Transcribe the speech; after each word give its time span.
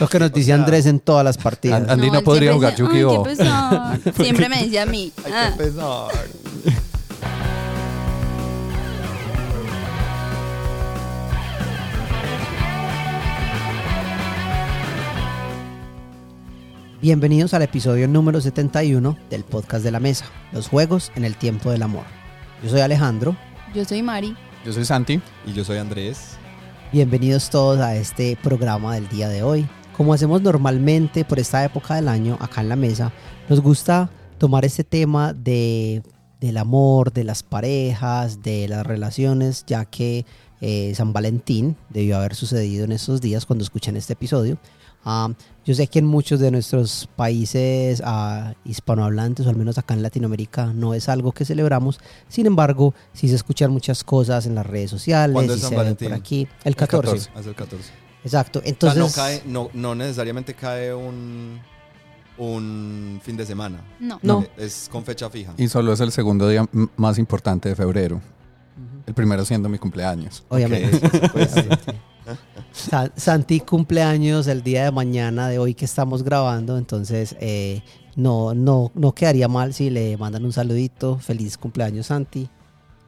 Lo 0.00 0.08
que 0.08 0.18
nos 0.18 0.32
dice 0.32 0.52
Andrés 0.52 0.86
en 0.86 1.00
todas 1.00 1.24
las 1.24 1.38
partidas. 1.38 1.82
An- 1.82 1.90
Andy 1.90 2.10
no, 2.10 2.22
podría 2.22 2.52
jugar 2.52 2.72
"Ay, 2.72 2.78
Yu-Gi-Oh! 2.78 3.22
qué 3.22 3.30
pesar". 3.30 4.00
Siempre 4.16 4.48
me 4.48 4.62
dice 4.64 4.80
a 4.80 4.86
mí. 4.86 5.12
"Ah, 5.32 5.50
pesar. 5.56 6.10
Bienvenidos 17.00 17.52
al 17.54 17.62
episodio 17.62 18.08
número 18.08 18.40
71 18.40 19.16
del 19.28 19.44
podcast 19.44 19.84
de 19.84 19.90
la 19.90 20.00
mesa, 20.00 20.24
los 20.52 20.68
juegos 20.68 21.12
en 21.16 21.24
el 21.24 21.36
tiempo 21.36 21.70
del 21.70 21.82
amor. 21.82 22.04
Yo 22.62 22.70
soy 22.70 22.80
Alejandro, 22.80 23.36
Yo 23.74 23.84
soy 23.84 24.02
Mari. 24.02 24.36
Yo 24.64 24.72
soy 24.72 24.84
Santi. 24.84 25.20
Y 25.46 25.52
yo 25.52 25.64
soy 25.64 25.78
Andrés. 25.78 26.36
bienvenidos 26.92 27.50
todos 27.50 27.80
a 27.80 27.96
este 27.96 28.38
programa 28.42 28.94
del 28.94 29.08
día 29.08 29.28
de 29.28 29.42
hoy. 29.42 29.66
Como 29.96 30.12
hacemos 30.12 30.42
normalmente 30.42 31.24
por 31.24 31.38
esta 31.38 31.64
época 31.64 31.94
del 31.94 32.08
año 32.08 32.36
acá 32.40 32.60
en 32.60 32.68
la 32.68 32.76
mesa, 32.76 33.12
nos 33.48 33.60
gusta 33.60 34.10
tomar 34.38 34.64
este 34.64 34.82
tema 34.82 35.32
de, 35.32 36.02
del 36.40 36.56
amor, 36.56 37.12
de 37.12 37.22
las 37.22 37.44
parejas, 37.44 38.42
de 38.42 38.66
las 38.66 38.84
relaciones, 38.84 39.64
ya 39.66 39.84
que 39.84 40.26
eh, 40.60 40.92
San 40.96 41.12
Valentín 41.12 41.76
debió 41.90 42.16
haber 42.16 42.34
sucedido 42.34 42.84
en 42.84 42.92
estos 42.92 43.20
días 43.20 43.46
cuando 43.46 43.62
escuchan 43.62 43.96
este 43.96 44.14
episodio. 44.14 44.58
Ah, 45.04 45.28
yo 45.64 45.74
sé 45.74 45.86
que 45.86 46.00
en 46.00 46.06
muchos 46.06 46.40
de 46.40 46.50
nuestros 46.50 47.08
países 47.14 48.02
ah, 48.04 48.54
hispanohablantes, 48.64 49.46
o 49.46 49.50
al 49.50 49.56
menos 49.56 49.78
acá 49.78 49.94
en 49.94 50.02
Latinoamérica, 50.02 50.72
no 50.72 50.94
es 50.94 51.08
algo 51.08 51.30
que 51.30 51.44
celebramos. 51.44 52.00
Sin 52.28 52.46
embargo, 52.46 52.94
sí 53.12 53.28
se 53.28 53.36
escuchan 53.36 53.70
muchas 53.70 54.02
cosas 54.02 54.46
en 54.46 54.56
las 54.56 54.66
redes 54.66 54.90
sociales, 54.90 55.34
¿Cuándo 55.34 55.52
y 55.52 55.56
es 55.56 55.62
San 55.62 55.70
se 55.70 55.76
ve 55.76 55.94
por 55.94 56.12
aquí. 56.14 56.48
El 56.64 56.74
14. 56.74 57.28
14. 57.28 57.30
Hace 57.38 57.48
el 57.50 57.54
14. 57.54 58.03
Exacto. 58.24 58.58
O 58.58 58.62
sea, 58.62 58.70
Entonces, 58.70 58.98
no, 58.98 59.08
cae, 59.14 59.42
no, 59.46 59.70
no 59.74 59.94
necesariamente 59.94 60.54
cae 60.54 60.92
un, 60.94 61.60
un 62.38 63.20
fin 63.22 63.36
de 63.36 63.46
semana. 63.46 63.80
No. 64.00 64.18
No. 64.22 64.44
Es 64.56 64.88
con 64.90 65.04
fecha 65.04 65.30
fija. 65.30 65.52
Y 65.56 65.68
solo 65.68 65.92
es 65.92 66.00
el 66.00 66.10
segundo 66.10 66.48
día 66.48 66.66
más 66.96 67.18
importante 67.18 67.68
de 67.68 67.76
febrero. 67.76 68.20
El 69.06 69.14
primero 69.14 69.44
siendo 69.44 69.68
mi 69.68 69.78
cumpleaños. 69.78 70.44
obviamente. 70.48 70.98
Pues, 71.28 71.52
Sa- 72.72 73.12
Santi 73.16 73.60
cumpleaños 73.60 74.46
el 74.46 74.62
día 74.62 74.84
de 74.84 74.90
mañana 74.90 75.48
de 75.48 75.58
hoy 75.58 75.74
que 75.74 75.84
estamos 75.84 76.22
grabando, 76.22 76.78
entonces 76.78 77.36
eh, 77.38 77.82
no, 78.16 78.54
no, 78.54 78.90
no 78.94 79.12
quedaría 79.12 79.46
mal 79.46 79.74
si 79.74 79.90
le 79.90 80.16
mandan 80.16 80.44
un 80.44 80.52
saludito. 80.52 81.18
Feliz 81.18 81.58
cumpleaños, 81.58 82.06
Santi. 82.06 82.48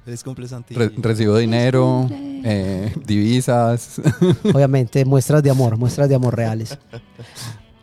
Feliz 0.07 0.23
cumple, 0.23 0.47
Santi. 0.49 0.75
Re- 0.75 0.93
recibo 0.99 1.37
dinero, 1.37 2.07
cumple. 2.09 2.41
eh, 2.45 2.93
divisas. 3.07 4.01
Obviamente, 4.55 5.05
muestras 5.05 5.43
de 5.43 5.51
amor, 5.51 5.77
muestras 5.77 6.09
de 6.09 6.15
amor 6.15 6.37
reales. 6.37 6.79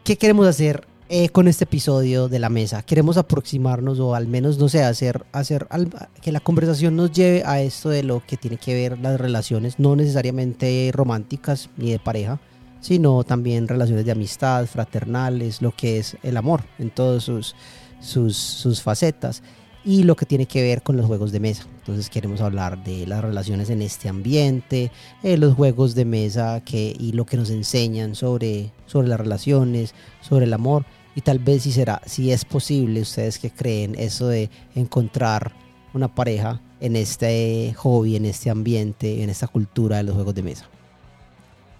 ¿Qué 0.06 0.18
queremos 0.18 0.48
hacer 0.48 0.88
eh, 1.10 1.28
con 1.28 1.50
este 1.50 1.66
episodio 1.66 2.30
de 2.30 2.40
la 2.40 2.48
mesa? 2.48 2.82
Queremos 2.82 3.18
aproximarnos 3.18 4.00
o 4.00 4.16
al 4.16 4.28
menos, 4.28 4.58
no 4.58 4.70
sé, 4.70 4.84
hacer, 4.84 5.26
hacer 5.34 5.68
al- 5.70 5.90
que 6.22 6.32
la 6.32 6.40
conversación 6.40 6.96
nos 6.96 7.12
lleve 7.12 7.44
a 7.46 7.62
esto 7.62 7.90
de 7.90 8.04
lo 8.04 8.24
que 8.26 8.38
tiene 8.38 8.56
que 8.56 8.74
ver 8.74 8.98
las 9.00 9.20
relaciones, 9.20 9.78
no 9.78 9.96
necesariamente 9.98 10.92
románticas 10.94 11.70
ni 11.76 11.92
de 11.92 12.00
pareja, 12.00 12.40
sino 12.80 13.26
también 13.26 13.68
relaciones 13.68 14.06
de 14.06 14.12
amistad, 14.14 14.66
fraternales, 14.66 15.62
lo 15.62 15.76
que 15.76 15.98
es 16.00 16.16
el 16.24 16.38
amor 16.38 16.64
en 16.80 16.90
todas 16.90 17.24
sus, 17.24 17.54
sus, 18.00 18.38
sus 18.38 18.82
facetas 18.82 19.44
y 19.84 20.04
lo 20.04 20.16
que 20.16 20.26
tiene 20.26 20.46
que 20.46 20.62
ver 20.62 20.84
con 20.84 20.96
los 20.96 21.06
juegos 21.06 21.34
de 21.34 21.42
mesa. 21.42 21.64
Entonces 21.84 22.10
queremos 22.10 22.40
hablar 22.40 22.82
de 22.82 23.06
las 23.06 23.22
relaciones 23.22 23.70
en 23.70 23.82
este 23.82 24.08
ambiente, 24.08 24.90
eh, 25.22 25.36
los 25.36 25.54
juegos 25.54 25.96
de 25.96 26.06
mesa 26.06 26.62
que, 26.64 26.96
y 26.98 27.12
lo 27.12 27.26
que 27.26 27.36
nos 27.36 27.50
enseñan 27.50 28.16
sobre, 28.16 28.72
sobre 28.86 29.10
las 29.10 29.20
relaciones, 29.20 29.94
sobre 30.22 30.46
el 30.46 30.54
amor 30.54 30.86
y 31.14 31.20
tal 31.22 31.40
vez 31.40 31.64
si 31.64 31.74
será, 31.74 32.02
si 32.06 32.32
es 32.32 32.46
posible, 32.46 33.02
ustedes 33.02 33.38
que 33.38 33.52
creen 33.52 33.96
eso 34.00 34.30
de 34.30 34.50
encontrar 34.76 35.52
una 35.94 36.14
pareja 36.14 36.62
en 36.80 36.96
este 36.96 37.74
hobby, 37.78 38.16
en 38.16 38.26
este 38.26 38.50
ambiente, 38.50 39.22
en 39.22 39.30
esta 39.30 39.48
cultura 39.48 39.98
de 39.98 40.04
los 40.04 40.16
juegos 40.16 40.34
de 40.36 40.44
mesa. 40.44 40.70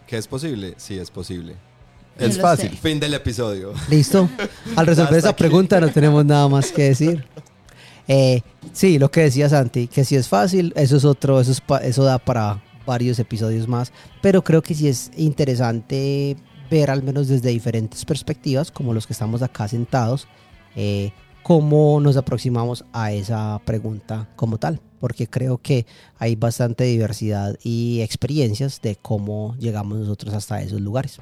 ¿Que 0.06 0.18
es 0.18 0.28
posible? 0.28 0.74
Sí, 0.76 1.00
es 1.00 1.10
posible. 1.10 1.56
Yo 2.20 2.28
es 2.28 2.40
fácil. 2.40 2.72
sé. 2.72 2.76
Fin 2.76 3.00
del 3.00 3.14
episodio. 3.14 3.74
¿Listo? 3.90 4.30
Al 4.76 4.86
resolver 4.86 5.16
esa 5.16 5.30
aquí. 5.30 5.40
pregunta 5.40 5.80
no 5.80 5.90
tenemos 5.90 6.26
nada 6.26 6.48
más 6.50 6.72
que 6.74 6.84
decir. 6.84 7.26
Eh, 8.08 8.42
sí, 8.74 9.00
lo 9.00 9.10
que 9.12 9.22
decía 9.22 9.48
Santi, 9.50 9.88
que 9.88 10.04
si 10.04 10.16
es 10.16 10.28
fácil, 10.28 10.74
eso 10.76 10.98
es 10.98 11.06
otro, 11.06 11.40
eso, 11.40 11.52
es 11.52 11.62
pa- 11.62 11.78
eso 11.80 12.04
da 12.04 12.18
para 12.20 12.62
varios 12.86 13.18
episodios 13.20 13.68
más, 13.68 13.94
pero 14.22 14.44
creo 14.44 14.62
que 14.62 14.76
sí 14.76 14.88
es 14.90 15.10
interesante 15.16 16.36
ver 16.70 16.90
al 16.92 17.02
menos 17.02 17.30
desde 17.30 17.50
diferentes 17.50 18.04
perspectivas, 18.04 18.72
como 18.72 18.94
los 18.94 19.08
que 19.08 19.14
estamos 19.14 19.42
acá 19.42 19.68
sentados, 19.70 20.28
eh, 20.76 21.12
cómo 21.44 22.00
nos 22.02 22.18
aproximamos 22.18 22.84
a 22.92 23.14
esa 23.14 23.62
pregunta 23.64 24.28
como 24.36 24.58
tal, 24.58 24.82
porque 25.00 25.28
creo 25.28 25.58
que 25.60 25.86
hay 26.20 26.36
bastante 26.36 26.84
diversidad 26.86 27.56
y 27.64 28.02
experiencias 28.02 28.82
de 28.82 28.98
cómo 28.98 29.56
llegamos 29.60 29.98
nosotros 30.00 30.34
hasta 30.34 30.62
esos 30.62 30.82
lugares. 30.82 31.20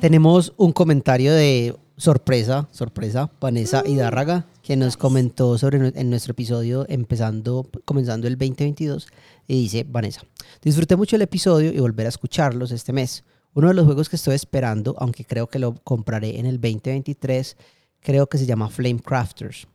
Tenemos 0.00 0.52
un 0.56 0.70
comentario 0.72 1.32
de 1.34 1.74
sorpresa, 1.98 2.68
sorpresa, 2.70 3.30
Vanessa 3.40 3.82
Hidárraga, 3.84 4.46
que 4.62 4.76
nos 4.76 4.96
comentó 4.96 5.58
sobre 5.58 5.92
en 5.94 6.10
nuestro 6.10 6.32
episodio 6.32 6.86
empezando, 6.88 7.68
comenzando 7.84 8.28
el 8.28 8.38
2022, 8.38 9.08
y 9.48 9.62
dice, 9.62 9.84
Vanessa, 9.86 10.22
disfruté 10.62 10.96
mucho 10.96 11.16
el 11.16 11.22
episodio 11.22 11.72
y 11.72 11.80
volver 11.80 12.06
a 12.06 12.10
escucharlos 12.10 12.70
este 12.70 12.92
mes. 12.92 13.24
Uno 13.54 13.68
de 13.68 13.74
los 13.74 13.84
juegos 13.84 14.08
que 14.08 14.16
estoy 14.16 14.36
esperando, 14.36 14.94
aunque 14.98 15.24
creo 15.24 15.48
que 15.48 15.58
lo 15.58 15.74
compraré 15.82 16.38
en 16.38 16.46
el 16.46 16.60
2023, 16.60 17.56
creo 18.00 18.28
que 18.28 18.38
se 18.38 18.46
llama 18.46 18.70
Flame 18.70 19.00
Crafters. 19.00 19.66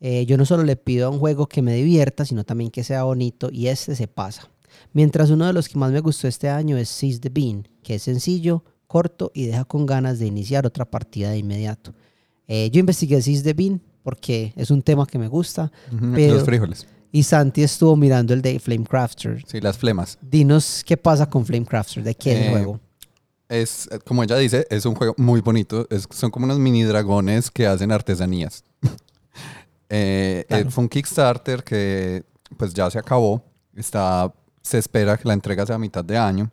Eh, 0.00 0.24
yo 0.26 0.36
no 0.36 0.44
solo 0.44 0.62
le 0.62 0.76
pido 0.76 1.06
a 1.06 1.10
un 1.10 1.18
juego 1.18 1.48
que 1.48 1.62
me 1.62 1.74
divierta, 1.74 2.24
sino 2.24 2.44
también 2.44 2.70
que 2.70 2.84
sea 2.84 3.02
bonito 3.04 3.50
y 3.52 3.66
este 3.66 3.96
se 3.96 4.08
pasa. 4.08 4.48
Mientras 4.92 5.30
uno 5.30 5.46
de 5.46 5.52
los 5.52 5.68
que 5.68 5.78
más 5.78 5.90
me 5.90 6.00
gustó 6.00 6.28
este 6.28 6.48
año 6.48 6.76
es 6.76 6.88
Seize 6.88 7.20
the 7.20 7.28
Bean, 7.28 7.68
que 7.82 7.96
es 7.96 8.02
sencillo, 8.02 8.64
corto 8.92 9.30
y 9.34 9.46
deja 9.46 9.64
con 9.64 9.86
ganas 9.86 10.18
de 10.18 10.26
iniciar 10.26 10.66
otra 10.66 10.84
partida 10.84 11.30
de 11.30 11.38
inmediato. 11.38 11.94
Eh, 12.46 12.68
yo 12.70 12.80
investigué 12.80 13.22
Seize 13.22 13.42
the 13.42 13.54
Bean 13.54 13.80
porque 14.02 14.52
es 14.56 14.70
un 14.70 14.82
tema 14.82 15.06
que 15.06 15.18
me 15.18 15.28
gusta 15.28 15.70
Pero- 16.14 16.34
Los 16.34 16.44
frijoles. 16.44 16.86
y 17.10 17.22
Santi 17.22 17.62
estuvo 17.62 17.96
mirando 17.96 18.34
el 18.34 18.42
de 18.42 18.58
Flame 18.58 18.84
Crafter. 18.84 19.42
Sí, 19.46 19.60
las 19.60 19.78
flemas. 19.78 20.18
Dinos 20.20 20.82
qué 20.84 20.96
pasa 20.96 21.26
con 21.30 21.46
Flame 21.46 21.64
Crafter, 21.64 22.02
de 22.02 22.14
qué 22.14 22.32
es 22.32 22.38
el 22.40 22.44
Eh, 22.46 22.50
juego. 22.50 22.80
Es, 23.48 23.88
eh, 23.90 23.98
como 24.06 24.22
ella 24.22 24.36
dice, 24.36 24.66
es 24.70 24.84
un 24.86 24.94
juego 24.94 25.14
muy 25.16 25.40
bonito. 25.40 25.86
Es- 25.90 26.06
son 26.10 26.30
como 26.30 26.44
unos 26.46 26.58
mini 26.58 26.82
dragones 26.82 27.50
que 27.50 27.66
hacen 27.66 27.90
artesanías. 27.92 28.62
Eh, 29.94 30.46
Claro. 30.48 30.70
fue 30.70 30.84
un 30.84 30.88
Kickstarter 30.88 31.62
que 31.62 32.24
pues 32.56 32.72
ya 32.72 32.90
se 32.90 32.98
acabó. 32.98 33.42
Está, 33.76 34.32
se 34.62 34.78
espera 34.78 35.16
que 35.18 35.28
la 35.28 35.34
entrega 35.34 35.66
sea 35.66 35.76
a 35.76 35.78
mitad 35.78 36.02
de 36.04 36.16
año. 36.16 36.50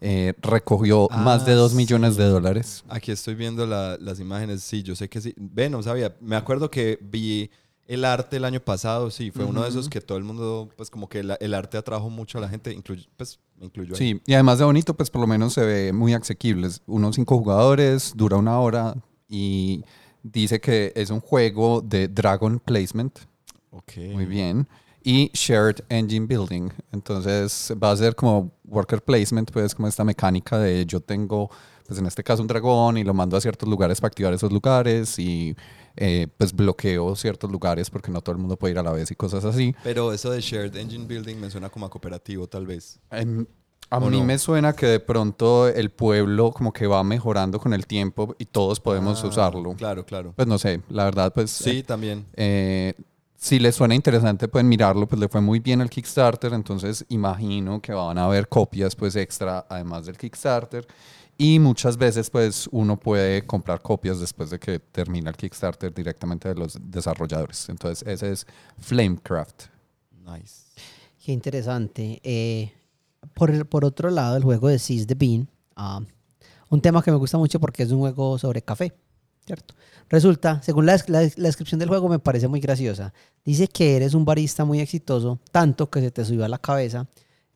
Eh, 0.00 0.34
recogió 0.40 1.08
Ah, 1.10 1.18
más 1.22 1.44
de 1.44 1.54
2 1.54 1.74
millones 1.74 2.14
sí. 2.14 2.20
de 2.20 2.26
dólares. 2.28 2.84
Aquí 2.88 3.10
estoy 3.10 3.34
viendo 3.34 3.66
la- 3.66 3.96
las 4.00 4.20
imágenes. 4.20 4.62
Sí, 4.62 4.82
yo 4.82 4.94
sé 4.94 5.08
que 5.08 5.20
sí. 5.20 5.34
Ve, 5.36 5.68
no 5.68 5.82
sabía. 5.82 6.14
Me 6.20 6.36
acuerdo 6.36 6.70
que 6.70 6.98
vi 7.02 7.50
el 7.86 8.04
arte 8.04 8.36
el 8.36 8.44
año 8.44 8.60
pasado. 8.60 9.10
Sí, 9.10 9.30
fue 9.30 9.44
uno 9.44 9.62
de 9.62 9.70
esos 9.70 9.88
que 9.88 10.00
todo 10.00 10.16
el 10.18 10.24
mundo, 10.24 10.68
pues 10.76 10.90
como 10.90 11.08
que 11.08 11.22
la- 11.24 11.34
el 11.40 11.52
arte 11.54 11.78
atrajo 11.78 12.10
mucho 12.10 12.38
a 12.38 12.40
la 12.40 12.48
gente. 12.48 12.72
incluy- 12.76 13.08
pues 13.16 13.40
me 13.58 13.66
incluyo 13.66 13.94
ahí. 13.94 13.98
Sí, 13.98 14.22
y 14.26 14.34
además 14.34 14.58
de 14.58 14.64
bonito, 14.66 14.94
pues 14.94 15.10
por 15.10 15.20
lo 15.20 15.26
menos 15.26 15.54
se 15.54 15.64
ve 15.64 15.92
muy 15.92 16.12
asequible. 16.14 16.66
Es 16.68 16.80
Unos 16.86 17.16
cinco 17.16 17.36
jugadores, 17.38 18.12
dura 18.14 18.36
una 18.36 18.60
hora 18.60 18.94
y 19.28 19.82
dice 20.22 20.60
que 20.60 20.92
es 20.94 21.10
un 21.10 21.20
juego 21.20 21.80
de 21.80 22.06
Dragon 22.08 22.60
Placement. 22.60 23.18
Ok. 23.70 23.92
Muy 24.12 24.26
bien. 24.26 24.68
Y 25.04 25.30
Shared 25.32 25.84
Engine 25.88 26.26
Building. 26.26 26.70
Entonces 26.92 27.72
va 27.82 27.90
a 27.92 27.96
ser 27.96 28.14
como 28.14 28.52
Worker 28.64 29.02
Placement, 29.02 29.50
pues 29.50 29.74
como 29.74 29.88
esta 29.88 30.04
mecánica 30.04 30.58
de 30.58 30.84
yo 30.84 31.00
tengo, 31.00 31.50
pues 31.86 31.98
en 31.98 32.06
este 32.06 32.22
caso 32.22 32.42
un 32.42 32.48
dragón 32.48 32.98
y 32.98 33.04
lo 33.04 33.14
mando 33.14 33.36
a 33.36 33.40
ciertos 33.40 33.68
lugares 33.68 34.00
para 34.00 34.08
activar 34.08 34.32
esos 34.34 34.52
lugares 34.52 35.18
y 35.18 35.56
eh, 35.96 36.26
pues 36.36 36.52
bloqueo 36.52 37.16
ciertos 37.16 37.50
lugares 37.50 37.88
porque 37.90 38.10
no 38.10 38.20
todo 38.20 38.32
el 38.34 38.38
mundo 38.38 38.56
puede 38.56 38.72
ir 38.72 38.78
a 38.78 38.82
la 38.82 38.92
vez 38.92 39.10
y 39.10 39.14
cosas 39.14 39.44
así. 39.44 39.74
Pero 39.82 40.12
eso 40.12 40.30
de 40.30 40.40
Shared 40.40 40.76
Engine 40.76 41.06
Building 41.06 41.36
me 41.36 41.50
suena 41.50 41.70
como 41.70 41.86
a 41.86 41.90
cooperativo, 41.90 42.46
tal 42.46 42.66
vez. 42.66 43.00
Em, 43.10 43.46
a 43.90 43.96
¿O 43.98 44.10
mí 44.10 44.18
no? 44.18 44.24
me 44.26 44.38
suena 44.38 44.74
que 44.74 44.84
de 44.86 45.00
pronto 45.00 45.66
el 45.68 45.90
pueblo 45.90 46.50
como 46.52 46.72
que 46.74 46.86
va 46.86 47.02
mejorando 47.02 47.58
con 47.58 47.72
el 47.72 47.86
tiempo 47.86 48.36
y 48.38 48.44
todos 48.44 48.78
podemos 48.80 49.24
Ah, 49.24 49.28
usarlo. 49.28 49.72
Claro, 49.74 50.04
claro. 50.04 50.34
Pues 50.36 50.46
no 50.46 50.58
sé, 50.58 50.82
la 50.90 51.04
verdad 51.04 51.32
pues... 51.34 51.50
Sí, 51.50 51.78
eh, 51.78 51.82
también. 51.84 52.26
eh, 52.34 52.92
si 53.40 53.60
les 53.60 53.76
suena 53.76 53.94
interesante 53.94 54.48
pueden 54.48 54.68
mirarlo, 54.68 55.06
pues 55.06 55.20
le 55.20 55.28
fue 55.28 55.40
muy 55.40 55.60
bien 55.60 55.80
al 55.80 55.88
Kickstarter, 55.88 56.52
entonces 56.52 57.04
imagino 57.08 57.80
que 57.80 57.92
van 57.92 58.18
a 58.18 58.24
haber 58.24 58.48
copias 58.48 58.96
pues 58.96 59.14
extra 59.14 59.64
además 59.68 60.06
del 60.06 60.18
Kickstarter 60.18 60.84
y 61.38 61.60
muchas 61.60 61.96
veces 61.96 62.30
pues 62.30 62.68
uno 62.72 62.96
puede 62.98 63.46
comprar 63.46 63.80
copias 63.80 64.18
después 64.18 64.50
de 64.50 64.58
que 64.58 64.80
termina 64.80 65.30
el 65.30 65.36
Kickstarter 65.36 65.94
directamente 65.94 66.48
de 66.48 66.56
los 66.56 66.76
desarrolladores. 66.82 67.68
Entonces 67.68 68.06
ese 68.08 68.32
es 68.32 68.46
Flamecraft. 68.78 69.66
Nice. 70.26 70.64
Qué 71.24 71.30
interesante. 71.30 72.20
Eh, 72.24 72.72
por, 73.34 73.50
el- 73.52 73.66
por 73.66 73.84
otro 73.84 74.10
lado, 74.10 74.36
el 74.36 74.42
juego 74.42 74.66
de 74.66 74.80
Seize 74.80 75.06
the 75.06 75.14
Bean, 75.14 75.48
ah, 75.76 76.00
un 76.70 76.80
tema 76.80 77.02
que 77.02 77.12
me 77.12 77.16
gusta 77.18 77.38
mucho 77.38 77.60
porque 77.60 77.84
es 77.84 77.92
un 77.92 78.00
juego 78.00 78.36
sobre 78.36 78.62
café, 78.62 78.92
¿cierto? 79.46 79.74
Resulta, 80.10 80.62
según 80.62 80.86
la, 80.86 80.98
la- 81.08 81.20
descripción 81.20 81.78
del 81.78 81.88
juego, 81.88 82.08
me 82.08 82.18
parece 82.18 82.48
muy 82.48 82.60
graciosa. 82.60 83.12
Dice 83.44 83.68
que 83.68 83.96
eres 83.96 84.14
un 84.14 84.24
barista 84.24 84.64
muy 84.64 84.80
exitoso, 84.80 85.38
tanto 85.52 85.90
que 85.90 86.00
se 86.00 86.10
te 86.10 86.24
subió 86.24 86.44
a 86.44 86.48
la 86.48 86.58
cabeza 86.58 87.06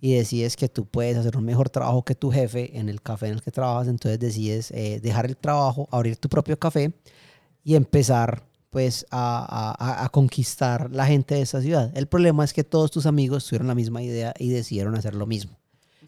y 0.00 0.14
decides 0.14 0.56
que 0.56 0.68
tú 0.68 0.84
puedes 0.84 1.16
hacer 1.16 1.36
un 1.36 1.44
mejor 1.44 1.70
trabajo 1.70 2.04
que 2.04 2.14
tu 2.14 2.30
jefe 2.30 2.78
en 2.78 2.88
el 2.88 3.00
café 3.00 3.28
en 3.28 3.34
el 3.34 3.42
que 3.42 3.50
trabajas. 3.52 3.88
Entonces 3.88 4.18
decides 4.18 4.70
eh, 4.72 5.00
dejar 5.02 5.26
el 5.26 5.36
trabajo, 5.36 5.88
abrir 5.90 6.16
tu 6.16 6.28
propio 6.28 6.58
café 6.58 6.92
y 7.64 7.74
empezar 7.74 8.42
pues 8.70 9.06
a- 9.10 10.04
a 10.04 10.08
conquistar 10.08 10.90
la 10.92 11.06
gente 11.06 11.34
de 11.34 11.42
esa 11.42 11.60
ciudad. 11.60 11.90
El 11.94 12.06
problema 12.06 12.42
es 12.42 12.52
que 12.54 12.64
todos 12.64 12.90
tus 12.90 13.04
amigos 13.06 13.46
tuvieron 13.46 13.68
la 13.68 13.74
misma 13.74 14.02
idea 14.02 14.32
y 14.38 14.48
decidieron 14.48 14.94
hacer 14.96 15.14
lo 15.14 15.26
mismo. 15.26 15.58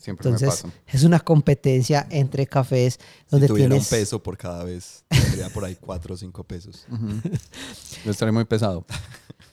Siempre 0.04 0.28
me 0.28 0.36
Entonces 0.36 0.70
es 0.86 1.02
una 1.04 1.18
competencia 1.18 2.06
entre 2.10 2.46
cafés 2.46 2.98
donde 3.30 3.46
si 3.46 3.52
tuviera 3.54 3.70
tienes... 3.70 3.90
un 3.90 3.98
peso 3.98 4.22
por 4.22 4.36
cada 4.36 4.62
vez, 4.62 5.02
tendría 5.08 5.48
por 5.48 5.64
ahí 5.64 5.78
cuatro 5.80 6.12
o 6.12 6.16
cinco 6.18 6.44
pesos. 6.44 6.86
Yo 8.04 8.10
estaré 8.10 8.30
muy 8.30 8.44
pesado. 8.44 8.84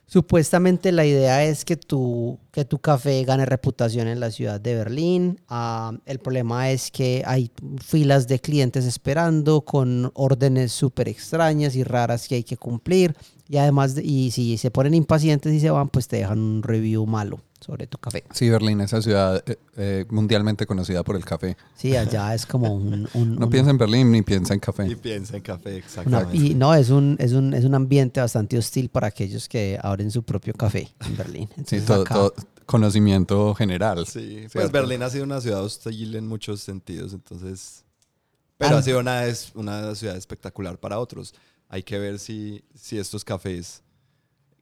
Supuestamente 0.08 0.92
la 0.92 1.06
idea 1.06 1.46
es 1.46 1.64
que 1.64 1.78
tu, 1.78 2.38
que 2.52 2.66
tu 2.66 2.80
café 2.80 3.24
gane 3.24 3.46
reputación 3.46 4.10
en 4.10 4.20
la 4.20 4.30
ciudad 4.30 4.60
de 4.60 4.76
Berlín. 4.76 5.40
Ah, 5.48 5.94
el 6.06 6.20
problema 6.20 6.70
es 6.70 6.92
que 6.92 7.24
hay 7.26 7.50
filas 7.82 8.28
de 8.28 8.42
clientes 8.42 8.84
esperando 8.84 9.62
con 9.62 10.12
órdenes 10.14 10.74
súper 10.74 11.08
extrañas 11.08 11.78
y 11.78 11.86
raras 11.86 12.28
que 12.28 12.36
hay 12.36 12.44
que 12.44 12.58
cumplir. 12.58 13.16
Y 13.52 13.58
además, 13.58 13.96
de- 13.96 14.04
y 14.04 14.32
si 14.32 14.58
se 14.58 14.72
ponen 14.72 14.94
impacientes 14.94 15.52
y 15.54 15.60
se 15.60 15.70
van, 15.70 15.90
pues 15.90 16.08
te 16.08 16.16
dejan 16.16 16.40
un 16.40 16.64
review 16.64 17.06
malo 17.06 17.42
sobre 17.60 17.86
tu 17.86 17.98
café. 17.98 18.24
Sí, 18.34 18.50
Berlín, 18.50 18.80
esa 18.80 19.02
ciudad 19.02 19.44
eh, 19.46 19.58
eh, 19.76 20.06
mundialmente 20.10 20.66
conocida 20.66 21.04
por 21.04 21.18
el 21.18 21.26
café. 21.26 21.58
Sí, 21.76 21.96
allá 21.98 22.34
es 22.34 22.46
como 22.46 22.74
un... 22.74 23.10
un- 23.14 23.36
No 23.40 23.46
un- 23.48 23.52
piensa 23.52 23.70
en 23.72 23.78
Berlín 23.78 24.10
ni 24.10 24.22
piensa 24.22 24.54
en 24.54 24.62
café. 24.62 24.88
Y 24.88 24.96
piensa 24.96 25.36
en 25.36 25.44
café, 25.44 25.70
una- 25.72 25.78
exactamente. 25.80 26.38
y 26.38 26.54
no, 26.56 26.74
es 26.74 26.90
un, 26.90 27.18
es, 27.20 27.34
un, 27.34 27.54
es 27.54 27.66
un 27.66 27.76
ambiente 27.76 28.22
bastante 28.22 28.58
hostil 28.58 28.88
para 28.88 29.08
aquellos 29.08 29.50
que 29.50 29.78
abren 29.84 30.12
su 30.12 30.24
propio 30.24 30.54
café 30.54 30.88
en 31.06 31.18
Berlín. 31.18 31.50
Sí, 31.50 31.76
Entonces, 31.76 31.86
todo, 31.86 32.02
acá- 32.04 32.14
todo 32.16 32.34
conocimiento 32.66 33.54
general. 33.54 34.06
Sí, 34.08 34.38
pues 34.44 34.52
¿cierto? 34.54 34.72
Berlín 34.72 35.04
ha 35.04 35.10
sido 35.10 35.26
una 35.26 35.42
ciudad 35.42 35.62
hostil 35.64 36.16
en 36.16 36.26
muchos 36.26 36.62
sentidos, 36.62 37.12
entonces... 37.14 37.84
Pero 38.58 38.76
Ah. 38.76 38.80
ha 38.80 38.82
sido 38.84 39.00
una, 39.00 39.26
es- 39.26 39.52
una 39.56 39.94
ciudad 39.96 40.16
espectacular 40.16 40.80
para 40.80 41.00
otros. 41.00 41.34
Hay 41.74 41.84
que 41.84 41.98
ver 41.98 42.20
si, 42.20 42.66
si 42.76 42.98
estos 42.98 43.24
cafés, 43.24 43.82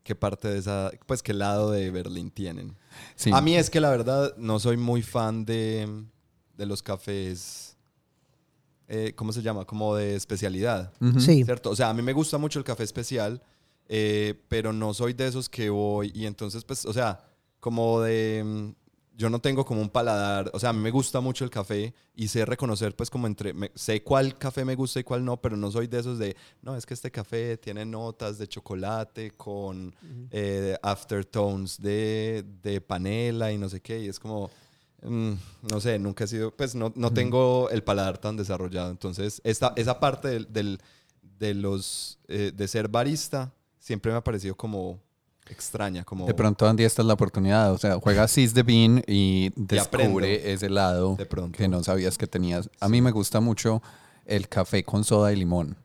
qué 0.03 0.13
parte 0.13 0.47
de 0.47 0.59
esa, 0.59 0.91
pues 1.07 1.23
qué 1.23 1.33
lado 1.33 1.71
de 1.71 1.89
Berlín 1.89 2.29
tienen. 2.29 2.77
Sí. 3.15 3.31
A 3.33 3.41
mí 3.41 3.55
es 3.55 3.71
que 3.71 3.79
la 3.79 3.89
verdad 3.89 4.37
no 4.37 4.59
soy 4.59 4.77
muy 4.77 5.01
fan 5.01 5.43
de, 5.43 6.05
de 6.55 6.65
los 6.67 6.83
cafés, 6.83 7.75
eh, 8.87 9.13
¿cómo 9.15 9.33
se 9.33 9.41
llama? 9.41 9.65
Como 9.65 9.95
de 9.95 10.15
especialidad. 10.15 10.93
Sí. 11.17 11.43
¿Cierto? 11.43 11.71
O 11.71 11.75
sea, 11.75 11.89
a 11.89 11.95
mí 11.95 12.03
me 12.03 12.13
gusta 12.13 12.37
mucho 12.37 12.59
el 12.59 12.65
café 12.65 12.83
especial, 12.83 13.41
eh, 13.87 14.39
pero 14.47 14.71
no 14.71 14.93
soy 14.93 15.13
de 15.13 15.29
esos 15.29 15.49
que 15.49 15.71
voy 15.71 16.11
y 16.13 16.27
entonces, 16.27 16.63
pues, 16.63 16.85
o 16.85 16.93
sea, 16.93 17.25
como 17.59 18.01
de... 18.01 18.75
Yo 19.19 19.29
no 19.29 19.39
tengo 19.41 19.65
como 19.65 19.81
un 19.81 19.89
paladar, 19.89 20.49
o 20.53 20.59
sea, 20.59 20.69
a 20.69 20.73
mí 20.73 20.79
me 20.79 20.91
gusta 20.91 21.19
mucho 21.19 21.43
el 21.43 21.49
café 21.49 21.93
y 22.15 22.29
sé 22.29 22.45
reconocer, 22.45 22.95
pues, 22.95 23.09
como 23.09 23.27
entre, 23.27 23.53
me- 23.53 23.69
sé 23.75 24.01
cuál 24.01 24.37
café 24.37 24.63
me 24.63 24.75
gusta 24.75 25.01
y 25.01 25.03
cuál 25.03 25.25
no, 25.25 25.35
pero 25.41 25.57
no 25.57 25.69
soy 25.69 25.87
de 25.87 25.99
esos 25.99 26.17
de, 26.17 26.37
no, 26.61 26.73
es 26.77 26.85
que 26.85 26.93
este 26.93 27.11
café 27.11 27.57
tiene 27.57 27.85
notas 27.85 28.37
de 28.37 28.47
chocolate 28.47 29.31
con 29.31 29.93
eh, 30.31 30.77
aftertones 30.81 31.81
de, 31.81 32.45
de 32.63 32.79
panela 32.79 33.51
y 33.51 33.57
no 33.57 33.67
sé 33.67 33.81
qué, 33.81 33.99
y 33.99 34.07
es 34.07 34.21
como, 34.21 34.49
mm, 35.03 35.33
no 35.69 35.81
sé, 35.81 35.99
nunca 35.99 36.23
he 36.23 36.27
sido, 36.27 36.55
pues, 36.55 36.73
no, 36.73 36.93
no 36.95 37.11
tengo 37.11 37.69
el 37.71 37.83
paladar 37.83 38.19
tan 38.19 38.37
desarrollado, 38.37 38.89
entonces, 38.89 39.41
esta, 39.43 39.73
esa 39.75 39.99
parte 39.99 40.29
del, 40.29 40.47
del- 40.53 40.79
de 41.39 41.53
los, 41.55 42.19
eh, 42.29 42.53
de 42.55 42.67
ser 42.69 42.87
barista, 42.87 43.51
siempre 43.79 44.11
me 44.13 44.17
ha 44.17 44.23
parecido 44.23 44.55
como 44.55 44.97
extraña, 45.49 46.03
como... 46.03 46.25
De 46.25 46.33
pronto, 46.33 46.67
Andy, 46.67 46.83
esta 46.83 47.01
es 47.01 47.07
la 47.07 47.13
oportunidad. 47.13 47.73
O 47.73 47.77
sea, 47.77 47.99
juega 47.99 48.27
Seize 48.29 48.53
the 48.53 48.63
Bean 48.63 49.03
y 49.07 49.51
descubre 49.55 50.51
ese 50.51 50.69
lado 50.69 51.15
De 51.15 51.25
pronto. 51.25 51.57
que 51.57 51.67
no 51.67 51.83
sabías 51.83 52.17
que 52.17 52.27
tenías. 52.27 52.69
A 52.79 52.89
mí 52.89 53.01
me 53.01 53.11
gusta 53.11 53.39
mucho 53.39 53.81
el 54.25 54.47
café 54.47 54.83
con 54.83 55.03
soda 55.03 55.33
y 55.33 55.35
limón. 55.35 55.77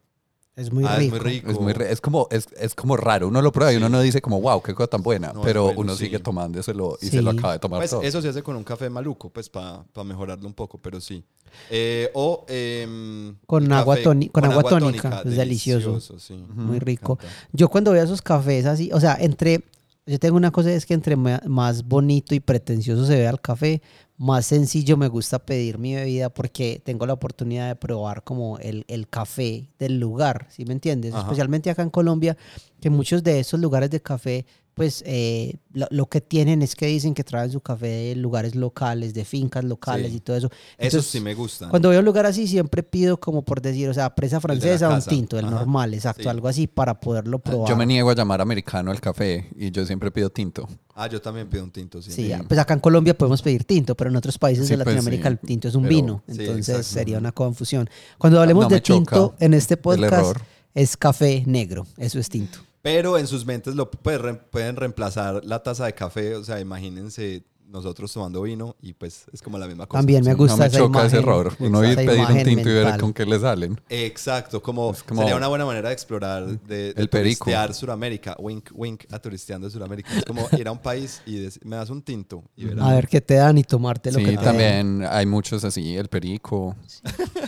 Es 0.57 0.73
muy 0.73 0.85
Ah, 0.87 0.93
es 0.95 0.99
rico. 1.01 1.17
muy 1.17 1.19
rico. 1.25 1.51
Es, 1.51 1.59
muy 1.61 1.73
re- 1.73 1.91
es, 1.93 2.01
como, 2.01 2.29
es, 2.31 2.47
es 2.57 2.75
como 2.77 2.97
raro. 2.97 3.27
Uno 3.27 3.43
lo 3.43 3.51
prueba 3.51 3.73
y 3.73 3.77
uno 3.77 3.89
no 3.89 4.01
dice 4.01 4.21
como, 4.23 4.41
wow, 4.41 4.63
qué 4.63 4.73
cosa 4.73 4.87
tan 4.89 5.03
buena. 5.03 5.33
No, 5.33 5.43
pero 5.43 5.65
bueno, 5.65 5.81
uno 5.81 5.97
sí. 5.97 6.05
sigue 6.05 6.21
tomándoselo 6.21 6.97
y 7.03 7.07
se 7.09 7.21
lo 7.23 7.31
acaba 7.31 7.55
de 7.55 7.59
tomar 7.59 7.81
Pues 7.81 7.91
todo. 7.91 8.03
eso 8.03 8.23
se 8.23 8.29
hace 8.29 8.43
con 8.43 8.55
un 8.55 8.63
café 8.63 8.89
maluco, 8.89 9.31
pues 9.31 9.49
para 9.49 9.85
mejorarlo 10.05 10.47
un 10.47 10.55
poco, 10.55 10.79
pero 10.79 11.01
sí. 11.01 11.25
Eh, 11.71 12.09
o 12.15 12.45
em, 12.49 13.35
Con 13.47 13.73
agua 13.73 13.97
toni- 13.99 14.31
con 14.31 14.45
agua 14.45 14.63
tónica, 14.63 15.23
es 15.25 15.37
delicioso. 15.37 15.99
sí. 16.19 16.35
muy 16.55 16.79
rico. 16.79 17.19
Yo 17.53 17.69
cuando 17.69 17.91
veo 17.91 18.05
esos 18.05 18.23
cafés 18.23 18.67
así, 18.67 18.91
o 18.93 19.01
sea, 19.01 19.17
entre, 19.21 19.61
yo 20.07 20.19
tengo 20.21 20.37
una 20.37 20.53
cosa 20.53 20.71
es 20.73 20.87
que 20.87 20.95
entre 20.95 21.17
más 21.17 21.85
bonito 21.85 22.35
y 22.35 22.41
pretencioso 22.41 23.05
se 23.07 23.17
vea 23.17 23.31
el 23.31 23.41
café, 23.41 23.83
más 24.17 24.47
sencillo 24.47 24.97
me 24.97 25.09
gusta 25.09 25.41
pedir 25.41 25.79
mi 25.79 25.95
bebida 25.95 26.29
porque 26.31 26.81
tengo 26.85 27.07
la 27.07 27.15
oportunidad 27.15 27.69
de 27.69 27.77
probar 27.77 28.23
como 28.23 28.59
el, 28.59 28.85
el 28.89 29.09
café 29.09 29.69
del 29.79 29.99
lugar, 29.99 30.47
¿sí 30.51 30.65
me 30.65 30.73
entiendes? 30.73 31.13
Ajá. 31.13 31.23
Especialmente 31.23 31.71
acá 31.71 31.83
en 31.83 31.91
Colombia, 31.91 32.37
que 32.81 32.91
muchos 32.91 33.23
de 33.25 33.41
esos 33.41 33.59
lugares 33.61 33.91
de 33.91 34.01
café, 34.01 34.47
pues 34.75 35.03
eh, 35.07 35.55
lo, 35.73 35.87
lo 35.91 36.07
que 36.07 36.21
tienen 36.21 36.61
es 36.63 36.75
que 36.75 36.87
dicen 36.87 37.15
que 37.15 37.23
traen 37.25 37.51
su 37.51 37.61
café 37.61 37.87
de 37.87 38.17
lugares 38.17 38.55
locales, 38.57 39.15
de 39.15 39.25
fincas 39.25 39.65
locales 39.65 40.11
Sí. 40.11 40.17
y 40.17 40.21
todo 40.21 40.37
eso. 40.37 40.51
Entonces, 40.79 41.11
sí 41.11 41.21
me 41.21 41.35
gustan. 41.35 41.71
Cuando 41.71 41.89
voy 41.89 41.97
a 41.97 42.01
un 42.01 42.05
lugar 42.05 42.27
así, 42.27 42.47
siempre 42.49 42.83
pido 42.83 43.19
como 43.19 43.43
por 43.45 43.63
decir, 43.63 43.89
o 43.89 43.95
sea, 43.95 44.15
presa 44.15 44.41
francesa, 44.41 44.89
un 44.91 45.01
tinto, 45.03 45.39
el 45.39 45.45
Ajá. 45.47 45.55
normal, 45.55 45.95
exacto, 45.95 46.25
Sí. 46.25 46.29
algo 46.29 46.49
así 46.49 46.67
para 46.67 46.99
poderlo 47.01 47.39
probar. 47.39 47.69
Yo 47.69 47.77
me 47.77 47.87
niego 47.87 48.11
a 48.11 48.15
llamar 48.15 48.41
americano 48.41 48.91
al 48.91 49.01
café 49.01 49.49
y 49.57 49.71
yo 49.71 49.87
siempre 49.87 50.11
pido 50.11 50.31
tinto. 50.31 50.69
Ah, 50.97 51.09
yo 51.09 51.21
también 51.21 51.49
pido 51.49 51.65
un 51.65 51.71
tinto, 51.71 52.01
sí. 52.03 52.13
Sí, 52.13 52.33
pues 52.47 52.59
acá 52.61 52.75
en 52.75 52.81
Colombia 52.81 53.17
podemos 53.17 53.43
pedir 53.43 53.65
tinto, 53.65 53.97
pero 53.97 54.11
en 54.11 54.17
otros 54.17 54.39
países 54.39 54.67
Sí, 54.67 54.73
de 54.77 54.85
pues, 54.85 54.95
Latinoamérica 54.95 55.29
sí. 55.29 55.33
el 55.41 55.47
tinto 55.47 55.69
es 55.69 55.75
un 55.75 55.83
Pero- 55.85 55.95
vino. 55.97 56.23
Sí, 56.29 56.41
Entonces 56.41 56.69
exacto. 56.69 56.83
sería 56.89 57.19
una 57.19 57.33
confusión. 57.33 57.89
Cuando 58.19 58.41
hablemos 58.41 58.65
No 58.65 58.69
de 58.71 58.83
choca 58.83 58.97
tinto 58.99 59.35
en 59.41 59.55
este 59.55 59.75
el 59.75 59.81
podcast, 59.81 60.37
es 60.75 60.97
café 60.97 61.43
negro. 61.47 61.87
Eso 61.97 62.19
es 62.19 62.29
tinto. 62.29 62.59
Pero 62.85 63.17
en 63.17 63.27
sus 63.27 63.47
mentes 63.47 63.75
lo 63.75 63.91
pueden, 63.91 64.21
re- 64.23 64.35
pueden 64.35 64.77
reemplazar 64.77 65.43
la 65.43 65.63
taza 65.63 65.87
de 65.87 65.95
café. 65.95 66.35
O 66.37 66.45
sea, 66.45 66.61
imagínense 66.61 67.43
nosotros 67.67 68.13
tomando 68.13 68.43
vino 68.43 68.77
y 68.83 68.93
pues 68.93 69.25
es 69.33 69.41
como 69.41 69.57
la 69.59 69.67
misma 69.67 69.87
cosa. 69.87 69.99
También 70.01 70.23
me 70.23 70.33
Sí. 70.33 70.37
gusta 70.37 70.53
no 70.55 70.59
me 70.61 70.67
esa 70.67 70.79
choca 70.79 71.07
ese 71.07 71.17
imagen. 71.17 71.29
error. 71.31 71.57
Uno 71.61 71.83
ir 71.83 71.97
pedir 71.97 72.21
un 72.21 72.43
tinto 72.45 72.69
y 72.69 72.73
ver 72.75 73.01
con 73.01 73.13
qué 73.15 73.25
le 73.25 73.41
salen. 73.41 73.81
Exacto, 73.89 74.63
como, 74.63 74.93
sería 74.95 75.35
una 75.35 75.49
buena 75.49 75.65
manera 75.65 75.89
de 75.89 75.95
explorar, 75.95 76.47
de, 76.47 76.59
de 76.93 77.01
El 77.01 77.09
perico. 77.09 77.47
turistear 77.47 77.73
Suramérica. 77.75 78.37
Wink, 78.39 78.69
wink 78.75 79.05
a 79.11 79.19
turisteando 79.19 79.69
Suramérica. 79.71 80.11
Es 80.17 80.25
como 80.27 80.47
ir 80.57 80.69
a 80.69 80.73
un 80.73 80.79
país 80.79 81.23
y 81.25 81.39
dec- 81.39 81.59
me 81.65 81.77
das 81.77 81.89
un 81.89 82.03
tinto 82.03 82.45
y 82.55 82.67
verás. 82.67 82.85
A 82.87 82.95
ver 82.97 83.09
qué 83.09 83.23
te 83.23 83.35
dan 83.37 83.57
y 83.57 83.65
tomarte 83.65 84.13
lo 84.13 84.19
Sí, 84.19 84.27
que 84.27 84.37
te 84.37 84.45
también 84.45 85.03
hay 85.09 85.25
muchos 85.25 85.65
así, 85.65 85.97
el 85.97 86.09
perico 86.09 86.77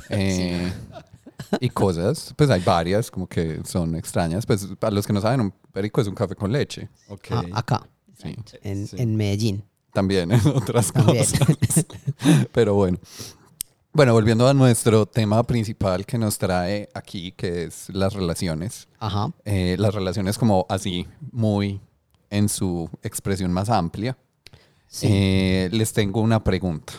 eh, 0.09 0.73
y 1.61 1.69
cosas. 1.71 2.33
Pues 2.37 2.51
hay 2.51 2.61
varias 2.63 3.11
como 3.11 3.27
que 3.27 3.61
son 3.65 3.95
extrañas. 3.95 4.47
Pues 4.47 4.67
para 4.79 4.95
los 4.95 5.07
que 5.07 5.13
no 5.13 5.21
saben, 5.21 5.41
un 5.41 5.53
perico 5.73 6.01
es 6.01 6.07
un 6.09 6.15
café 6.15 6.35
con 6.35 6.53
leche. 6.53 6.89
Ah, 7.31 7.43
acá, 7.53 7.89
Sí, 8.21 8.35
en, 8.63 8.87
Sí. 8.87 8.97
en 8.99 9.15
Medellín. 9.17 9.65
también 9.93 10.31
en 10.33 10.41
otras 10.49 10.93
También. 10.93 11.25
cosas. 11.25 11.87
Pero 12.53 12.75
bueno. 12.75 12.99
Bueno, 13.93 14.13
volviendo 14.13 14.47
a 14.47 14.53
nuestro 14.53 15.07
tema 15.07 15.43
principal 15.45 16.05
que 16.05 16.19
nos 16.19 16.37
trae 16.37 16.89
aquí, 16.93 17.33
que 17.33 17.65
es 17.65 17.89
las 17.89 18.13
relaciones. 18.13 18.89
Ajá. 18.99 19.31
Eh, 19.47 19.77
las 19.79 19.95
relaciones 19.95 20.37
como 20.37 20.67
así, 20.69 21.07
muy 21.33 21.81
en 22.29 22.51
su 22.51 22.91
expresión 23.03 23.53
más 23.53 23.71
amplia. 23.71 24.19
Sí. 24.87 25.07
Eh, 25.11 25.69
les 25.73 25.93
tengo 25.95 26.21
una 26.21 26.45
pregunta, 26.45 26.93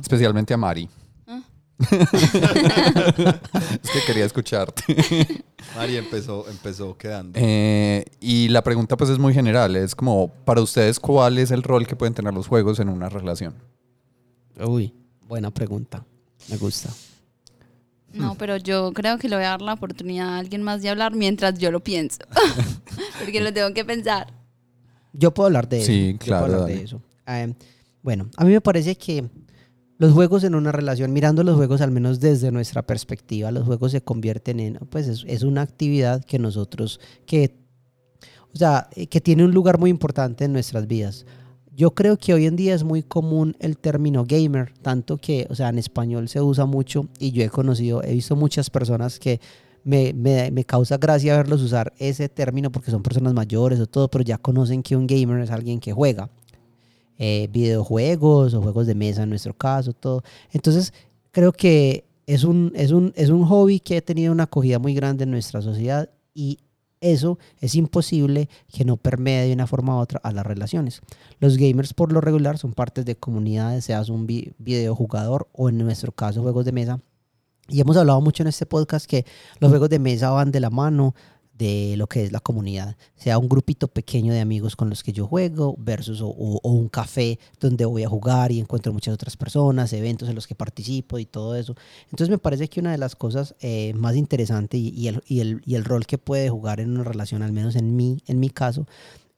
especialmente 0.00 0.52
a 0.52 0.56
Mari. 0.56 0.88
Ah. 1.78 3.40
es 3.82 3.90
que 3.90 4.00
quería 4.06 4.24
escucharte. 4.24 4.82
Mari 5.74 5.96
empezó, 5.96 6.48
empezó 6.48 6.96
quedando. 6.96 7.38
Eh, 7.40 8.04
y 8.20 8.48
la 8.48 8.62
pregunta 8.62 8.96
pues 8.96 9.10
es 9.10 9.18
muy 9.18 9.34
general, 9.34 9.76
es 9.76 9.94
como, 9.94 10.28
para 10.44 10.60
ustedes, 10.60 10.98
¿cuál 10.98 11.38
es 11.38 11.50
el 11.50 11.62
rol 11.62 11.86
que 11.86 11.96
pueden 11.96 12.14
tener 12.14 12.32
los 12.32 12.46
juegos 12.46 12.80
en 12.80 12.88
una 12.88 13.08
relación? 13.08 13.54
Uy, 14.58 14.94
buena 15.26 15.50
pregunta. 15.50 16.04
Me 16.48 16.56
gusta. 16.56 16.90
No, 18.12 18.34
pero 18.36 18.56
yo 18.56 18.92
creo 18.92 19.18
que 19.18 19.28
le 19.28 19.36
voy 19.36 19.44
a 19.44 19.50
dar 19.50 19.62
la 19.62 19.74
oportunidad 19.74 20.28
a 20.28 20.38
alguien 20.38 20.62
más 20.62 20.80
de 20.80 20.88
hablar 20.88 21.14
mientras 21.14 21.58
yo 21.58 21.70
lo 21.70 21.80
pienso. 21.80 22.20
Porque 23.18 23.40
lo 23.40 23.52
tengo 23.52 23.74
que 23.74 23.84
pensar. 23.84 24.32
Yo 25.12 25.34
puedo 25.34 25.48
hablar 25.48 25.68
de 25.68 25.78
eso. 25.78 25.86
Sí, 25.86 26.12
Yo 26.12 26.18
claro, 26.18 26.46
puedo 26.46 26.62
hablar 26.62 26.78
de 26.78 26.84
eso. 26.84 27.02
Eh, 27.26 27.54
bueno, 28.02 28.30
a 28.36 28.44
mí 28.44 28.52
me 28.52 28.60
parece 28.60 28.96
que 28.96 29.28
los 29.98 30.12
juegos 30.12 30.44
en 30.44 30.54
una 30.54 30.72
relación, 30.72 31.12
mirando 31.12 31.42
los 31.42 31.56
juegos 31.56 31.80
al 31.80 31.90
menos 31.90 32.20
desde 32.20 32.52
nuestra 32.52 32.82
perspectiva, 32.82 33.50
los 33.50 33.64
juegos 33.64 33.92
se 33.92 34.02
convierten 34.02 34.60
en, 34.60 34.74
pues 34.90 35.08
es, 35.08 35.24
es 35.26 35.42
una 35.42 35.62
actividad 35.62 36.24
que 36.24 36.38
nosotros, 36.38 37.00
que, 37.24 37.56
o 38.52 38.56
sea, 38.56 38.88
eh, 38.94 39.06
que 39.06 39.20
tiene 39.20 39.44
un 39.44 39.52
lugar 39.52 39.78
muy 39.78 39.90
importante 39.90 40.44
en 40.44 40.52
nuestras 40.52 40.86
vidas. 40.86 41.24
yo 41.74 41.94
creo 41.94 42.16
que 42.16 42.32
hoy 42.32 42.46
en 42.46 42.56
día 42.56 42.74
es 42.74 42.84
muy 42.84 43.02
común 43.02 43.56
el 43.58 43.78
término 43.78 44.24
gamer, 44.26 44.72
tanto 44.82 45.16
que, 45.18 45.46
o 45.50 45.54
sea, 45.54 45.68
en 45.68 45.78
español 45.78 46.28
se 46.28 46.40
usa 46.40 46.66
mucho 46.66 47.08
y 47.18 47.32
yo 47.32 47.42
he 47.42 47.50
conocido, 47.50 48.02
he 48.02 48.12
visto 48.14 48.36
muchas 48.36 48.70
personas 48.70 49.18
que 49.18 49.40
me, 49.84 50.12
me, 50.12 50.50
me 50.50 50.64
causa 50.64 50.96
gracia 50.98 51.36
verlos 51.36 51.62
usar 51.62 51.92
ese 51.98 52.28
término 52.28 52.72
porque 52.72 52.90
son 52.90 53.02
personas 53.02 53.34
mayores 53.34 53.78
o 53.78 53.86
todo, 53.86 54.08
pero 54.08 54.24
ya 54.24 54.38
conocen 54.38 54.82
que 54.82 54.96
un 54.96 55.06
gamer 55.06 55.40
es 55.40 55.50
alguien 55.50 55.78
que 55.80 55.92
juega 55.92 56.28
eh, 57.18 57.48
videojuegos 57.52 58.54
o 58.54 58.62
juegos 58.62 58.86
de 58.86 58.94
mesa 58.94 59.22
en 59.22 59.30
nuestro 59.30 59.54
caso, 59.54 59.92
todo. 59.92 60.22
Entonces, 60.52 60.92
creo 61.30 61.52
que 61.52 62.04
es 62.26 62.44
un, 62.44 62.72
es, 62.74 62.90
un, 62.90 63.12
es 63.16 63.30
un 63.30 63.44
hobby 63.46 63.80
que 63.80 63.98
ha 63.98 64.00
tenido 64.00 64.32
una 64.32 64.44
acogida 64.44 64.78
muy 64.78 64.94
grande 64.94 65.24
en 65.24 65.30
nuestra 65.30 65.62
sociedad 65.62 66.10
y 66.34 66.58
eso 67.00 67.38
es 67.60 67.74
imposible 67.74 68.48
que 68.72 68.84
no 68.84 68.96
permee 68.96 69.46
de 69.46 69.52
una 69.52 69.66
forma 69.66 69.96
u 69.96 70.00
otra 70.00 70.18
a 70.24 70.32
las 70.32 70.46
relaciones. 70.46 71.02
Los 71.40 71.56
gamers 71.58 71.92
por 71.92 72.10
lo 72.10 72.20
regular 72.20 72.58
son 72.58 72.72
partes 72.72 73.04
de 73.04 73.16
comunidades, 73.16 73.84
seas 73.84 74.08
un 74.08 74.26
vi- 74.26 74.54
videojugador 74.58 75.46
o 75.52 75.68
en 75.68 75.78
nuestro 75.78 76.10
caso 76.12 76.42
juegos 76.42 76.64
de 76.64 76.72
mesa. 76.72 77.00
Y 77.68 77.80
hemos 77.80 77.96
hablado 77.96 78.20
mucho 78.20 78.42
en 78.42 78.48
este 78.48 78.64
podcast 78.64 79.06
que 79.06 79.26
los 79.60 79.70
juegos 79.70 79.90
de 79.90 79.98
mesa 79.98 80.30
van 80.30 80.50
de 80.52 80.60
la 80.60 80.70
mano 80.70 81.14
de 81.58 81.94
lo 81.96 82.06
que 82.06 82.24
es 82.24 82.32
la 82.32 82.40
comunidad, 82.40 82.96
sea 83.14 83.38
un 83.38 83.48
grupito 83.48 83.88
pequeño 83.88 84.32
de 84.32 84.40
amigos 84.40 84.76
con 84.76 84.90
los 84.90 85.02
que 85.02 85.12
yo 85.12 85.26
juego 85.26 85.74
versus 85.78 86.20
o, 86.22 86.28
un 86.28 86.88
café 86.88 87.38
donde 87.60 87.84
voy 87.84 88.04
a 88.04 88.08
jugar 88.08 88.52
y 88.52 88.60
encuentro 88.60 88.92
muchas 88.92 89.14
otras 89.14 89.36
personas, 89.36 89.92
eventos 89.92 90.28
en 90.28 90.34
los 90.34 90.46
que 90.46 90.54
participo 90.54 91.18
y 91.18 91.24
todo 91.26 91.56
eso. 91.56 91.74
Entonces 92.06 92.28
me 92.28 92.38
parece 92.38 92.68
que 92.68 92.80
una 92.80 92.92
de 92.92 92.98
las 92.98 93.16
cosas 93.16 93.54
eh, 93.60 93.92
más 93.94 94.16
interesantes 94.16 94.80
y, 94.80 95.08
el, 95.08 95.22
y, 95.26 95.40
el, 95.40 95.62
y 95.64 95.74
el 95.76 95.84
rol 95.84 96.06
que 96.06 96.18
puede 96.18 96.50
jugar 96.50 96.80
en 96.80 96.90
una 96.90 97.04
relación, 97.04 97.42
al 97.42 97.52
menos 97.52 97.76
en 97.76 97.96
mí, 97.96 98.18
en 98.26 98.38
mi 98.40 98.50
caso, 98.50 98.86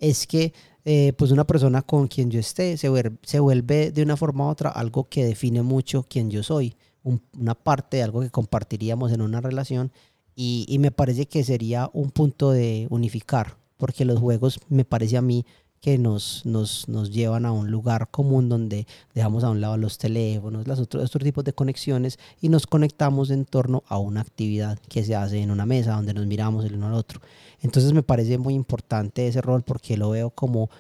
es 0.01 0.27
que 0.27 0.53
eh, 0.85 1.13
pues 1.19 1.31
una 1.33 1.47
persona 1.47 1.83
con 1.83 2.09
quien 2.09 2.31
yo 2.31 2.41
esté 2.41 2.77
se 2.77 2.89
vuelve, 2.89 3.17
se 3.23 3.41
vuelve 3.41 3.91
de 3.93 4.03
una 4.03 4.17
forma 4.17 4.47
u 4.47 4.49
otra 4.51 4.71
algo 4.71 5.09
que 5.09 5.25
define 5.25 5.63
mucho 5.63 6.05
quién 6.09 6.31
yo 6.31 6.43
soy, 6.43 6.75
un- 7.03 7.23
una 7.39 7.55
parte 7.55 7.99
de 7.99 8.03
algo 8.05 8.21
que 8.21 8.31
compartiríamos 8.31 9.13
en 9.13 9.21
una 9.21 9.41
relación 9.41 9.93
y, 10.41 10.65
y 10.69 10.79
me 10.79 10.93
parece 10.93 11.27
que 11.27 11.43
sería 11.43 11.91
un 11.93 12.13
punto 12.13 12.53
de 12.53 12.87
unificar, 12.91 13.57
porque 13.77 14.05
los 14.05 14.21
juegos 14.21 14.61
me 14.69 14.85
parece 14.85 15.17
a 15.17 15.23
mí 15.23 15.45
que 15.81 15.99
nos, 15.99 16.47
nos, 16.47 16.89
nos 16.89 17.11
llevan 17.11 17.45
a 17.45 17.51
un 17.51 17.73
lugar 17.73 18.09
común 18.09 18.49
donde 18.49 18.87
dejamos 19.15 19.43
a 19.43 19.51
un 19.51 19.61
lado 19.61 19.77
los 19.77 19.99
teléfonos, 19.99 20.69
las 20.69 20.79
otros, 20.79 21.05
otros 21.05 21.25
tipos 21.25 21.43
de 21.43 21.53
conexiones 21.53 22.21
y 22.41 22.51
nos 22.51 22.69
conectamos 22.69 23.31
en 23.31 23.47
torno 23.47 23.83
a 23.89 23.99
una 23.99 24.21
actividad 24.21 24.79
que 24.89 25.03
se 25.03 25.17
hace 25.17 25.41
en 25.41 25.51
una 25.51 25.67
mesa 25.67 25.97
donde 25.97 26.15
nos 26.15 26.27
miramos 26.27 26.65
el 26.65 26.77
uno 26.77 26.87
al 26.87 26.95
otro. 26.95 27.21
Entonces 27.61 27.93
me 27.93 28.05
parece 28.05 28.39
muy 28.39 28.55
importante 28.55 29.27
ese 29.27 29.41
rol 29.41 29.63
porque 29.63 29.97
lo 29.97 30.11
veo 30.11 30.31
como 30.31 30.71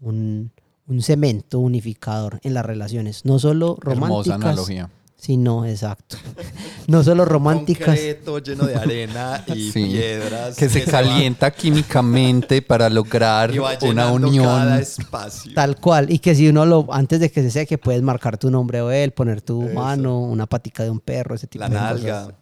un, 0.00 0.52
un 0.86 1.02
cemento 1.02 1.58
unificador 1.58 2.38
en 2.44 2.54
las 2.54 2.64
relaciones, 2.64 3.24
no 3.24 3.40
solo 3.40 3.76
Hermosa 3.84 4.36
románticas, 4.36 4.90
analogía. 5.18 5.24
sino 5.26 5.64
exacto, 5.66 6.16
no 6.86 7.02
solo 7.02 7.24
románticas. 7.24 7.86
Concreto, 7.88 8.38
lleno 8.38 8.64
de 8.66 8.76
arena 8.76 9.44
y 9.54 9.70
Sí. 9.72 9.84
piedras. 9.84 10.56
Que 10.56 10.68
se 10.68 10.84
calienta 10.84 11.50
químicamente 11.50 12.62
para 12.62 12.88
lograr 12.88 13.50
y 13.54 13.58
va 13.58 13.72
una 13.82 14.12
unión. 14.12 14.44
cada 14.44 14.80
espacio. 14.80 15.52
Tal 15.54 15.76
cual. 15.76 16.10
Y 16.10 16.18
que 16.20 16.34
si 16.34 16.48
uno 16.48 16.64
lo, 16.64 16.86
antes 16.92 17.20
de 17.20 17.30
que 17.30 17.42
se 17.42 17.50
seque, 17.50 17.78
puedes 17.78 18.02
marcar 18.02 18.38
tu 18.38 18.50
nombre 18.50 18.80
o 18.80 18.90
él, 18.90 19.10
poner 19.12 19.40
tu 19.42 19.62
Eso. 19.64 19.74
mano, 19.74 20.20
una 20.20 20.46
patica 20.46 20.82
de 20.84 20.90
un 20.90 21.00
perro, 21.00 21.34
ese 21.34 21.46
tipo 21.46 21.64
La 21.64 21.68
de 21.68 21.74
nalga. 21.74 22.20
cosas. 22.24 22.34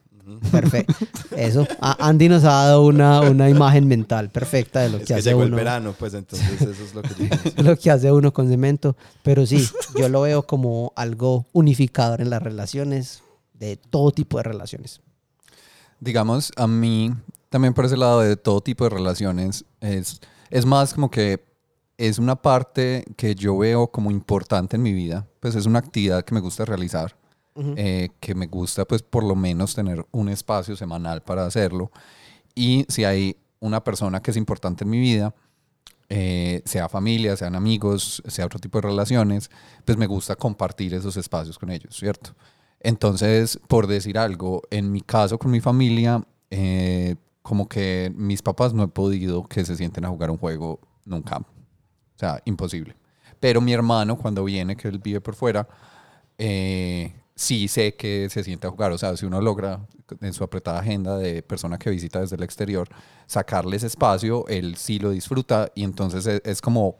Perfecto. 0.50 0.94
Eso. 1.36 1.66
A- 1.80 2.08
Andy 2.08 2.28
nos 2.28 2.44
ha 2.44 2.48
dado 2.66 2.84
una, 2.86 3.20
una 3.20 3.48
imagen 3.48 3.86
mental 3.86 4.30
perfecta 4.30 4.80
de 4.80 4.88
lo 4.90 4.96
Es 4.96 5.02
que 5.02 5.06
que 5.08 5.14
hace 5.14 5.28
llegó 5.30 5.42
el 5.42 5.48
uno. 5.48 5.56
verano, 5.56 5.94
pues 5.98 6.14
entonces 6.14 6.60
eso 6.60 6.70
es 6.84 6.94
lo 6.94 7.02
que. 7.02 7.62
Lo 7.62 7.76
que 7.76 7.90
hace 7.90 8.10
uno 8.12 8.32
con 8.32 8.48
cemento. 8.48 8.96
Pero 9.22 9.46
sí, 9.46 9.68
yo 9.98 10.08
lo 10.08 10.22
veo 10.22 10.46
como 10.46 10.92
algo 10.96 11.46
unificador 11.52 12.20
en 12.20 12.30
las 12.30 12.42
relaciones, 12.42 13.22
de 13.54 13.76
todo 13.76 14.10
tipo 14.10 14.36
de 14.38 14.42
relaciones. 14.44 15.00
Digamos, 16.00 16.52
a 16.56 16.66
mí 16.66 17.12
también 17.48 17.72
por 17.74 17.84
ese 17.86 17.96
lado 17.96 18.20
de 18.20 18.36
todo 18.36 18.60
tipo 18.60 18.84
de 18.84 18.90
relaciones 18.90 19.64
es, 19.80 20.20
es 20.50 20.66
más 20.66 20.92
como 20.92 21.10
que 21.10 21.42
es 21.96 22.18
una 22.18 22.36
parte 22.36 23.04
que 23.16 23.34
yo 23.34 23.56
veo 23.56 23.86
como 23.86 24.10
importante 24.10 24.76
en 24.76 24.82
mi 24.82 24.92
vida. 24.92 25.26
Pues 25.40 25.54
es 25.54 25.64
una 25.66 25.78
actividad 25.78 26.22
que 26.24 26.34
me 26.34 26.40
gusta 26.40 26.64
realizar. 26.66 27.16
Eh, 27.76 28.10
que 28.20 28.34
me 28.34 28.46
gusta 28.46 28.84
pues 28.84 29.02
por 29.02 29.24
lo 29.24 29.34
menos 29.34 29.74
tener 29.74 30.06
un 30.10 30.28
espacio 30.28 30.76
semanal 30.76 31.22
para 31.22 31.46
hacerlo. 31.46 31.90
Y 32.54 32.86
si 32.88 33.04
hay 33.04 33.36
una 33.60 33.82
persona 33.82 34.20
que 34.20 34.30
es 34.30 34.36
importante 34.36 34.84
en 34.84 34.90
mi 34.90 35.00
vida, 35.00 35.34
eh, 36.08 36.62
sea 36.64 36.88
familia, 36.88 37.36
sean 37.36 37.56
amigos, 37.56 38.22
sea 38.26 38.46
otro 38.46 38.60
tipo 38.60 38.78
de 38.78 38.88
relaciones, 38.88 39.50
pues 39.84 39.98
me 39.98 40.06
gusta 40.06 40.36
compartir 40.36 40.94
esos 40.94 41.16
espacios 41.16 41.58
con 41.58 41.70
ellos, 41.70 41.96
¿cierto? 41.96 42.34
Entonces, 42.80 43.58
por 43.66 43.86
decir 43.86 44.16
algo, 44.18 44.62
en 44.70 44.92
mi 44.92 45.00
caso 45.00 45.38
con 45.38 45.50
mi 45.50 45.60
familia, 45.60 46.22
eh, 46.50 47.16
como 47.42 47.68
que 47.68 48.12
mis 48.14 48.42
papás 48.42 48.72
no 48.72 48.84
he 48.84 48.88
podido 48.88 49.44
que 49.48 49.64
se 49.64 49.76
sienten 49.76 50.04
a 50.04 50.08
jugar 50.08 50.30
un 50.30 50.38
juego 50.38 50.80
nunca. 51.04 51.38
O 51.38 52.18
sea, 52.18 52.40
imposible. 52.44 52.96
Pero 53.40 53.60
mi 53.60 53.72
hermano, 53.72 54.16
cuando 54.16 54.44
viene, 54.44 54.76
que 54.76 54.88
él 54.88 54.98
vive 54.98 55.20
por 55.20 55.34
fuera, 55.34 55.68
eh, 56.38 57.12
sí 57.36 57.68
sé 57.68 57.94
que 57.94 58.28
se 58.30 58.42
siente 58.42 58.66
a 58.66 58.70
jugar. 58.70 58.90
O 58.92 58.98
sea, 58.98 59.16
si 59.16 59.26
uno 59.26 59.40
logra 59.40 59.86
en 60.20 60.32
su 60.32 60.42
apretada 60.42 60.80
agenda 60.80 61.18
de 61.18 61.42
persona 61.42 61.78
que 61.78 61.90
visita 61.90 62.20
desde 62.20 62.36
el 62.36 62.42
exterior, 62.42 62.88
sacarle 63.26 63.76
ese 63.76 63.86
espacio, 63.86 64.46
él 64.48 64.76
sí 64.76 64.98
lo 64.98 65.10
disfruta 65.10 65.70
y 65.74 65.84
entonces 65.84 66.26
es, 66.26 66.40
es 66.44 66.60
como 66.60 66.96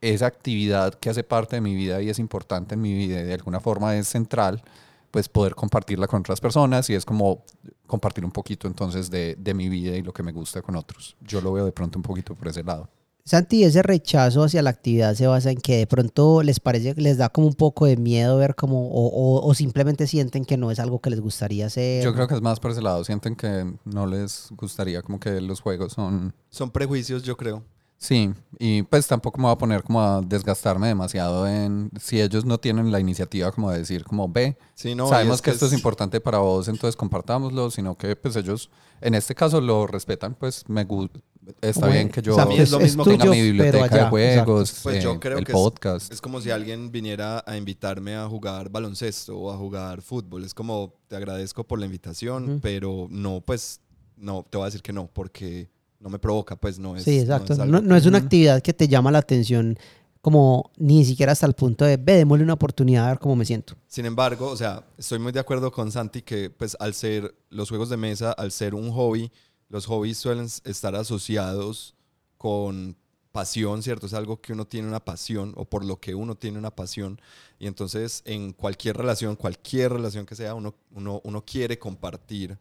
esa 0.00 0.26
actividad 0.26 0.94
que 0.94 1.10
hace 1.10 1.24
parte 1.24 1.56
de 1.56 1.60
mi 1.60 1.74
vida 1.74 2.00
y 2.00 2.08
es 2.08 2.18
importante 2.18 2.74
en 2.74 2.80
mi 2.80 2.94
vida 2.94 3.20
y 3.20 3.24
de 3.24 3.34
alguna 3.34 3.60
forma 3.60 3.96
es 3.96 4.08
central, 4.08 4.62
pues 5.10 5.28
poder 5.28 5.54
compartirla 5.54 6.06
con 6.06 6.20
otras 6.20 6.40
personas 6.40 6.88
y 6.88 6.94
es 6.94 7.04
como 7.04 7.44
compartir 7.86 8.24
un 8.24 8.30
poquito 8.30 8.68
entonces 8.68 9.10
de 9.10 9.54
mi 9.54 9.68
vida 9.68 9.96
y 9.96 10.02
lo 10.02 10.12
que 10.12 10.22
me 10.22 10.32
gusta 10.32 10.62
con 10.62 10.76
otros. 10.76 11.16
Yo 11.20 11.40
lo 11.40 11.52
veo 11.52 11.64
de 11.66 11.72
pronto 11.72 11.98
un 11.98 12.02
poquito 12.04 12.34
por 12.34 12.48
ese 12.48 12.62
lado. 12.62 12.88
Santi, 13.24 13.64
ese 13.64 13.82
rechazo 13.82 14.42
hacia 14.44 14.62
la 14.62 14.70
actividad 14.70 15.14
se 15.14 15.26
basa 15.26 15.50
en 15.50 15.58
que 15.58 15.76
de 15.78 15.86
pronto 15.86 16.42
les 16.42 16.58
parece 16.60 16.94
que 16.94 17.00
les 17.00 17.16
da 17.18 17.28
como 17.28 17.46
un 17.46 17.54
poco 17.54 17.86
de 17.86 17.96
miedo 17.96 18.36
ver 18.38 18.54
como, 18.54 18.88
o, 18.88 19.06
o- 19.08 19.46
o 19.46 19.54
simplemente 19.54 20.06
sienten 20.06 20.44
que 20.44 20.56
no 20.56 20.70
es 20.70 20.78
algo 20.80 21.00
que 21.00 21.10
les 21.10 21.20
gustaría 21.20 21.66
hacer. 21.66 22.02
Yo 22.02 22.12
creo 22.14 22.26
que 22.28 22.34
es 22.34 22.40
más 22.42 22.58
por 22.60 22.70
ese 22.72 22.82
lado. 22.82 23.04
Sienten 23.04 23.36
que 23.36 23.72
no 23.84 24.06
les 24.06 24.48
gustaría 24.56 25.02
como 25.02 25.20
que 25.20 25.40
los 25.40 25.60
juegos 25.60 25.92
son... 25.92 26.34
Son 26.50 26.70
prejuicios, 26.70 27.22
yo 27.22 27.36
creo. 27.36 27.62
Sí, 28.00 28.32
y 28.58 28.82
pues 28.84 29.06
tampoco 29.06 29.36
me 29.36 29.42
voy 29.44 29.52
a 29.52 29.58
poner 29.58 29.82
como 29.82 30.00
a 30.00 30.22
desgastarme 30.22 30.88
demasiado 30.88 31.46
en... 31.46 31.90
Si 32.00 32.18
ellos 32.18 32.46
no 32.46 32.58
tienen 32.58 32.90
la 32.90 32.98
iniciativa 32.98 33.52
como 33.52 33.70
de 33.70 33.76
decir 33.76 34.04
como 34.04 34.26
ve, 34.26 34.56
Sí, 34.74 34.94
no, 34.94 35.06
sabemos 35.06 35.36
es 35.36 35.42
que 35.42 35.50
esto 35.50 35.66
es 35.66 35.74
importante 35.74 36.18
para 36.18 36.38
vos, 36.38 36.68
entonces 36.68 36.96
compartámoslo, 36.96 37.70
sino 37.70 37.98
que 37.98 38.16
pues 38.16 38.36
ellos 38.36 38.70
en 39.02 39.14
este 39.14 39.34
caso 39.34 39.60
lo 39.60 39.86
respetan, 39.86 40.34
pues 40.34 40.66
me 40.66 40.84
gusta... 40.84 41.20
Está 41.60 41.88
bien 41.88 42.08
que 42.08 42.22
yo 42.22 42.32
exacto, 42.32 42.54
es 42.54 42.70
lo 42.70 42.80
mismo 42.80 43.04
que 43.04 43.10
tenga 43.10 43.24
tuyo, 43.24 43.34
mi 43.34 43.42
biblioteca 43.42 43.84
allá, 43.84 44.04
de 44.04 44.10
juegos, 44.10 44.80
Pues 44.82 45.02
yo 45.02 45.12
eh, 45.12 45.18
creo 45.20 45.38
el 45.38 45.44
que 45.44 45.52
podcast. 45.52 46.10
Es 46.10 46.22
como 46.22 46.40
si 46.40 46.50
alguien 46.50 46.90
viniera 46.90 47.44
a 47.46 47.56
invitarme 47.58 48.16
a 48.16 48.26
jugar 48.26 48.70
baloncesto 48.70 49.36
o 49.36 49.52
a 49.52 49.58
jugar 49.58 50.00
fútbol. 50.00 50.44
Es 50.44 50.54
como, 50.54 50.94
te 51.08 51.16
agradezco 51.16 51.64
por 51.64 51.78
la 51.78 51.84
invitación, 51.84 52.60
pero 52.62 53.08
no, 53.10 53.42
pues, 53.42 53.80
no, 54.16 54.46
te 54.48 54.56
voy 54.56 54.64
a 54.64 54.68
decir 54.68 54.82
que 54.82 54.92
no, 54.92 55.08
porque 55.12 55.68
no 56.00 56.08
me 56.08 56.18
provoca, 56.18 56.56
pues 56.56 56.78
no 56.78 56.96
es. 56.96 57.04
Sí, 57.04 57.18
exacto. 57.20 57.52
es 57.52 57.58
No, 57.58 57.64
algo 57.64 57.80
no 57.82 57.96
es 57.96 58.06
una 58.06 58.18
actividad 58.18 58.62
que 58.62 58.72
te 58.72 58.88
llama 58.88 59.10
la 59.10 59.18
atención 59.18 59.78
como 60.20 60.70
ni 60.76 61.04
siquiera 61.04 61.32
hasta 61.32 61.46
el 61.46 61.54
punto 61.54 61.84
de, 61.84 61.96
ve, 61.96 62.16
démosle 62.16 62.44
una 62.44 62.54
oportunidad 62.54 63.06
a 63.06 63.10
ver 63.10 63.18
cómo 63.18 63.36
me 63.36 63.44
siento. 63.44 63.74
Sin 63.86 64.04
embargo, 64.04 64.48
o 64.48 64.56
sea, 64.56 64.84
estoy 64.98 65.18
muy 65.18 65.32
de 65.32 65.40
acuerdo 65.40 65.70
con 65.72 65.90
Santi 65.90 66.22
que, 66.22 66.50
pues, 66.50 66.76
al 66.78 66.94
ser 66.94 67.34
los 67.48 67.68
juegos 67.68 67.88
de 67.88 67.96
mesa, 67.96 68.32
al 68.32 68.52
ser 68.52 68.74
un 68.74 68.90
hobby, 68.92 69.30
los 69.68 69.86
hobbies 69.86 70.18
suelen 70.18 70.46
estar 70.64 70.94
asociados 70.94 71.94
con 72.36 72.96
pasión, 73.32 73.82
¿cierto? 73.82 74.06
Es 74.06 74.14
algo 74.14 74.40
que 74.40 74.52
uno 74.52 74.66
tiene 74.66 74.88
una 74.88 75.00
pasión 75.04 75.54
o 75.56 75.64
por 75.64 75.84
lo 75.84 76.00
que 76.00 76.14
uno 76.14 76.34
tiene 76.34 76.58
una 76.58 76.74
pasión. 76.74 77.20
Y 77.58 77.66
entonces, 77.66 78.22
en 78.26 78.52
cualquier 78.52 78.96
relación, 78.96 79.36
cualquier 79.36 79.92
relación 79.92 80.26
que 80.26 80.34
sea, 80.34 80.54
uno, 80.54 80.74
uno, 80.90 81.20
uno 81.24 81.44
quiere 81.44 81.78
compartir 81.78 82.58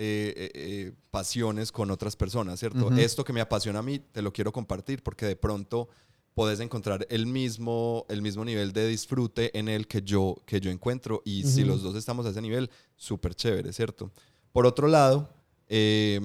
eh, 0.00 0.32
eh, 0.36 0.50
eh, 0.54 0.92
pasiones 1.10 1.72
con 1.72 1.90
otras 1.90 2.14
personas, 2.16 2.60
¿cierto? 2.60 2.88
Esto 2.98 3.24
que 3.24 3.32
me 3.32 3.40
apasiona 3.40 3.80
a 3.80 3.82
mí, 3.82 3.98
te 3.98 4.22
lo 4.22 4.32
quiero 4.32 4.52
compartir 4.52 5.02
porque 5.02 5.26
de 5.26 5.34
pronto 5.36 5.88
podés 6.34 6.60
encontrar 6.60 7.04
el 7.10 7.26
mismo, 7.26 8.06
el 8.08 8.22
mismo 8.22 8.44
nivel 8.44 8.72
de 8.72 8.86
disfrute 8.86 9.50
en 9.58 9.68
el 9.68 9.88
que 9.88 10.02
yo, 10.02 10.36
que 10.46 10.60
yo 10.60 10.70
encuentro 10.70 11.20
y 11.24 11.42
si 11.42 11.64
los 11.64 11.82
dos 11.82 11.96
estamos 11.96 12.24
a 12.26 12.30
ese 12.30 12.40
nivel, 12.40 12.70
súper 12.96 13.34
chévere, 13.34 13.72
¿cierto? 13.72 14.12
Por 14.52 14.64
otro 14.64 14.86
lado, 14.86 15.28
eh, 15.68 16.20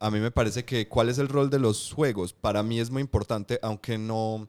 a 0.00 0.10
mí 0.10 0.20
me 0.20 0.30
parece 0.30 0.64
que 0.64 0.88
cuál 0.88 1.10
es 1.10 1.18
el 1.18 1.28
rol 1.28 1.50
de 1.50 1.58
los 1.58 1.92
juegos, 1.92 2.32
para 2.32 2.62
mí 2.62 2.80
es 2.80 2.90
muy 2.90 3.02
importante, 3.02 3.58
aunque 3.62 3.98
no... 3.98 4.48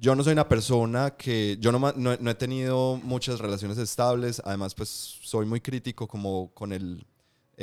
Yo 0.00 0.16
no 0.16 0.24
soy 0.24 0.32
una 0.32 0.48
persona 0.48 1.12
que, 1.16 1.56
yo 1.60 1.70
no, 1.70 1.78
no, 1.96 2.12
he- 2.12 2.18
no 2.20 2.30
he 2.30 2.34
tenido 2.34 2.96
muchas 3.04 3.38
relaciones 3.38 3.78
estables, 3.78 4.42
además 4.44 4.74
pues 4.74 4.88
soy 4.88 5.46
muy 5.46 5.60
crítico 5.60 6.08
como 6.08 6.50
con 6.54 6.72
el, 6.72 7.04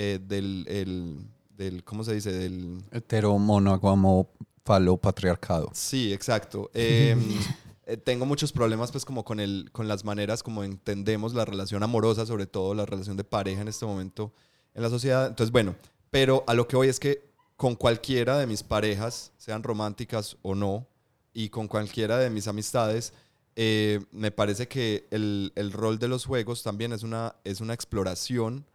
eh, 0.02 0.18
del, 0.26 0.66
el- 0.70 1.18
del, 1.58 1.84
¿cómo 1.84 2.06
se 2.06 2.14
dice? 2.14 2.32
Del, 2.32 2.82
Hetero, 2.90 3.38
monógamo, 3.38 4.30
falo, 4.64 4.96
patriarcado. 4.96 5.70
Sí, 5.74 6.14
exacto. 6.14 6.72
Eh, 6.74 7.18
eh, 7.86 7.98
tengo 7.98 8.26
muchos 8.26 8.54
problemas 8.54 8.94
pues 8.94 9.04
como 9.04 9.26
con, 9.26 9.42
el, 9.42 9.70
con 9.74 9.90
las 9.90 10.06
maneras 10.06 10.42
como 10.42 10.64
entendemos 10.64 11.34
la 11.34 11.44
relación 11.44 11.84
amorosa, 11.84 12.26
sobre 12.26 12.48
todo 12.48 12.74
la 12.74 12.86
relación 12.86 13.18
de 13.18 13.26
pareja 13.26 13.62
en 13.62 13.68
este 13.68 13.86
momento 13.86 14.32
en 14.74 14.84
la 14.84 14.90
sociedad. 14.90 15.28
Entonces, 15.28 15.52
bueno, 15.52 15.76
pero 16.10 16.46
a 16.48 16.54
lo 16.54 16.66
que 16.66 16.78
voy 16.78 16.88
es 16.88 16.98
que 16.98 17.28
con 17.58 17.76
cualquiera 17.76 18.38
de 18.38 18.48
mis 18.48 18.64
parejas, 18.64 19.34
sean 19.38 19.62
románticas 19.64 20.38
o 20.44 20.56
no, 20.56 20.88
y 21.34 21.50
con 21.50 21.68
cualquiera 21.68 22.18
de 22.18 22.30
mis 22.30 22.48
amistades, 22.48 23.12
eh, 23.58 24.00
me 24.14 24.32
parece 24.32 24.70
que 24.70 25.08
el, 25.12 25.52
el 25.56 25.74
rol 25.74 26.00
de 26.00 26.08
los 26.08 26.26
juegos 26.26 26.64
también 26.64 26.94
es 26.94 27.04
una, 27.04 27.36
es 27.44 27.60
una 27.60 27.74
exploración 27.74 28.66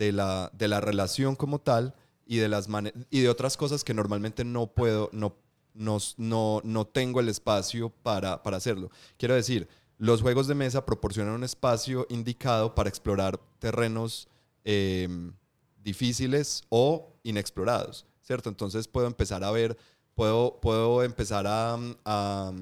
de 0.00 0.12
la, 0.12 0.50
de 0.54 0.66
la 0.66 0.80
relación 0.80 1.36
como 1.36 1.58
tal 1.60 1.94
y 2.24 2.38
de, 2.38 2.48
las 2.48 2.68
y 3.10 3.20
de 3.20 3.28
otras 3.28 3.58
cosas 3.58 3.84
que 3.84 3.92
normalmente 3.92 4.46
no 4.46 4.68
puedo, 4.68 5.10
no, 5.12 5.36
no, 5.74 5.98
no, 6.16 6.62
no 6.64 6.86
tengo 6.86 7.20
el 7.20 7.28
espacio 7.28 7.90
para, 7.90 8.42
para 8.42 8.56
hacerlo. 8.56 8.90
Quiero 9.18 9.34
decir, 9.34 9.68
los 9.98 10.22
juegos 10.22 10.46
de 10.46 10.54
mesa 10.54 10.86
proporcionan 10.86 11.34
un 11.34 11.44
espacio 11.44 12.06
indicado 12.08 12.74
para 12.74 12.88
explorar 12.88 13.38
terrenos 13.58 14.26
eh, 14.64 15.06
difíciles 15.84 16.62
o 16.70 17.12
inexplorados, 17.22 18.06
¿cierto? 18.22 18.48
Entonces 18.48 18.88
puedo 18.88 19.06
empezar 19.06 19.44
a 19.44 19.50
ver, 19.50 19.76
puedo, 20.14 20.58
puedo 20.62 21.02
empezar 21.02 21.44
a 21.46 22.52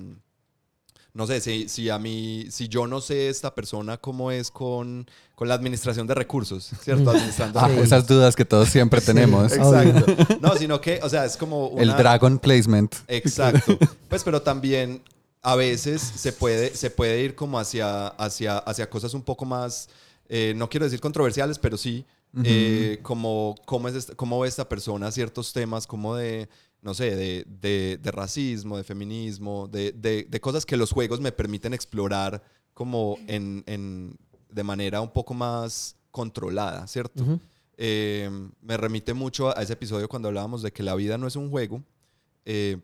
no 1.15 1.27
sé, 1.27 1.41
si, 1.41 1.69
si 1.69 1.89
a 1.91 1.99
mí, 1.99 2.47
si 2.51 2.69
yo 2.69 2.87
no 2.87 3.01
sé 3.01 3.29
esta 3.29 3.55
persona 3.55 3.97
cómo 3.97 4.31
es 4.31 4.51
con, 4.51 5.09
con 5.35 5.49
la 5.49 5.55
administración 5.55 6.07
de 6.07 6.15
recursos, 6.15 6.71
¿cierto? 6.83 7.11
Administrando 7.11 7.59
Ah. 7.61 7.71
Esas 7.73 8.07
dudas 8.07 8.37
que 8.37 8.45
todos 8.45 8.69
siempre 8.69 9.01
tenemos. 9.01 9.53
Exacto. 9.53 10.07
No, 10.41 10.55
sino 10.57 10.81
que, 10.81 11.01
o 11.03 11.09
sea, 11.09 11.25
es 11.25 11.37
como 11.37 11.69
una... 11.69 11.83
El 11.83 11.89
Dragon 11.97 12.39
Placement. 12.39 12.95
Exacto. 13.09 13.77
Pues, 14.09 14.23
pero 14.23 14.43
también 14.43 15.03
a 15.43 15.57
veces 15.57 16.01
se 16.03 16.33
puede, 16.33 16.75
se 16.77 16.91
puede 16.91 17.21
ir 17.23 17.35
como 17.35 17.59
hacia, 17.59 18.09
hacia, 18.09 18.59
hacia 18.59 18.89
cosas 18.91 19.15
un 19.15 19.23
poco 19.23 19.45
más, 19.45 19.89
eh, 20.29 20.53
no 20.57 20.69
quiero 20.69 20.85
decir 20.85 21.01
controversiales, 21.01 21.59
pero 21.59 21.77
sí, 21.77 22.05
eh, 22.45 22.99
como 23.03 23.55
cómo, 23.65 23.89
es 23.89 23.95
esta- 23.95 24.15
cómo 24.15 24.39
ve 24.41 24.49
esta 24.49 24.69
persona 24.69 25.11
ciertos 25.11 25.53
temas 25.53 25.87
como 25.87 26.15
de, 26.15 26.49
no 26.83 26.95
sé, 26.95 27.15
de, 27.17 27.45
de- 27.47 27.99
de 28.01 28.11
racismo, 28.11 28.77
de 28.77 28.85
feminismo, 28.85 29.69
de, 29.69 29.93
de- 29.93 30.27
cosas 30.41 30.65
que 30.65 30.77
los 30.77 30.93
juegos 30.93 31.21
me 31.21 31.33
permiten 31.33 31.75
explorar 31.75 32.43
como 32.75 33.17
en, 33.27 33.65
en- 33.67 34.17
de 34.51 34.63
manera 34.63 35.01
un 35.01 35.13
poco 35.13 35.35
más 35.35 35.97
controlada, 36.11 36.87
¿cierto? 36.87 37.25
Eh, 37.77 38.29
me 38.61 38.77
remite 38.77 39.15
mucho 39.15 39.57
a 39.57 39.63
ese 39.63 39.75
episodio 39.75 40.09
cuando 40.09 40.29
hablábamos 40.29 40.63
de 40.63 40.73
que 40.73 40.83
la 40.83 40.95
vida 40.97 41.17
no 41.19 41.27
es 41.29 41.37
un 41.37 41.49
juego 41.51 41.83
eh, 42.45 42.79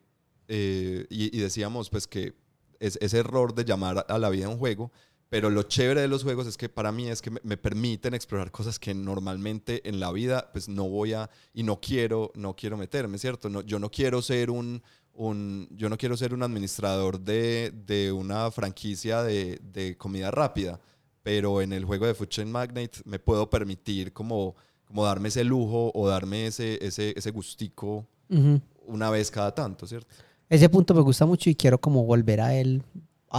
eh, 0.49 1.07
y, 1.11 1.37
y 1.37 1.41
decíamos 1.41 1.91
pues 1.91 2.07
que 2.07 2.35
es 2.79 2.99
ese 3.01 3.19
error 3.19 3.55
de 3.55 3.65
llamar 3.65 4.05
a 4.09 4.19
la 4.19 4.29
vida 4.31 4.49
un 4.49 4.59
juego, 4.59 4.93
pero 5.35 5.51
lo 5.51 5.65
chévere 5.65 6.01
de 6.01 6.07
los 6.07 6.23
juegos 6.23 6.47
es 6.47 6.57
que 6.57 6.69
para 6.69 6.93
mí 6.93 7.09
es 7.09 7.21
que 7.21 7.33
me, 7.33 7.57
permiten 7.57 8.15
explorar 8.15 8.53
cosas 8.53 8.79
que 8.79 8.95
normalmente 8.95 9.83
en 9.89 9.99
la 9.99 10.13
vida 10.13 10.49
pues 10.53 10.69
no 10.69 10.89
voy 10.89 11.13
a 11.13 11.29
y 11.53 11.65
no 11.65 11.81
quiero 11.81 12.31
no 12.37 12.55
quiero 12.55 12.77
meterme, 12.77 13.19
¿cierto? 13.19 13.51
No, 13.51 13.61
yo 13.63 13.81
no 13.81 13.91
quiero 13.91 14.23
ser 14.23 14.49
un, 14.49 14.81
un 15.13 15.67
yo 15.73 15.89
no 15.89 15.99
quiero 15.99 16.17
ser 16.17 16.35
un 16.35 16.45
administrador 16.45 17.19
de, 17.19 17.73
de 17.85 18.13
una 18.13 18.49
franquicia 18.53 19.25
de, 19.25 19.59
de 19.61 19.97
comida 19.97 20.31
rápida, 20.31 20.79
pero 21.25 21.61
en 21.61 21.73
el 21.73 21.85
juego 21.85 22.07
de 22.07 22.15
Food 22.15 22.29
Chain 22.29 22.53
Magnate 22.53 23.01
me 23.05 23.19
puedo 23.19 23.51
permitir 23.51 24.13
como, 24.13 24.55
como 24.85 25.05
darme 25.05 25.31
ese 25.31 25.43
lujo 25.43 25.91
o 25.97 26.07
darme 26.07 26.47
ese, 26.47 26.79
ese, 26.81 27.13
ese 27.17 27.33
gustico 27.33 28.07
Ujú. 28.31 28.61
una 28.87 29.11
vez 29.11 29.33
cada 29.33 29.53
tanto, 29.53 29.85
¿cierto? 29.85 30.15
Ese 30.49 30.69
punto 30.69 30.95
me 30.95 31.01
gusta 31.01 31.27
mucho 31.27 31.51
y 31.51 31.57
quiero 31.57 31.81
como 31.81 32.05
volver 32.05 32.41
a 32.41 32.55
él 32.55 32.85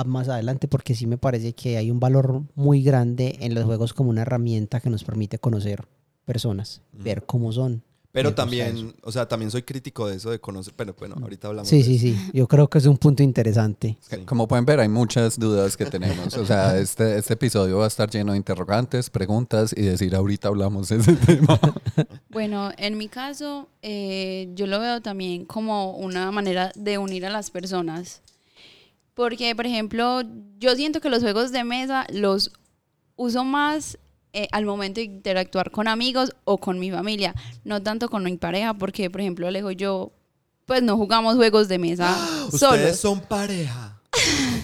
más 0.04 0.28
adelante 0.28 0.68
porque 0.68 0.94
sí 0.96 1.08
me 1.08 1.18
parece 1.18 1.54
que 1.54 1.78
hay 1.78 1.90
un 1.92 2.00
valor 2.00 2.44
muy 2.56 2.84
grande 2.84 3.38
en 3.40 3.56
los 3.56 3.64
juegos 3.64 3.94
como 3.94 4.10
una 4.10 4.24
herramienta 4.24 4.82
que 4.82 4.90
nos 4.90 5.04
permite 5.04 5.40
conocer 5.40 5.88
personas, 6.25 6.81
ver 6.92 7.24
cómo 7.25 7.51
son. 7.51 7.84
Pero 8.12 8.34
también, 8.34 8.96
o 9.03 9.12
sea, 9.12 9.27
también 9.27 9.51
soy 9.51 9.64
crítico 9.64 10.08
de 10.08 10.16
eso 10.16 10.31
de 10.31 10.40
conocer, 10.40 10.74
pero 10.74 10.96
bueno, 10.98 11.18
ahorita 11.22 11.50
hablamos 11.50 11.68
Sí, 11.68 11.79
de 11.79 11.84
sí, 11.84 11.96
eso. 11.96 12.18
sí. 12.18 12.31
Yo 12.34 12.48
creo 12.48 12.70
que 12.70 12.77
es 12.77 12.86
un 12.86 12.98
punto 12.98 13.24
interesante. 13.24 13.98
Sí. 14.10 14.20
Como 14.25 14.48
pueden 14.48 14.64
ver, 14.64 14.79
hay 14.79 14.88
muchas 14.88 15.38
dudas 15.38 15.75
que 15.75 15.86
tenemos. 15.86 16.34
O 16.38 16.46
sea, 16.46 16.77
este, 16.79 17.18
este 17.18 17.34
episodio 17.34 17.79
va 17.79 17.84
a 17.84 17.88
estar 17.90 18.10
lleno 18.10 18.31
de 18.31 18.38
interrogantes, 18.38 19.10
preguntas 19.10 19.74
y 19.75 19.81
decir, 19.81 20.16
ahorita 20.16 20.48
hablamos 20.48 20.88
de 20.88 20.96
ese 20.96 21.12
tema. 21.25 21.60
Bueno, 22.29 22.72
en 22.77 22.98
mi 22.98 23.10
caso, 23.10 23.68
eh, 23.81 24.50
yo 24.55 24.66
lo 24.66 24.79
veo 24.79 25.01
también 25.01 25.44
como 25.44 25.92
una 25.98 26.31
manera 26.31 26.72
de 26.74 26.98
unir 26.98 27.25
a 27.25 27.29
las 27.29 27.51
personas. 27.51 28.22
Porque, 29.16 29.56
por 29.56 29.66
ejemplo, 29.66 30.22
yo 30.60 30.75
siento 30.75 31.01
que 31.01 31.10
los 31.10 31.24
juegos 31.24 31.51
de 31.51 31.64
mesa 31.64 32.06
los 32.12 32.51
uso 33.16 33.44
más 33.44 33.98
eh, 34.34 34.48
al 34.51 34.66
momento 34.66 35.00
de 35.00 35.06
interactuar 35.06 35.72
con 35.72 35.88
amigos 35.88 36.36
o 36.44 36.58
con 36.58 36.78
mi 36.78 36.92
familia, 36.92 37.34
no 37.64 37.82
tanto 37.82 38.10
con 38.10 38.24
mi 38.24 38.36
pareja, 38.38 38.74
porque, 38.74 39.10
por 39.10 39.22
ejemplo, 39.22 39.48
Alejo 39.48 39.72
y 39.72 39.78
yo, 39.78 40.12
pues 40.66 40.84
no 40.84 40.98
jugamos 40.98 41.36
juegos 41.36 41.70
de 41.70 41.80
mesa 41.80 42.14
Ustedes 42.48 42.60
solos. 42.60 42.96
son 42.98 43.22
pareja. 43.22 43.95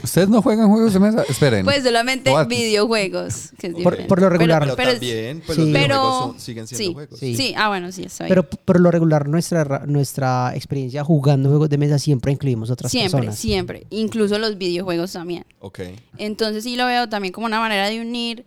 ¿Ustedes 0.04 0.30
no 0.30 0.42
juegan 0.42 0.70
juegos 0.70 0.94
de 0.94 1.00
mesa? 1.00 1.24
Esperen. 1.28 1.64
Pues 1.66 1.84
solamente 1.84 2.32
What? 2.32 2.48
videojuegos. 2.48 3.52
Que 3.58 3.68
es 3.68 3.74
Por- 4.08 4.22
lo 4.22 4.30
regular. 4.30 4.62
Pero, 4.64 4.76
pero 4.76 4.92
también, 4.92 5.42
pues 5.46 5.58
Sí. 5.58 5.64
los 5.66 5.72
Pero- 5.74 5.88
videojuegos 5.96 6.32
son- 6.32 6.40
siguen 6.40 6.68
siendo 6.68 6.84
sí, 6.88 6.94
juegos. 6.94 7.20
Sí. 7.20 7.36
Sí, 7.36 7.54
ah, 7.58 7.68
bueno, 7.70 7.92
sí, 7.92 8.04
está 8.04 8.24
bien. 8.26 8.30
Pero 8.30 8.50
por 8.50 8.80
lo 8.80 8.92
regular 8.92 9.28
nuestra, 9.28 9.64
ra- 9.64 9.86
nuestra 9.86 10.54
experiencia 10.56 11.04
jugando 11.04 11.50
juegos 11.50 11.70
de 11.70 11.78
mesa 11.78 12.00
siempre 12.00 12.32
incluimos 12.32 12.70
otras 12.70 12.92
siempre, 12.92 13.12
personas. 13.20 13.38
siempre. 13.40 13.88
Incluso 13.90 14.38
los 14.40 14.58
videojuegos 14.58 15.12
también. 15.14 15.46
Ok. 15.60 15.80
Entonces 16.18 16.64
sí 16.64 16.76
lo 16.76 16.86
veo 16.88 17.08
también 17.10 17.32
como 17.34 17.46
una 17.46 17.60
manera 17.60 17.90
de 17.90 18.02
unir, 18.02 18.46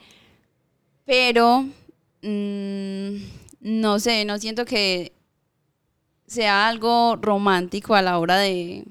pero 1.05 1.67
mm, 2.23 3.15
no 3.61 3.99
sé, 3.99 4.25
no 4.25 4.39
siento 4.39 4.65
que 4.65 5.13
sea 6.27 6.69
algo 6.69 7.17
romántico 7.17 7.95
a 7.95 8.03
la 8.03 8.19
hora 8.19 8.39
de, 8.39 8.85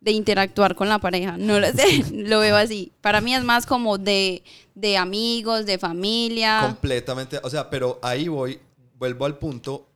de 0.00 0.12
interactuar 0.12 0.74
con 0.74 0.88
la 0.88 0.98
pareja. 0.98 1.36
No 1.36 1.60
lo 1.60 1.66
sé, 1.72 2.04
lo 2.12 2.40
veo 2.40 2.56
así. 2.56 2.92
Para 3.00 3.20
mí 3.20 3.34
es 3.34 3.44
más 3.44 3.66
como 3.66 3.98
de, 3.98 4.42
de 4.74 4.96
amigos, 4.96 5.66
de 5.66 5.78
familia. 5.78 6.60
Completamente, 6.62 7.38
o 7.42 7.50
sea, 7.50 7.68
pero 7.68 7.98
ahí 8.02 8.28
voy, 8.28 8.58
vuelvo 8.98 9.24
al 9.26 9.36
punto, 9.38 9.86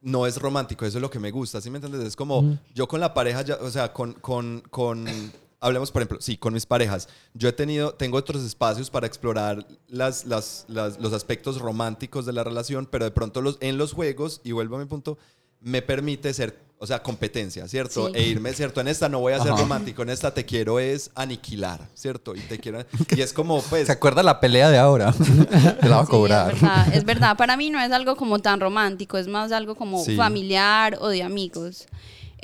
no 0.00 0.26
es 0.26 0.36
romántico, 0.36 0.84
eso 0.84 0.98
es 0.98 1.02
lo 1.02 1.10
que 1.10 1.20
me 1.20 1.30
gusta, 1.30 1.60
¿sí 1.60 1.70
me 1.70 1.78
entiendes? 1.78 2.02
Es 2.08 2.16
como 2.16 2.38
Ujú. 2.40 2.58
yo 2.74 2.88
con 2.88 2.98
la 3.00 3.14
pareja, 3.14 3.42
ya, 3.42 3.54
o 3.60 3.70
sea, 3.70 3.92
con, 3.92 4.14
con, 4.14 4.62
con, 4.68 5.04
hablemos 5.60 5.92
por 5.92 6.02
ejemplo, 6.02 6.18
sí, 6.20 6.36
con 6.36 6.54
mis 6.54 6.66
parejas, 6.66 7.08
yo 7.34 7.48
he 7.48 7.52
tenido, 7.52 7.94
tengo 7.94 8.16
otros 8.18 8.42
espacios 8.42 8.90
para 8.90 9.06
explorar 9.06 9.64
las, 9.86 10.24
las, 10.26 10.64
las- 10.66 10.98
los 10.98 11.12
aspectos 11.12 11.60
románticos 11.60 12.26
de 12.26 12.32
la 12.32 12.42
relación, 12.42 12.86
pero 12.90 13.04
de 13.04 13.12
pronto 13.12 13.40
los, 13.40 13.58
en 13.60 13.78
los 13.78 13.92
juegos, 13.92 14.40
y 14.42 14.50
vuelvo 14.50 14.74
a 14.74 14.80
mi 14.80 14.86
punto, 14.86 15.18
me 15.60 15.82
permite 15.82 16.34
ser, 16.34 16.58
o 16.82 16.86
sea, 16.88 17.00
competencia, 17.00 17.68
¿cierto? 17.68 18.08
Sí. 18.08 18.12
E 18.16 18.22
irme, 18.26 18.52
¿cierto? 18.54 18.80
En 18.80 18.88
esta 18.88 19.08
no 19.08 19.20
voy 19.20 19.34
a 19.34 19.40
ser 19.40 19.52
Ajá. 19.52 19.60
romántico, 19.62 20.02
en 20.02 20.08
esta 20.10 20.34
te 20.34 20.44
quiero 20.44 20.80
es 20.80 21.12
aniquilar, 21.14 21.78
¿cierto? 21.94 22.34
Y 22.34 22.40
te 22.40 22.58
quiero, 22.58 22.84
y 23.16 23.20
es 23.20 23.32
como, 23.32 23.62
pues, 23.62 23.86
¿Se 23.86 23.92
acuerda 23.92 24.24
la 24.24 24.40
pelea 24.40 24.68
de 24.68 24.78
ahora? 24.78 25.12
Te 25.80 25.88
la 25.88 25.96
va 25.98 26.02
a 26.02 26.06
Sí, 26.06 26.10
cobrar. 26.10 26.52
es 26.54 26.60
verdad, 26.60 26.94
es 26.94 27.04
verdad. 27.04 27.36
Para 27.36 27.56
mí 27.56 27.70
no 27.70 27.80
es 27.80 27.92
algo 27.92 28.16
como 28.16 28.40
tan 28.40 28.58
romántico, 28.58 29.16
es 29.16 29.28
más 29.28 29.52
algo 29.52 29.76
como 29.76 30.04
Sí. 30.04 30.16
familiar 30.16 30.98
o 31.00 31.06
de 31.08 31.22
amigos. 31.22 31.86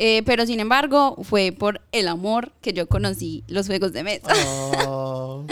Eh, 0.01 0.23
pero 0.25 0.47
sin 0.47 0.61
embargo, 0.61 1.17
fue 1.25 1.51
por 1.51 1.81
el 1.91 2.07
amor 2.07 2.53
que 2.61 2.73
yo 2.73 2.87
conocí 2.87 3.43
los 3.49 3.67
juegos 3.67 3.93
de 3.93 4.05
mesa. 4.05 4.29
Oh. 4.87 5.45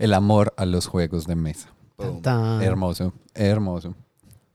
El 0.00 0.14
amor 0.14 0.52
a 0.56 0.66
los 0.66 0.86
juegos 0.88 1.26
de 1.28 1.36
mesa. 1.36 1.68
Boom. 1.96 2.22
Tan- 2.22 2.60
Hermoso, 2.62 3.12
hermoso. 3.34 3.94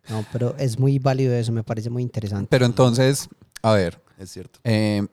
No, 0.10 0.26
pero 0.32 0.56
es 0.58 0.78
muy 0.80 1.00
válido 1.00 1.34
eso, 1.34 1.52
me 1.52 1.63
parece 1.63 1.89
muy 1.89 2.04
interesante. 2.04 2.48
Pero 2.50 2.66
entonces, 2.66 3.30
a 3.62 3.74
ver, 3.74 4.00
Es 4.20 4.32
cierto. 4.32 4.60
eh, 4.63 5.06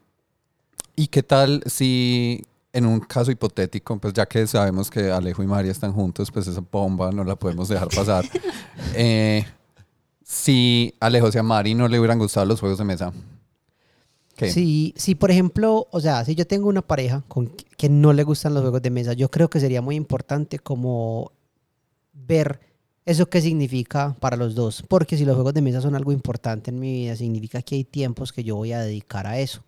¿y 0.97 1.07
qué 1.07 1.23
tal 1.23 1.63
si 1.67 2.43
en 2.73 2.87
un 2.87 3.01
caso 3.01 3.31
hipotético, 3.33 3.99
pues 3.99 4.13
ya 4.15 4.27
que 4.27 4.47
sabemos 4.47 4.91
que 4.91 5.11
Alejo 5.11 5.43
y 5.43 5.47
María 5.47 5.73
están 5.73 5.93
juntos, 5.93 6.31
pues 6.31 6.47
esa 6.47 6.63
bomba 6.71 7.11
no 7.11 7.25
la 7.25 7.35
podemos 7.37 7.69
dejar 7.69 7.89
pasar. 7.89 8.25
Eh, 8.95 9.45
si 10.25 10.95
Alejo 11.01 11.29
y 11.33 11.39
a 11.39 11.43
Mari 11.43 11.75
no 11.75 11.87
le 11.89 11.99
hubieran 11.99 12.19
gustado 12.19 12.47
los 12.47 12.61
juegos 12.61 12.79
de 12.79 12.85
mesa, 12.85 13.13
¿qué? 14.37 14.51
Si, 14.51 14.95
si, 14.97 15.15
por 15.15 15.31
ejemplo, 15.31 15.87
o 15.91 16.01
sea, 16.01 16.25
si 16.25 16.35
yo 16.35 16.47
tengo 16.47 16.69
una 16.69 16.83
pareja 16.83 17.23
con 17.29 17.47
que- 17.49 17.65
que 17.77 17.89
no 17.89 18.13
le 18.13 18.23
gustan 18.25 18.55
los 18.55 18.63
juegos 18.63 18.83
de 18.83 18.91
mesa, 18.91 19.13
yo 19.13 19.31
creo 19.31 19.51
que 19.51 19.61
sería 19.61 19.83
muy 19.83 19.97
importante 19.97 20.59
como 20.59 21.33
ver 22.13 22.61
eso 23.11 23.29
qué 23.29 23.41
significa 23.41 24.15
para 24.21 24.37
los 24.37 24.55
dos. 24.55 24.83
Porque 24.89 25.17
si 25.17 25.25
los 25.25 25.35
juegos 25.35 25.55
de 25.55 25.63
mesa 25.63 25.81
son 25.81 25.95
algo 25.95 26.13
importante 26.13 26.71
en 26.71 26.79
mi 26.81 26.93
vida, 26.93 27.17
significa 27.17 27.63
que 27.63 27.75
hay 27.77 27.85
tiempos 27.85 28.33
que 28.33 28.45
yo 28.45 28.57
voy 28.57 28.73
a 28.73 28.81
dedicar 28.81 29.27
a 29.27 29.39
eso. 29.39 29.63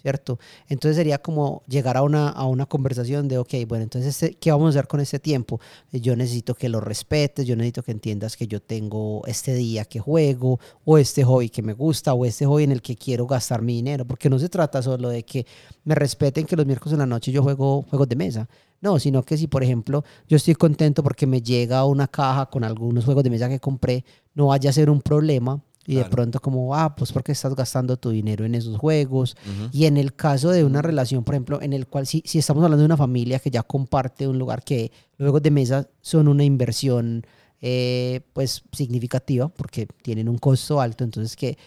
¿cierto? 0.00 0.38
Entonces 0.68 0.96
sería 0.96 1.18
como 1.18 1.64
llegar 1.66 1.96
a 1.96 2.02
una, 2.02 2.28
a 2.28 2.46
una 2.46 2.66
conversación 2.66 3.26
de, 3.26 3.36
ok, 3.36 3.52
bueno, 3.66 3.82
entonces, 3.82 4.10
este- 4.22 4.36
¿qué 4.38 4.52
vamos 4.52 4.66
a 4.66 4.78
hacer 4.78 4.86
con 4.86 5.00
este 5.00 5.18
tiempo? 5.18 5.60
Eh, 5.92 6.00
Yo 6.00 6.14
necesito 6.14 6.54
que 6.54 6.68
lo 6.68 6.80
respetes, 6.80 7.44
yo 7.46 7.56
necesito 7.56 7.82
que 7.82 7.90
entiendas 7.90 8.36
que 8.36 8.46
yo 8.46 8.62
tengo 8.62 9.22
este 9.26 9.54
día 9.54 9.84
que 9.84 9.98
juego, 9.98 10.60
o 10.84 10.98
este 10.98 11.24
hobby 11.24 11.48
que 11.50 11.62
me 11.62 11.72
gusta, 11.72 12.14
o 12.14 12.24
este 12.24 12.46
hobby 12.46 12.62
en 12.62 12.72
el 12.72 12.80
que 12.80 12.94
quiero 12.94 13.26
gastar 13.26 13.60
mi 13.60 13.74
dinero, 13.74 14.04
porque 14.06 14.30
no 14.30 14.38
se 14.38 14.48
trata 14.48 14.82
solo 14.82 15.08
de 15.08 15.24
que 15.24 15.44
me 15.84 15.96
respeten 15.96 16.46
que 16.46 16.54
los 16.56 16.64
miércoles 16.64 16.92
en 16.92 17.00
la 17.00 17.06
noche 17.06 17.32
yo 17.32 17.42
juego 17.42 17.82
juegos 17.90 18.08
de 18.08 18.16
mesa. 18.16 18.48
No, 18.80 18.98
sino 18.98 19.22
que 19.22 19.36
si, 19.36 19.46
por 19.46 19.62
ejemplo, 19.62 20.04
yo 20.28 20.36
estoy 20.36 20.54
contento 20.54 21.02
porque 21.02 21.26
me 21.26 21.42
llega 21.42 21.84
una 21.84 22.06
caja 22.06 22.46
con 22.46 22.64
algunos 22.64 23.04
juegos 23.04 23.24
de 23.24 23.30
mesa 23.30 23.48
que 23.48 23.58
compré, 23.58 24.04
no 24.34 24.46
vaya 24.48 24.70
a 24.70 24.72
ser 24.72 24.90
un 24.90 25.00
problema. 25.00 25.60
Y 25.86 25.94
de 25.94 26.04
pronto 26.04 26.38
como, 26.38 26.74
ah, 26.74 26.94
pues 26.94 27.12
porque 27.12 27.32
estás 27.32 27.56
gastando 27.56 27.96
tu 27.96 28.10
dinero 28.10 28.44
en 28.44 28.54
esos 28.54 28.76
juegos. 28.76 29.38
Y 29.72 29.86
en 29.86 29.96
el 29.96 30.14
caso 30.14 30.50
de 30.50 30.62
una 30.62 30.82
relación, 30.82 31.24
por 31.24 31.34
ejemplo, 31.34 31.62
en 31.62 31.72
el 31.72 31.86
cual 31.86 32.06
si, 32.06 32.22
si 32.26 32.38
estamos 32.38 32.62
hablando 32.62 32.82
de 32.82 32.86
una 32.86 32.98
familia 32.98 33.38
que 33.38 33.50
ya 33.50 33.62
comparte 33.62 34.28
un 34.28 34.38
lugar 34.38 34.62
que 34.62 34.92
los 35.16 35.24
juegos 35.24 35.42
de 35.42 35.50
mesa 35.50 35.88
son 36.02 36.28
una 36.28 36.44
inversión 36.44 37.24
eh, 37.62 38.20
pues 38.34 38.62
significativa 38.70 39.48
porque 39.48 39.88
tienen 40.02 40.28
un 40.28 40.38
costo 40.38 40.80
alto, 40.80 41.02
entonces 41.02 41.34
que 41.34 41.58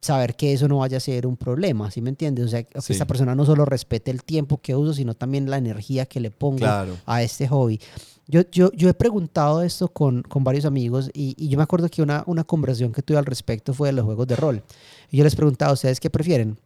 saber 0.00 0.36
que 0.36 0.52
eso 0.52 0.68
no 0.68 0.78
vaya 0.78 0.96
a 0.98 1.00
ser 1.00 1.26
un 1.26 1.36
problema, 1.36 1.90
¿sí 1.90 2.00
me 2.00 2.10
entiendes? 2.10 2.44
O 2.46 2.48
sea, 2.48 2.62
que 2.62 2.80
Sí. 2.80 2.92
esta 2.92 3.06
persona 3.06 3.34
no 3.34 3.44
solo 3.44 3.64
respete 3.64 4.10
el 4.10 4.22
tiempo 4.22 4.58
que 4.58 4.76
uso, 4.76 4.94
sino 4.94 5.14
también 5.14 5.50
la 5.50 5.56
energía 5.58 6.06
que 6.06 6.20
le 6.20 6.30
pongo 6.30 6.58
Claro. 6.58 6.96
a 7.06 7.22
este 7.22 7.48
hobby. 7.48 7.80
Yo, 8.28 8.42
yo, 8.52 8.70
yo 8.72 8.88
he 8.90 8.94
preguntado 8.94 9.62
esto 9.62 9.88
con, 9.88 10.22
con 10.22 10.44
varios 10.44 10.66
amigos 10.66 11.10
y, 11.14 11.34
y 11.38 11.48
yo 11.48 11.56
me 11.56 11.62
acuerdo 11.64 11.88
que 11.88 12.02
una, 12.02 12.22
una 12.26 12.44
conversación 12.44 12.92
que 12.92 13.02
tuve 13.02 13.16
al 13.18 13.24
respecto 13.26 13.72
fue 13.74 13.88
de 13.88 13.92
los 13.94 14.04
juegos 14.04 14.26
de 14.26 14.36
rol. 14.36 14.62
Y 15.10 15.16
yo 15.16 15.24
les 15.24 15.34
preguntaba, 15.34 15.72
¿ustedes 15.72 15.98
qué 15.98 16.10
prefieren? 16.10 16.58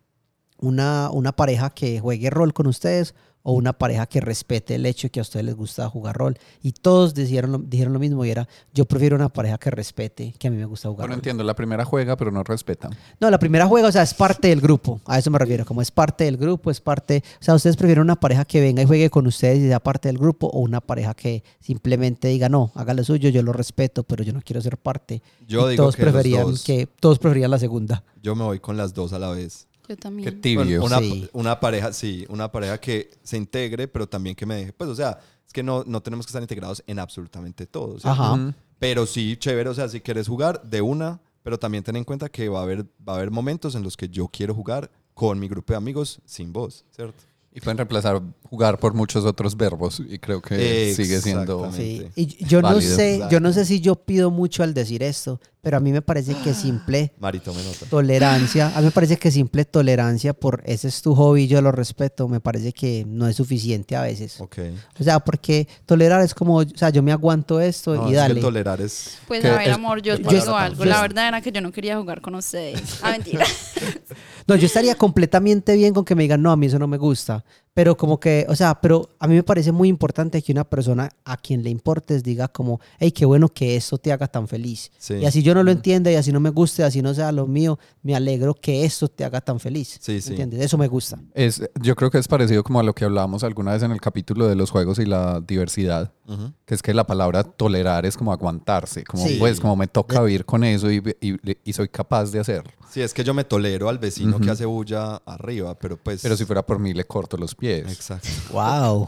Una, 0.59 1.11
una 1.11 1.33
pareja 1.33 1.71
que 1.71 2.01
juegue 2.01 2.31
rol 2.31 2.53
con 2.53 2.67
ustedes 2.67 3.15
o 3.45 3.53
una 3.53 3.73
pareja 3.73 4.07
que 4.07 4.21
respete 4.21 4.75
el 4.77 4.87
hecho 4.87 5.07
de 5.07 5.11
que 5.11 5.21
a 5.21 5.23
ustedes 5.23 5.45
les 5.45 5.55
gusta 5.57 5.89
jugar 5.89 6.17
rol. 6.17 6.39
Y 6.63 6.73
todos 6.73 7.15
dijeron 7.15 7.53
lo, 7.53 7.59
dijeron 7.59 7.93
lo 7.93 7.99
mismo 7.99 8.25
y 8.25 8.31
era, 8.31 8.49
yo 8.73 8.85
prefiero 8.85 9.17
una 9.17 9.29
pareja 9.29 9.59
que 9.59 9.71
respete 9.71 10.35
que 10.39 10.49
a 10.49 10.51
mí 10.51 10.57
me 10.57 10.65
gusta 10.67 10.89
jugar 10.89 11.05
Bueno, 11.05 11.15
rol. 11.15 11.19
entiendo, 11.19 11.43
la 11.45 11.55
primera 11.55 11.85
juega, 11.85 12.17
pero 12.17 12.31
no 12.31 12.43
respeta. 12.45 12.89
No, 13.21 13.31
la 13.31 13.39
primera 13.39 13.67
juega, 13.67 13.89
o 13.89 13.93
sea, 13.93 14.03
es 14.03 14.15
parte 14.15 14.49
del 14.49 14.61
grupo. 14.61 15.01
A 15.07 15.19
eso 15.19 15.31
me 15.31 15.39
refiero. 15.39 15.65
Como 15.65 15.83
es 15.83 15.91
parte 15.91 16.25
del 16.25 16.37
grupo, 16.37 16.71
es 16.71 16.81
parte. 16.81 17.23
O 17.41 17.45
sea, 17.45 17.55
ustedes 17.55 17.77
prefieren 17.77 18.03
una 18.03 18.17
pareja 18.17 18.45
que 18.45 18.61
venga 18.61 18.83
y 18.83 18.87
juegue 18.87 19.11
con 19.11 19.27
ustedes 19.27 19.59
y 19.59 19.67
sea 19.69 19.81
parte 19.81 20.09
del 20.09 20.19
grupo, 20.19 20.47
o 20.49 20.61
una 20.61 20.81
pareja 20.81 21.15
que 21.15 21.43
simplemente 21.61 22.29
diga, 22.29 22.49
no, 22.49 22.71
haga 22.75 22.95
lo 22.95 23.03
suyo, 23.05 23.29
yo 23.31 23.43
lo 23.43 23.53
respeto, 23.53 24.03
pero 24.05 24.23
yo 24.23 24.33
no 24.33 24.41
quiero 24.43 24.61
ser 24.61 24.77
parte. 24.79 25.23
Yo 25.49 25.67
Y 25.69 25.73
digo 25.73 25.85
todos 25.85 25.97
que 25.97 26.03
los 26.05 26.13
preferían 26.13 26.43
dos. 26.47 26.63
que 26.65 26.87
todos 27.01 27.19
preferían 27.19 27.51
la 27.51 27.59
segunda. 27.59 28.05
Yo 28.23 28.35
me 28.37 28.45
voy 28.45 28.61
con 28.61 28.77
las 28.77 28.95
dos 28.95 29.13
a 29.13 29.19
la 29.19 29.31
vez. 29.31 29.67
Yo 29.83 29.89
Qué 29.89 29.97
también. 29.97 30.41
tibio. 30.41 30.83
Una, 30.85 30.99
Sí. 30.99 31.29
una 31.33 31.59
pareja, 31.61 31.93
sí, 31.93 32.25
una 32.29 32.51
pareja 32.51 32.79
que 32.79 33.11
se 33.23 33.37
integre, 33.37 33.89
pero 33.89 34.09
también 34.09 34.37
que 34.37 34.47
me 34.47 34.55
deje. 34.57 34.73
Pues, 34.73 34.89
o 34.91 34.95
sea, 34.95 35.19
es 35.47 35.53
que 35.53 35.63
no, 35.63 35.83
no 35.87 36.01
tenemos 36.03 36.25
que 36.27 36.31
estar 36.31 36.43
integrados 36.43 36.83
en 36.87 36.99
absolutamente 36.99 37.67
todo. 37.67 37.97
Ajá. 38.03 38.55
Pero 38.79 39.07
sí, 39.07 39.37
chévere, 39.37 39.69
o 39.69 39.75
sea, 39.75 39.89
si 39.89 40.01
quieres 40.01 40.29
jugar 40.29 40.63
de 40.63 40.81
una, 40.83 41.21
pero 41.43 41.59
también 41.59 41.83
ten 41.85 41.97
en 41.97 42.05
cuenta 42.05 42.29
que 42.29 42.49
va 42.49 42.61
a 42.61 42.63
haber, 42.63 42.85
va 43.07 43.15
a 43.15 43.17
haber 43.17 43.31
momentos 43.31 43.75
en 43.75 43.83
los 43.83 43.97
que 43.97 44.09
yo 44.09 44.29
quiero 44.29 44.55
jugar 44.55 44.91
con 45.15 45.39
mi 45.39 45.49
grupo 45.49 45.73
de 45.73 45.77
amigos 45.77 46.21
sin 46.25 46.53
vos, 46.53 46.85
¿cierto? 46.91 47.23
Y 47.55 47.61
pueden 47.61 47.77
reemplazar 47.77 48.23
jugar 48.45 48.79
por 48.79 48.95
muchos 48.95 49.27
otros 49.27 49.57
verbos 49.57 50.01
y 50.09 50.19
creo 50.19 50.41
que 50.41 50.93
sigue 50.97 51.21
siendo... 51.21 51.71
Sí. 51.73 52.07
Y 52.17 52.43
yo 52.47 52.63
no 52.63 52.81
sé, 52.81 53.21
yo 53.31 53.41
no 53.41 53.53
sé 53.53 53.67
si 53.67 53.81
yo 53.81 53.95
pido 53.95 54.31
mucho 54.31 54.63
al 54.63 54.73
decir 54.73 55.03
esto, 55.03 55.39
pero 55.61 55.77
a 55.77 55.81
mí 55.81 55.93
me 55.93 56.01
parece 56.01 56.35
que 56.43 56.55
simple 56.55 57.13
Marito 57.21 57.53
me 57.53 57.63
nota. 57.63 57.85
tolerancia, 57.91 58.73
a 58.75 58.79
mí 58.81 58.87
me 58.87 58.91
parece 58.91 59.17
que 59.19 59.31
simple 59.31 59.67
tolerancia 59.67 60.33
por 60.33 60.63
ese 60.65 60.89
es 60.89 61.03
tu 61.03 61.15
hobby, 61.15 61.47
yo 61.47 61.61
lo 61.61 61.73
respeto, 61.73 62.27
me 62.27 62.41
parece 62.41 62.73
que 62.73 63.05
no 63.07 63.29
es 63.29 63.37
suficiente 63.37 63.97
a 63.97 64.03
veces. 64.03 64.41
Ok. 64.41 64.59
O 64.99 65.05
sea, 65.05 65.21
porque 65.21 65.69
tolerar 65.85 66.23
es 66.23 66.33
como, 66.35 66.57
o 66.57 66.65
sea, 66.75 66.89
yo 66.89 67.03
me 67.03 67.13
aguanto 67.13 67.61
esto 67.61 67.95
No, 67.95 68.03
y 68.05 68.05
es 68.07 68.11
que 68.13 68.17
dale. 68.17 68.41
tolerar 68.41 68.81
es... 68.81 69.19
Pues 69.29 69.43
Que 69.43 69.49
a 69.49 69.59
ver, 69.59 69.69
es- 69.69 69.75
amor, 69.75 70.01
yo 70.01 70.19
te 70.21 70.35
digo 70.35 70.57
algo. 70.57 70.85
La 70.87 71.03
verdad 71.03 71.29
era 71.29 71.41
que 71.43 71.53
yo 71.53 71.61
no 71.61 71.71
quería 71.71 71.99
jugar 71.99 72.23
con 72.23 72.35
ustedes. 72.35 72.99
Ah, 73.03 73.11
mentira. 73.13 73.45
No, 74.47 74.57
yo 74.57 74.67
estaría 74.67 74.95
completamente 74.95 75.77
bien 75.77 75.95
con 75.95 76.05
que 76.05 76.15
me 76.15 76.23
digan, 76.23 76.43
no, 76.43 76.51
a 76.51 76.57
mí 76.57 76.67
eso 76.67 76.79
no 76.79 76.89
me 76.89 76.99
gusta. 76.99 77.45
Pero 77.75 77.97
como 77.97 78.21
que, 78.21 78.45
o 78.51 78.55
sea, 78.55 78.75
pero 78.83 79.09
a 79.19 79.27
mí 79.27 79.35
me 79.35 79.43
parece 79.43 79.73
muy 79.73 79.89
importante 79.89 80.43
que 80.43 80.53
una 80.53 80.65
persona 80.65 81.09
a 81.25 81.39
quien 81.39 81.63
le 81.63 81.71
importes 81.71 82.23
diga 82.23 82.49
como, 82.49 82.81
hey, 82.99 83.13
qué 83.13 83.25
bueno 83.25 83.49
que 83.49 83.77
esto 83.77 83.97
te 83.97 84.13
haga 84.13 84.27
tan 84.29 84.47
feliz. 84.47 84.91
Sí. 84.99 85.15
Y 85.15 85.25
así 85.25 85.43
yo 85.43 85.55
no 85.55 85.63
lo 85.63 85.71
entienda 85.71 86.13
y 86.13 86.17
así 86.17 86.33
no 86.33 86.41
me 86.41 86.51
guste, 86.51 86.85
así 86.85 87.01
no 87.01 87.15
sea 87.15 87.33
lo 87.33 87.47
mío, 87.47 87.79
me 88.03 88.15
alegro 88.15 88.53
que 88.55 88.85
esto 88.85 89.09
te 89.09 89.25
haga 89.25 89.41
tan 89.41 89.59
feliz. 89.59 89.97
Sí, 90.03 90.21
sí. 90.21 90.31
¿Entiendes? 90.31 90.61
Eso 90.61 90.77
me 90.77 90.87
gusta. 90.87 91.19
Es, 91.33 91.63
yo 91.81 91.97
creo 91.97 92.11
que 92.11 92.19
es 92.19 92.29
parecido 92.29 92.63
como 92.63 92.79
a 92.79 92.83
lo 92.83 92.95
que 92.95 93.07
hablábamos 93.07 93.43
alguna 93.43 93.73
vez 93.73 93.83
en 93.83 93.93
el 93.93 94.03
capítulo 94.03 94.47
de 94.49 94.55
los 94.55 94.71
juegos 94.71 94.99
y 94.99 95.07
la 95.07 95.41
diversidad, 95.41 96.13
Ujú. 96.29 96.53
que 96.67 96.75
es 96.75 96.83
que 96.83 96.93
la 96.93 97.07
palabra 97.07 97.43
tolerar 97.43 98.05
es 98.05 98.19
como 98.19 98.33
aguantarse, 98.35 99.03
como 99.05 99.27
Sí. 99.27 99.37
pues 99.39 99.61
como 99.61 99.77
me 99.77 99.87
toca 99.87 100.21
vivir 100.23 100.45
con 100.45 100.63
eso 100.63 100.91
y, 100.91 101.03
y- 101.23 101.37
y 101.65 101.73
soy 101.73 101.89
capaz 101.89 102.31
de 102.33 102.41
hacerlo. 102.41 102.71
Sí, 102.91 103.01
es 103.01 103.15
que 103.15 103.25
yo 103.25 103.33
me 103.33 103.45
tolero 103.45 103.89
al 103.89 103.97
vecino 103.99 104.39
que 104.39 104.51
hace 104.51 104.67
bulla 104.67 105.17
arriba, 105.25 105.75
pero 105.79 105.97
pues... 105.97 106.21
Pero 106.21 106.37
si 106.37 106.45
fuera 106.45 106.61
por 106.67 106.79
mí 106.79 106.93
le 106.93 107.05
corto 107.05 107.39
los 107.39 107.55
pies. 107.63 107.93
Exacto. 107.93 108.29
Wow. 108.51 109.07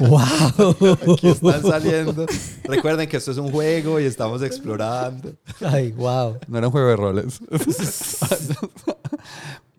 wow. 0.00 1.14
Aquí 1.14 1.28
están 1.28 1.62
saliendo. 1.62 2.26
Recuerden 2.64 3.08
que 3.08 3.16
esto 3.16 3.30
es 3.30 3.38
un 3.38 3.52
juego 3.52 4.00
y 4.00 4.06
estamos 4.06 4.42
explorando. 4.42 5.32
Ay, 5.60 5.92
wow. 5.92 6.36
No 6.48 6.58
era 6.58 6.66
un 6.66 6.72
juego 6.72 6.88
de 6.88 6.96
roles. 6.96 7.40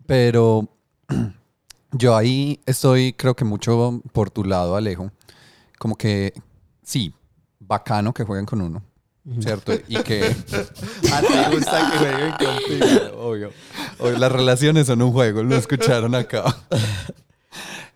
Pero 0.06 0.66
yo 1.92 2.16
ahí 2.16 2.60
estoy, 2.64 3.12
creo 3.12 3.36
que 3.36 3.44
mucho 3.44 4.00
por 4.12 4.30
tu 4.30 4.42
lado, 4.42 4.74
Alejo. 4.74 5.10
Como 5.78 5.96
que 5.96 6.32
sí, 6.82 7.14
bacano 7.60 8.14
que 8.14 8.24
jueguen 8.24 8.46
con 8.46 8.62
uno. 8.62 8.82
¿Cierto? 9.40 9.72
Y 9.88 9.96
que 10.02 10.34
A 11.12 11.20
ti 11.20 11.54
gusta 11.54 11.90
que 11.90 11.98
jueguen 11.98 12.30
contigo. 12.32 13.18
obvio, 13.20 13.52
obvio, 13.98 14.18
las 14.18 14.32
relaciones 14.32 14.86
son 14.86 15.02
un 15.02 15.12
juego, 15.12 15.42
lo 15.42 15.56
escucharon 15.56 16.14
acá. 16.14 16.56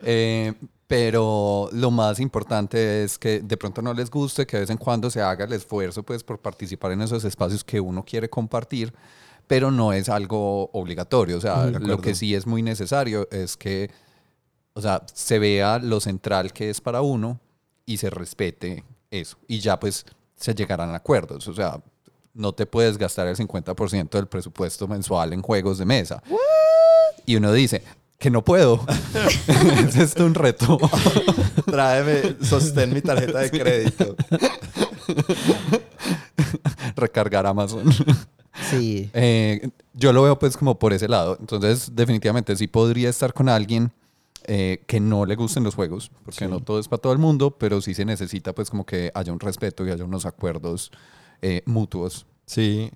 Eh, 0.01 0.55
pero 0.87 1.69
lo 1.73 1.91
más 1.91 2.19
importante 2.19 3.05
es 3.05 3.19
que 3.19 3.41
de 3.41 3.57
pronto 3.59 3.83
no 3.83 3.93
les 3.93 4.11
guste, 4.11 4.47
que 4.47 4.57
de 4.57 4.61
vez 4.63 4.71
en 4.71 4.79
cuando 4.79 5.11
se 5.11 5.21
haga 5.21 5.45
el 5.45 5.53
esfuerzo 5.53 6.03
pues 6.03 6.25
por 6.25 6.39
participar 6.39 6.93
en 6.93 7.03
esos 7.03 7.25
espacios 7.25 7.63
que 7.63 7.79
uno 7.79 8.03
quiere 8.05 8.31
compartir, 8.31 8.95
pero 9.47 9.71
no 9.71 9.93
es 9.93 10.09
algo 10.09 10.71
obligatorio. 10.73 11.37
O 11.37 11.41
sea, 11.41 11.67
lo 11.67 12.01
que 12.01 12.15
sí 12.15 12.35
es 12.35 12.47
muy 12.47 12.63
necesario 12.63 13.29
es 13.31 13.57
que, 13.57 13.91
o 14.73 14.81
sea, 14.81 15.03
se 15.13 15.39
vea 15.39 15.79
lo 15.79 16.01
central 16.01 16.55
que 16.55 16.71
es 16.71 16.81
para 16.81 17.03
uno 17.03 17.39
y 17.85 17.99
se 17.99 18.09
respete 18.09 18.85
eso. 19.11 19.37
Y 19.47 19.61
ya 19.61 19.79
pues 19.79 20.07
se 20.37 20.55
llegarán 20.55 20.91
a 20.91 20.97
acuerdos. 20.97 21.49
O 21.49 21.55
sea, 21.55 21.83
no 22.33 22.53
te 22.53 22.65
puedes 22.65 22.97
gastar 22.97 23.27
el 23.27 23.37
50% 23.37 24.11
del 24.11 24.27
presupuesto 24.27 24.89
mensual 24.89 25.35
en 25.35 25.43
juegos 25.43 25.77
de 25.77 25.85
mesa. 25.85 26.23
Y 27.27 27.37
uno 27.37 27.53
dice, 27.53 27.83
que 28.19 28.31
no 28.31 28.45
puedo. 28.45 28.85
es 29.89 29.97
esto 29.97 30.25
un 30.25 30.35
reto. 30.35 30.79
Tráeme, 31.67 32.37
sostén 32.43 32.93
mi 32.93 33.01
tarjeta 33.01 33.39
de 33.41 33.51
crédito. 33.51 34.17
Recargar 36.97 37.47
Amazon. 37.47 37.85
Sí. 38.71 39.09
Eh, 39.13 39.71
yo 39.95 40.13
lo 40.13 40.23
veo 40.23 40.39
pues 40.39 40.57
como 40.57 40.79
por 40.79 40.93
ese 40.93 41.09
lado. 41.09 41.37
Entonces, 41.41 41.93
definitivamente 41.95 42.57
sí 42.57 42.67
podría 42.67 43.09
estar 43.09 43.33
con 43.33 43.49
alguien 43.49 43.93
eh, 44.45 44.83
que 44.87 44.99
no 44.99 45.27
le 45.27 45.37
gusten 45.37 45.63
los 45.63 45.75
juegos, 45.75 46.11
porque 46.25 46.45
Sí. 46.47 46.51
no 46.51 46.61
todo 46.61 46.79
es 46.81 46.89
para 46.89 47.01
todo 47.03 47.13
el 47.13 47.19
mundo, 47.19 47.51
pero 47.51 47.81
sí 47.81 47.95
se 47.95 48.05
necesita 48.05 48.55
pues 48.55 48.71
como 48.71 48.87
que 48.87 49.11
haya 49.15 49.33
un 49.33 49.41
respeto 49.41 49.87
y 49.87 49.91
haya 49.91 50.05
unos 50.05 50.27
acuerdos 50.27 50.91
eh, 51.43 51.63
mutuos. 51.67 52.27
Sí, 52.49 52.91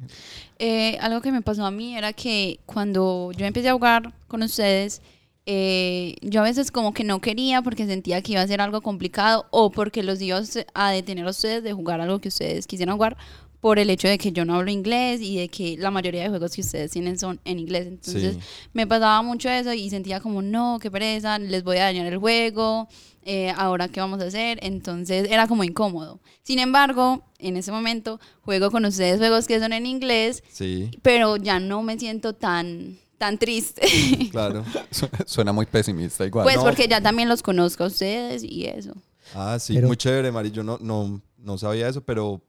Eh, 0.58 0.96
algo 1.00 1.20
que 1.20 1.30
me 1.30 1.42
pasó 1.42 1.66
a 1.66 1.70
mí 1.70 1.94
era 1.96 2.12
que 2.14 2.58
cuando 2.64 3.32
yo 3.36 3.44
empecé 3.44 3.68
a 3.68 3.74
jugar 3.74 4.14
con 4.28 4.42
ustedes, 4.42 5.02
eh, 5.44 6.16
yo 6.22 6.40
a 6.40 6.44
veces 6.44 6.70
como 6.70 6.94
que 6.94 7.04
no 7.04 7.20
quería 7.20 7.60
porque 7.60 7.84
sentía 7.86 8.22
que 8.22 8.32
iba 8.32 8.40
a 8.40 8.46
ser 8.46 8.62
algo 8.62 8.80
complicado 8.80 9.46
o 9.50 9.70
porque 9.70 10.02
los 10.02 10.22
iba 10.22 10.40
a 10.74 10.90
detener 10.90 11.26
a 11.26 11.30
ustedes 11.30 11.62
de 11.62 11.72
jugar 11.74 12.00
algo 12.00 12.20
que 12.20 12.28
ustedes 12.28 12.66
quisieran 12.66 12.94
jugar 12.96 13.18
por 13.62 13.78
el 13.78 13.90
hecho 13.90 14.08
de 14.08 14.18
que 14.18 14.32
yo 14.32 14.44
no 14.44 14.56
hablo 14.56 14.72
inglés 14.72 15.20
y 15.22 15.36
de 15.38 15.48
que 15.48 15.76
la 15.78 15.92
mayoría 15.92 16.24
de 16.24 16.28
juegos 16.30 16.52
que 16.52 16.62
ustedes 16.62 16.90
tienen 16.90 17.16
son 17.16 17.38
en 17.44 17.60
inglés. 17.60 17.86
Entonces 17.86 18.34
sí. 18.34 18.40
me 18.72 18.88
pasaba 18.88 19.22
mucho 19.22 19.48
eso 19.48 19.72
y 19.72 19.88
sentía 19.88 20.18
como, 20.18 20.42
no, 20.42 20.78
qué 20.82 20.90
pereza, 20.90 21.38
les 21.38 21.62
voy 21.62 21.76
a 21.76 21.84
dañar 21.84 22.06
el 22.12 22.18
juego, 22.18 22.88
eh, 23.24 23.50
ahora 23.56 23.86
qué 23.86 24.00
vamos 24.00 24.20
a 24.20 24.24
hacer. 24.24 24.58
Entonces 24.62 25.28
era 25.30 25.46
como 25.46 25.62
incómodo. 25.62 26.18
Sin 26.42 26.58
embargo, 26.58 27.22
en 27.38 27.56
ese 27.56 27.70
momento 27.70 28.18
juego 28.40 28.72
con 28.72 28.84
ustedes 28.84 29.18
juegos 29.18 29.46
que 29.46 29.60
son 29.60 29.72
en 29.72 29.86
inglés, 29.86 30.42
Sí, 30.50 30.90
pero 31.02 31.36
ya 31.36 31.60
no 31.60 31.84
me 31.84 31.96
siento 32.00 32.32
tan, 32.34 32.98
tan 33.16 33.38
triste. 33.38 33.82
claro. 34.32 34.64
Su- 34.90 35.08
Suena 35.24 35.52
muy 35.52 35.66
pesimista 35.66 36.26
igual. 36.26 36.42
pues 36.42 36.56
no. 36.56 36.64
porque 36.64 36.88
ya 36.88 37.00
también 37.00 37.28
los 37.28 37.44
conozco 37.44 37.84
a 37.84 37.86
ustedes 37.86 38.42
y 38.42 38.66
eso. 38.66 38.92
Ah, 39.36 39.56
sí, 39.60 39.74
Pero- 39.74 39.86
muy 39.86 39.96
chévere, 39.96 40.32
Mari. 40.32 40.50
Yo 40.50 40.64
no, 40.64 40.78
no, 40.80 41.22
no 41.38 41.58
sabía 41.58 41.86
eso, 41.88 42.02
pero 42.02 42.42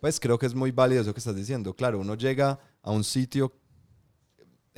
pues 0.00 0.20
creo 0.20 0.38
que 0.38 0.46
es 0.46 0.54
muy 0.54 0.70
válido 0.70 1.02
eso 1.02 1.12
que 1.14 1.20
estás 1.20 1.36
diciendo. 1.36 1.74
Claro, 1.74 1.98
uno 2.00 2.14
llega 2.14 2.58
a 2.82 2.90
un 2.90 3.04
sitio 3.04 3.52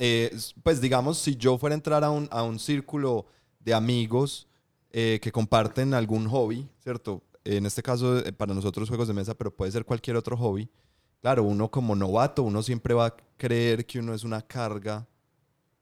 eh, 0.01 0.35
pues 0.63 0.79
digamos, 0.79 1.17
si 1.17 1.35
yo 1.35 1.57
fuera 1.57 1.73
a 1.73 1.77
entrar 1.77 2.03
a 2.05 2.09
un, 2.09 2.27
a 2.31 2.41
un 2.43 2.57
círculo 2.57 3.25
de 3.59 3.73
amigos 3.73 4.47
eh, 4.91 5.19
que 5.21 5.29
comparten 5.31 5.93
algún 5.93 6.27
hobby, 6.29 6.67
¿cierto? 6.81 7.21
En 7.43 7.65
este 7.65 7.83
caso, 7.83 8.19
eh, 8.19 8.31
para 8.31 8.53
nosotros 8.53 8.87
juegos 8.87 9.09
de 9.09 9.13
mesa, 9.13 9.33
pero 9.35 9.53
puede 9.53 9.71
ser 9.73 9.83
cualquier 9.83 10.15
otro 10.15 10.37
hobby. 10.37 10.69
Claro, 11.21 11.43
uno 11.43 11.69
como 11.69 11.95
novato, 11.95 12.43
uno 12.43 12.63
siempre 12.63 12.93
va 12.93 13.07
a 13.07 13.15
creer 13.35 13.85
que 13.85 13.99
uno 13.99 14.13
es 14.13 14.23
una 14.23 14.41
carga 14.41 15.05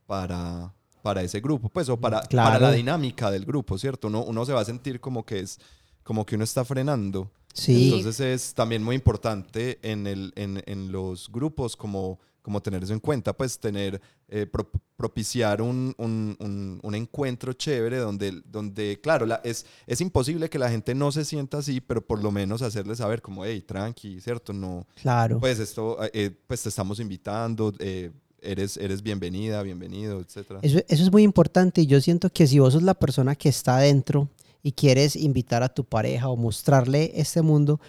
para, 0.08 0.74
para 1.04 1.22
ese 1.22 1.40
grupo, 1.40 1.70
pues, 1.70 1.88
o 1.90 1.98
para, 2.00 2.22
Claro. 2.22 2.54
para 2.54 2.60
la 2.72 2.76
dinámica 2.76 3.30
del 3.30 3.46
grupo, 3.46 3.78
¿cierto? 3.78 4.08
Uno, 4.08 4.24
uno 4.24 4.46
se 4.46 4.54
va 4.54 4.62
a 4.62 4.66
sentir 4.66 5.00
como 5.00 5.24
que 5.24 5.42
es, 5.42 5.60
como 6.02 6.26
que 6.26 6.34
uno 6.34 6.44
está 6.44 6.66
frenando. 6.66 7.30
Sí, 7.58 7.86
Entonces 7.86 8.20
es 8.20 8.54
también 8.54 8.84
muy 8.84 8.96
importante 8.96 9.80
en, 9.82 10.06
el, 10.08 10.32
en, 10.36 10.62
en 10.68 10.92
los 10.92 11.30
grupos 11.32 11.76
como, 11.76 12.20
como 12.42 12.62
tener 12.62 12.84
eso 12.84 12.94
en 12.94 13.00
cuenta, 13.00 13.34
pues 13.36 13.60
tener, 13.60 14.00
eh, 14.30 14.46
pro- 14.46 14.70
propiciar 14.96 15.62
un, 15.62 15.94
un, 15.98 16.36
un- 16.40 16.80
un 16.82 16.96
encuentro 16.96 17.54
chévere 17.54 17.98
donde, 17.98 18.42
donde 18.46 19.00
claro, 19.02 19.26
la, 19.26 19.42
es, 19.44 19.66
es 19.86 20.00
imposible 20.02 20.50
que 20.50 20.60
la 20.60 20.70
gente 20.70 20.94
no 20.96 21.12
se 21.12 21.26
sienta 21.26 21.58
así, 21.58 21.82
pero 21.82 22.06
por 22.06 22.24
lo 22.24 22.32
menos 22.32 22.62
hacerle 22.62 22.96
saber 22.96 23.22
como, 23.22 23.44
hey, 23.44 23.62
tranqui, 23.62 24.22
¿cierto? 24.22 24.54
No, 24.54 24.86
claro. 25.02 25.40
pues 25.40 25.60
esto, 25.60 25.98
eh, 26.14 26.32
pues 26.48 26.62
te 26.64 26.70
estamos 26.70 27.00
invitando, 27.00 27.74
eh, 27.80 28.12
eres, 28.40 28.78
eres 28.78 29.02
bienvenida, 29.02 29.62
bienvenido, 29.64 30.20
etcétera. 30.22 30.60
Eso, 30.62 30.78
eso 30.88 31.04
es 31.04 31.12
muy 31.12 31.24
importante 31.24 31.82
y 31.82 31.88
yo 31.88 32.00
siento 32.02 32.30
que 32.30 32.46
si 32.48 32.60
vos 32.60 32.74
sos 32.74 32.84
la 32.84 32.94
persona 32.94 33.36
que 33.36 33.50
está 33.50 33.78
adentro 33.78 34.30
y 34.64 34.72
quieres 34.74 35.16
invitar 35.16 35.64
a 35.64 35.70
tu 35.70 35.84
pareja 35.84 36.30
o 36.30 36.36
mostrarle 36.36 37.12
este 37.16 37.42
mundo, 37.42 37.80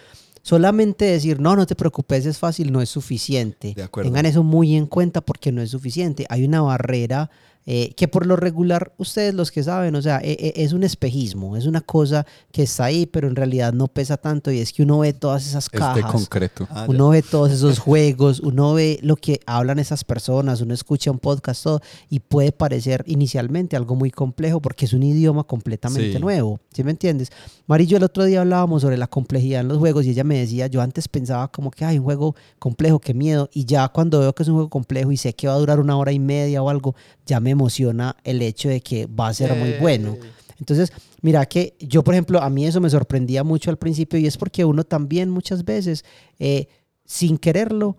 solamente 0.41 1.05
decir, 1.05 1.39
no, 1.39 1.55
no 1.55 1.65
te 1.65 1.75
preocupes, 1.75 2.25
es 2.25 2.37
fácil, 2.37 2.71
no 2.71 2.81
es 2.81 2.89
suficiente. 2.89 3.73
De 3.75 3.83
acuerdo. 3.83 4.09
Tengan 4.09 4.25
eso 4.25 4.43
muy 4.43 4.75
en 4.75 4.85
cuenta 4.85 5.21
porque 5.21 5.51
no 5.51 5.61
es 5.61 5.71
suficiente. 5.71 6.25
Hay 6.29 6.45
una 6.45 6.61
barrera 6.61 7.29
eh, 7.71 7.93
que 7.95 8.07
por 8.07 8.25
lo 8.25 8.35
regular, 8.35 8.93
ustedes 8.97 9.35
los 9.35 9.51
que 9.51 9.61
saben, 9.61 9.93
o 9.95 10.01
sea, 10.01 10.17
e- 10.23 10.31
e- 10.55 10.63
es 10.63 10.73
un 10.73 10.83
espejismo, 10.83 11.55
es 11.55 11.67
una 11.67 11.81
cosa 11.81 12.25
que 12.51 12.63
está 12.63 12.85
ahí, 12.85 13.05
pero 13.05 13.27
en 13.27 13.35
realidad 13.35 13.73
no 13.73 13.87
pesa 13.87 14.17
tanto 14.17 14.51
y 14.51 14.57
es 14.57 14.73
que 14.73 14.81
uno 14.81 14.97
ve 14.97 15.13
todas 15.13 15.45
esas 15.45 15.65
Es 15.65 15.71
de 15.71 15.77
cajas. 15.77 16.11
concreto. 16.11 16.67
Ah. 16.71 16.85
Uno 16.89 17.09
ve 17.09 17.21
todos 17.21 17.51
esos 17.51 17.77
juegos, 17.79 18.39
uno 18.39 18.73
ve 18.73 18.97
lo 19.03 19.17
que 19.17 19.39
hablan 19.45 19.77
esas 19.77 20.03
personas, 20.03 20.61
uno 20.61 20.73
escucha 20.73 21.11
un 21.11 21.19
podcast, 21.19 21.63
todo, 21.63 21.81
y 22.09 22.21
puede 22.21 22.51
parecer 22.51 23.03
inicialmente 23.05 23.75
algo 23.75 23.95
muy 23.95 24.09
complejo 24.09 24.59
porque 24.61 24.85
es 24.85 24.93
un 24.93 25.03
idioma 25.03 25.43
completamente 25.43 26.13
Sí. 26.13 26.19
nuevo. 26.19 26.59
¿Sí 26.73 26.83
me 26.83 26.89
entiendes? 26.89 27.29
Mari 27.67 27.83
y 27.83 27.87
yo 27.87 27.97
el 27.97 28.03
otro 28.03 28.23
día 28.25 28.41
hablábamos 28.41 28.81
sobre 28.81 28.97
la 28.97 29.05
complejidad 29.05 29.61
en 29.61 29.67
los 29.67 29.77
juegos 29.77 30.05
y 30.07 30.09
ella 30.09 30.23
me 30.23 30.39
decía, 30.39 30.65
yo 30.65 30.81
antes 30.81 31.07
pensaba 31.07 31.49
como 31.51 31.69
que 31.69 31.85
hay 31.85 31.99
un 31.99 32.05
juego 32.05 32.35
complejo, 32.57 32.97
qué 32.99 33.13
miedo, 33.13 33.47
y 33.53 33.65
ya 33.65 33.87
cuando 33.89 34.19
veo 34.21 34.33
que 34.33 34.41
es 34.41 34.49
un 34.49 34.55
juego 34.55 34.69
complejo 34.71 35.11
y 35.11 35.17
sé 35.17 35.33
que 35.33 35.47
va 35.47 35.53
a 35.53 35.57
durar 35.59 35.79
una 35.79 35.95
hora 35.97 36.11
y 36.11 36.17
media 36.17 36.63
o 36.63 36.69
algo, 36.71 36.95
ya 37.27 37.39
me 37.39 37.53
emociona 37.59 38.15
el 38.23 38.41
hecho 38.41 38.69
de 38.69 38.79
que 38.81 39.05
va 39.07 39.27
a 39.27 39.33
ser 39.33 39.53
muy 39.55 39.71
bueno. 39.73 40.17
Entonces, 40.59 40.91
mira 41.21 41.45
que 41.45 41.75
yo, 41.79 42.03
por 42.03 42.13
ejemplo, 42.13 42.41
a 42.41 42.49
mí 42.49 42.65
eso 42.65 42.79
me 42.81 42.89
sorprendía 42.89 43.43
mucho 43.43 43.69
al 43.69 43.77
principio 43.77 44.17
y 44.19 44.25
es 44.27 44.37
porque 44.37 44.63
uno 44.65 44.83
también 44.83 45.29
muchas 45.29 45.63
veces, 45.65 46.03
eh, 46.39 46.67
sin 47.05 47.37
quererlo, 47.37 47.97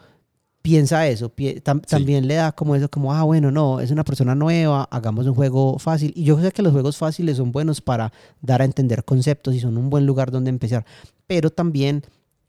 piensa 0.62 1.07
eso, 1.09 1.31
pi- 1.31 1.61
tam- 1.62 1.81
también 1.87 2.27
le 2.29 2.35
da 2.35 2.53
como 2.53 2.75
eso, 2.77 2.90
como, 2.90 3.14
ah, 3.14 3.23
bueno, 3.23 3.51
no, 3.51 3.81
es 3.81 3.90
una 3.90 4.05
persona 4.05 4.35
nueva, 4.35 4.87
hagamos 4.90 5.27
un 5.27 5.35
juego 5.35 5.79
fácil. 5.79 6.12
Y 6.14 6.25
yo 6.25 6.38
sé 6.40 6.53
que 6.53 6.62
los 6.62 6.73
juegos 6.73 6.96
fáciles 6.99 7.38
son 7.38 7.51
buenos 7.53 7.81
para 7.81 8.12
dar 8.42 8.61
a 8.61 8.66
entender 8.66 9.05
conceptos 9.05 9.55
y 9.55 9.61
son 9.61 9.77
un 9.79 9.88
buen 9.88 10.05
lugar 10.07 10.31
donde 10.31 10.51
empezar, 10.51 10.85
pero 11.27 11.49
también 11.51 12.03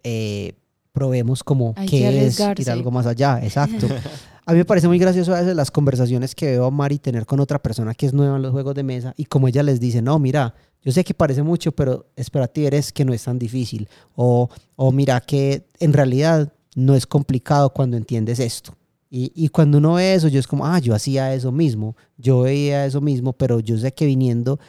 eh, 0.03 0.53
probemos 0.91 1.43
como 1.43 1.73
Hay 1.75 1.87
qué 1.87 2.25
es 2.25 2.39
ir 2.39 2.69
algo 2.69 2.91
más 2.91 3.05
allá, 3.05 3.39
exacto. 3.43 3.87
A 4.45 4.53
mí 4.53 4.57
me 4.57 4.65
parece 4.65 4.87
muy 4.87 4.99
gracioso 4.99 5.33
a 5.33 5.39
veces 5.39 5.55
las 5.55 5.71
conversaciones 5.71 6.35
que 6.35 6.47
veo 6.51 6.65
a 6.65 6.71
Mari 6.71 6.99
tener 6.99 7.25
con 7.25 7.39
otra 7.39 7.61
persona 7.61 7.93
que 7.93 8.05
es 8.07 8.13
nueva 8.13 8.35
en 8.35 8.41
los 8.41 8.51
juegos 8.51 8.75
de 8.75 8.83
mesa 8.83 9.13
y 9.15 9.25
como 9.25 9.47
ella 9.47 9.63
les 9.63 9.79
dice, 9.79 10.01
no, 10.01 10.17
mira, 10.19 10.55
yo 10.83 10.91
sé 10.91 11.03
que 11.03 11.13
parece 11.13 11.43
mucho, 11.43 11.71
pero 11.71 12.07
espérate, 12.15 12.65
eres 12.65 12.91
que 12.91 13.05
no 13.05 13.13
es 13.13 13.23
tan 13.23 13.37
difícil. 13.37 13.87
O, 14.15 14.49
o 14.75 14.91
mira 14.91 15.21
que 15.21 15.67
en 15.79 15.93
realidad 15.93 16.51
no 16.75 16.95
es 16.95 17.05
complicado 17.05 17.71
cuando 17.71 17.97
entiendes 17.97 18.39
esto. 18.39 18.75
Y, 19.09 19.31
y 19.35 19.49
cuando 19.49 19.77
uno 19.77 19.95
ve 19.95 20.15
eso, 20.15 20.27
yo 20.27 20.39
es 20.39 20.47
como, 20.47 20.65
ah, 20.65 20.79
yo 20.79 20.95
hacía 20.95 21.33
eso 21.33 21.51
mismo, 21.51 21.95
yo 22.17 22.41
veía 22.41 22.85
eso 22.85 23.01
mismo, 23.01 23.33
pero 23.33 23.59
yo 23.59 23.77
sé 23.77 23.93
que 23.93 24.05
viniendo 24.05 24.59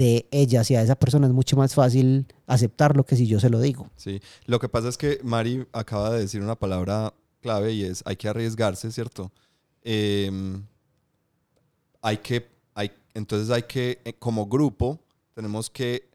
de 0.00 0.26
ella 0.30 0.62
hacia 0.62 0.80
esa 0.80 0.94
persona 0.94 1.26
es 1.26 1.32
mucho 1.34 1.58
más 1.58 1.74
fácil 1.74 2.26
aceptarlo 2.46 3.04
que 3.04 3.16
si 3.16 3.26
yo 3.26 3.38
se 3.38 3.50
lo 3.50 3.60
digo. 3.60 3.90
Sí, 3.96 4.22
lo 4.46 4.58
que 4.58 4.66
pasa 4.66 4.88
es 4.88 4.96
que 4.96 5.20
Mari 5.22 5.66
acaba 5.72 6.10
de 6.10 6.20
decir 6.20 6.40
una 6.40 6.58
palabra 6.58 7.12
clave 7.42 7.72
y 7.72 7.84
es 7.84 8.02
hay 8.06 8.16
que 8.16 8.26
arriesgarse, 8.26 8.90
¿cierto? 8.90 9.30
Em, 9.82 10.64
hay 12.00 12.16
que, 12.16 12.48
hay, 12.72 12.90
entonces 13.12 13.50
hay 13.50 13.64
que, 13.64 14.00
eh, 14.06 14.14
como 14.14 14.46
grupo, 14.46 14.98
tenemos 15.34 15.68
que 15.68 16.08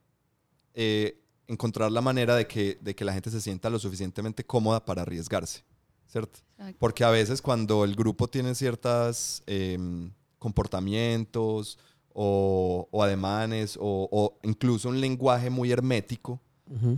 eh, 0.74 1.22
encontrar 1.46 1.92
la 1.92 2.02
manera 2.02 2.36
de 2.36 2.48
que, 2.48 2.80
de 2.82 2.96
que 2.96 3.06
la 3.06 3.14
gente 3.14 3.30
se 3.30 3.40
sienta 3.40 3.70
lo 3.70 3.78
suficientemente 3.78 4.44
cómoda 4.44 4.84
para 4.84 5.04
arriesgarse, 5.04 5.64
¿cierto? 6.08 6.40
Porque 6.80 7.04
a 7.04 7.12
veces 7.12 7.40
cuando 7.40 7.84
el 7.84 7.96
grupo 7.96 8.28
tiene 8.28 8.56
ciertos 8.56 9.44
comportamientos 10.40 11.78
o, 12.18 12.88
o 12.92 13.04
ademanes 13.04 13.78
o, 13.80 14.08
o 14.12 14.40
incluso 14.44 14.90
un 14.90 15.00
lenguaje 15.02 15.50
muy 15.50 15.72
hermético, 15.72 16.40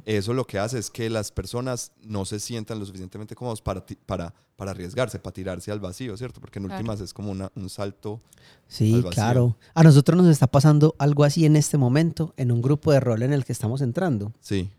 eso 0.05 0.33
lo 0.33 0.45
que 0.47 0.59
hace 0.59 0.79
es 0.79 0.89
que 0.89 1.09
las 1.09 1.29
personas 1.29 1.91
no 2.01 2.23
se 2.23 2.39
sientan 2.39 2.79
lo 2.79 2.85
suficientemente 2.85 3.35
cómodos 3.35 3.61
para, 3.61 3.85
para, 4.05 4.33
para 4.55 4.71
arriesgarse, 4.71 5.19
para 5.19 5.33
tirarse 5.33 5.73
al 5.73 5.81
vacío, 5.81 6.15
¿cierto? 6.15 6.39
Porque 6.39 6.59
en 6.59 6.65
Claro. 6.67 6.79
últimas 6.79 7.01
es 7.01 7.13
como 7.13 7.31
una- 7.31 7.51
un 7.53 7.69
salto. 7.69 8.21
Sí, 8.69 8.93
al 8.93 9.01
vacío. 9.01 9.11
claro. 9.15 9.57
A 9.73 9.83
nosotros 9.83 10.17
nos 10.17 10.27
está 10.31 10.47
pasando 10.47 10.95
algo 10.99 11.25
así 11.25 11.45
en 11.45 11.57
este 11.57 11.77
momento 11.77 12.33
en 12.37 12.53
un 12.53 12.61
grupo 12.61 12.93
de 12.93 13.01
rol 13.01 13.23
en 13.23 13.33
el 13.33 13.43
que 13.43 13.51
estamos 13.51 13.81
entrando. 13.81 14.31
Sí, 14.39 14.69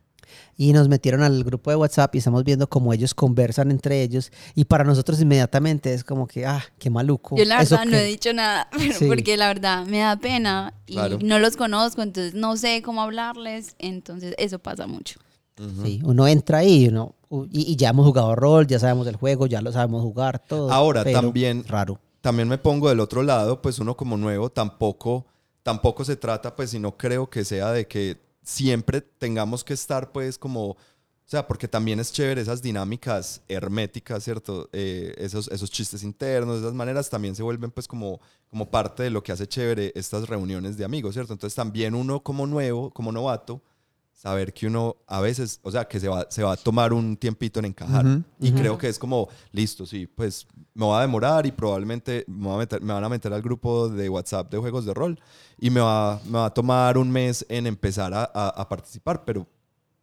Y 0.56 0.72
nos 0.72 0.88
metieron 0.88 1.22
al 1.22 1.44
grupo 1.44 1.70
de 1.70 1.76
WhatsApp 1.76 2.14
y 2.14 2.18
estamos 2.18 2.44
viendo 2.44 2.68
cómo 2.68 2.92
ellos 2.92 3.14
conversan 3.14 3.70
entre 3.70 4.02
ellos. 4.02 4.32
Y 4.54 4.64
para 4.64 4.84
nosotros 4.84 5.20
inmediatamente 5.20 5.94
es 5.94 6.04
como 6.04 6.26
que, 6.26 6.46
ah, 6.46 6.64
qué 6.78 6.90
maluco. 6.90 7.36
Yo 7.36 7.44
la 7.44 7.58
verdad 7.58 7.84
no 7.84 7.90
que- 7.92 8.00
he 8.02 8.04
dicho 8.06 8.32
nada, 8.32 8.68
pero 8.76 8.94
Sí. 8.98 9.06
porque 9.06 9.36
la 9.36 9.48
verdad 9.48 9.86
me 9.86 9.98
da 10.00 10.16
pena 10.16 10.74
y 10.86 10.94
Claro. 10.94 11.18
no 11.22 11.38
los 11.38 11.56
conozco, 11.56 12.02
entonces 12.02 12.34
no 12.34 12.56
sé 12.56 12.82
cómo 12.82 13.02
hablarles, 13.02 13.76
entonces 13.78 14.34
eso 14.38 14.58
pasa 14.58 14.86
mucho. 14.86 15.20
Ujú. 15.60 15.84
Sí, 15.84 16.00
uno 16.04 16.28
entra 16.28 16.58
ahí 16.58 16.88
uno, 16.88 17.14
y, 17.50 17.72
y 17.72 17.76
ya 17.76 17.90
hemos 17.90 18.06
jugado 18.06 18.34
rol, 18.36 18.66
ya 18.66 18.78
sabemos 18.78 19.06
el 19.08 19.16
juego, 19.16 19.46
ya 19.46 19.60
lo 19.60 19.72
sabemos 19.72 20.02
jugar, 20.02 20.38
todo. 20.46 20.70
Ahora, 20.70 21.02
pero 21.04 21.20
también- 21.20 21.64
Raro. 21.66 21.98
también 22.20 22.46
me 22.48 22.58
pongo 22.58 22.88
del 22.88 23.00
otro 23.00 23.22
lado, 23.22 23.60
pues 23.60 23.78
uno 23.80 23.96
como 23.96 24.16
nuevo 24.16 24.50
tampoco, 24.50 25.26
tampoco 25.64 26.04
se 26.04 26.16
trata, 26.16 26.54
pues, 26.54 26.72
y 26.74 26.78
no 26.78 26.96
creo 26.96 27.28
que 27.28 27.44
sea 27.44 27.72
de 27.72 27.86
que 27.88 28.20
siempre 28.48 29.02
tengamos 29.02 29.62
que 29.62 29.74
estar, 29.74 30.11
pues, 30.11 30.38
como, 30.38 30.70
o 30.70 30.76
sea, 31.26 31.46
porque 31.46 31.68
también 31.68 32.00
es 32.00 32.11
chévere 32.12 32.40
esas 32.40 32.62
dinámicas 32.62 33.42
herméticas, 33.46 34.24
¿cierto? 34.24 34.70
Eh, 34.72 35.14
esos, 35.18 35.48
esos 35.48 35.70
chistes 35.70 36.02
internos, 36.02 36.61
esas 36.61 36.72
maneras 36.72 37.11
también 37.11 37.37
se 37.37 37.42
vuelven, 37.42 37.70
pues, 37.70 37.87
como, 37.87 38.20
como 38.48 38.70
parte 38.70 39.02
de 39.02 39.11
lo 39.11 39.22
que 39.22 39.32
hace 39.32 39.46
chévere 39.46 39.92
estas 39.94 40.30
reuniones 40.30 40.78
de 40.78 40.87
amigos, 40.87 41.12
¿cierto? 41.12 41.34
Entonces 41.34 41.54
también 41.54 41.94
uno 41.94 42.22
como 42.22 42.46
nuevo, 42.46 42.90
como 42.90 43.12
novato, 43.12 43.61
saber 44.18 44.52
que 44.52 44.66
uno 44.66 44.96
a 45.07 45.20
veces, 45.20 45.61
o 45.62 45.70
sea, 45.70 45.87
que 45.87 46.00
se 46.00 46.09
va, 46.09 46.26
se 46.28 46.42
va 46.42 46.54
a 46.54 46.57
tomar 46.57 46.92
un 46.92 47.16
tiempito 47.16 47.61
en 47.61 47.66
encajar. 47.66 48.04
Ujú, 48.04 48.22
y 48.40 48.48
ujú. 48.48 48.59
creo 48.59 48.76
que 48.76 48.88
es 48.88 48.98
como, 48.98 49.28
listo, 49.52 49.87
sí, 49.87 50.09
pues 50.09 50.44
me 50.74 50.85
voy 50.87 50.98
a 50.98 51.02
demorar 51.02 51.46
y 51.46 51.52
probablemente 51.52 52.24
me, 52.26 52.46
voy 52.48 52.57
a 52.57 52.59
meter- 52.59 52.83
me 52.83 52.92
van 52.92 53.04
a 53.04 53.09
meter 53.09 53.33
al 53.33 53.42
grupo 53.42 53.88
de 53.88 54.09
WhatsApp 54.09 54.50
de 54.50 54.59
juegos 54.59 54.85
de 54.85 54.92
rol 54.92 55.20
y 55.57 55.70
me 55.70 55.81
va, 55.81 56.20
me 56.24 56.33
va 56.33 56.46
a 56.46 56.50
tomar 56.50 56.98
un 56.98 57.09
mes 57.12 57.46
en 57.48 57.68
empezar 57.68 58.12
a, 58.12 58.24
a- 58.35 58.48
a 58.61 58.68
participar, 58.68 59.24
pero, 59.24 59.46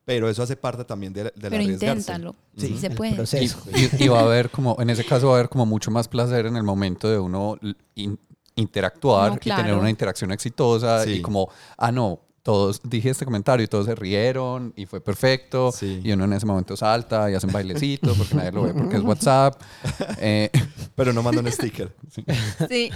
pero 0.05 0.29
eso 0.29 0.43
hace 0.43 0.55
parte 0.55 0.85
también 0.85 1.11
de, 1.11 1.23
de 1.23 1.31
la 1.35 1.49
Pero 1.49 1.61
inténtalo, 1.63 2.35
Sí, 2.55 2.67
si 2.67 2.77
se 2.77 2.91
puede. 2.91 3.21
Y, 3.33 3.45
y- 3.45 4.05
y 4.05 4.07
va 4.07 4.19
a 4.21 4.23
haber 4.23 4.49
como, 4.49 4.77
en 4.79 4.91
ese 4.91 5.03
caso 5.03 5.27
va 5.27 5.33
a 5.33 5.35
haber 5.39 5.49
como 5.49 5.65
mucho 5.65 5.91
más 5.91 6.07
placer 6.07 6.45
en 6.45 6.55
el 6.55 6.63
momento 6.63 7.09
de 7.09 7.19
uno 7.19 7.57
in- 7.95 8.17
interactuar 8.55 9.31
No, 9.31 9.35
y 9.35 9.39
tener 9.39 9.65
claro. 9.65 9.79
una 9.81 9.89
interacción 9.89 10.31
exitosa 10.31 11.03
Sí. 11.03 11.15
y 11.15 11.21
como, 11.21 11.49
ah, 11.77 11.91
no, 11.91 12.21
todos 12.45 12.79
dije 12.83 13.09
este 13.09 13.25
comentario 13.25 13.63
y 13.63 13.67
todos 13.67 13.87
se 13.87 13.95
rieron 13.95 14.71
y 14.75 14.85
fue 14.85 15.01
perfecto 15.01 15.71
Sí. 15.71 15.99
y 16.03 16.11
uno 16.11 16.25
en 16.25 16.33
ese 16.33 16.45
momento 16.45 16.77
salta 16.77 17.31
y 17.31 17.33
hace 17.33 17.47
un 17.47 17.53
bailecito 17.53 18.13
porque 18.13 18.35
nadie 18.35 18.51
lo 18.51 18.61
ve 18.61 18.73
porque 18.75 18.97
es 18.97 19.01
WhatsApp. 19.01 19.59
Eh, 20.19 20.51
Pero 20.93 21.11
no 21.11 21.23
manda 21.23 21.41
un 21.41 21.51
sticker 21.51 21.91
Sí. 22.11 22.23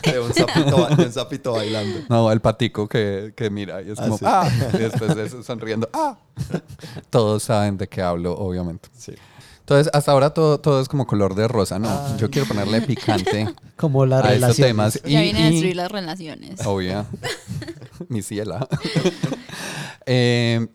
de 0.03 0.19
un 0.19 0.31
sapito, 0.35 0.77
ba- 0.77 0.95
de 0.95 1.03
un 1.05 1.11
sapito 1.11 1.53
bailando. 1.53 1.99
no, 2.09 2.31
el 2.31 2.41
patico 2.41 2.87
que, 2.87 3.33
que 3.35 3.49
mira 3.49 3.81
y 3.81 3.89
es 3.89 3.99
Ah, 3.99 4.03
como, 4.03 4.17
sí. 4.19 4.25
ah, 4.27 4.47
y 4.75 4.77
después 4.77 5.15
de 5.15 5.25
eso 5.25 5.41
sonriendo, 5.41 5.89
ah. 5.93 6.15
Todos 7.09 7.41
saben 7.43 7.75
de 7.77 7.87
qué 7.87 8.03
hablo, 8.03 8.37
obviamente. 8.37 8.87
Sí. 8.95 9.13
Entonces, 9.69 9.91
hasta 9.93 10.11
ahora 10.11 10.31
todo, 10.33 10.59
todo 10.59 10.81
es 10.81 10.87
como 10.87 11.05
color 11.05 11.35
de 11.35 11.47
rosa, 11.47 11.77
¿no? 11.77 12.17
Yo 12.17 12.31
quiero 12.31 12.47
ponerle 12.47 12.81
picante 12.81 13.53
Como 13.77 14.05
la 14.07 14.17
a 14.17 14.19
estos 14.33 14.33
relación. 14.57 14.67
temas. 14.67 15.01
Ya 15.03 15.21
viene 15.21 15.43
a 15.43 15.47
y- 15.47 15.51
destruir 15.51 15.75
las 15.75 15.91
relaciones. 15.91 16.65
Obvio. 16.65 17.05
Mi 18.09 18.21
ciela. 18.21 18.67
Eh, 20.11 20.67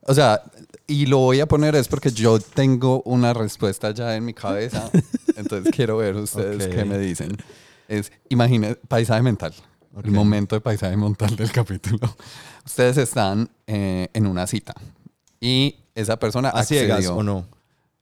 o 0.00 0.12
sea, 0.14 0.42
y 0.88 1.06
lo 1.06 1.18
voy 1.18 1.38
a 1.38 1.46
poner 1.46 1.76
es 1.76 1.86
porque 1.86 2.10
yo 2.10 2.40
tengo 2.40 3.00
una 3.04 3.32
respuesta 3.32 3.92
ya 3.92 4.16
en 4.16 4.24
mi 4.24 4.34
cabeza. 4.34 4.90
Entonces 5.36 5.72
quiero 5.72 5.98
ver 5.98 6.16
ustedes 6.16 6.66
Ok. 6.66 6.74
qué 6.74 6.84
me 6.84 6.98
dicen. 6.98 7.36
es, 7.86 8.10
imagina, 8.28 8.76
paisaje 8.88 9.22
mental. 9.22 9.54
Ok. 9.94 10.06
El 10.06 10.10
momento 10.10 10.56
de 10.56 10.60
paisaje 10.60 10.96
mental 10.96 11.36
del 11.36 11.52
capítulo. 11.52 12.16
Ustedes 12.66 12.96
están 12.96 13.48
eh, 13.68 14.08
en 14.12 14.26
una 14.26 14.48
cita 14.48 14.74
y 15.40 15.76
esa 15.94 16.18
persona 16.18 16.48
¿A 16.48 16.64
ciegas 16.64 16.98
accedió. 16.98 17.16
o 17.16 17.22
no? 17.22 17.46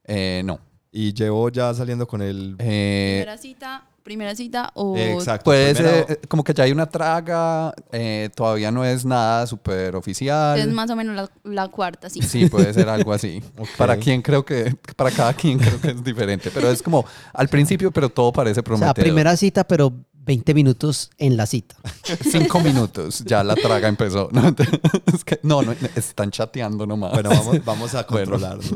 Eh, 0.05 0.43
no. 0.45 0.61
Y 0.93 1.13
llevo 1.15 1.49
ya 1.51 1.73
saliendo 1.75 2.07
con 2.07 2.21
el... 2.23 2.57
Eh, 2.59 3.21
Primera 3.23 3.39
cita, 3.39 3.87
primera 4.03 4.35
cita 4.35 4.71
o... 4.75 4.97
Exacto. 4.97 5.45
puede 5.45 5.73
primero- 5.75 6.07
ser 6.09 6.17
eh, 6.17 6.21
como 6.27 6.43
que 6.43 6.53
ya 6.53 6.65
hay 6.65 6.73
una 6.73 6.87
traga, 6.87 7.73
eh, 7.93 8.29
todavía 8.35 8.73
no 8.73 8.85
es 8.85 9.05
nada 9.05 9.47
súper 9.47 9.95
oficial. 9.95 10.59
Es 10.59 10.67
más 10.67 10.91
o 10.91 10.97
menos 10.97 11.15
la, 11.15 11.31
la 11.45 11.69
cuarta, 11.69 12.11
sí. 12.11 12.21
Sí, 12.23 12.47
puede 12.47 12.75
ser 12.75 12.89
algo 12.89 13.13
así. 13.13 13.41
Para 13.79 13.97
quien 13.99 14.21
creo 14.21 14.45
que, 14.45 14.75
para 14.97 15.13
cada 15.13 15.33
quien 15.33 15.59
creo 15.59 15.81
que 15.81 15.91
es 15.91 16.03
diferente, 16.03 16.51
pero 16.53 16.69
es 16.71 16.83
como 16.83 17.05
al 17.35 17.47
principio, 17.49 17.93
pero 17.93 18.09
todo 18.09 18.33
parece 18.33 18.53
O 18.53 18.55
sea, 18.55 18.65
prometedor. 18.65 18.95
primera 19.05 19.37
cita, 19.37 19.63
pero 19.63 19.93
20 20.25 20.55
minutos 20.55 21.11
en 21.19 21.37
la 21.37 21.47
cita. 21.47 21.77
Cinco 22.31 22.61
minutos, 22.61 23.25
ya 23.25 23.43
la 23.43 23.55
traga 23.57 23.89
empezó. 23.89 24.29
No, 24.33 24.55
Es 25.15 25.25
que- 25.25 25.41
no, 25.43 25.63
no, 25.63 25.73
están 25.97 26.31
chateando 26.31 26.87
nomás. 26.87 27.13
Bueno, 27.13 27.31
vamos, 27.31 27.65
vamos 27.65 27.95
a 27.95 28.03
Bueno. 28.09 28.33
controlarnos. 28.33 28.71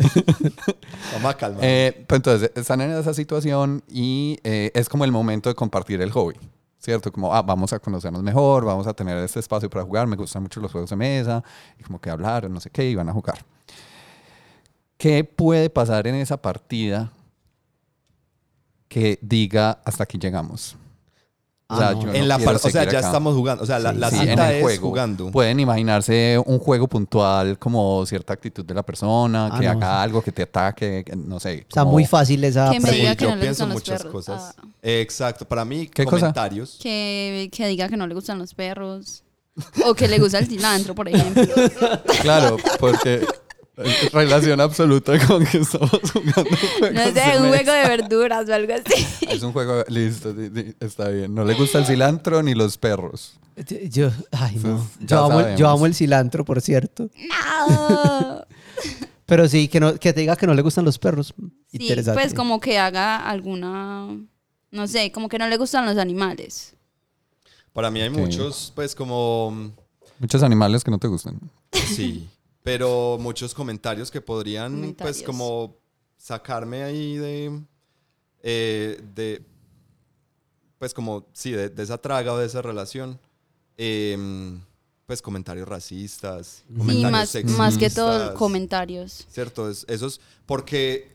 vamos 1.12 1.30
a 1.30 1.37
calmar. 1.37 1.61
Eh, 1.62 2.04
pues 2.09 2.18
entonces, 2.18 2.50
están 2.54 2.80
en 2.80 2.90
esa 2.92 3.12
situación 3.14 3.83
y 3.88 4.38
eh, 4.42 4.70
es 4.74 4.88
como 4.88 5.04
el 5.04 5.12
momento 5.12 5.48
de 5.48 5.54
compartir 5.54 6.00
el 6.00 6.11
hobby. 6.11 6.35
¿Cierto? 6.78 7.11
Como, 7.11 7.35
ah, 7.35 7.40
vamos 7.40 7.72
a 7.72 7.78
conocernos 7.78 8.22
mejor, 8.22 8.62
vamos 8.66 8.87
a 8.87 8.92
tener 8.92 9.16
este 9.18 9.40
espacio 9.40 9.70
para 9.70 9.85
jugar, 9.87 10.07
me 10.07 10.16
gustan 10.16 10.42
mucho 10.42 10.61
los 10.61 10.70
juegos 10.70 10.90
de 10.90 10.96
mesa, 10.96 11.42
y 11.80 11.83
como 11.83 11.98
que 11.98 12.11
hablar, 12.11 12.50
no 12.50 12.61
sé 12.61 12.68
qué, 12.68 12.90
y 12.90 12.94
van 12.94 13.09
a 13.09 13.12
jugar. 13.14 13.38
¿Qué 14.98 15.24
puede 15.24 15.70
pasar 15.70 16.07
en 16.07 16.14
esa 16.16 16.37
partida 16.42 17.11
que 18.88 19.18
diga 19.22 19.80
hasta 19.85 20.04
aquí 20.04 20.18
llegamos? 20.18 20.76
O 21.66 21.77
sea, 21.79 21.88
Ah, 21.88 21.92
no. 21.94 22.00
yo 22.03 22.07
no 22.09 22.12
en 22.14 22.29
la 22.29 22.38
par- 22.38 22.57
o 22.57 22.59
sea, 22.59 22.70
ya 22.85 22.98
acá. 22.98 22.98
estamos 23.00 23.35
jugando. 23.35 23.62
O 23.64 23.66
sea, 23.66 23.79
la, 23.79 23.92
Sí, 23.92 23.98
la 23.98 24.11
Sí, 24.11 24.18
cita 24.18 24.33
en 24.33 24.38
el 24.40 24.55
es 24.57 24.62
juego. 24.62 24.88
jugando. 24.90 25.31
Pueden 25.31 25.61
imaginarse 25.61 26.38
un 26.44 26.59
juego 26.59 26.87
puntual 26.88 27.59
como 27.59 28.05
cierta 28.05 28.35
actitud 28.35 28.64
de 28.66 28.74
la 28.74 28.83
persona, 28.83 29.46
Ah, 29.50 29.59
que 29.59 29.64
no, 29.66 29.70
haga 29.72 29.87
sí. 29.87 30.03
algo, 30.05 30.22
que 30.22 30.31
te 30.31 30.42
ataque, 30.42 31.03
que- 31.07 31.16
no 31.16 31.40
sé. 31.40 31.66
O 31.70 31.72
sea, 31.74 31.83
como- 31.85 31.92
muy 31.92 32.05
fácil 32.05 32.44
esa 32.44 32.70
Que 32.70 32.81
me 32.81 32.90
diga 32.92 33.16
que 33.16 33.24
yo 33.24 33.31
no 33.31 33.37
le 33.37 33.42
pienso 33.42 33.64
los 33.66 33.74
muchas 33.77 33.96
perros. 34.03 34.12
cosas. 34.12 34.55
Ah. 34.59 34.62
Exacto. 34.83 35.46
Para 35.48 35.64
mí, 35.64 35.87
¿Qué 35.88 36.05
cosa? 36.05 36.18
comentarios. 36.20 36.79
Que, 36.83 37.48
que 37.50 37.66
diga 37.66 37.88
que 37.88 37.96
no 37.96 38.07
le 38.07 38.14
gustan 38.14 38.38
los 38.38 38.53
perros. 38.55 39.22
O 39.87 39.94
que 39.94 40.07
le 40.09 40.18
gusta 40.18 40.38
el 40.40 40.46
cilantro, 40.48 40.94
por 40.94 41.09
ejemplo. 41.09 41.44
Claro, 42.22 42.57
porque 42.81 43.24
relación 44.12 44.60
absoluta 44.60 45.18
con 45.26 45.44
que 45.44 45.58
estamos 45.58 45.90
jugando 46.12 46.44
juegos 46.78 46.92
No 46.92 47.12
de 47.12 47.12
sé, 47.20 47.38
un 47.38 47.50
mesa. 47.50 47.64
juego 47.64 47.72
de 47.72 47.88
verduras 47.96 48.48
o 48.48 48.54
algo 48.54 48.72
así. 48.74 49.06
Es 49.28 49.42
un 49.42 49.52
juego, 49.52 49.84
listo, 49.88 50.32
di- 50.32 50.48
di- 50.48 50.74
está 50.80 51.08
bien. 51.08 51.34
No 51.34 51.44
le 51.44 51.54
gusta 51.54 51.78
el 51.78 51.87
cilantro 51.87 52.42
ni 52.42 52.54
los 52.54 52.78
perros. 52.78 53.34
Yo, 53.90 54.10
ay, 54.32 54.56
no. 54.62 54.87
Yo 55.00 55.24
amo, 55.24 55.40
el, 55.40 55.46
yo 55.46 55.58
sabemos. 55.58 55.72
amo 55.72 55.87
el 55.87 55.94
cilantro, 55.94 56.44
por 56.44 56.60
cierto. 56.60 57.08
No. 57.28 58.44
Pero 59.26 59.48
sí, 59.48 59.68
que, 59.68 59.80
no, 59.80 59.94
que 59.94 60.12
te 60.12 60.20
diga 60.20 60.37
que 60.37 60.46
no 60.46 60.54
le 60.54 60.62
gustan 60.62 60.84
los 60.84 60.98
perros. 60.98 61.34
Sí, 61.70 61.78
Interesante. 61.80 62.20
pues 62.20 62.34
como 62.34 62.60
que 62.60 62.78
haga 62.78 63.16
alguna, 63.28 64.08
no 64.70 64.87
sé, 64.87 65.10
como 65.12 65.28
que 65.28 65.38
no 65.38 65.48
le 65.48 65.56
gustan 65.56 65.87
los 65.87 65.96
animales. 65.96 66.74
Para 67.72 67.90
mí 67.90 68.00
hay 68.02 68.10
muchos, 68.10 68.70
pues 68.74 68.94
como... 68.94 69.72
Muchos 70.18 70.42
animales 70.42 70.84
que 70.84 70.90
no 70.90 70.98
te 70.98 71.08
gustan. 71.08 71.40
Sí. 71.72 72.28
Pero 72.64 73.18
muchos 73.20 73.55
comentarios 73.55 74.11
que 74.11 74.20
podrían, 74.20 74.72
Comentarios. 74.72 75.18
pues 75.18 75.22
como 75.27 75.77
sacarme 76.16 76.83
ahí 76.83 77.16
de... 77.18 77.62
eh, 78.42 79.00
de 79.14 79.44
pues 80.79 80.92
como, 80.92 81.27
sí, 81.33 81.53
de, 81.53 81.68
de 81.68 81.83
esa 81.83 81.98
traga 81.98 82.33
o 82.33 82.38
de 82.38 82.46
esa 82.46 82.61
relación. 82.61 83.18
Em, 83.77 84.61
pues 85.07 85.20
comentarios 85.22 85.68
racistas, 85.68 86.64
Sí, 86.66 86.74
comentarios 86.79 87.12
más, 87.12 87.59
más 87.59 87.79
que 87.79 87.90
todo 87.90 88.12
sexistas. 88.12 88.38
comentarios. 88.38 89.27
¿Cierto? 89.31 89.68
Es, 89.70 89.85
esos, 89.88 90.20
porque, 90.46 91.12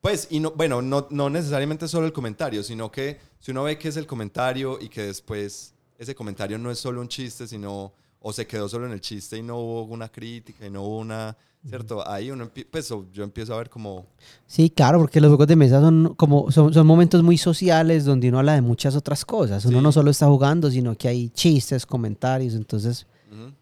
pues, 0.00 0.28
y 0.30 0.40
no, 0.40 0.50
bueno, 0.52 0.80
no, 0.82 1.06
no 1.10 1.28
necesariamente 1.30 1.86
solo 1.88 2.06
el 2.06 2.12
comentario, 2.12 2.62
sino 2.62 2.90
que 2.90 3.18
si 3.40 3.50
uno 3.50 3.64
ve 3.64 3.78
que 3.78 3.88
es 3.88 3.96
el 3.98 4.06
comentario 4.06 4.78
y 4.80 4.88
que 4.88 5.02
después 5.02 5.74
ese 5.98 6.14
comentario 6.14 6.58
no 6.58 6.70
es 6.70 6.78
solo 6.78 7.00
un 7.02 7.08
chiste, 7.08 7.46
sino, 7.46 7.92
o 8.26 8.32
se 8.32 8.46
quedó 8.46 8.68
solo 8.70 8.86
en 8.86 8.92
el 8.92 9.00
chiste 9.02 9.36
y 9.36 9.42
no 9.42 9.58
hubo 9.58 9.82
una 9.84 10.08
crítica 10.08 10.64
y 10.66 10.70
no 10.70 10.82
hubo 10.82 10.98
una, 11.00 11.36
¿cierto? 11.68 12.08
Ahí 12.08 12.30
uno, 12.30 12.50
pues, 12.70 12.88
yo 13.12 13.22
empiezo 13.22 13.52
a 13.52 13.58
ver 13.58 13.68
como, 13.68 14.06
Sí, 14.46 14.70
claro, 14.70 14.98
porque 14.98 15.20
los 15.20 15.28
juegos 15.28 15.46
de 15.46 15.56
mesa 15.56 15.78
son 15.80 16.14
como 16.16 16.50
son, 16.50 16.72
son 16.72 16.86
momentos 16.86 17.22
muy 17.22 17.36
sociales 17.36 18.06
donde 18.06 18.30
uno 18.30 18.38
habla 18.38 18.54
de 18.54 18.62
muchas 18.62 18.96
otras 18.96 19.26
cosas. 19.26 19.64
Uno 19.66 19.78
Sí. 19.78 19.82
no 19.84 19.92
solo 19.92 20.10
está 20.10 20.26
jugando, 20.26 20.70
sino 20.70 20.96
que 20.96 21.08
hay 21.08 21.28
chistes, 21.28 21.84
comentarios. 21.84 22.54
Entonces, 22.54 23.06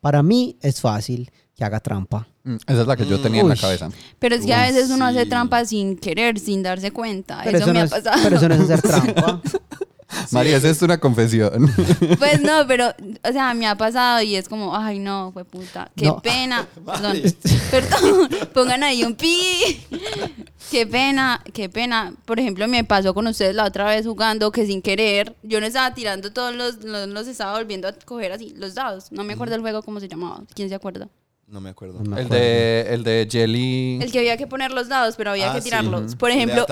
para 0.01 0.23
mí 0.23 0.57
es 0.61 0.81
fácil 0.81 1.29
que 1.57 1.65
haga 1.65 1.81
trampa. 1.81 2.29
Mm, 2.45 2.57
Esa 2.67 2.81
es 2.83 2.87
la 2.87 2.97
que 2.97 3.07
yo 3.07 3.21
tenía 3.21 3.41
en 3.41 3.49
la 3.49 3.55
Uy. 3.55 3.61
cabeza. 3.61 3.89
Pero 4.21 4.35
es 4.37 4.45
que 4.47 4.55
a 4.55 4.67
Uy, 4.69 4.73
veces 4.73 4.91
uno 4.91 5.07
hace 5.07 5.27
trampa 5.27 5.65
sin 5.65 5.97
querer, 5.97 6.39
sin 6.39 6.63
darse 6.63 6.93
cuenta. 6.93 7.41
Pero 7.43 7.59
eso, 7.59 7.65
eso, 7.65 7.73
me 7.73 7.73
no 7.75 7.81
ha 7.81 7.85
es, 7.85 7.91
pasado. 7.91 8.21
pero 8.23 8.37
eso 8.37 8.49
no 8.49 8.55
es 8.55 8.61
hacer 8.61 8.83
trampa. 8.83 9.41
María, 10.31 10.57
esa 10.57 10.71
es 10.71 10.83
una 10.83 10.99
confesión. 10.99 11.73
Pues 12.19 12.41
no, 12.41 12.67
pero, 12.67 12.93
o 13.29 13.33
sea, 13.33 13.55
me 13.55 13.67
ha 13.67 13.77
pasado 13.77 14.23
y 14.23 14.37
es 14.37 14.49
como, 14.49 14.77
ay, 14.77 14.99
no, 14.99 15.31
fue 15.33 15.45
puta. 15.45 15.91
Qué 15.97 16.07
No. 16.07 16.21
pena. 16.21 16.67
Perdón, 16.87 17.17
perdón, 17.71 18.29
pongan 18.55 18.83
ahí 18.83 19.03
un 19.05 19.15
pi. 19.15 19.81
Qué 20.71 20.87
pena, 20.87 21.43
qué 21.53 21.69
pena. 21.69 22.13
Por 22.25 22.39
ejemplo, 22.41 22.67
me 22.69 22.85
pasó 22.85 23.15
con 23.15 23.27
ustedes 23.27 23.55
la 23.55 23.65
otra 23.65 23.85
vez 23.87 24.07
jugando 24.07 24.53
que 24.53 24.67
sin 24.67 24.83
querer, 24.83 25.35
yo 25.43 25.61
no 25.61 25.67
estaba 25.67 25.95
tirando 25.95 26.33
todos 26.33 26.55
los, 26.55 26.83
los, 26.85 27.09
los 27.09 27.27
estaba 27.27 27.59
volviendo 27.59 27.89
a 27.89 27.93
coger 27.93 28.33
así, 28.33 28.55
los 28.57 28.75
dados. 28.75 29.11
No 29.13 29.25
me 29.25 29.35
acuerdo 29.35 29.55
el 29.55 29.61
juego 29.61 29.83
cómo 29.83 30.01
se 30.01 30.09
llamaba. 30.09 30.43
¿Quién 30.55 30.69
se 30.69 30.75
acuerda? 30.75 31.09
No 31.53 31.61
me 31.61 31.69
acuerdo. 31.71 31.99
No 32.03 32.11
me 32.11 32.21
El 32.21 32.27
acuerdo. 32.27 32.43
de, 32.45 32.87
el 32.95 33.05
de 33.05 33.29
Jelly. 33.31 33.99
El 34.01 34.11
que 34.11 34.19
había 34.21 34.37
que 34.39 34.47
poner 34.47 34.73
los 34.73 34.89
dados, 34.89 35.15
pero 35.17 35.31
había 35.33 35.51
Ah, 35.51 35.55
que 35.55 35.61
sí. 35.61 35.65
tirarlos. 35.67 36.17
Por 36.17 36.31
El 36.31 36.37
de 36.39 36.43
ejemplo, 36.45 36.67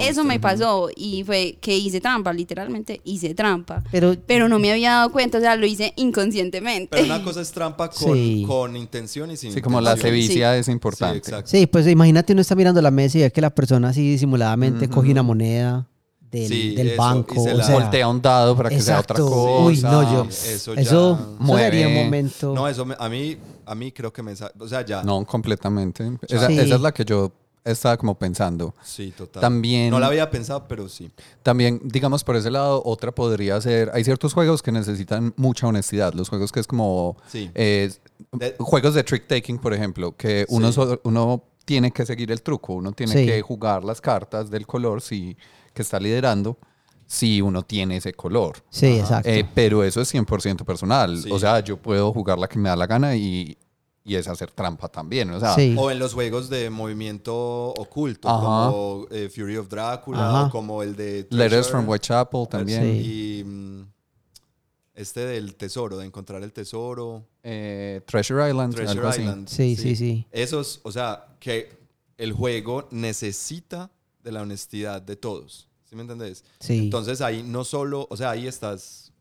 eso 0.00 0.22
me 0.24 0.38
pasó 0.38 0.88
y 0.94 1.24
fue 1.24 1.58
que 1.60 1.76
hice 1.76 2.00
trampa, 2.00 2.32
literalmente 2.32 3.00
hice 3.04 3.34
trampa. 3.34 3.82
Pero 3.90 4.14
Pero 4.26 4.48
no 4.48 4.58
me 4.60 4.70
había 4.70 4.92
dado 4.92 5.10
cuenta, 5.12 5.38
o 5.38 5.40
sea, 5.40 5.56
lo 5.56 5.66
hice 5.66 5.92
inconscientemente. 5.96 6.88
Pero 6.92 7.04
una 7.04 7.22
cosa 7.24 7.40
es 7.40 7.50
trampa 7.50 7.90
con, 7.90 8.14
Sí. 8.14 8.44
con 8.46 8.76
intención 8.76 9.30
y 9.32 9.36
sin 9.36 9.52
Sí, 9.52 9.60
como 9.60 9.80
la 9.80 9.92
intención. 9.94 10.12
sevicia 10.14 10.56
es 10.56 10.66
Sí, 10.66 10.72
importante. 10.72 11.18
exacto. 11.18 11.50
sí, 11.50 11.66
pues 11.66 11.86
imagínate 11.88 12.32
uno 12.32 12.42
está 12.42 12.54
mirando 12.54 12.80
la 12.80 12.90
mesa 12.92 13.18
y 13.18 13.22
ve 13.22 13.32
que 13.32 13.40
la 13.40 13.50
persona 13.50 13.88
así 13.88 14.08
disimuladamente 14.12 14.88
coge 14.88 15.10
una 15.10 15.24
moneda 15.24 15.88
del, 16.30 16.48
Sí, 16.48 16.74
del 16.74 16.88
eso, 16.90 17.02
banco. 17.02 17.34
y 17.34 17.38
se 17.40 17.52
o 17.52 17.56
la- 17.58 17.64
sea, 17.64 17.74
Voltea 17.74 18.08
un 18.08 18.22
dado 18.22 18.56
para 18.56 18.70
que 18.70 18.80
sea 18.80 19.00
otra 19.00 19.16
exacto. 19.16 19.30
cosa. 19.34 19.64
Uy, 19.66 19.80
no, 19.82 20.02
yo. 20.24 20.30
Eso 20.30 20.50
Eso, 20.54 20.74
ya- 20.74 20.80
eso 20.80 21.36
Mueve. 21.40 21.64
sería 21.70 21.88
un 21.88 21.94
momento. 22.04 22.54
No, 22.54 22.68
eso 22.68 22.86
me- 22.86 22.94
a 22.98 23.08
mí, 23.10 23.36
a 23.66 23.74
mí 23.74 23.92
creo 23.92 24.12
que 24.12 24.22
me... 24.22 24.32
O 24.58 24.68
sea, 24.68 24.84
ya. 24.84 25.02
No, 25.02 25.24
completamente. 25.24 26.04
Esa, 26.28 26.46
Sí. 26.48 26.58
esa 26.58 26.74
es 26.76 26.80
la 26.80 26.92
que 26.92 27.04
yo 27.04 27.32
estaba 27.64 27.96
como 27.96 28.18
pensando. 28.18 28.74
Sí, 28.82 29.12
total. 29.16 29.40
También- 29.40 29.90
No 29.90 30.00
la 30.00 30.06
había 30.08 30.30
pensado, 30.30 30.66
pero 30.66 30.88
sí. 30.88 31.10
También, 31.42 31.80
digamos, 31.84 32.24
por 32.24 32.34
ese 32.36 32.50
lado, 32.50 32.82
otra 32.84 33.12
podría 33.12 33.60
ser, 33.60 33.90
hay 33.94 34.02
ciertos 34.04 34.32
juegos 34.34 34.62
que 34.62 34.72
necesitan 34.72 35.32
mucha 35.36 35.66
honestidad. 35.68 36.12
Los 36.14 36.28
juegos 36.28 36.50
que 36.50 36.60
es 36.60 36.66
como 36.66 37.16
Sí. 37.28 37.50
eh, 37.54 37.92
De- 38.32 38.56
juegos 38.58 38.94
de 38.94 39.04
trick 39.04 39.26
taking, 39.28 39.58
por 39.58 39.74
ejemplo, 39.74 40.16
que 40.16 40.44
uno, 40.48 40.68
Sí. 40.68 40.74
so- 40.74 41.00
uno 41.04 41.44
tiene 41.64 41.92
que 41.92 42.04
seguir 42.04 42.32
el 42.32 42.42
truco, 42.42 42.72
uno 42.74 42.92
tiene 42.92 43.12
Sí. 43.12 43.26
que 43.26 43.40
jugar 43.42 43.84
las 43.84 44.00
cartas 44.00 44.50
del 44.50 44.66
color 44.66 45.00
si, 45.00 45.36
que 45.72 45.82
está 45.82 46.00
liderando 46.00 46.58
si 47.12 47.42
uno 47.42 47.62
tiene 47.62 47.98
ese 47.98 48.14
color. 48.14 48.64
Sí, 48.70 48.86
exacto. 48.98 49.28
Eh, 49.28 49.46
pero 49.54 49.84
eso 49.84 50.00
es 50.00 50.14
100% 50.14 50.64
personal. 50.64 51.18
Sí. 51.22 51.30
O 51.30 51.38
sea, 51.38 51.60
yo 51.60 51.76
puedo 51.76 52.10
jugar 52.10 52.38
la 52.38 52.48
que 52.48 52.58
me 52.58 52.70
da 52.70 52.74
la 52.74 52.86
gana 52.86 53.14
y, 53.14 53.54
y 54.02 54.14
es 54.14 54.26
hacer 54.28 54.50
trampa 54.50 54.88
también. 54.88 55.28
O 55.30 55.38
sea, 55.38 55.54
Sí. 55.54 55.74
O 55.78 55.90
en 55.90 55.98
los 55.98 56.14
juegos 56.14 56.48
de 56.48 56.70
movimiento 56.70 57.34
oculto, 57.74 58.30
Ajá. 58.30 58.40
como 58.70 59.06
eh, 59.10 59.28
Fury 59.28 59.58
of 59.58 59.68
Drácula, 59.68 60.26
Ajá. 60.26 60.46
o 60.46 60.50
como 60.50 60.82
el 60.82 60.96
de... 60.96 61.26
Letters 61.28 61.68
from 61.68 61.86
Whitechapel 61.86 62.48
también. 62.48 62.80
Sí. 62.82 63.40
Y 63.40 63.44
mm, 63.44 63.82
este 64.94 65.26
del 65.26 65.54
tesoro, 65.56 65.98
de 65.98 66.06
encontrar 66.06 66.42
el 66.42 66.52
tesoro. 66.54 67.26
Eh, 67.42 68.00
Treasure 68.06 68.48
Island, 68.48 68.74
Treasure 68.74 68.98
algo 68.98 69.08
así. 69.10 69.20
Island. 69.20 69.48
Sí, 69.50 69.76
sí, 69.76 69.96
sí. 69.96 70.26
Esos, 70.30 70.80
o 70.82 70.90
sea, 70.90 71.26
que 71.38 71.76
el 72.16 72.32
juego 72.32 72.88
necesita 72.90 73.90
de 74.24 74.32
la 74.32 74.40
honestidad 74.40 75.02
de 75.02 75.16
todos. 75.16 75.68
¿Sí 75.92 75.96
me 75.96 76.02
entendés? 76.04 76.42
Sí. 76.58 76.78
Entonces 76.78 77.20
ahí 77.20 77.42
no 77.46 77.64
solo, 77.64 78.06
o 78.08 78.16
sea, 78.16 78.30
ahí 78.30 78.46
estás... 78.46 79.12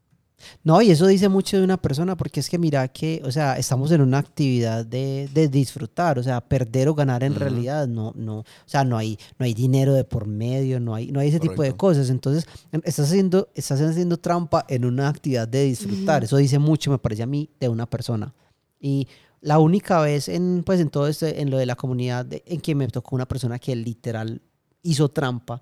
No, 0.63 0.81
y 0.81 0.89
eso 0.89 1.05
dice 1.05 1.27
mucho 1.27 1.57
de 1.57 1.65
una 1.65 1.75
persona 1.75 2.15
porque 2.15 2.39
es 2.39 2.49
que 2.49 2.57
mira 2.57 2.87
que, 2.87 3.21
o 3.25 3.29
sea, 3.31 3.57
estamos 3.57 3.91
en 3.91 3.99
una 3.99 4.19
actividad 4.19 4.85
de, 4.85 5.29
de 5.33 5.49
disfrutar, 5.49 6.17
o 6.17 6.23
sea, 6.23 6.39
perder 6.39 6.87
o 6.87 6.95
ganar 6.95 7.25
en 7.25 7.33
Ujú. 7.33 7.41
realidad, 7.41 7.89
no, 7.89 8.13
no, 8.15 8.37
o 8.39 8.45
sea, 8.65 8.85
no 8.85 8.97
hay, 8.97 9.19
no 9.37 9.43
hay 9.45 9.53
dinero 9.53 9.93
de 9.93 10.05
por 10.05 10.27
medio, 10.27 10.79
no 10.79 10.95
hay, 10.95 11.11
no 11.11 11.19
hay 11.19 11.27
ese 11.27 11.41
tipo 11.41 11.51
de 11.51 11.57
Correcto. 11.57 11.77
cosas. 11.77 12.09
Entonces, 12.09 12.45
en- 12.71 12.81
estás 12.85 13.09
haciendo, 13.09 13.49
estás 13.53 13.81
haciendo 13.81 14.15
trampa 14.17 14.65
en 14.69 14.85
una 14.85 15.09
actividad 15.09 15.49
de 15.49 15.65
disfrutar. 15.65 16.23
Eso 16.23 16.37
dice 16.37 16.57
mucho, 16.57 16.89
me 16.89 16.99
parece 16.99 17.23
a 17.23 17.27
mí, 17.27 17.49
de 17.59 17.67
una 17.67 17.85
persona. 17.85 18.33
Y 18.79 19.09
la 19.41 19.59
única 19.59 19.99
vez 19.99 20.29
en, 20.29 20.63
pues, 20.65 20.79
en 20.79 20.89
todo 20.89 21.09
este, 21.09 21.41
en 21.41 21.51
lo 21.51 21.57
de 21.57 21.65
la 21.65 21.75
comunidad, 21.75 22.25
de- 22.25 22.43
en 22.45 22.61
que 22.61 22.75
me 22.75 22.87
tocó 22.87 23.13
una 23.17 23.27
persona 23.27 23.59
que 23.59 23.75
literal 23.75 24.41
hizo 24.83 25.09
trampa, 25.09 25.61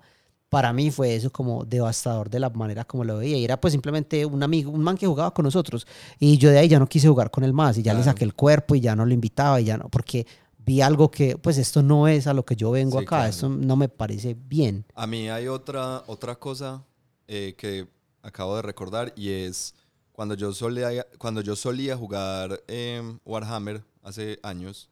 para 0.50 0.72
mí 0.72 0.90
fue 0.90 1.14
eso 1.14 1.30
como 1.30 1.64
devastador 1.64 2.28
de 2.28 2.40
la 2.40 2.50
manera 2.50 2.84
como 2.84 3.04
lo 3.04 3.16
veía. 3.18 3.38
Y 3.38 3.44
era 3.44 3.58
pues 3.60 3.72
simplemente 3.72 4.26
un 4.26 4.42
amigo, 4.42 4.70
un 4.70 4.82
man 4.82 4.98
que 4.98 5.06
jugaba 5.06 5.32
con 5.32 5.44
nosotros. 5.44 5.86
Y 6.18 6.36
yo 6.38 6.50
de 6.50 6.58
ahí 6.58 6.68
ya 6.68 6.78
no 6.78 6.88
quise 6.88 7.08
jugar 7.08 7.30
con 7.30 7.44
él 7.44 7.52
más. 7.52 7.78
Y 7.78 7.82
ya 7.82 7.94
le 7.94 8.02
saqué 8.02 8.24
el 8.24 8.34
cuerpo 8.34 8.74
y 8.74 8.80
ya 8.80 8.94
no 8.96 9.06
lo 9.06 9.14
invitaba 9.14 9.60
y 9.60 9.64
ya 9.64 9.78
no, 9.78 9.88
porque 9.88 10.26
vi 10.58 10.82
algo 10.82 11.10
que, 11.10 11.38
pues 11.38 11.56
esto 11.56 11.82
no 11.82 12.06
es 12.08 12.26
a 12.26 12.34
lo 12.34 12.44
que 12.44 12.56
yo 12.56 12.72
vengo 12.72 12.98
Sí, 12.98 13.04
acá. 13.04 13.16
claro. 13.16 13.30
Esto 13.30 13.48
no 13.48 13.76
me 13.76 13.88
parece 13.88 14.34
bien. 14.34 14.84
A 14.94 15.06
mí 15.06 15.28
hay 15.30 15.46
otra, 15.48 16.02
otra 16.08 16.34
cosa 16.34 16.84
eh, 17.28 17.54
que 17.56 17.86
acabo 18.22 18.56
de 18.56 18.62
recordar 18.62 19.12
y 19.16 19.30
es 19.30 19.74
cuando 20.12 20.34
yo 20.34 20.52
solía, 20.52 21.06
cuando 21.16 21.40
yo 21.40 21.54
solía 21.56 21.96
jugar 21.96 22.60
em, 22.66 23.18
Warhammer 23.24 23.84
hace 24.02 24.38
años 24.42 24.90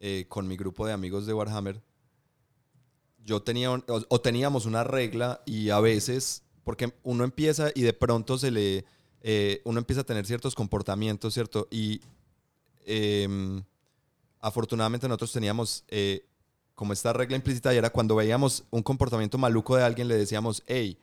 eh, 0.00 0.24
con 0.28 0.48
mi 0.48 0.56
grupo 0.56 0.86
de 0.86 0.92
amigos 0.94 1.26
de 1.26 1.34
Warhammer, 1.34 1.82
yo 3.30 3.40
tenía 3.40 3.70
o 3.70 4.20
teníamos 4.20 4.66
una 4.66 4.82
regla 4.82 5.40
y 5.46 5.70
a 5.70 5.78
veces, 5.78 6.42
porque 6.64 6.92
uno 7.04 7.22
empieza 7.22 7.70
y 7.76 7.82
de 7.82 7.92
pronto 7.92 8.36
se 8.36 8.50
le, 8.50 8.84
eh, 9.22 9.62
uno 9.64 9.78
empieza 9.78 10.00
a 10.00 10.04
tener 10.04 10.26
ciertos 10.26 10.56
comportamientos, 10.56 11.32
¿cierto? 11.32 11.68
Y 11.70 12.00
em, 12.84 13.62
afortunadamente 14.40 15.06
nosotros 15.06 15.30
teníamos 15.30 15.84
eh, 15.86 16.26
como 16.74 16.92
esta 16.92 17.12
regla 17.12 17.36
implícita 17.36 17.72
y 17.72 17.76
era 17.76 17.90
cuando 17.90 18.16
veíamos 18.16 18.64
un 18.70 18.82
comportamiento 18.82 19.38
maluco 19.38 19.76
de 19.76 19.84
alguien 19.84 20.08
le 20.08 20.16
decíamos, 20.16 20.64
hey, 20.66 20.98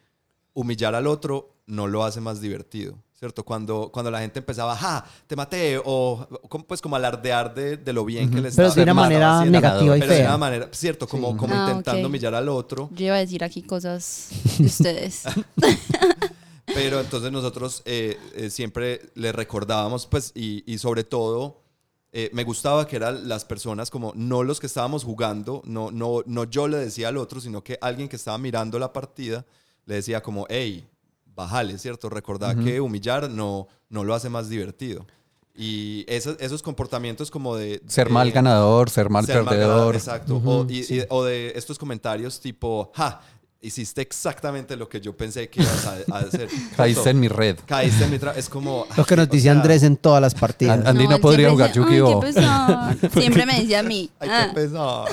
humillar 0.53 0.95
al 0.95 1.07
otro 1.07 1.55
no 1.65 1.87
lo 1.87 2.03
hace 2.03 2.19
más 2.19 2.41
divertido, 2.41 3.01
¿cierto? 3.17 3.43
Cuando, 3.43 3.89
cuando 3.91 4.11
la 4.11 4.19
gente 4.19 4.39
empezaba, 4.39 4.75
ja, 4.75 5.03
te 5.25 5.35
maté, 5.35 5.81
o 5.83 6.27
como- 6.49 6.65
pues 6.65 6.81
como 6.81 6.95
alardear 6.95 7.53
de, 7.55 7.75
de 7.77 7.91
lo 7.93 8.05
bien 8.05 8.29
que 8.29 8.35
le 8.35 8.51
Pero 8.51 8.67
estaba 8.67 8.75
de 8.75 8.83
una 8.83 8.93
manera 8.93 9.37
haciendo. 9.39 9.59
negativa 9.59 9.97
y 9.97 9.99
Pero 10.01 10.13
de 10.13 10.21
una 10.21 10.37
manera, 10.37 10.69
cierto, 10.71 11.07
como, 11.07 11.31
Sí. 11.31 11.37
como 11.37 11.55
Ah, 11.55 11.65
intentando 11.69 12.01
ok. 12.01 12.09
humillar 12.09 12.35
al 12.35 12.47
otro. 12.49 12.89
Yo 12.93 13.05
iba 13.07 13.15
a 13.15 13.19
decir 13.19 13.43
aquí 13.43 13.63
cosas 13.63 14.29
de 14.59 14.65
ustedes. 14.65 15.23
Pero 16.73 16.99
entonces 16.99 17.31
nosotros 17.31 17.81
eh, 17.85 18.17
eh, 18.35 18.49
siempre 18.49 19.09
le 19.15 19.31
recordábamos, 19.31 20.05
pues, 20.05 20.31
y, 20.35 20.63
y 20.71 20.77
sobre 20.77 21.03
todo, 21.03 21.61
eh, 22.11 22.29
me 22.33 22.43
gustaba 22.43 22.85
que 22.87 22.97
eran 22.97 23.27
las 23.27 23.45
personas 23.45 23.89
como, 23.89 24.11
no 24.15 24.43
los 24.43 24.59
que 24.59 24.67
estábamos 24.67 25.03
jugando, 25.03 25.61
no, 25.65 25.91
no, 25.91 26.23
no 26.25 26.43
yo 26.43 26.67
le 26.67 26.77
decía 26.77 27.07
al 27.07 27.17
otro, 27.17 27.39
sino 27.41 27.63
que 27.63 27.77
alguien 27.81 28.09
que 28.09 28.15
estaba 28.17 28.37
mirando 28.37 28.77
la 28.79 28.91
partida 28.93 29.45
le 29.85 29.95
decía 29.95 30.21
como, 30.21 30.45
hey, 30.49 30.85
bájale, 31.37 31.77
¿cierto? 31.77 32.09
Recordad 32.09 32.57
que 32.57 32.81
humillar 32.81 33.29
no, 33.29 33.67
no 33.89 34.03
lo 34.03 34.13
hace 34.13 34.27
más 34.29 34.49
divertido. 34.49 35.05
Y 35.55 36.03
esos, 36.07 36.35
esos 36.39 36.61
comportamientos 36.61 37.31
como 37.31 37.55
de... 37.55 37.81
Ser 37.87 38.07
de- 38.07 38.13
mal 38.13 38.31
ganador, 38.31 38.89
ser 38.89 39.09
mal 39.09 39.25
ser 39.25 39.43
mal 39.43 39.45
ganador, 39.55 39.93
perdedor. 39.93 39.95
exacto. 39.95 40.41
o, 40.43 40.65
y- 40.69 40.81
y- 40.97 41.03
o 41.09 41.23
de 41.23 41.53
estos 41.55 41.79
comentarios 41.79 42.39
tipo, 42.39 42.91
ja, 42.95 43.21
hiciste 43.59 44.01
exactamente 44.01 44.75
lo 44.75 44.87
que 44.87 45.01
yo 45.01 45.17
pensé 45.17 45.49
que 45.49 45.61
ibas 45.63 45.85
a, 45.87 45.97
a 46.11 46.19
hacer. 46.19 46.47
Caíste 46.77 47.09
en 47.09 47.19
mi 47.19 47.27
red. 47.27 47.57
Caíste 47.65 48.03
en 48.03 48.11
mi 48.11 48.19
Es 48.35 48.49
como... 48.49 48.85
Lo 48.95 49.03
que 49.05 49.15
nos 49.15 49.27
o 49.27 49.31
dice 49.31 49.43
sea, 49.43 49.51
Andrés 49.53 49.81
en 49.83 49.97
todas 49.97 50.21
las 50.21 50.35
partidas. 50.35 50.77
An- 50.79 50.87
Andy 50.87 51.07
no 51.07 51.15
él 51.15 51.21
podría 51.21 51.49
jugar 51.49 51.69
"Ay, 51.69 51.75
Yu-Gi-Oh". 51.75 52.19
qué 52.19 52.27
pesar". 52.27 52.97
Siempre 53.17 53.45
me 53.47 53.53
decía 53.61 53.79
a 53.79 53.83
mí. 53.83 54.11
Hay 54.19 54.29
"Ah, 54.31 54.47
que 54.49 54.61
pesar. 54.61 55.07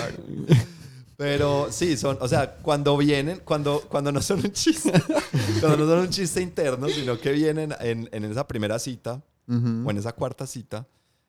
Pero 1.17 1.69
sí, 1.71 1.97
son, 1.97 2.19
o 2.21 2.27
sea, 2.29 2.57
cuando 2.57 2.97
vienen, 2.97 3.41
cuando, 3.45 3.81
cuando 3.89 4.11
no 4.11 4.21
son 4.21 4.41
un 4.41 4.53
chiste, 4.53 4.93
cuando 5.61 5.79
no 5.79 5.87
son 5.87 5.99
un 6.01 6.11
chiste 6.11 6.41
interno, 6.41 6.89
sino 6.89 7.19
que 7.19 7.33
vienen 7.33 7.75
en, 7.81 8.09
en 8.13 8.25
esa 8.25 8.47
primera 8.49 8.79
cita 8.79 9.23
Ujú. 9.49 9.85
o 9.87 9.91
en 9.91 9.97
esa 9.99 10.13
cuarta 10.13 10.47
cita. 10.47 10.87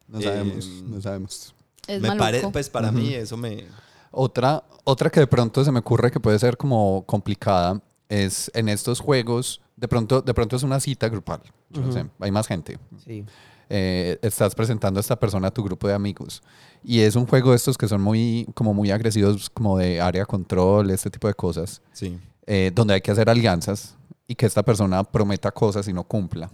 No 0.07 0.19
eh, 0.19 0.23
sabemos, 0.23 0.67
no 0.85 1.01
sabemos. 1.01 1.55
es 1.87 2.01
me 2.01 2.07
maluco. 2.09 2.23
pare- 2.25 2.47
pues 2.51 2.69
para 2.69 2.91
mí 2.91 3.13
eso 3.13 3.37
me... 3.37 3.65
Otra, 4.11 4.63
otra 4.85 5.09
que 5.09 5.19
de 5.19 5.27
pronto 5.27 5.63
se 5.65 5.71
me 5.71 5.79
ocurre 5.79 6.09
que 6.09 6.19
puede 6.19 6.39
ser 6.39 6.55
como 6.57 7.03
complicada 7.05 7.81
es 8.07 8.49
en 8.53 8.69
estos 8.69 8.99
juegos, 8.99 9.61
de 9.75 9.87
pronto, 9.87 10.21
de 10.21 10.33
pronto 10.33 10.55
es 10.55 10.63
una 10.63 10.79
cita 10.79 11.09
grupal. 11.09 11.41
Yo 11.69 11.81
no 11.81 11.91
sé, 11.91 12.05
hay 12.19 12.31
más 12.31 12.47
gente. 12.47 12.79
Sí. 13.03 13.25
Eh, 13.69 14.19
estás 14.21 14.53
presentando 14.55 14.99
a 14.99 15.01
esta 15.01 15.15
persona 15.19 15.47
a 15.47 15.51
tu 15.51 15.63
grupo 15.63 15.87
de 15.87 15.93
amigos. 15.93 16.41
Y 16.83 16.99
es 16.99 17.15
un 17.15 17.25
juego 17.25 17.49
de 17.51 17.55
estos 17.57 17.77
que 17.77 17.87
son 17.87 18.01
muy, 18.01 18.47
como 18.53 18.73
muy 18.73 18.91
agresivos, 18.91 19.49
como 19.49 19.77
de 19.77 19.99
área 19.99 20.25
control, 20.25 20.91
este 20.91 21.09
tipo 21.09 21.27
de 21.27 21.33
cosas, 21.33 21.81
Sí. 21.93 22.19
eh, 22.45 22.71
donde 22.73 22.93
hay 22.93 23.01
que 23.01 23.11
hacer 23.11 23.29
alianzas 23.29 23.95
y 24.27 24.35
que 24.35 24.45
esta 24.45 24.61
persona 24.63 25.03
prometa 25.03 25.51
cosas 25.51 25.87
y 25.87 25.93
no 25.93 26.03
cumpla. 26.03 26.49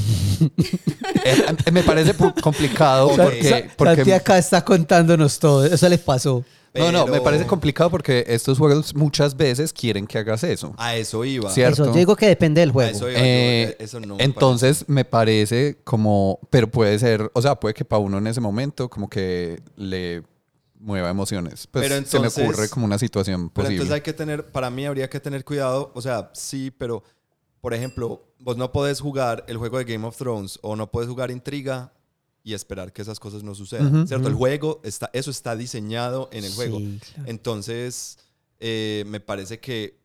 Eh, 1.27 1.43
eh, 1.67 1.71
me 1.71 1.83
parece 1.83 2.15
complicado 2.43 3.07
Ok. 3.09 3.17
porque, 3.17 3.49
Santi 3.49 3.69
porque 3.77 4.15
acá 4.15 4.37
está 4.37 4.63
contándonos 4.65 5.39
todo. 5.39 5.65
Eso 5.65 5.89
le 5.89 5.97
pasó. 5.99 6.45
No, 6.75 6.91
no, 6.91 7.05
me 7.07 7.13
Pero- 7.13 7.23
parece 7.25 7.47
complicado 7.47 7.89
porque 7.91 8.25
estos 8.27 8.59
juegos 8.59 8.95
muchas 8.97 9.37
veces 9.37 9.73
quieren 9.73 10.07
que 10.07 10.19
hagas 10.19 10.43
eso. 10.43 10.75
A 10.77 10.97
eso 10.97 11.25
iba. 11.25 11.49
Cierto. 11.51 11.85
Eso, 11.85 11.93
yo 11.93 11.99
digo 11.99 12.17
que 12.17 12.27
depende 12.27 12.61
del 12.61 12.71
A 12.71 12.73
juego. 12.73 12.91
eso 12.97 13.11
iba. 13.11 13.21
Eh, 13.23 13.77
yo- 13.79 13.85
eso 13.85 14.01
no 14.01 14.17
me 14.17 14.25
Entonces 14.25 14.85
me 14.89 15.05
parece 15.05 15.79
como, 15.85 16.41
pero 16.51 16.69
puede 16.69 16.99
ser, 16.99 17.31
o 17.33 17.41
sea, 17.41 17.55
puede 17.55 17.75
que 17.75 17.85
para 17.85 18.01
uno 18.01 18.19
en 18.19 18.27
ese 18.27 18.41
momento 18.41 18.89
como 18.91 19.09
que 19.09 19.61
le 19.77 20.23
mueva 20.81 21.09
emociones. 21.11 21.67
Pues 21.69 21.85
Pero 21.89 21.95
se 21.95 22.01
me 22.19 22.27
entonces- 22.27 22.45
ocurre 22.45 22.69
como 22.69 22.87
una 22.87 22.99
situación 22.99 23.49
Pero 23.51 23.53
posible. 23.67 23.75
entonces 23.77 23.95
hay 23.95 24.01
que 24.01 24.13
tener, 24.13 24.47
para 24.51 24.69
mí 24.69 24.85
habría 24.85 25.09
que 25.09 25.21
tener 25.21 25.45
cuidado, 25.45 25.93
o 25.95 26.03
sea, 26.03 26.31
sí, 26.35 26.71
pero 26.77 27.03
por 27.61 27.73
ejemplo, 27.73 28.23
vos 28.41 28.57
no 28.59 28.71
podés 28.73 29.01
jugar 29.01 29.45
el 29.49 29.57
juego 29.57 29.79
de 29.79 29.85
Game 29.85 30.05
of 30.07 30.17
Thrones 30.19 30.59
o 30.61 30.77
no 30.77 30.91
puedes 30.91 31.09
jugar 31.09 31.31
Intriga 31.31 31.93
y 32.45 32.53
esperar 32.53 32.93
que 32.93 33.01
esas 33.01 33.19
cosas 33.19 33.43
no 33.43 33.55
sucedan, 33.55 34.07
¿cierto? 34.07 34.29
El 34.29 34.35
juego, 34.35 34.83
está, 34.85 35.09
eso 35.15 35.31
está 35.31 35.57
diseñado 35.57 36.29
en 36.31 36.45
el 36.45 36.53
juego. 36.53 36.77
Claro. 36.79 37.25
Entonces, 37.27 38.19
eh, 38.61 39.03
me 39.07 39.19
parece 39.19 39.59
que 39.59 39.99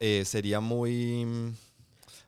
eh, 0.00 0.24
sería 0.26 0.58
muy, 0.58 1.54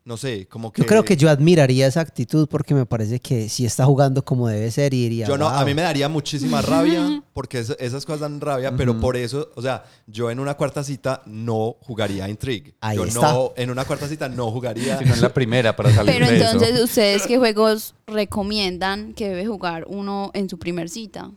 no 0.07 0.17
sé, 0.17 0.47
como 0.47 0.73
que... 0.73 0.83
Yo 0.83 0.87
creo 0.87 1.05
que 1.05 1.17
yo 1.17 1.29
admiraría 1.29 1.85
esa 1.89 2.01
actitud 2.01 2.47
porque 2.49 2.75
me 2.75 2.87
parece 2.87 3.19
que 3.19 3.49
si 3.49 3.67
está 3.67 3.85
jugando 3.85 4.25
como 4.25 4.47
debe 4.47 4.71
ser 4.71 4.95
y 4.95 5.03
diría. 5.03 5.27
Yo 5.27 5.37
no, 5.37 5.49
a 5.49 5.65
mí 5.65 5.75
me 5.75 5.83
daría 5.83 6.09
muchísima 6.09 6.63
rabia 6.63 7.25
porque 7.33 7.59
es- 7.59 7.77
esas 7.81 8.07
cosas 8.07 8.21
dan 8.21 8.41
rabia, 8.41 8.71
pero 8.77 9.01
por 9.01 9.17
eso, 9.17 9.51
o 9.57 9.61
sea, 9.63 9.83
yo 10.07 10.31
en 10.31 10.39
una 10.39 10.55
cuarta 10.55 10.85
cita 10.85 11.23
no 11.27 11.75
jugaría 11.83 12.29
Intrigue. 12.29 12.77
Ahí 12.81 12.97
yo 12.99 13.05
está. 13.05 13.33
no, 13.33 13.53
en 13.57 13.69
una 13.69 13.85
cuarta 13.85 14.07
cita 14.07 14.29
no 14.29 14.53
jugaría. 14.53 14.97
Sino 14.99 15.13
en 15.13 15.21
la 15.21 15.35
primera 15.35 15.75
para 15.75 15.93
salir 15.93 16.15
Pero 16.15 16.27
de 16.31 16.37
entonces, 16.37 16.71
eso. 16.77 16.85
¿ustedes 16.85 17.27
qué 17.27 17.37
juegos 17.39 17.97
recomiendan 18.07 19.13
que 19.13 19.29
debe 19.29 19.45
jugar 19.45 19.87
uno 19.89 20.31
en 20.35 20.49
su 20.49 20.57
primer 20.57 20.89
cita? 20.89 21.33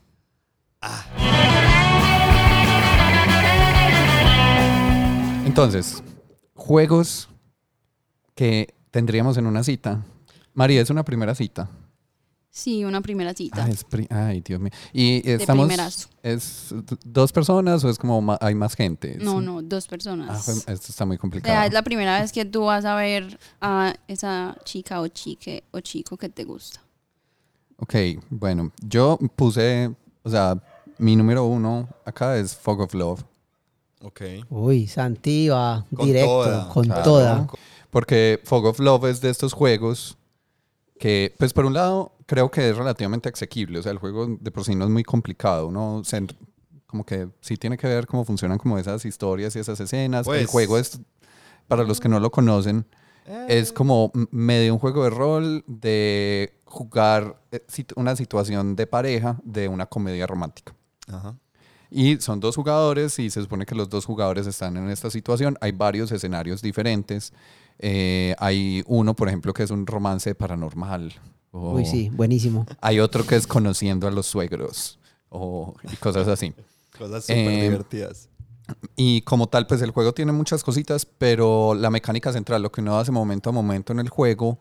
Entonces, 5.45 6.03
juegos 6.53 7.28
que 8.39 8.73
tendríamos 8.89 9.35
en 9.37 9.45
una 9.47 9.65
cita. 9.65 10.01
María, 10.53 10.79
es 10.81 10.89
una 10.89 11.03
primera 11.03 11.35
cita. 11.35 11.69
Sí, 12.49 12.85
una 12.85 13.01
primera 13.01 13.33
cita. 13.33 13.65
Ah, 13.65 13.69
es 13.69 13.83
pri- 13.83 14.07
Ay, 14.09 14.39
Dios 14.39 14.61
mío. 14.61 14.71
¿Y 14.93 15.29
estamos, 15.29 15.67
primerazo. 15.67 16.07
es 16.23 16.73
dos 17.03 17.33
personas 17.33 17.83
o 17.83 17.89
es 17.89 17.97
como 17.97 18.21
ma- 18.21 18.37
hay 18.39 18.55
más 18.55 18.75
gente? 18.75 19.17
No, 19.19 19.41
no, 19.41 19.61
dos 19.61 19.85
Ah, 19.85 19.89
personas. 19.89 20.47
jue- 20.47 20.71
esto 20.71 20.87
está 20.89 21.05
muy 21.05 21.17
O 21.17 21.19
complicado. 21.19 21.53
sea, 21.53 21.65
es 21.65 21.73
la 21.73 21.83
primera 21.83 22.21
vez 22.21 22.31
que 22.31 22.45
tú 22.45 22.61
vas 22.63 22.85
a 22.85 22.95
ver 22.95 23.37
a 23.59 23.93
esa 24.07 24.55
chica 24.63 25.01
o 25.01 25.07
chique 25.09 25.65
o 25.71 25.81
chico 25.81 26.15
que 26.15 26.29
te 26.29 26.45
gusta. 26.45 26.79
Ok, 27.77 27.95
bueno, 28.29 28.71
yo 28.81 29.17
puse, 29.35 29.93
o 30.23 30.29
sea, 30.29 30.55
mi 30.97 31.17
número 31.17 31.43
uno 31.45 31.89
acá 32.05 32.37
es 32.37 32.55
Fog 32.55 32.79
of 32.79 32.93
Love. 32.93 33.21
Ok. 34.01 34.21
Uy, 34.49 34.87
Santi 34.87 35.49
va 35.49 35.85
Con 35.93 36.05
directo, 36.05 36.29
toda, 36.29 36.69
con 36.69 36.85
claro. 36.85 37.03
toda. 37.03 37.47
Porque 37.89 38.39
Fog 38.43 38.65
of 38.65 38.79
Love 38.79 39.05
es 39.05 39.21
de 39.21 39.29
estos 39.29 39.53
juegos 39.53 40.17
que, 40.99 41.33
pues 41.39 41.53
por 41.53 41.65
un 41.65 41.73
lado, 41.73 42.13
creo 42.25 42.51
que 42.51 42.69
es 42.69 42.77
relativamente 42.77 43.29
asequible. 43.29 43.79
O 43.79 43.83
sea, 43.83 43.91
el 43.91 43.97
juego 43.97 44.27
de 44.39 44.51
por 44.51 44.63
sí 44.65 44.75
no 44.75 44.85
es 44.85 44.91
muy 44.91 45.03
complicado. 45.03 45.67
Uno 45.67 46.01
se 46.03 46.25
como 46.85 47.05
que 47.05 47.29
sí 47.41 47.55
tiene 47.55 47.77
que 47.77 47.87
ver 47.87 48.07
cómo 48.07 48.25
funcionan 48.25 48.57
como 48.57 48.77
esas 48.79 49.05
historias 49.05 49.55
y 49.55 49.59
esas 49.59 49.79
escenas. 49.79 50.25
el 50.27 50.31
Pues- 50.33 50.47
juego 50.47 50.77
es, 50.77 50.99
para 51.67 51.83
los 51.83 51.99
que 51.99 52.09
no 52.09 52.19
lo 52.19 52.31
conocen, 52.31 52.85
es 53.47 53.71
como 53.71 54.11
medio 54.31 54.73
un 54.73 54.79
juego 54.79 55.03
de 55.03 55.11
rol 55.11 55.63
de 55.67 56.59
jugar 56.65 57.39
eh, 57.51 57.63
una 57.95 58.15
situación 58.15 58.75
de 58.75 58.87
pareja 58.87 59.39
de 59.43 59.67
una 59.67 59.85
comedia 59.85 60.25
romántica. 60.25 60.73
Ajá. 61.07 61.35
Y 61.91 62.17
son 62.21 62.39
dos 62.39 62.55
jugadores 62.55 63.19
y 63.19 63.29
se 63.29 63.41
supone 63.41 63.67
que 63.67 63.75
los 63.75 63.87
dos 63.89 64.05
jugadores 64.05 64.47
están 64.47 64.77
en 64.77 64.89
esta 64.89 65.11
situación. 65.11 65.57
Hay 65.61 65.71
varios 65.73 66.11
escenarios 66.11 66.61
diferentes. 66.63 67.33
Eh, 67.79 68.35
hay 68.39 68.83
uno, 68.87 69.15
por 69.15 69.27
ejemplo, 69.29 69.53
que 69.53 69.63
es 69.63 69.71
un 69.71 69.87
romance 69.87 70.35
paranormal. 70.35 71.13
o 71.51 71.73
Uy, 71.75 71.85
sí, 71.85 72.09
buenísimo. 72.09 72.65
Hay 72.81 72.99
otro 72.99 73.25
que 73.25 73.35
es 73.35 73.47
conociendo 73.47 74.07
a 74.07 74.11
los 74.11 74.25
suegros 74.25 74.99
o, 75.29 75.73
y 75.91 75.95
cosas 75.95 76.27
así. 76.27 76.53
Cosas 76.97 77.23
súper 77.23 77.37
Eh, 77.37 77.61
divertidas. 77.63 78.29
Y 78.95 79.21
como 79.21 79.47
tal, 79.47 79.65
pues 79.65 79.81
el 79.81 79.91
juego 79.91 80.13
tiene 80.13 80.31
muchas 80.31 80.63
cositas, 80.63 81.05
pero 81.05 81.73
la 81.73 81.89
mecánica 81.89 82.31
central, 82.31 82.61
lo 82.61 82.71
que 82.71 82.81
uno 82.81 82.99
hace 82.99 83.11
momento 83.11 83.49
a 83.49 83.53
momento 83.53 83.93
en 83.93 83.99
el 83.99 84.09
juego, 84.09 84.59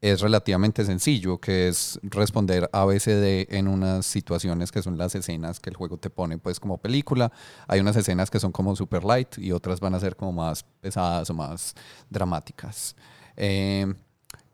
es 0.00 0.20
relativamente 0.20 0.84
sencillo, 0.84 1.38
que 1.38 1.68
es 1.68 1.98
responder 2.02 2.70
ABCD 2.72 3.52
en 3.54 3.68
unas 3.68 4.06
situaciones 4.06 4.72
que 4.72 4.82
son 4.82 4.96
las 4.96 5.14
escenas 5.14 5.60
que 5.60 5.68
el 5.68 5.76
juego 5.76 5.98
te 5.98 6.08
pone 6.08 6.38
pues 6.38 6.58
como 6.58 6.78
película. 6.78 7.30
Hay 7.68 7.80
unas 7.80 7.96
escenas 7.96 8.30
que 8.30 8.40
son 8.40 8.50
como 8.50 8.74
super 8.76 9.04
light 9.04 9.38
y 9.38 9.52
otras 9.52 9.80
van 9.80 9.94
a 9.94 10.00
ser 10.00 10.16
como 10.16 10.32
más 10.32 10.64
pesadas 10.80 11.28
o 11.28 11.34
más 11.34 11.74
dramáticas. 12.08 12.96
Eh, 13.36 13.92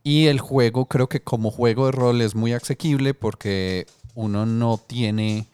y 0.02 0.26
el 0.26 0.40
juego 0.40 0.86
creo 0.86 1.08
que 1.08 1.20
como 1.20 1.50
juego 1.50 1.86
de 1.86 1.92
rol 1.92 2.20
es 2.22 2.34
muy 2.34 2.52
asequible 2.52 3.14
porque 3.14 3.86
uno 4.14 4.46
no 4.46 4.78
tiene, 4.78 5.46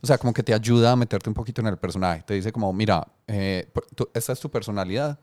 o 0.00 0.06
sea, 0.06 0.18
como 0.18 0.32
que 0.32 0.42
te 0.42 0.54
ayuda 0.54 0.92
a 0.92 0.96
meterte 0.96 1.28
un 1.30 1.34
poquito 1.34 1.60
en 1.60 1.68
el 1.68 1.76
personaje. 1.76 2.22
Te 2.26 2.34
dice 2.34 2.50
como, 2.50 2.72
mira, 2.72 3.06
eh, 3.28 3.68
esta 4.12 4.32
es 4.32 4.40
tu 4.40 4.50
personalidad 4.50 5.18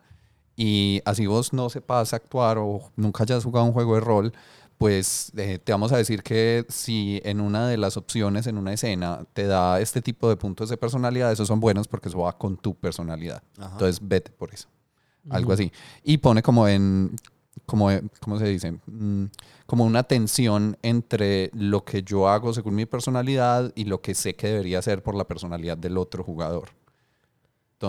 y 0.55 1.01
así 1.05 1.25
vos 1.25 1.53
no 1.53 1.69
sepas 1.69 2.13
actuar 2.13 2.57
o 2.57 2.91
nunca 2.95 3.23
hayas 3.23 3.43
jugado 3.43 3.65
un 3.65 3.73
juego 3.73 3.95
de 3.95 4.01
rol, 4.01 4.33
pues 4.77 5.31
eh, 5.37 5.59
te 5.63 5.71
vamos 5.71 5.91
a 5.91 5.97
decir 5.97 6.23
que 6.23 6.65
si 6.69 7.21
en 7.23 7.39
una 7.39 7.67
de 7.67 7.77
las 7.77 7.95
opciones, 7.97 8.47
en 8.47 8.57
una 8.57 8.73
escena, 8.73 9.25
te 9.33 9.47
da 9.47 9.79
este 9.79 10.01
tipo 10.01 10.27
de 10.29 10.35
puntos 10.35 10.69
de 10.69 10.77
personalidad, 10.77 11.31
esos 11.31 11.47
son 11.47 11.59
buenos 11.59 11.87
porque 11.87 12.09
eso 12.09 12.19
va 12.19 12.37
con 12.37 12.57
tu 12.57 12.75
personalidad. 12.75 13.41
Ajá. 13.57 13.71
Entonces 13.71 13.99
vete 14.01 14.31
por 14.31 14.53
eso. 14.53 14.67
Algo 15.29 15.53
así. 15.53 15.71
Y 16.03 16.17
pone 16.17 16.43
como 16.43 16.67
en, 16.67 17.15
como, 17.65 17.89
eh, 17.91 18.03
¿cómo 18.19 18.37
se 18.39 18.45
dice? 18.45 18.73
Mm, 18.87 19.25
como 19.65 19.85
una 19.85 20.03
tensión 20.03 20.77
entre 20.81 21.49
lo 21.53 21.85
que 21.85 22.03
yo 22.03 22.27
hago 22.27 22.53
según 22.53 22.75
mi 22.75 22.85
personalidad 22.85 23.71
y 23.75 23.85
lo 23.85 24.01
que 24.01 24.15
sé 24.15 24.35
que 24.35 24.47
debería 24.47 24.79
hacer 24.79 25.01
por 25.01 25.15
la 25.15 25.23
personalidad 25.23 25.77
del 25.77 25.97
otro 25.97 26.23
jugador. 26.23 26.69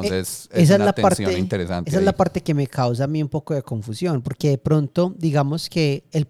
Entonces, 0.02 0.48
es 0.52 0.64
esa 0.64 0.76
una 0.76 0.84
es 0.84 0.86
la 0.86 0.94
parte, 0.94 1.38
interesante. 1.38 1.90
Esa 1.90 1.98
es 1.98 2.02
ahí. 2.02 2.04
la 2.04 2.16
parte 2.16 2.42
que 2.42 2.54
me 2.54 2.66
causa 2.66 3.04
a 3.04 3.06
mí 3.06 3.22
un 3.22 3.28
poco 3.28 3.54
de 3.54 3.62
confusión, 3.62 4.22
porque 4.22 4.50
de 4.50 4.58
pronto, 4.58 5.14
digamos 5.16 5.68
que 5.68 6.04
el, 6.12 6.28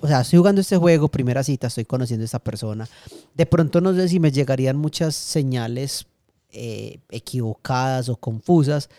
o 0.00 0.06
sea, 0.06 0.20
estoy 0.20 0.38
jugando 0.38 0.60
este 0.60 0.76
juego, 0.76 1.08
primera 1.08 1.42
cita, 1.42 1.68
estoy 1.68 1.84
conociendo 1.84 2.24
a 2.24 2.26
esta 2.26 2.38
persona. 2.38 2.88
De 3.34 3.46
pronto 3.46 3.80
no 3.80 3.94
sé 3.94 4.08
si 4.08 4.20
me 4.20 4.30
llegarían 4.30 4.76
muchas 4.76 5.14
señales 5.14 6.06
eh, 6.52 6.98
equivocadas 7.10 8.08
o 8.08 8.16
confusas, 8.16 8.90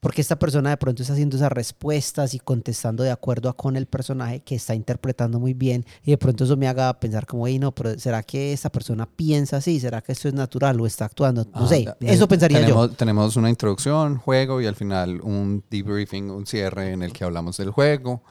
porque 0.00 0.20
esta 0.20 0.38
persona 0.38 0.70
de 0.70 0.76
pronto 0.76 1.02
está 1.02 1.14
haciendo 1.14 1.36
esas 1.36 1.50
respuestas 1.50 2.34
y 2.34 2.38
contestando 2.38 3.02
de 3.02 3.10
acuerdo 3.10 3.48
a 3.48 3.56
con 3.56 3.76
el 3.76 3.86
personaje 3.86 4.40
que 4.40 4.54
está 4.54 4.74
interpretando 4.74 5.40
muy 5.40 5.52
bien 5.54 5.84
y 6.04 6.10
de 6.12 6.18
pronto 6.18 6.44
eso 6.44 6.56
me 6.56 6.68
haga 6.68 6.92
pensar 7.00 7.26
como, 7.26 7.46
hey, 7.46 7.58
no, 7.58 7.72
pero 7.74 7.98
¿será 7.98 8.22
que 8.22 8.52
esta 8.52 8.70
persona 8.70 9.06
piensa 9.06 9.56
así? 9.56 9.80
¿Será 9.80 10.02
que 10.02 10.12
esto 10.12 10.28
es 10.28 10.34
natural 10.34 10.80
o 10.80 10.86
está 10.86 11.06
actuando? 11.06 11.44
No 11.44 11.50
Ah, 11.64 11.66
sé, 11.66 11.80
eh, 11.82 11.94
eso 12.02 12.28
pensaría 12.28 12.58
yo. 12.60 12.66
tenemos, 12.66 12.96
Tenemos 12.96 13.36
una 13.36 13.50
introducción, 13.50 14.18
juego 14.18 14.60
y 14.60 14.66
al 14.66 14.76
final 14.76 15.20
un 15.22 15.64
debriefing, 15.70 16.30
un 16.30 16.46
cierre 16.46 16.92
en 16.92 17.02
el 17.02 17.12
que 17.12 17.24
hablamos 17.24 17.56
del 17.56 17.70
juego. 17.70 18.22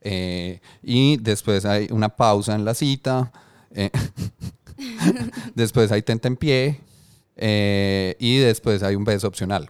eh, 0.00 0.60
y 0.82 1.16
después 1.18 1.64
hay 1.64 1.88
una 1.90 2.08
pausa 2.10 2.54
en 2.54 2.64
la 2.64 2.72
cita. 2.74 3.32
eh, 3.72 3.90
después 5.54 5.90
hay 5.92 6.02
tenta 6.02 6.28
en 6.28 6.36
pie. 6.36 6.80
eh, 7.36 8.16
y 8.18 8.38
después 8.38 8.82
hay 8.82 8.94
un 8.96 9.04
beso 9.04 9.26
opcional. 9.28 9.68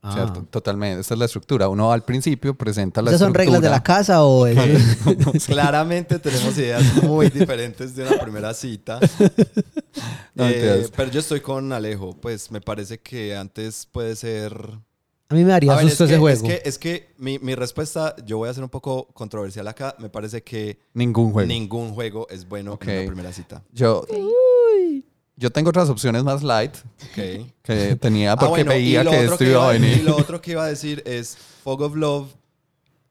Ah. 0.00 0.12
¿cierto? 0.12 0.44
Totalmente. 0.48 1.00
Esta 1.00 1.14
es 1.14 1.18
la 1.18 1.24
estructura. 1.26 1.68
Uno 1.68 1.90
al 1.92 2.04
principio 2.04 2.54
presenta 2.54 3.02
la 3.02 3.10
¿Esas 3.10 3.20
son 3.20 3.34
reglas 3.34 3.60
de 3.60 3.68
la 3.68 3.82
casa 3.82 4.24
o 4.24 4.46
es- 4.46 4.56
Claramente 5.46 6.18
tenemos 6.20 6.56
ideas 6.56 7.02
muy 7.02 7.28
diferentes 7.30 7.96
de 7.96 8.04
una 8.06 8.18
primera 8.20 8.54
cita. 8.54 9.00
No, 10.34 10.46
Eh, 10.46 10.88
pero 10.94 11.10
yo 11.10 11.18
estoy 11.18 11.40
con 11.40 11.72
Alejo. 11.72 12.14
Pues 12.20 12.52
me 12.52 12.60
parece 12.60 12.98
que 12.98 13.36
antes 13.36 13.86
puede 13.90 14.14
ser. 14.14 14.52
A 15.30 15.34
mí 15.34 15.42
me 15.44 15.50
daría 15.50 15.74
ver, 15.74 15.88
susto 15.88 16.04
es, 16.04 16.10
ese 16.10 16.14
que, 16.14 16.20
juego. 16.20 16.46
es 16.48 16.52
que, 16.62 16.68
es 16.68 16.78
que 16.78 17.08
mi, 17.18 17.40
mi 17.40 17.56
respuesta, 17.56 18.14
yo 18.24 18.38
voy 18.38 18.48
a 18.48 18.54
ser 18.54 18.62
un 18.62 18.70
poco 18.70 19.08
controversial 19.14 19.66
acá. 19.66 19.96
Me 19.98 20.08
parece 20.08 20.42
que 20.44 20.78
Ningún 20.94 21.32
juego. 21.32 21.48
ningún 21.48 21.92
juego 21.92 22.28
es 22.30 22.48
bueno 22.48 22.74
Ok. 22.74 22.86
en 22.86 22.98
una 22.98 23.06
primera 23.08 23.32
cita. 23.32 23.64
Yo, 23.72 24.06
yo 25.38 25.50
tengo 25.50 25.70
otras 25.70 25.88
opciones 25.88 26.24
más 26.24 26.42
light 26.42 26.74
que 27.14 27.96
tenía 28.00 28.32
Ah, 28.32 28.36
porque 28.36 28.64
bueno, 28.64 28.72
y 28.72 28.82
veía 28.82 29.04
que 29.04 29.24
esto 29.24 29.44
iba 29.44 29.68
a 29.68 29.72
venir. 29.72 29.98
Y 29.98 30.02
lo 30.02 30.16
otro 30.16 30.40
que 30.40 30.50
iba 30.50 30.64
a 30.64 30.66
decir 30.66 31.00
es 31.06 31.36
Fog 31.62 31.80
of 31.82 31.94
Love. 31.94 32.34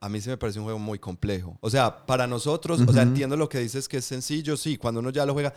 A 0.00 0.08
mí 0.10 0.20
sí 0.20 0.28
me 0.28 0.36
parece 0.36 0.58
un 0.58 0.66
juego 0.66 0.78
muy 0.78 0.98
complejo. 0.98 1.56
O 1.60 1.70
sea, 1.70 2.04
para 2.06 2.26
nosotros, 2.26 2.82
o 2.86 2.92
sea, 2.92 3.02
entiendo 3.02 3.36
lo 3.36 3.48
que 3.48 3.58
dices 3.58 3.88
que 3.88 3.96
es 3.96 4.04
sencillo, 4.04 4.56
sí, 4.56 4.76
cuando 4.76 5.00
uno 5.00 5.10
ya 5.10 5.24
lo 5.24 5.32
juega. 5.32 5.54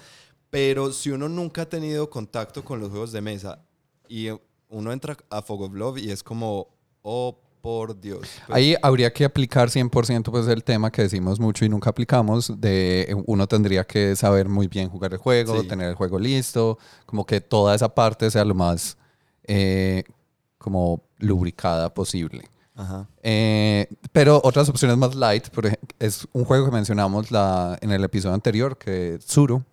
Pero 0.49 0.93
si 0.93 1.11
uno 1.11 1.27
nunca 1.27 1.63
ha 1.63 1.69
tenido 1.69 2.09
contacto 2.09 2.63
con 2.63 2.79
los 2.79 2.89
juegos 2.89 3.11
de 3.11 3.21
mesa 3.21 3.59
y 4.07 4.29
uno 4.69 4.93
entra 4.93 5.17
a 5.29 5.41
Fog 5.41 5.63
of 5.63 5.73
Love 5.73 5.97
y 5.99 6.09
es 6.09 6.23
como, 6.23 6.69
oh, 7.01 7.37
por 7.61 7.99
Dios. 7.99 8.19
Pues, 8.19 8.31
Ahí 8.49 8.75
habría 8.81 9.13
que 9.13 9.23
aplicar 9.25 9.69
100% 9.69 10.31
pues 10.31 10.47
el 10.47 10.63
tema 10.63 10.91
que 10.91 11.03
decimos 11.03 11.39
mucho 11.39 11.63
y 11.65 11.69
nunca 11.69 11.89
aplicamos, 11.91 12.59
de 12.59 13.01
eh, 13.09 13.15
uno 13.27 13.47
tendría 13.47 13.83
que 13.85 14.15
saber 14.15 14.49
muy 14.49 14.67
bien 14.67 14.89
jugar 14.89 15.13
el 15.13 15.19
juego, 15.19 15.61
Sí. 15.61 15.67
tener 15.67 15.89
el 15.89 15.95
juego 15.95 16.17
listo, 16.19 16.77
como 17.05 17.25
que 17.25 17.39
toda 17.41 17.75
esa 17.75 17.93
parte 17.93 18.29
sea 18.31 18.43
lo 18.45 18.55
más 18.55 18.97
eh, 19.45 20.03
como 20.57 21.03
lubricada 21.19 21.93
posible. 21.93 22.49
Ajá. 22.75 23.07
Eh, 23.21 23.87
pero 24.11 24.41
otras 24.43 24.67
opciones 24.69 24.97
más 24.97 25.13
light, 25.13 25.49
por 25.49 25.65
ej- 25.67 25.77
es 25.99 26.27
un 26.33 26.45
juego 26.45 26.65
que 26.65 26.71
mencionamos 26.71 27.29
la, 27.31 27.77
en 27.81 27.91
el 27.91 28.03
episodio 28.03 28.33
anterior, 28.33 28.77
que 28.77 29.15
es 29.15 29.25
Tsuru. 29.25 29.63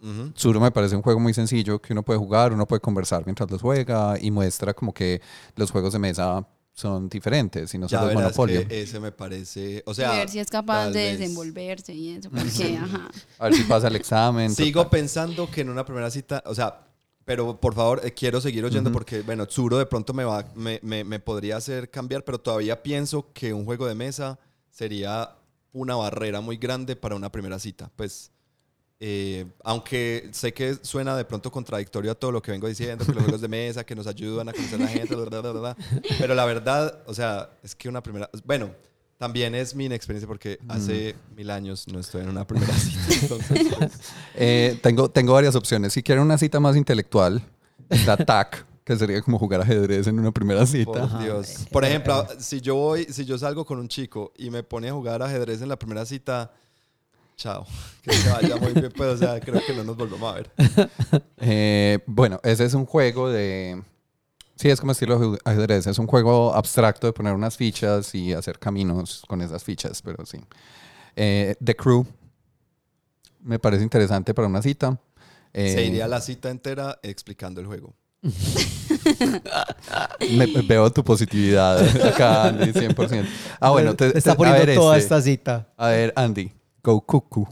Ujú. 0.00 0.30
Tsuru 0.34 0.60
me 0.60 0.70
parece 0.70 0.94
un 0.94 1.02
juego 1.02 1.18
muy 1.18 1.32
sencillo 1.32 1.80
que 1.80 1.94
uno 1.94 2.02
puede 2.02 2.18
jugar, 2.18 2.52
uno 2.52 2.66
puede 2.66 2.80
conversar 2.80 3.22
mientras 3.24 3.50
los 3.50 3.62
juega 3.62 4.16
y 4.20 4.30
muestra 4.30 4.74
como 4.74 4.92
que 4.92 5.22
los 5.56 5.70
juegos 5.70 5.94
de 5.94 5.98
mesa 5.98 6.46
son 6.74 7.08
diferentes 7.08 7.72
y 7.72 7.78
no 7.78 7.88
solo 7.88 8.02
es 8.02 8.08
verás 8.08 8.22
monopolio. 8.36 8.66
que 8.66 8.82
ese 8.82 8.98
me 8.98 9.12
parece, 9.12 9.82
o 9.86 9.94
sea, 9.94 10.10
ver 10.12 10.28
si 10.28 10.40
es 10.40 10.50
capaz 10.50 10.86
de 10.90 11.10
vez. 11.10 11.18
desenvolverse 11.20 11.94
y 11.94 12.10
eso, 12.10 12.28
porque, 12.30 12.76
ajá. 12.82 13.08
A 13.38 13.44
ver 13.44 13.54
si 13.54 13.62
pasa 13.62 13.86
el 13.88 13.96
examen. 13.96 14.52
Sigo 14.52 14.82
total. 14.82 14.98
pensando 15.00 15.48
que 15.48 15.60
en 15.60 15.70
una 15.70 15.84
primera 15.84 16.10
cita, 16.10 16.42
o 16.46 16.54
sea, 16.54 16.80
pero 17.24 17.58
por 17.60 17.74
favor, 17.74 18.00
eh, 18.04 18.12
quiero 18.12 18.40
seguir 18.40 18.64
oyendo 18.64 18.90
porque, 18.92 19.22
bueno, 19.22 19.46
Tsuro 19.46 19.78
de 19.78 19.86
pronto 19.86 20.12
me, 20.12 20.24
va, 20.24 20.44
me, 20.56 20.80
me, 20.82 21.04
me 21.04 21.20
podría 21.20 21.56
hacer 21.56 21.90
cambiar, 21.90 22.24
pero 22.24 22.38
todavía 22.40 22.82
pienso 22.82 23.32
que 23.32 23.54
un 23.54 23.64
juego 23.64 23.86
de 23.86 23.94
mesa 23.94 24.38
sería 24.68 25.36
una 25.72 25.94
barrera 25.94 26.40
muy 26.40 26.56
grande 26.56 26.96
para 26.96 27.14
una 27.14 27.30
primera 27.30 27.58
cita. 27.60 27.90
Pues, 27.96 28.32
eh, 29.06 29.44
aunque 29.62 30.30
sé 30.32 30.54
que 30.54 30.78
suena 30.80 31.14
de 31.14 31.26
pronto 31.26 31.52
contradictorio 31.52 32.10
a 32.10 32.14
todo 32.14 32.32
lo 32.32 32.40
que 32.40 32.52
vengo 32.52 32.66
diciendo, 32.66 33.04
que 33.04 33.12
los 33.12 33.22
juegos 33.24 33.42
de 33.42 33.48
mesa, 33.48 33.84
que 33.84 33.94
nos 33.94 34.06
ayudan 34.06 34.48
a 34.48 34.54
conocer 34.54 34.80
a 34.80 34.84
la 34.84 34.88
gente, 34.88 35.14
bla, 35.14 35.26
bla, 35.26 35.40
bla, 35.42 35.52
bla, 35.52 35.76
pero 36.18 36.34
la 36.34 36.46
verdad, 36.46 37.02
o 37.04 37.12
sea, 37.12 37.50
es 37.62 37.74
que 37.74 37.90
una 37.90 38.02
primera, 38.02 38.30
bueno, 38.46 38.70
también 39.18 39.54
es 39.54 39.74
mi 39.74 39.84
inexperiencia 39.84 40.26
porque 40.26 40.58
hace 40.68 41.16
mil 41.36 41.50
años 41.50 41.86
no 41.86 41.98
estoy 42.00 42.22
en 42.22 42.30
una 42.30 42.46
primera 42.46 42.72
cita. 42.72 43.14
Entonces, 43.20 43.74
pues, 43.78 43.92
Eh, 44.36 44.78
tengo, 44.82 45.10
tengo 45.10 45.34
varias 45.34 45.54
opciones. 45.54 45.92
Si 45.92 46.02
quieren 46.02 46.24
una 46.24 46.38
cita 46.38 46.58
más 46.58 46.74
intelectual, 46.74 47.42
está 47.90 48.16
TAC, 48.16 48.64
que 48.84 48.96
sería 48.96 49.20
como 49.20 49.38
jugar 49.38 49.60
ajedrez 49.60 50.06
en 50.06 50.18
una 50.18 50.32
primera 50.32 50.64
cita. 50.64 51.08
Por. 51.08 51.18
Dios. 51.22 51.66
Por 51.70 51.84
ejemplo, 51.84 52.26
si 52.38 52.62
yo 52.62 52.74
voy, 52.74 53.04
si 53.04 53.26
yo 53.26 53.36
salgo 53.36 53.66
con 53.66 53.78
un 53.78 53.88
chico 53.88 54.32
y 54.38 54.48
me 54.48 54.62
pone 54.62 54.88
a 54.88 54.94
jugar 54.94 55.22
ajedrez 55.22 55.60
en 55.60 55.68
la 55.68 55.78
primera 55.78 56.06
cita, 56.06 56.52
chao. 57.36 57.66
Que 58.04 58.12
se 58.12 58.28
vaya 58.30 58.56
muy 58.56 58.72
bien, 58.74 58.92
pues, 58.94 59.14
o 59.14 59.16
sea, 59.16 59.40
creo 59.40 59.62
que 59.66 59.72
no 59.72 59.82
nos 59.82 59.96
volvemos 59.96 60.30
a 60.30 60.34
ver. 60.36 60.50
Eh, 61.38 61.98
bueno, 62.06 62.38
ese 62.42 62.64
es 62.66 62.74
un 62.74 62.84
juego 62.86 63.30
de... 63.30 63.82
Sí, 64.56 64.68
es 64.70 64.78
como 64.80 64.92
estilo 64.92 65.36
ajedrez. 65.44 65.86
Es 65.86 65.98
un 65.98 66.06
juego 66.06 66.54
abstracto 66.54 67.06
de 67.06 67.12
poner 67.14 67.32
unas 67.34 67.56
fichas 67.56 68.14
y 68.14 68.32
hacer 68.34 68.58
caminos 68.58 69.22
con 69.26 69.40
esas 69.42 69.64
fichas, 69.64 70.00
pero 70.02 70.24
sí. 70.26 70.38
Eh, 71.16 71.56
The 71.64 71.74
Crew. 71.74 72.06
Me 73.40 73.58
parece 73.58 73.82
interesante 73.82 74.32
para 74.34 74.46
una 74.48 74.60
cita. 74.62 74.98
Eh, 75.52 75.72
Se 75.72 75.84
iría 75.84 76.06
la 76.06 76.20
cita 76.20 76.50
entera 76.50 76.98
explicando 77.02 77.60
el 77.60 77.66
juego. 77.66 77.94
me- 80.36 80.46
me 80.46 80.62
veo 80.62 80.90
tu 80.92 81.02
positividad 81.04 81.80
acá, 82.06 82.48
Andy, 82.48 82.72
100%. 82.72 83.26
Ah, 83.60 83.70
bueno, 83.70 83.94
te, 83.94 84.12
Te 84.12 84.18
está 84.18 84.34
poniendo 84.36 84.62
a 84.62 84.66
ver 84.66 84.74
toda 84.76 84.96
este. 84.96 85.04
esta 85.04 85.22
cita. 85.22 85.68
A 85.76 85.88
ver, 85.88 86.12
Andy, 86.16 86.52
Go 86.84 87.00
Cuckoo. 87.00 87.48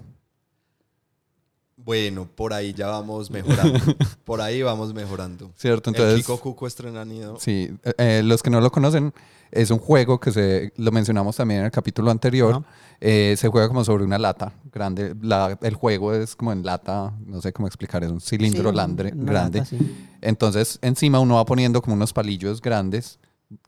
Bueno, 1.76 2.28
por 2.32 2.52
ahí 2.52 2.72
ya 2.74 2.86
vamos 2.86 3.28
mejorando. 3.30 3.80
Por 4.24 4.40
ahí 4.40 4.62
vamos 4.62 4.94
mejorando. 4.94 5.50
¿Cierto? 5.56 5.90
el 5.90 5.96
Entonces, 5.96 6.20
Kiko 6.20 6.38
Cuco 6.38 6.66
estrena 6.68 7.04
nido. 7.04 7.38
sí, 7.40 7.70
eh, 7.82 7.92
eh, 7.98 8.22
los 8.24 8.40
que 8.40 8.50
no 8.50 8.60
lo 8.60 8.70
conocen, 8.70 9.12
es 9.50 9.72
un 9.72 9.78
juego 9.80 10.20
que 10.20 10.30
se, 10.30 10.72
lo 10.76 10.92
mencionamos 10.92 11.34
también 11.36 11.60
en 11.60 11.66
el 11.66 11.72
capítulo 11.72 12.12
anterior. 12.12 12.62
Eh, 13.00 13.34
se 13.36 13.48
juega 13.48 13.66
como 13.66 13.84
sobre 13.84 14.04
una 14.04 14.16
lata 14.16 14.52
grande. 14.72 15.16
La- 15.22 15.58
el 15.60 15.74
juego 15.74 16.14
es 16.14 16.36
como 16.36 16.52
en 16.52 16.64
lata, 16.64 17.12
no 17.26 17.40
sé 17.42 17.52
cómo 17.52 17.66
explicar, 17.66 18.04
es 18.04 18.10
un 18.12 18.20
cilindro 18.20 18.70
Sí, 18.70 18.76
landre- 18.76 19.12
grande. 19.16 19.58
lata, 19.58 19.64
sí. 19.64 19.78
Entonces, 20.20 20.78
encima 20.82 21.18
uno 21.18 21.34
va 21.34 21.44
poniendo 21.44 21.82
como 21.82 21.96
unos 21.96 22.12
palillos 22.12 22.60
grandes 22.60 23.18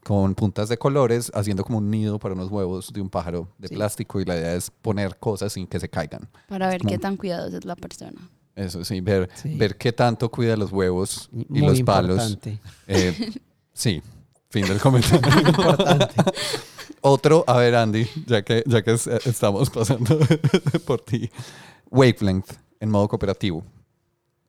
con 0.03 0.35
puntas 0.35 0.69
de 0.69 0.77
colores, 0.79 1.31
haciendo 1.35 1.65
como 1.65 1.79
un 1.79 1.91
nido 1.91 2.19
para 2.19 2.35
unos 2.35 2.51
huevos 2.51 2.93
de 2.93 3.01
un 3.01 3.09
pájaro 3.11 3.49
de 3.59 3.69
Sí. 3.69 3.75
plástico 3.75 4.21
y 4.21 4.25
la 4.25 4.37
idea 4.37 4.55
es 4.55 4.71
poner 4.71 5.17
cosas 5.19 5.53
sin 5.53 5.67
que 5.67 5.79
se 5.81 5.89
caigan. 5.89 6.29
Para 6.49 6.69
ver 6.69 6.79
como- 6.81 6.91
qué 6.91 6.99
tan 6.99 7.17
cuidadosa 7.17 7.59
es 7.59 7.65
la 7.65 7.77
persona. 7.77 8.29
Eso 8.57 8.85
sí, 8.85 9.01
ver, 9.01 9.29
Sí. 9.35 9.57
ver 9.57 9.77
qué 9.77 9.93
tanto 9.93 10.31
cuida 10.31 10.57
los 10.57 10.71
huevos 10.73 11.29
y 11.33 11.45
Muy 11.49 11.61
los 11.69 11.83
palos. 11.83 12.39
Eh, 12.87 13.33
sí, 13.73 14.01
fin 14.51 14.67
del 14.67 14.81
comentario. 14.81 15.49
importante. 15.49 16.15
Otro, 17.01 17.45
a 17.47 17.57
ver, 17.59 17.75
Andy, 17.75 18.07
ya 18.27 18.43
que, 18.43 18.63
ya 18.67 18.83
que 18.83 18.93
es- 18.93 19.07
estamos 19.07 19.69
pasando 19.71 20.19
por 20.87 21.01
ti. 21.01 21.31
Wavelength 21.91 22.53
en 22.81 22.91
modo 22.91 23.09
cooperativo. 23.09 23.65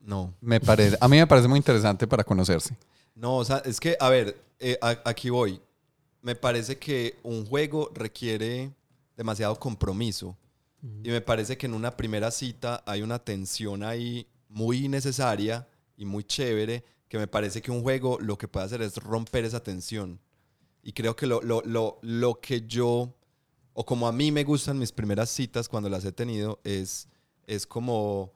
No. 0.01 0.33
Me 0.39 0.59
parece, 0.59 0.97
a 1.01 1.07
mí 1.07 1.17
me 1.17 1.25
parece 1.27 1.47
muy 1.47 1.57
interesante 1.57 2.05
para 2.07 2.23
conocerse. 2.23 2.75
No, 3.15 3.37
o 3.37 3.45
sea, 3.45 3.57
es 3.65 3.79
que, 3.79 3.97
a 3.99 4.09
ver, 4.09 4.37
eh, 4.59 4.77
a- 4.81 5.01
aquí 5.05 5.29
voy. 5.29 5.61
Me 6.21 6.35
parece 6.35 6.77
que 6.77 7.17
un 7.23 7.45
juego 7.45 7.91
requiere 7.93 8.71
demasiado 9.15 9.57
compromiso. 9.59 10.37
Y 11.03 11.09
me 11.09 11.21
parece 11.21 11.57
que 11.57 11.65
en 11.65 11.73
una 11.73 11.97
primera 11.97 12.29
cita 12.29 12.83
hay 12.85 13.01
una 13.01 13.17
tensión 13.17 13.81
ahí 13.81 14.27
muy 14.49 14.87
necesaria 14.87 15.67
y 15.97 16.05
muy 16.05 16.23
chévere, 16.23 16.83
que 17.07 17.17
me 17.17 17.25
parece 17.25 17.59
que 17.59 17.71
un 17.71 17.81
juego 17.81 18.19
lo 18.19 18.37
que 18.37 18.47
puede 18.47 18.67
hacer 18.67 18.83
es 18.83 18.97
romper 18.97 19.45
esa 19.45 19.63
tensión. 19.63 20.19
Y 20.83 20.93
creo 20.93 21.15
que 21.15 21.25
lo, 21.25 21.41
lo, 21.41 21.63
lo, 21.65 21.97
lo 22.03 22.39
que 22.39 22.67
yo, 22.67 23.15
o 23.73 23.83
como 23.83 24.07
a 24.07 24.11
mí 24.11 24.31
me 24.31 24.43
gustan 24.43 24.77
mis 24.77 24.91
primeras 24.91 25.31
citas 25.31 25.67
cuando 25.67 25.89
las 25.89 26.05
he 26.05 26.11
tenido, 26.11 26.59
es, 26.63 27.07
es 27.47 27.65
como 27.65 28.31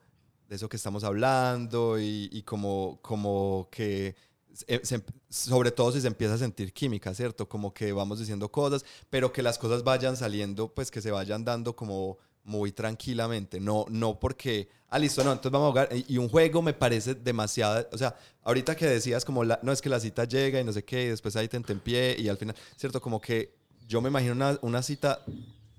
de 0.48 0.56
eso 0.56 0.68
que 0.68 0.76
estamos 0.76 1.04
hablando 1.04 2.00
y, 2.00 2.28
y 2.32 2.42
como, 2.42 2.98
como 3.00 3.68
que, 3.70 4.16
se- 4.52 4.84
se- 4.84 5.02
sobre 5.28 5.70
todo 5.70 5.92
si 5.92 6.00
se 6.00 6.06
empieza 6.08 6.34
a 6.34 6.38
sentir 6.38 6.72
química, 6.72 7.14
¿cierto? 7.14 7.48
Como 7.48 7.72
que 7.72 7.92
vamos 7.92 8.18
diciendo 8.18 8.50
cosas, 8.50 8.84
pero 9.08 9.32
que 9.32 9.42
las 9.42 9.58
cosas 9.58 9.82
vayan 9.84 10.16
saliendo, 10.16 10.72
pues 10.72 10.90
que 10.90 11.00
se 11.00 11.10
vayan 11.10 11.44
dando 11.44 11.74
como 11.76 12.18
muy 12.42 12.72
tranquilamente, 12.72 13.60
no, 13.60 13.84
no 13.90 14.18
porque, 14.18 14.68
ah, 14.88 14.98
listo, 14.98 15.22
no, 15.22 15.30
entonces 15.30 15.52
vamos 15.52 15.68
a 15.68 15.70
jugar. 15.70 15.88
Y 16.08 16.16
un 16.16 16.28
juego 16.28 16.62
me 16.62 16.72
parece 16.72 17.14
demasiado, 17.14 17.86
o 17.92 17.98
sea, 17.98 18.16
ahorita 18.42 18.74
que 18.76 18.86
decías 18.86 19.24
como, 19.24 19.44
la- 19.44 19.60
no 19.62 19.72
es 19.72 19.82
que 19.82 19.88
la 19.90 20.00
cita 20.00 20.24
llega 20.24 20.58
y 20.60 20.64
no 20.64 20.72
sé 20.72 20.82
qué, 20.84 21.04
y 21.04 21.08
después 21.08 21.36
ahí 21.36 21.48
te 21.48 21.60
pie 21.60 22.16
y 22.18 22.28
al 22.28 22.38
final, 22.38 22.56
¿cierto? 22.76 23.00
Como 23.00 23.20
que 23.20 23.54
yo 23.86 24.00
me 24.00 24.08
imagino 24.08 24.32
una, 24.32 24.58
una 24.62 24.82
cita 24.82 25.20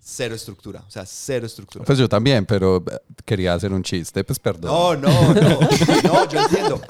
cero 0.03 0.33
estructura, 0.33 0.83
o 0.87 0.89
sea, 0.89 1.05
cero 1.05 1.45
estructura. 1.45 1.85
Pues 1.85 1.97
yo 1.99 2.09
también, 2.09 2.45
pero 2.45 2.83
eh, 2.91 2.97
quería 3.23 3.53
hacer 3.53 3.71
un 3.71 3.83
chiste, 3.83 4.23
pues 4.23 4.39
perdón. 4.39 4.99
No, 5.01 5.09
no, 5.11 5.33
no, 5.33 5.59
no, 6.03 6.29
yo 6.29 6.41
entiendo. 6.41 6.81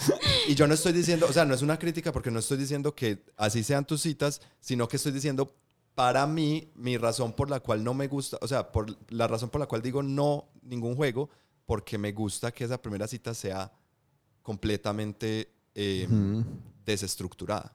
Y 0.47 0.55
yo 0.55 0.65
no 0.65 0.73
estoy 0.73 0.93
diciendo, 0.93 1.27
o 1.29 1.33
sea, 1.33 1.43
no 1.45 1.53
es 1.53 1.61
una 1.61 1.77
crítica 1.77 2.11
porque 2.13 2.31
no 2.31 2.39
estoy 2.39 2.57
diciendo 2.57 2.95
que 2.95 3.23
así 3.35 3.63
sean 3.63 3.85
tus 3.85 4.01
citas, 4.01 4.41
sino 4.61 4.87
que 4.87 4.95
estoy 4.95 5.11
diciendo, 5.11 5.53
para 5.93 6.25
mí, 6.25 6.71
mi 6.75 6.97
razón 6.97 7.33
por 7.33 7.49
la 7.49 7.59
cual 7.59 7.83
no 7.83 7.93
me 7.93 8.07
gusta, 8.07 8.37
o 8.41 8.47
sea, 8.47 8.71
por 8.71 8.95
la 9.09 9.27
razón 9.27 9.49
por 9.49 9.59
la 9.59 9.67
cual 9.67 9.81
digo 9.81 10.01
no 10.01 10.47
ningún 10.61 10.95
juego, 10.95 11.29
porque 11.65 11.97
me 11.97 12.13
gusta 12.13 12.51
que 12.53 12.63
esa 12.63 12.81
primera 12.81 13.07
cita 13.07 13.33
sea 13.33 13.71
completamente 14.41 15.51
eh, 15.75 16.07
Ujú. 16.09 16.45
desestructurada. 16.85 17.73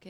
Ok. 0.00 0.06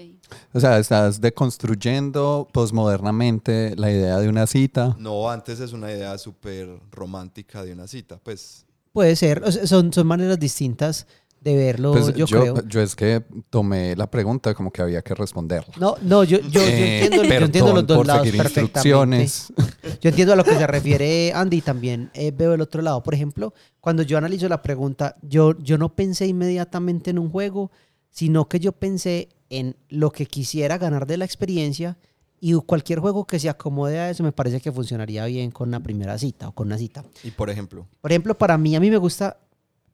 O 0.52 0.60
sea, 0.60 0.78
estás 0.78 1.20
deconstruyendo 1.20 2.46
posmodernamente 2.52 3.74
la 3.76 3.90
idea 3.90 4.18
de 4.18 4.28
una 4.28 4.46
cita. 4.46 4.94
No, 4.98 5.30
antes 5.30 5.60
es 5.60 5.72
una 5.72 5.90
idea 5.90 6.16
súper 6.18 6.68
romántica 6.90 7.64
de 7.64 7.72
una 7.72 7.86
cita, 7.86 8.18
pues. 8.22 8.66
Puede 8.92 9.16
ser, 9.16 9.42
o 9.44 9.52
sea, 9.52 9.66
son, 9.66 9.92
son 9.92 10.06
maneras 10.06 10.38
distintas 10.38 11.06
de 11.40 11.56
verlo, 11.56 11.92
Pues 11.92 12.06
yo, 12.14 12.26
yo, 12.26 12.40
creo. 12.40 12.66
yo 12.66 12.80
es 12.82 12.96
que 12.96 13.22
tomé 13.48 13.94
la 13.94 14.10
pregunta 14.10 14.54
como 14.54 14.72
que 14.72 14.82
había 14.82 15.02
que 15.02 15.14
responderla. 15.14 15.72
No, 15.78 15.94
no, 16.02 16.24
yo, 16.24 16.38
yo, 16.40 16.48
yo 16.48 16.60
Eh, 16.62 17.04
entiendo, 17.04 17.24
yo 17.24 17.44
entiendo 17.44 17.72
los 17.74 17.84
perdón 17.84 17.86
dos 17.86 17.96
por 17.98 18.06
lados 18.06 18.28
perfectamente. 18.28 19.28
Yo 20.00 20.10
entiendo 20.10 20.32
a 20.32 20.36
lo 20.36 20.44
que 20.44 20.54
se 20.54 20.66
refiere 20.66 21.32
Andy 21.32 21.60
también 21.60 22.10
eh, 22.14 22.30
veo 22.30 22.54
el 22.54 22.60
otro 22.60 22.82
lado. 22.82 23.02
Por 23.02 23.14
ejemplo, 23.14 23.52
cuando 23.80 24.02
yo 24.02 24.16
analizo 24.18 24.48
la 24.48 24.62
pregunta, 24.62 25.16
yo, 25.22 25.56
yo 25.58 25.76
no 25.78 25.94
pensé 25.94 26.26
inmediatamente 26.26 27.10
en 27.10 27.18
un 27.18 27.30
juego, 27.30 27.70
sino 28.10 28.48
que 28.48 28.60
yo 28.60 28.72
pensé 28.72 29.28
en 29.50 29.76
lo 29.88 30.10
que 30.10 30.26
quisiera 30.26 30.78
ganar 30.78 31.06
de 31.06 31.16
la 31.16 31.24
experiencia 31.24 31.96
y 32.40 32.52
cualquier 32.54 33.00
juego 33.00 33.26
que 33.26 33.38
se 33.40 33.48
acomode 33.48 33.98
a 33.98 34.10
eso 34.10 34.22
me 34.22 34.30
parece 34.32 34.60
que 34.60 34.70
funcionaría 34.70 35.24
bien 35.26 35.50
con 35.50 35.68
una 35.68 35.80
primera 35.82 36.16
cita 36.18 36.48
o 36.48 36.52
con 36.52 36.68
una 36.68 36.78
cita. 36.78 37.04
Y 37.24 37.30
por 37.32 37.50
ejemplo, 37.50 37.86
Por 38.00 38.12
ejemplo, 38.12 38.36
para 38.38 38.56
mí, 38.58 38.76
a 38.76 38.80
mí 38.80 38.90
me 38.90 38.96
gusta, 38.96 39.38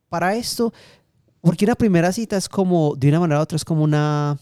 para 0.09 0.35
esto, 0.37 0.73
porque 1.41 1.65
una 1.65 1.75
primera 1.75 2.13
cita 2.13 2.37
es 2.37 2.49
como, 2.49 2.95
de 2.97 3.09
una 3.09 3.21
manera 3.21 3.41
u 3.41 3.43
otra, 3.43 3.57
es 3.57 3.65
como 3.65 3.83
una, 3.83 4.39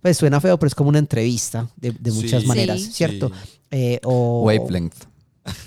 pues 0.00 0.16
suena 0.16 0.40
feo, 0.40 0.58
pero 0.58 0.68
es 0.68 0.74
como 0.74 0.88
una 0.88 0.98
entrevista 0.98 1.68
de, 1.76 1.92
de 1.92 2.10
muchas 2.12 2.42
Sí. 2.42 2.48
maneras, 2.48 2.80
Sí. 2.80 2.92
¿cierto? 2.92 3.28
sí. 3.44 3.58
Eh, 3.70 4.00
o, 4.04 4.42
Wavelength. 4.44 5.04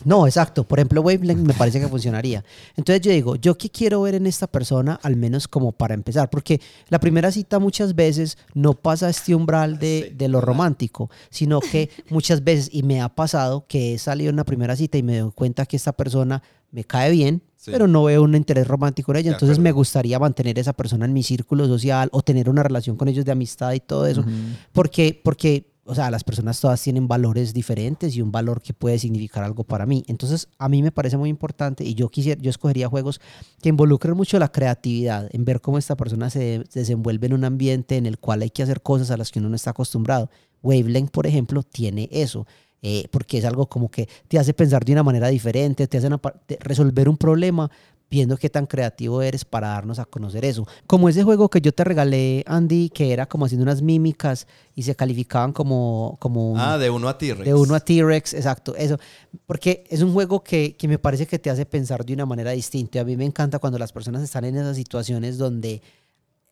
No, 0.06 0.26
exacto. 0.26 0.64
Por 0.64 0.80
ejemplo, 0.80 1.02
Wavelength 1.02 1.46
me 1.46 1.54
parece 1.54 1.80
que 1.80 1.88
funcionaría. 1.88 2.44
Entonces 2.78 3.02
yo 3.02 3.12
digo, 3.12 3.36
¿yo 3.36 3.58
qué 3.58 3.70
quiero 3.70 4.02
ver 4.02 4.16
en 4.16 4.26
esta 4.28 4.48
persona? 4.48 5.00
Al 5.04 5.16
menos 5.16 5.48
como 5.48 5.72
para 5.72 5.94
empezar. 5.94 6.30
Porque 6.30 6.62
la 6.90 7.00
primera 7.00 7.32
cita 7.32 7.60
muchas 7.60 7.96
veces 7.96 8.38
no 8.54 8.74
pasa 8.74 9.10
este 9.10 9.36
umbral 9.36 9.78
de, 9.80 10.14
de 10.18 10.28
lo 10.28 10.40
romántico, 10.42 11.10
sino 11.30 11.60
que 11.60 11.90
muchas 12.10 12.44
veces, 12.44 12.70
y 12.72 12.84
me 12.84 13.02
ha 13.02 13.10
pasado 13.10 13.66
que 13.68 13.96
he 13.96 13.98
salido 13.98 14.30
en 14.30 14.36
una 14.36 14.46
primera 14.46 14.76
cita 14.76 14.98
y 14.98 15.04
me 15.04 15.18
doy 15.20 15.32
cuenta 15.32 15.66
que 15.66 15.76
esta 15.76 15.92
persona 15.94 16.42
me 16.72 16.84
cae 16.84 17.12
bien, 17.12 17.42
Sí. 17.58 17.72
pero 17.72 17.88
no 17.88 18.04
veo 18.04 18.22
un 18.22 18.36
interés 18.36 18.68
romántico 18.68 19.12
en 19.12 19.18
ella. 19.18 19.32
Entonces 19.32 19.58
me 19.58 19.72
gustaría 19.72 20.20
mantener 20.20 20.60
esa 20.60 20.74
persona 20.74 21.06
en 21.06 21.14
mi 21.14 21.24
círculo 21.24 21.66
social 21.66 22.10
o 22.12 22.22
tener 22.22 22.48
una 22.48 22.62
relación 22.62 22.96
con 22.96 23.08
ellos 23.08 23.26
de 23.26 23.32
amistad 23.32 23.74
y 23.74 23.80
todo 23.80 24.06
eso. 24.06 24.24
Porque, 24.72 25.20
porque, 25.24 25.74
o 25.88 25.94
sea, 25.96 26.10
las 26.10 26.24
personas 26.24 26.60
todas 26.60 26.82
tienen 26.82 27.08
valores 27.08 27.54
diferentes 27.54 28.16
y 28.16 28.22
un 28.22 28.32
valor 28.32 28.62
que 28.62 28.74
puede 28.74 28.98
significar 28.98 29.44
algo 29.44 29.64
para 29.64 29.86
mí. 29.86 30.04
Entonces, 30.08 30.48
a 30.58 30.68
mí 30.68 30.82
me 30.82 30.92
parece 30.92 31.16
muy 31.18 31.30
importante 31.30 31.84
y 31.84 31.94
yo 31.94 32.10
quisiera, 32.10 32.42
yo 32.42 32.50
escogería 32.50 32.88
juegos 32.90 33.22
que 33.62 33.70
involucren 33.70 34.16
mucho 34.18 34.40
la 34.40 34.52
creatividad, 34.52 35.30
en 35.32 35.46
ver 35.46 35.62
cómo 35.62 35.78
esta 35.78 35.96
persona 35.96 36.30
se 36.30 36.64
desenvuelve 36.74 37.28
en 37.28 37.34
un 37.34 37.46
ambiente 37.46 37.98
en 37.98 38.06
el 38.08 38.18
cual 38.18 38.42
hay 38.42 38.50
que 38.50 38.64
hacer 38.64 38.82
cosas 38.82 39.12
a 39.12 39.18
las 39.18 39.32
que 39.32 39.40
uno 39.40 39.50
no 39.50 39.56
está 39.56 39.72
acostumbrado. 39.72 40.30
Wavelength, 40.64 41.12
por 41.12 41.28
ejemplo, 41.28 41.62
tiene 41.64 42.10
eso. 42.12 42.48
eh, 42.88 43.08
porque 43.10 43.40
es 43.40 43.46
algo 43.46 43.68
como 43.68 43.90
que 43.90 44.08
te 44.28 44.38
hace 44.38 44.54
pensar 44.54 44.86
de 44.86 44.92
una 44.92 45.02
manera 45.02 45.28
diferente, 45.30 45.88
te 45.88 45.98
hace 45.98 46.06
una 46.08 46.20
te- 46.20 46.58
resolver 46.62 47.10
un 47.10 47.18
problema 47.18 47.72
viendo 48.16 48.38
qué 48.38 48.50
tan 48.50 48.66
creativo 48.66 49.22
eres 49.22 49.44
para 49.44 49.68
darnos 49.68 50.00
a 50.00 50.06
conocer 50.06 50.46
eso. 50.46 50.66
Como 50.88 51.10
ese 51.10 51.24
juego 51.24 51.50
que 51.50 51.60
yo 51.60 51.74
te 51.74 51.84
regalé, 51.84 52.44
Andy, 52.48 52.90
que 52.90 53.12
era 53.12 53.26
como 53.26 53.46
haciendo 53.46 53.64
unas 53.64 53.82
mímicas 53.82 54.48
y 54.74 54.84
se 54.84 54.96
calificaban 54.96 55.52
como, 55.52 56.16
como 56.22 56.54
un- 56.54 56.60
Ah, 56.60 56.78
de 56.78 56.90
uno 56.90 57.10
a 57.10 57.18
T-Rex. 57.18 57.46
de 57.46 57.54
uno 57.54 57.76
a 57.76 57.80
T-Rex, 57.82 58.34
exacto, 58.34 58.74
eso. 58.76 58.98
Porque 59.46 59.84
es 59.90 60.02
un 60.02 60.14
juego 60.14 60.42
que, 60.44 60.76
que 60.78 60.88
me 60.88 60.98
parece 60.98 61.28
que 61.28 61.40
te 61.40 61.50
hace 61.50 61.66
pensar 61.66 62.06
de 62.06 62.14
una 62.14 62.26
manera 62.26 62.52
distinta. 62.52 62.98
Y 62.98 63.02
a 63.02 63.06
mí 63.06 63.18
me 63.18 63.26
encanta 63.26 63.60
cuando 63.60 63.78
las 63.78 63.92
personas 63.92 64.24
están 64.24 64.46
en 64.46 64.56
esas 64.56 64.78
situaciones 64.78 65.38
donde 65.38 65.82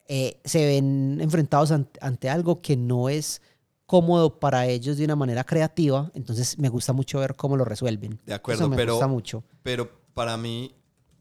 eh, 0.09 0.41
se 0.43 0.65
ven 0.65 1.19
enfrentados 1.21 1.71
an- 1.71 1.87
ante 2.01 2.29
algo 2.29 2.61
que 2.61 2.75
no 2.75 3.07
es 3.07 3.41
cómodo 3.85 4.39
para 4.39 4.65
ellos 4.67 4.97
de 4.97 5.05
una 5.05 5.15
manera 5.15 5.43
creativa. 5.43 6.11
Entonces 6.13 6.57
me 6.59 6.67
gusta 6.69 6.91
mucho 6.93 7.19
ver 7.19 7.35
cómo 7.35 7.55
lo 7.55 7.63
resuelven. 7.63 8.19
De 8.25 8.33
acuerdo, 8.33 8.63
Eso 8.63 8.69
me 8.69 8.75
pero- 8.75 8.93
gusta 8.93 9.07
mucho. 9.07 9.43
Pero 9.63 9.89
para 10.13 10.35
mí, 10.35 10.73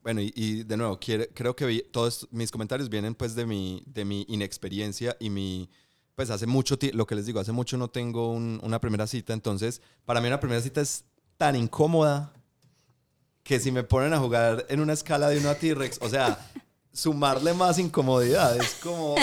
bueno, 0.03 0.21
y, 0.21 0.33
y 0.35 0.63
de 0.65 0.77
nuevo, 0.77 0.99
creo 1.35 1.55
que 1.57 1.67
vi- 1.67 1.85
todos 1.93 2.27
mis 2.31 2.51
comentarios 2.51 2.89
vienen 2.89 3.15
pues 3.15 3.35
de 3.35 3.47
mi, 3.47 3.83
de 3.87 4.05
mi 4.05 4.25
inexperiencia 4.29 5.17
y 5.21 5.31
mi, 5.31 5.71
pues 6.15 6.31
hace 6.31 6.47
mucho, 6.47 6.77
lo 6.93 7.07
que 7.07 7.15
les 7.15 7.27
digo, 7.27 7.39
hace 7.41 7.53
mucho 7.53 7.77
no 7.77 7.89
tengo 7.89 8.31
un- 8.33 8.61
una 8.63 8.81
primera 8.81 9.07
cita, 9.07 9.33
entonces 9.33 9.81
para 10.05 10.21
mí 10.21 10.27
una 10.27 10.41
primera 10.41 10.61
cita 10.61 10.81
es 10.81 11.05
tan 11.37 11.55
incómoda 11.57 12.33
que 13.43 13.59
si 13.61 13.73
me 13.73 13.83
ponen 13.83 14.13
a 14.13 14.19
jugar 14.19 14.67
en 14.69 14.81
una 14.81 14.93
escala 14.93 15.29
de 15.29 15.39
uno 15.39 15.51
a 15.51 15.55
T-Rex, 15.57 15.99
o 16.01 16.09
sea, 16.09 16.39
sumarle 16.93 17.55
más 17.55 17.79
incomodidad, 17.79 18.57
es 18.57 18.75
como, 18.83 19.15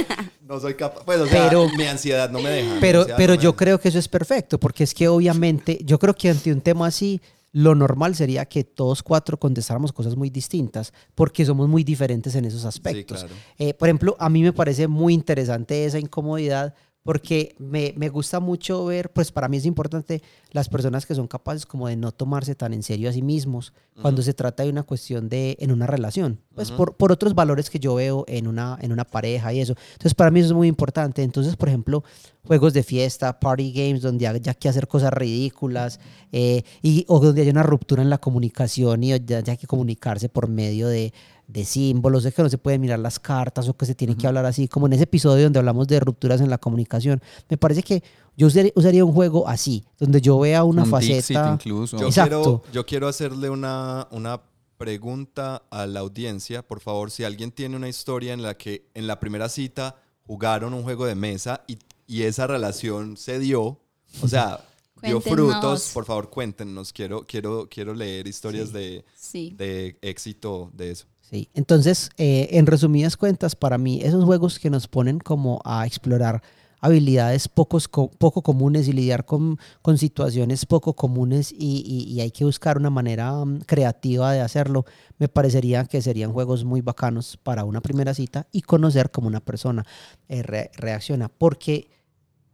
no 0.41 0.59
soy 0.59 0.73
capaz, 0.75 1.03
pues 1.05 1.19
o 1.19 1.27
sea, 1.27 1.47
Pero- 1.49 1.69
mi 1.77 1.85
ansiedad 1.85 2.29
no 2.29 2.41
me 2.41 2.49
deja. 2.49 2.77
Pero, 2.81 3.05
pero 3.15 3.35
no 3.35 3.41
yo 3.41 3.51
deja. 3.51 3.57
creo 3.57 3.79
que 3.79 3.89
eso 3.89 3.99
es 3.99 4.07
perfecto, 4.07 4.59
porque 4.59 4.83
es 4.83 4.93
que 4.93 5.07
obviamente, 5.07 5.79
yo 5.83 5.99
creo 5.99 6.13
que 6.15 6.29
ante 6.29 6.51
un 6.51 6.61
tema 6.61 6.87
así, 6.87 7.21
lo 7.51 7.75
normal 7.75 8.15
sería 8.15 8.45
que 8.45 8.63
todos 8.63 9.03
cuatro 9.03 9.39
contestáramos 9.39 9.91
cosas 9.91 10.15
muy 10.15 10.29
distintas, 10.29 10.93
porque 11.15 11.45
somos 11.45 11.67
muy 11.67 11.83
diferentes 11.83 12.35
en 12.35 12.45
esos 12.45 12.65
aspectos. 12.65 13.21
claro. 13.21 13.35
Eh, 13.57 13.73
por 13.73 13.87
ejemplo, 13.87 14.15
a 14.19 14.29
mí 14.29 14.43
me 14.43 14.53
parece 14.53 14.87
muy 14.87 15.13
interesante 15.13 15.85
esa 15.85 15.99
incomodidad, 15.99 16.73
porque 17.03 17.55
me, 17.57 17.93
me 17.95 18.09
gusta 18.09 18.39
mucho 18.39 18.85
ver, 18.85 19.11
pues 19.11 19.31
para 19.31 19.47
mí 19.47 19.57
es 19.57 19.65
importante 19.65 20.21
las 20.51 20.69
personas 20.69 21.05
que 21.05 21.15
son 21.15 21.27
capaces 21.27 21.65
como 21.65 21.87
de 21.87 21.95
no 21.95 22.11
tomarse 22.11 22.55
tan 22.55 22.73
en 22.73 22.83
serio 22.83 23.09
a 23.09 23.13
sí 23.13 23.21
mismos 23.21 23.73
cuando 24.01 24.21
se 24.21 24.33
trata 24.33 24.63
de 24.63 24.69
una 24.69 24.83
cuestión 24.83 25.27
de, 25.27 25.57
en 25.59 25.71
una 25.71 25.85
relación, 25.85 26.39
pues 26.55 26.71
por, 26.71 26.95
por 26.95 27.11
otros 27.11 27.35
valores 27.35 27.69
que 27.69 27.79
yo 27.79 27.95
veo 27.95 28.23
en 28.27 28.47
una, 28.47 28.77
en 28.81 28.93
una 28.93 29.03
pareja 29.03 29.51
y 29.51 29.59
eso. 29.59 29.75
Entonces 29.93 30.13
para 30.13 30.31
mí 30.31 30.39
eso 30.39 30.49
es 30.49 30.53
muy 30.53 30.67
importante. 30.69 31.21
Entonces, 31.21 31.57
por 31.57 31.67
ejemplo, 31.67 32.03
juegos 32.45 32.73
de 32.73 32.83
fiesta, 32.83 33.39
party 33.39 33.73
games, 33.73 34.01
donde 34.01 34.27
haya 34.27 34.53
que 34.53 34.69
hacer 34.69 34.87
cosas 34.87 35.11
ridículas 35.11 35.99
eh, 36.31 36.63
y, 36.81 37.05
o 37.09 37.19
donde 37.19 37.41
haya 37.41 37.51
una 37.51 37.63
ruptura 37.63 38.01
en 38.01 38.09
la 38.09 38.19
comunicación 38.19 39.03
y 39.03 39.13
haya 39.13 39.39
haya 39.39 39.57
que 39.57 39.67
comunicarse 39.67 40.29
por 40.29 40.47
medio 40.47 40.87
de, 40.87 41.13
de 41.49 41.65
símbolos, 41.65 42.23
de 42.23 42.31
que 42.31 42.43
no 42.43 42.49
se 42.49 42.59
pueden 42.59 42.79
mirar 42.79 42.99
las 42.99 43.19
cartas 43.19 43.67
o 43.67 43.75
que 43.75 43.85
se 43.87 43.95
tiene 43.95 44.15
que 44.15 44.27
hablar 44.27 44.45
así, 44.45 44.67
como 44.67 44.85
en 44.85 44.93
ese 44.93 45.03
episodio 45.03 45.45
donde 45.45 45.57
hablamos 45.59 45.87
de 45.87 45.99
rupturas 45.99 46.39
en 46.41 46.49
la 46.49 46.59
comunicación. 46.59 47.21
Me 47.49 47.57
parece 47.57 47.81
que 47.81 48.03
yo 48.37 48.47
usaría, 48.47 49.03
un 49.03 49.11
juego 49.11 49.47
así, 49.47 49.83
donde 49.97 50.21
yo 50.21 50.37
vea 50.39 50.63
una 50.63 50.83
Un 50.83 50.89
faceta. 50.89 51.51
incluso. 51.55 51.97
Yo 51.97 52.05
Exacto. 52.07 52.61
quiero, 52.61 52.63
yo 52.71 52.85
quiero 52.85 53.07
hacerle 53.07 53.49
una, 53.49 54.07
una 54.11 54.39
pregunta 54.77 55.63
a 55.71 55.85
la 55.87 55.99
audiencia. 55.99 56.65
Por 56.65 56.79
favor, 56.79 57.11
si 57.11 57.23
alguien 57.23 57.51
tiene 57.51 57.75
una 57.75 57.89
historia 57.89 58.31
en 58.33 58.41
la 58.41 58.55
que 58.55 58.85
en 58.93 59.07
la 59.07 59.19
primera 59.19 59.49
cita 59.49 59.95
jugaron 60.25 60.73
un 60.73 60.83
juego 60.83 61.05
de 61.05 61.15
mesa 61.15 61.63
y, 61.67 61.77
y 62.07 62.21
esa 62.23 62.47
relación 62.47 63.17
se 63.17 63.39
dio, 63.39 63.79
o 64.21 64.27
sea, 64.27 64.63
dio 65.03 65.19
frutos, 65.19 65.91
por 65.93 66.05
favor 66.05 66.29
cuéntenos. 66.29 66.93
Quiero, 66.93 67.25
quiero, 67.27 67.67
quiero 67.69 67.93
leer 67.93 68.27
historias 68.27 68.71
de, 68.71 69.03
Sí. 69.15 69.53
de 69.57 69.97
éxito 70.01 70.69
de 70.73 70.91
eso. 70.91 71.07
Sí, 71.29 71.49
entonces, 71.53 72.09
eh, 72.17 72.47
en 72.53 72.65
resumidas 72.65 73.15
cuentas, 73.15 73.55
para 73.55 73.77
mí, 73.77 73.99
esos 74.01 74.25
juegos 74.25 74.57
que 74.57 74.69
nos 74.71 74.87
ponen 74.87 75.19
como 75.19 75.61
a 75.63 75.85
explorar 75.85 76.41
habilidades 76.81 77.47
pocos 77.49 77.87
co- 77.87 78.09
poco 78.09 78.41
comunes 78.41 78.87
y 78.87 78.93
lidiar 78.93 79.25
con, 79.25 79.57
con 79.83 79.97
situaciones 79.99 80.65
poco 80.65 80.95
comunes 80.95 81.51
y, 81.55 82.19
hay 82.21 82.31
que 82.31 82.45
buscar 82.45 82.77
una 82.77 82.89
manera 82.89 83.45
mm, 83.45 83.59
creativa 83.67 84.31
de 84.31 84.41
hacerlo, 84.41 84.85
me 85.19 85.27
parecería 85.27 85.85
que 85.85 86.01
serían 86.01 86.31
juegos 86.33 86.63
muy 86.63 86.81
bacanos 86.81 87.37
para 87.37 87.63
una 87.63 87.81
primera 87.81 88.13
cita 88.15 88.47
y 88.51 88.61
conocer 88.61 89.11
cómo 89.11 89.27
una 89.27 89.41
persona 89.41 89.85
eh, 90.29 90.41
re- 90.41 90.71
reacciona. 90.77 91.29
Porque 91.29 91.91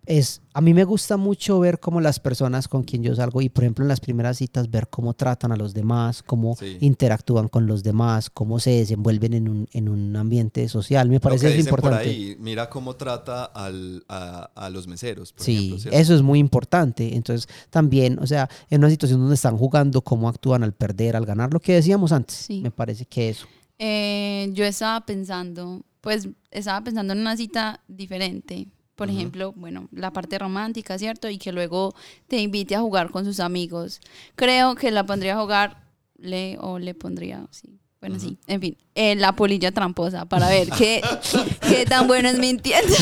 es, 0.06 0.42
a 0.54 0.62
mí 0.62 0.74
me 0.74 0.84
gusta 0.84 1.18
mucho 1.18 1.60
ver 1.60 1.80
cómo 1.80 2.00
las 2.02 2.20
personas 2.20 2.68
con 2.68 2.84
quien 2.84 3.04
yo 3.04 3.16
salgo 3.16 3.42
y 3.42 3.50
por 3.50 3.64
ejemplo 3.64 3.84
en 3.84 3.90
las 3.90 4.00
primeras 4.00 4.38
citas 4.38 4.70
ver 4.70 4.88
cómo 4.88 5.14
tratan 5.14 5.52
a 5.52 5.56
los 5.56 5.74
demás, 5.74 6.22
cómo 6.24 6.56
Sí. 6.56 6.78
interactúan 6.82 7.48
con 7.48 7.68
los 7.68 7.84
demás, 7.84 8.30
cómo 8.30 8.60
se 8.60 8.72
desenvuelven 8.72 9.34
en 9.34 9.50
un, 9.50 9.68
en 9.74 9.90
un 9.90 10.16
ambiente 10.16 10.68
social. 10.70 11.10
Me 11.10 11.16
Lo 11.16 11.22
parece 11.22 11.48
que 11.54 11.60
eso 11.60 11.70
por 11.70 11.80
importante. 11.80 12.10
ahí, 12.10 12.36
mira 12.40 12.70
cómo 12.70 12.96
trata 12.96 13.46
al- 13.46 14.04
a, 14.08 14.52
a 14.56 14.70
los 14.70 14.88
meseros, 14.88 15.34
por 15.34 15.44
Sí, 15.44 15.76
eso 15.92 16.16
es 16.16 16.22
muy 16.22 16.40
importante. 16.40 17.16
Entonces, 17.16 17.48
también, 17.70 18.20
o 18.20 18.28
sea, 18.28 18.50
en 18.70 18.80
una 18.82 18.90
situación 18.90 19.20
donde 19.20 19.36
están 19.36 19.58
jugando, 19.58 20.02
cómo 20.02 20.30
actúan 20.30 20.64
al 20.64 20.74
perder, 20.74 21.16
al 21.16 21.26
ganar, 21.26 21.54
lo 21.54 21.60
que 21.60 21.74
decíamos 21.74 22.12
antes. 22.12 22.36
Sí. 22.36 22.62
Me 22.62 22.72
parece 22.72 23.06
que 23.06 23.30
eso. 23.30 23.48
Eh, 23.80 24.50
yo 24.54 24.64
estaba 24.64 25.06
pensando, 25.06 25.82
pues 26.02 26.30
estaba 26.52 26.82
pensando 26.84 27.14
en 27.14 27.20
una 27.20 27.36
cita 27.36 27.82
diferente. 27.88 28.68
Por 28.96 29.10
ejemplo, 29.10 29.54
bueno, 29.58 29.90
la 29.92 30.12
parte 30.12 30.40
romántica, 30.40 30.98
¿cierto? 30.98 31.30
Y 31.30 31.38
que 31.38 31.52
luego 31.52 31.94
te 32.28 32.38
invite 32.38 32.76
a 32.76 32.80
jugar 32.80 33.12
con 33.12 33.26
sus 33.26 33.42
amigos. 33.42 34.00
Creo 34.36 34.76
que 34.76 34.90
la 34.90 35.06
pondría 35.06 35.36
a 35.36 35.42
jugar, 35.42 35.84
le 36.18 36.58
o 36.62 36.80
le 36.80 36.94
pondría, 36.94 37.46
sí. 37.52 37.80
Bueno, 38.00 38.20
sí, 38.20 38.38
en 38.46 38.62
fin, 38.62 38.78
eh, 38.94 39.16
la 39.16 39.36
polilla 39.36 39.72
tramposa 39.72 40.26
para 40.26 40.48
ver 40.48 40.70
qué, 40.78 41.02
qué 41.68 41.86
tan 41.86 42.08
bueno 42.08 42.30
es 42.30 42.38
mintiendo. 42.38 42.94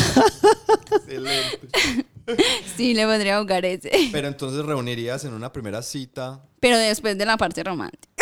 Excelente. 0.92 1.60
Sí, 2.78 2.94
le 2.94 3.06
pondría 3.06 3.38
a 3.38 3.42
jugar 3.42 3.66
ese. 3.66 3.92
Pero 4.12 4.30
entonces 4.30 4.66
reunirías 4.66 5.26
en 5.26 5.34
una 5.34 5.52
primera 5.52 5.82
cita. 5.82 6.42
Pero 6.62 6.78
después 6.78 7.18
de 7.18 7.26
la 7.26 7.36
parte 7.36 7.62
romántica. 7.64 8.13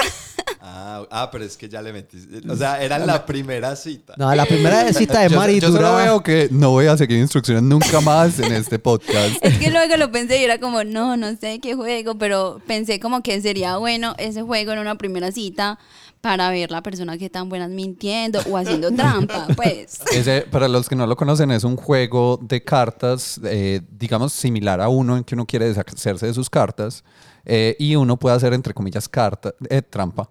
Ah, 0.63 1.03
ah, 1.09 1.29
pero 1.31 1.43
es 1.43 1.57
que 1.57 1.67
ya 1.67 1.81
le 1.81 1.91
metiste. 1.91 2.47
O 2.47 2.55
sea, 2.55 2.83
era 2.83 2.99
la 2.99 3.25
primera 3.25 3.75
cita. 3.75 4.13
No, 4.15 4.33
la 4.35 4.45
primera 4.45 4.93
cita 4.93 5.21
de 5.21 5.29
yo, 5.29 5.37
Mari 5.37 5.59
yo 5.59 5.69
solo 5.71 5.79
dura- 5.89 5.95
veo 6.03 6.21
que 6.21 6.49
no 6.51 6.69
voy 6.69 6.85
a 6.85 6.95
seguir 6.95 7.17
instrucciones 7.17 7.63
nunca 7.63 7.99
más 7.99 8.37
en 8.37 8.51
este 8.53 8.77
podcast. 8.77 9.37
Es 9.41 9.57
que 9.57 9.71
luego 9.71 9.97
lo 9.97 10.11
pensé 10.11 10.39
y 10.39 10.43
era 10.43 10.59
como, 10.59 10.83
no, 10.83 11.17
no 11.17 11.35
sé 11.35 11.59
qué 11.59 11.73
juego, 11.73 12.15
pero 12.19 12.61
pensé 12.67 12.99
como 12.99 13.23
que 13.23 13.41
sería 13.41 13.77
bueno 13.77 14.13
ese 14.19 14.43
juego 14.43 14.73
en 14.73 14.79
una 14.79 14.95
primera 14.99 15.31
cita 15.31 15.79
para 16.21 16.51
ver 16.51 16.69
la 16.69 16.83
persona 16.83 17.17
que 17.17 17.31
tan 17.31 17.49
buena 17.49 17.65
es 17.65 17.71
mintiendo 17.71 18.39
o 18.47 18.55
haciendo 18.55 18.91
trampa, 18.95 19.47
pues. 19.55 19.99
Ese, 20.13 20.41
para 20.51 20.67
los 20.67 20.87
que 20.87 20.95
no 20.95 21.07
lo 21.07 21.15
conocen, 21.15 21.49
es 21.49 21.63
un 21.63 21.75
juego 21.75 22.39
de 22.39 22.63
cartas, 22.63 23.41
eh, 23.45 23.81
digamos, 23.97 24.31
similar 24.31 24.79
a 24.79 24.89
uno 24.89 25.17
en 25.17 25.23
que 25.23 25.33
uno 25.33 25.47
quiere 25.47 25.67
deshacerse 25.73 26.27
de 26.27 26.33
sus 26.35 26.51
cartas 26.51 27.03
eh, 27.45 27.75
y 27.79 27.95
uno 27.95 28.17
puede 28.17 28.35
hacer, 28.35 28.53
entre 28.53 28.75
comillas, 28.75 29.09
carta, 29.09 29.55
eh, 29.67 29.81
trampa. 29.81 30.29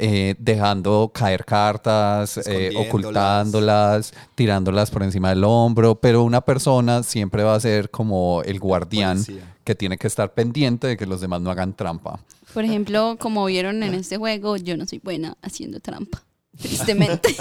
Eh, 0.00 0.36
dejando 0.38 1.10
caer 1.12 1.44
cartas, 1.44 2.38
eh, 2.46 2.72
ocultándolas, 2.76 4.12
tirándolas 4.36 4.90
por 4.90 5.02
encima 5.02 5.30
del 5.30 5.42
hombro, 5.44 5.96
pero 6.00 6.22
una 6.22 6.40
persona 6.40 7.02
siempre 7.02 7.42
va 7.42 7.54
a 7.56 7.60
ser 7.60 7.90
como 7.90 8.42
el 8.44 8.60
guardián 8.60 9.16
Policía. 9.24 9.56
que 9.64 9.74
tiene 9.74 9.98
que 9.98 10.06
estar 10.06 10.32
pendiente 10.32 10.86
de 10.86 10.96
que 10.96 11.04
los 11.06 11.20
demás 11.20 11.40
no 11.40 11.50
hagan 11.50 11.74
trampa. 11.74 12.20
Por 12.54 12.64
ejemplo, 12.64 13.16
como 13.20 13.44
vieron 13.46 13.82
en 13.82 13.94
este 13.94 14.16
juego, 14.16 14.56
yo 14.56 14.76
no 14.76 14.86
soy 14.86 15.00
buena 15.00 15.36
haciendo 15.42 15.80
trampa, 15.80 16.22
tristemente. 16.60 17.34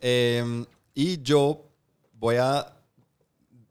Eh, 0.00 0.64
y 0.94 1.20
yo 1.22 1.62
voy 2.18 2.36
a 2.36 2.72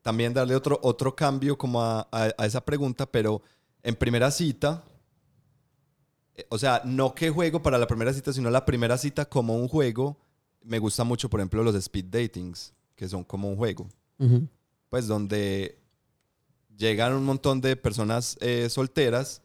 también 0.01 0.33
darle 0.33 0.55
otro, 0.55 0.79
otro 0.83 1.15
cambio 1.15 1.57
como 1.57 1.81
a, 1.81 2.07
a- 2.11 2.31
a 2.37 2.45
esa 2.45 2.61
pregunta, 2.61 3.05
pero 3.05 3.41
en 3.83 3.95
primera 3.95 4.29
cita, 4.31 4.83
o 6.49 6.57
sea, 6.57 6.81
no 6.85 7.13
qué 7.13 7.29
juego 7.29 7.61
para 7.61 7.77
la 7.77 7.87
primera 7.87 8.13
cita, 8.13 8.31
sino 8.33 8.49
la 8.49 8.65
primera 8.65 8.97
cita 8.97 9.25
como 9.25 9.55
un 9.55 9.67
juego. 9.67 10.17
Me 10.63 10.79
gusta 10.79 11.03
mucho, 11.03 11.29
por 11.29 11.39
ejemplo, 11.39 11.63
los 11.63 11.75
speed 11.75 12.05
datings, 12.05 12.73
que 12.95 13.07
son 13.07 13.23
como 13.23 13.49
un 13.49 13.55
juego. 13.55 13.87
Pues 14.89 15.07
donde 15.07 15.79
llegan 16.77 17.13
un 17.13 17.25
montón 17.25 17.61
de 17.61 17.75
personas 17.75 18.37
eh, 18.41 18.69
solteras 18.69 19.41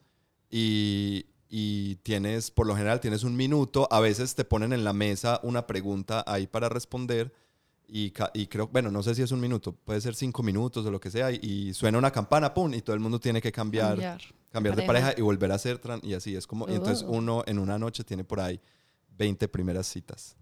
y, 0.50 1.26
y 1.48 1.96
tienes, 1.96 2.50
por 2.50 2.66
lo 2.66 2.74
general, 2.74 3.00
tienes 3.00 3.24
un 3.24 3.36
minuto, 3.36 3.86
a 3.90 4.00
veces 4.00 4.34
te 4.34 4.44
ponen 4.44 4.72
en 4.72 4.84
la 4.84 4.92
mesa 4.92 5.40
una 5.42 5.66
pregunta 5.66 6.24
ahí 6.26 6.46
para 6.46 6.68
responder 6.68 7.32
y, 7.86 8.12
y 8.32 8.46
creo, 8.46 8.68
bueno, 8.68 8.90
no 8.90 9.02
sé 9.02 9.14
si 9.14 9.22
es 9.22 9.30
un 9.30 9.40
minuto, 9.40 9.72
puede 9.72 10.00
ser 10.00 10.14
cinco 10.14 10.42
minutos 10.42 10.86
o 10.86 10.90
lo 10.90 11.00
que 11.00 11.10
sea 11.10 11.30
y, 11.30 11.38
y 11.42 11.74
suena 11.74 11.98
una 11.98 12.10
campana, 12.10 12.54
¡pum! 12.54 12.72
y 12.74 12.82
todo 12.82 12.94
el 12.94 13.00
mundo 13.00 13.20
tiene 13.20 13.40
que 13.40 13.52
cambiar, 13.52 13.90
cambiar, 13.90 14.20
Cambiar. 14.54 14.76
de 14.76 14.82
pareja. 14.84 15.12
y 15.16 15.20
volver 15.20 15.52
a 15.52 15.58
ser 15.58 15.78
tran- 15.80 16.00
y 16.02 16.14
así 16.14 16.34
es 16.34 16.46
como, 16.46 16.66
y 16.68 16.74
entonces 16.74 17.04
Oh. 17.06 17.12
uno 17.12 17.42
en 17.46 17.58
una 17.58 17.78
noche 17.78 18.04
tiene 18.04 18.24
por 18.24 18.40
ahí 18.40 18.58
20 19.18 19.46
primeras 19.48 19.86
citas. 19.86 20.36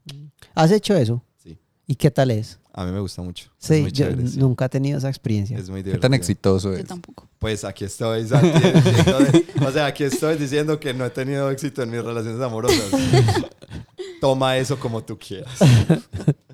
¿Has 0.54 0.70
hecho 0.70 0.94
eso? 0.94 1.24
Sí, 1.42 1.58
¿Y 1.86 1.96
qué 1.96 2.10
tal 2.10 2.30
es? 2.30 2.58
a 2.74 2.84
mí 2.86 2.92
me 2.92 3.00
gusta 3.00 3.20
mucho. 3.22 3.50
es 3.60 3.66
Sí, 3.66 3.80
muy 3.82 3.90
yo 3.92 4.06
chévere, 4.06 4.28
sí. 4.28 4.38
nunca 4.38 4.64
he 4.66 4.68
tenido 4.68 4.96
esa 4.98 5.08
experiencia. 5.08 5.58
Es 5.58 5.68
muy 5.68 5.80
¿Qué 5.80 5.84
divertido. 5.90 6.00
tan 6.00 6.14
exitoso 6.14 6.72
Yo 6.72 6.78
es? 6.78 6.86
tampoco. 6.86 7.28
Pues 7.38 7.64
aquí 7.64 7.84
estoy, 7.84 8.26
Santi, 8.28 8.48
diciendo 8.78 9.18
de- 9.18 9.66
o 9.66 9.72
sea, 9.72 9.86
aquí 9.86 10.04
estoy 10.04 10.36
diciendo 10.36 10.78
que 10.80 10.94
no 10.94 11.04
he 11.04 11.10
tenido 11.10 11.50
éxito 11.50 11.82
en 11.82 11.90
mis 11.90 12.02
relaciones 12.02 12.40
amorosas. 12.40 12.78
Toma 14.20 14.56
eso 14.56 14.78
como 14.78 15.02
tú 15.02 15.18
quieras. 15.18 15.58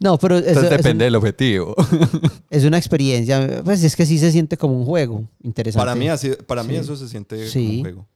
No, 0.00 0.18
pero 0.18 0.38
eso- 0.38 0.48
Entonces 0.48 0.72
es, 0.72 0.76
depende 0.78 1.04
del 1.04 1.14
objetivo. 1.14 1.74
es 2.50 2.64
una 2.64 2.78
experiencia. 2.78 3.60
Pues 3.64 3.84
es 3.84 3.94
que 3.94 4.06
sí 4.06 4.18
se 4.18 4.32
siente 4.32 4.56
como 4.56 4.78
un 4.78 4.84
juego. 4.86 5.24
Interesante. 5.42 5.84
Para 5.84 5.94
mí, 5.94 6.08
así, 6.08 6.30
para 6.46 6.62
mí 6.62 6.74
eso 6.76 6.96
se 6.96 7.06
siente 7.08 7.36
como 7.36 7.48
Sí. 7.50 7.76
un 7.76 7.80
juego. 7.82 8.06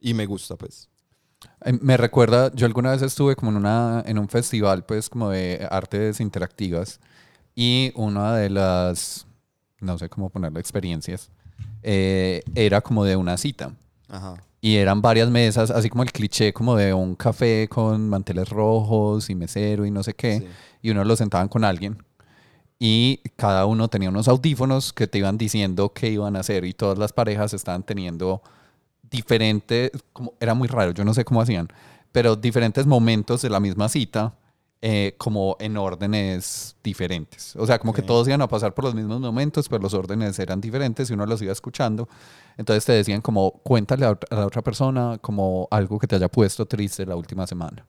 Y 0.00 0.14
me 0.14 0.26
gusta, 0.26 0.56
pues. 0.56 0.88
Eh, 1.64 1.72
Me 1.80 1.96
recuerda, 1.96 2.52
yo 2.54 2.66
alguna 2.66 2.90
vez 2.90 3.02
estuve 3.02 3.36
como 3.36 3.52
en, 3.52 3.56
una, 3.58 4.02
en 4.06 4.18
un 4.18 4.28
festival, 4.28 4.84
pues 4.84 5.08
como 5.08 5.30
de 5.30 5.66
artes 5.70 6.20
interactivas 6.20 6.98
y 7.54 7.92
una 7.94 8.34
de 8.36 8.50
las, 8.50 9.26
no 9.80 9.96
sé 9.98 10.08
cómo 10.08 10.28
ponerlo, 10.30 10.58
experiencias, 10.58 11.30
eh, 11.84 12.42
era 12.56 12.80
como 12.80 13.04
de 13.04 13.14
una 13.16 13.36
cita. 13.36 13.74
Ajá. 14.08 14.34
Y 14.64 14.76
eran 14.76 15.02
varias 15.02 15.28
mesas, 15.28 15.72
así 15.72 15.90
como 15.90 16.04
el 16.04 16.12
cliché 16.12 16.52
como 16.52 16.76
de 16.76 16.94
un 16.94 17.16
café 17.16 17.66
con 17.68 18.08
manteles 18.08 18.48
rojos 18.48 19.28
y 19.28 19.34
mesero 19.34 19.84
y 19.84 19.90
no 19.90 20.04
sé 20.04 20.14
qué. 20.14 20.38
Sí. 20.38 20.46
Y 20.82 20.90
uno 20.90 21.04
lo 21.04 21.16
sentaban 21.16 21.48
con 21.48 21.64
alguien. 21.64 22.00
Y 22.78 23.20
cada 23.34 23.66
uno 23.66 23.88
tenía 23.88 24.08
unos 24.08 24.28
audífonos 24.28 24.92
que 24.92 25.08
te 25.08 25.18
iban 25.18 25.36
diciendo 25.36 25.92
qué 25.92 26.10
iban 26.10 26.36
a 26.36 26.40
hacer. 26.40 26.64
Y 26.64 26.74
todas 26.74 26.96
las 26.96 27.12
parejas 27.12 27.52
estaban 27.54 27.82
teniendo 27.82 28.40
diferentes, 29.10 29.90
como, 30.12 30.34
era 30.38 30.54
muy 30.54 30.68
raro, 30.68 30.92
yo 30.92 31.04
no 31.04 31.12
sé 31.12 31.24
cómo 31.24 31.42
hacían, 31.42 31.68
pero 32.12 32.36
diferentes 32.36 32.86
momentos 32.86 33.42
de 33.42 33.50
la 33.50 33.60
misma 33.60 33.88
cita, 33.88 34.34
eh, 34.80 35.14
como 35.18 35.56
en 35.60 35.76
órdenes 35.76 36.76
diferentes. 36.82 37.54
O 37.56 37.66
sea, 37.66 37.78
como 37.78 37.92
que 37.92 38.00
Ok. 38.00 38.06
todos 38.06 38.26
iban 38.28 38.42
a 38.42 38.48
pasar 38.48 38.74
por 38.74 38.84
los 38.84 38.94
mismos 38.94 39.20
momentos, 39.20 39.68
pero 39.68 39.82
los 39.82 39.92
órdenes 39.94 40.38
eran 40.38 40.60
diferentes 40.60 41.10
y 41.10 41.14
uno 41.14 41.26
los 41.26 41.42
iba 41.42 41.52
escuchando. 41.52 42.08
Entonces 42.56 42.84
te 42.84 42.92
decían 42.92 43.20
como, 43.20 43.52
cuéntale 43.62 44.06
a, 44.06 44.18
la 44.30 44.46
otra 44.46 44.62
persona 44.62 45.18
como 45.20 45.68
algo 45.70 45.98
que 45.98 46.06
te 46.06 46.16
haya 46.16 46.28
puesto 46.28 46.66
triste 46.66 47.06
la 47.06 47.16
última 47.16 47.46
semana. 47.46 47.86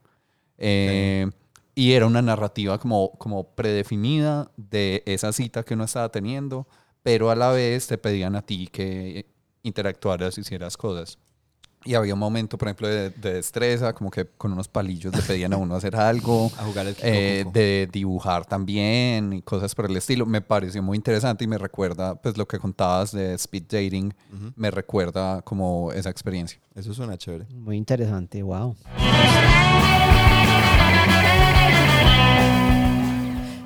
Eh, 0.57 1.29
Y 1.75 1.93
era 1.93 2.05
una 2.05 2.21
narrativa 2.21 2.77
como, 2.77 3.11
como 3.17 3.55
predefinida 3.55 4.51
de 4.57 5.03
esa 5.05 5.33
cita 5.33 5.63
que 5.63 5.73
uno 5.73 5.85
estaba 5.85 6.09
teniendo, 6.09 6.67
pero 7.01 7.31
a 7.31 7.35
la 7.35 7.51
vez 7.51 7.87
te 7.87 7.97
pedían 7.97 8.35
a 8.35 8.43
ti 8.43 8.67
que 8.67 9.25
interactuaras, 9.63 10.37
hicieras 10.37 10.77
cosas. 10.77 11.17
Y 11.85 11.95
había 11.95 12.13
un 12.13 12.19
momento, 12.19 12.57
por 12.57 12.67
ejemplo, 12.67 12.87
de, 12.87 13.09
de 13.09 13.33
destreza, 13.33 13.93
como 13.93 14.09
que 14.09 14.25
con 14.25 14.53
unos 14.53 14.67
palillos 14.67 15.13
le 15.15 15.21
pedían 15.21 15.53
a 15.53 15.57
uno 15.57 15.75
hacer 15.75 15.95
algo. 15.95 16.51
A 16.57 16.63
jugar 16.65 16.87
el 16.87 16.95
eh, 17.01 17.45
de 17.51 17.89
dibujar 17.91 18.45
también 18.45 19.33
y 19.33 19.41
cosas 19.41 19.73
por 19.75 19.85
el 19.85 19.97
estilo. 19.97 20.25
Me 20.25 20.41
pareció 20.41 20.81
muy 20.81 20.95
interesante 20.95 21.43
y 21.43 21.47
me 21.47 21.57
recuerda, 21.57 22.15
pues 22.15 22.37
lo 22.37 22.47
que 22.47 22.59
contabas 22.59 23.11
de 23.11 23.33
speed 23.33 23.63
dating, 23.63 24.13
me 24.55 24.71
recuerda 24.71 25.41
como 25.41 25.91
esa 25.91 26.09
experiencia. 26.09 26.59
Eso 26.75 26.93
suena 26.93 27.17
chévere. 27.17 27.45
Muy 27.53 27.77
interesante, 27.77 28.41
wow. 28.43 28.75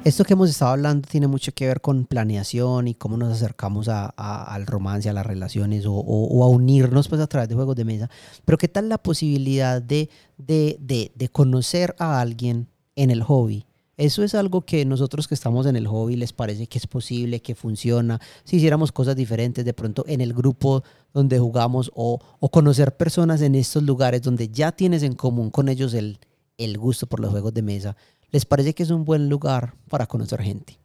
Esto 0.08 0.24
que 0.24 0.34
hemos 0.34 0.50
estado 0.50 0.72
hablando 0.72 1.06
tiene 1.06 1.28
mucho 1.28 1.52
que 1.54 1.68
ver 1.68 1.82
con 1.82 2.06
planeación 2.06 2.88
y 2.88 2.94
cómo 2.94 3.18
nos 3.18 3.34
acercamos 3.34 3.90
a- 3.90 4.14
a- 4.16 4.54
al 4.56 4.66
romance, 4.66 5.10
a 5.10 5.14
las 5.14 5.26
relaciones 5.26 5.86
o, 5.86 5.92
o- 5.94 6.28
o 6.28 6.44
a 6.46 6.48
unirnos 6.48 7.10
pues 7.10 7.20
a 7.20 7.28
través 7.28 7.50
de 7.50 7.56
juegos 7.56 7.76
de 7.76 7.84
mesa. 7.84 8.10
Pero 8.46 8.58
¿qué 8.58 8.70
tal 8.70 8.88
la 8.88 9.00
posibilidad 9.00 9.82
de, 9.82 10.10
de, 10.38 10.78
de- 10.80 11.12
de 11.14 11.28
conocer 11.30 11.94
a 12.00 12.22
alguien 12.22 12.68
en 12.96 13.12
el 13.12 13.22
hobby? 13.22 13.66
Eso 13.98 14.24
es 14.24 14.34
algo 14.34 14.62
que 14.62 14.86
nosotros 14.86 15.28
que 15.28 15.34
estamos 15.36 15.66
en 15.66 15.76
el 15.76 15.88
hobby 15.88 16.16
les 16.16 16.32
parece 16.32 16.68
que 16.68 16.78
es 16.78 16.88
posible, 16.88 17.42
que 17.42 17.54
funciona. 17.54 18.22
Si 18.46 18.56
hiciéramos 18.58 18.94
cosas 18.94 19.18
diferentes 19.18 19.66
de 19.66 19.74
pronto 19.74 20.06
en 20.08 20.22
el 20.22 20.34
grupo 20.34 20.84
donde 21.14 21.38
jugamos 21.38 21.92
o, 21.96 22.20
o 22.40 22.50
conocer 22.50 22.96
personas 22.96 23.42
en 23.42 23.56
estos 23.56 23.84
lugares 23.84 24.22
donde 24.22 24.48
ya 24.48 24.72
tienes 24.72 25.04
en 25.04 25.16
común 25.16 25.50
con 25.50 25.68
ellos 25.68 25.94
el, 25.94 26.20
el 26.58 26.78
gusto 26.78 27.08
por 27.08 27.20
los 27.20 27.32
juegos 27.32 27.54
de 27.54 27.62
mesa, 27.62 27.98
¿les 28.32 28.46
parece 28.46 28.74
que 28.74 28.84
es 28.84 28.90
un 28.90 29.06
buen 29.06 29.30
lugar 29.30 29.76
para 29.90 30.08
conocer 30.08 30.42
gente? 30.42 30.80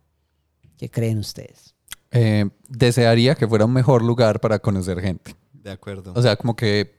¿Qué 0.76 0.90
creen 0.90 1.18
ustedes? 1.18 1.74
Eh, 2.11 2.49
desearía 2.68 3.34
que 3.34 3.49
fuera 3.49 3.64
un 3.64 3.72
mejor 3.72 4.03
lugar 4.03 4.40
para 4.40 4.59
conocer 4.59 5.01
gente. 5.01 5.34
De 5.53 5.70
acuerdo. 5.70 6.12
O 6.14 6.22
sea, 6.22 6.36
como 6.36 6.55
que 6.55 6.99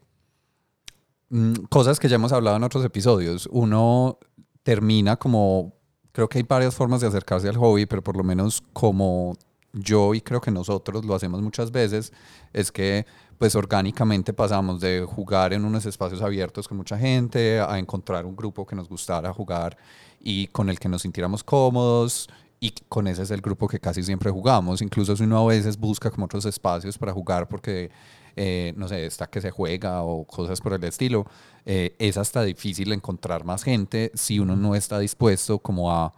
mm, 1.29 1.53
cosas 1.69 1.99
que 1.99 2.09
ya 2.09 2.15
hemos 2.15 2.31
hablado 2.31 2.57
en 2.57 2.63
otros 2.63 2.83
episodios. 2.83 3.47
Uno 3.51 4.17
termina 4.63 5.17
como, 5.17 5.75
creo 6.11 6.27
que 6.27 6.39
hay 6.39 6.45
varias 6.47 6.73
formas 6.73 7.01
de 7.01 7.07
acercarse 7.07 7.47
al 7.49 7.57
hobby, 7.57 7.85
pero 7.85 8.01
por 8.01 8.17
lo 8.17 8.23
menos 8.23 8.63
como 8.73 9.35
yo 9.73 10.13
y 10.13 10.21
creo 10.21 10.39
que 10.39 10.51
nosotros 10.51 11.03
lo 11.03 11.15
hacemos 11.15 11.41
muchas 11.41 11.71
veces, 11.71 12.13
es 12.53 12.71
que 12.71 13.05
pues 13.37 13.55
orgánicamente 13.55 14.31
pasamos 14.31 14.79
de 14.79 15.03
jugar 15.05 15.51
en 15.51 15.65
unos 15.65 15.85
espacios 15.85 16.21
abiertos 16.21 16.67
con 16.67 16.77
mucha 16.77 16.97
gente 16.97 17.59
a 17.59 17.77
encontrar 17.79 18.25
un 18.25 18.35
grupo 18.35 18.65
que 18.65 18.75
nos 18.75 18.87
gustara 18.87 19.33
jugar 19.33 19.75
y 20.23 20.47
con 20.47 20.69
el 20.69 20.79
que 20.79 20.87
nos 20.89 21.01
sintiéramos 21.03 21.43
cómodos 21.43 22.27
y 22.59 22.71
con 22.87 23.07
ese 23.07 23.23
es 23.23 23.31
el 23.31 23.41
grupo 23.41 23.67
que 23.67 23.77
casi 23.79 24.01
siempre 24.03 24.31
jugamos. 24.31 24.81
Incluso 24.81 25.15
si 25.17 25.23
uno 25.23 25.37
a 25.39 25.45
veces 25.45 25.77
busca 25.77 26.09
como 26.09 26.25
otros 26.25 26.45
espacios 26.45 26.97
para 26.97 27.11
jugar 27.11 27.49
porque, 27.49 27.91
eh, 28.37 28.73
no 28.77 28.87
sé, 28.87 29.05
está 29.05 29.27
que 29.27 29.41
se 29.41 29.51
juega 29.51 30.01
o 30.03 30.25
cosas 30.25 30.61
por 30.61 30.71
el 30.73 30.83
estilo, 30.85 31.25
eh, 31.65 31.93
es 31.99 32.15
hasta 32.17 32.41
difícil 32.43 32.93
encontrar 32.93 33.43
más 33.43 33.63
gente 33.63 34.11
si 34.15 34.39
uno 34.39 34.55
no 34.55 34.75
está 34.75 34.97
dispuesto 34.99 35.59
como 35.59 35.91
a 35.91 36.13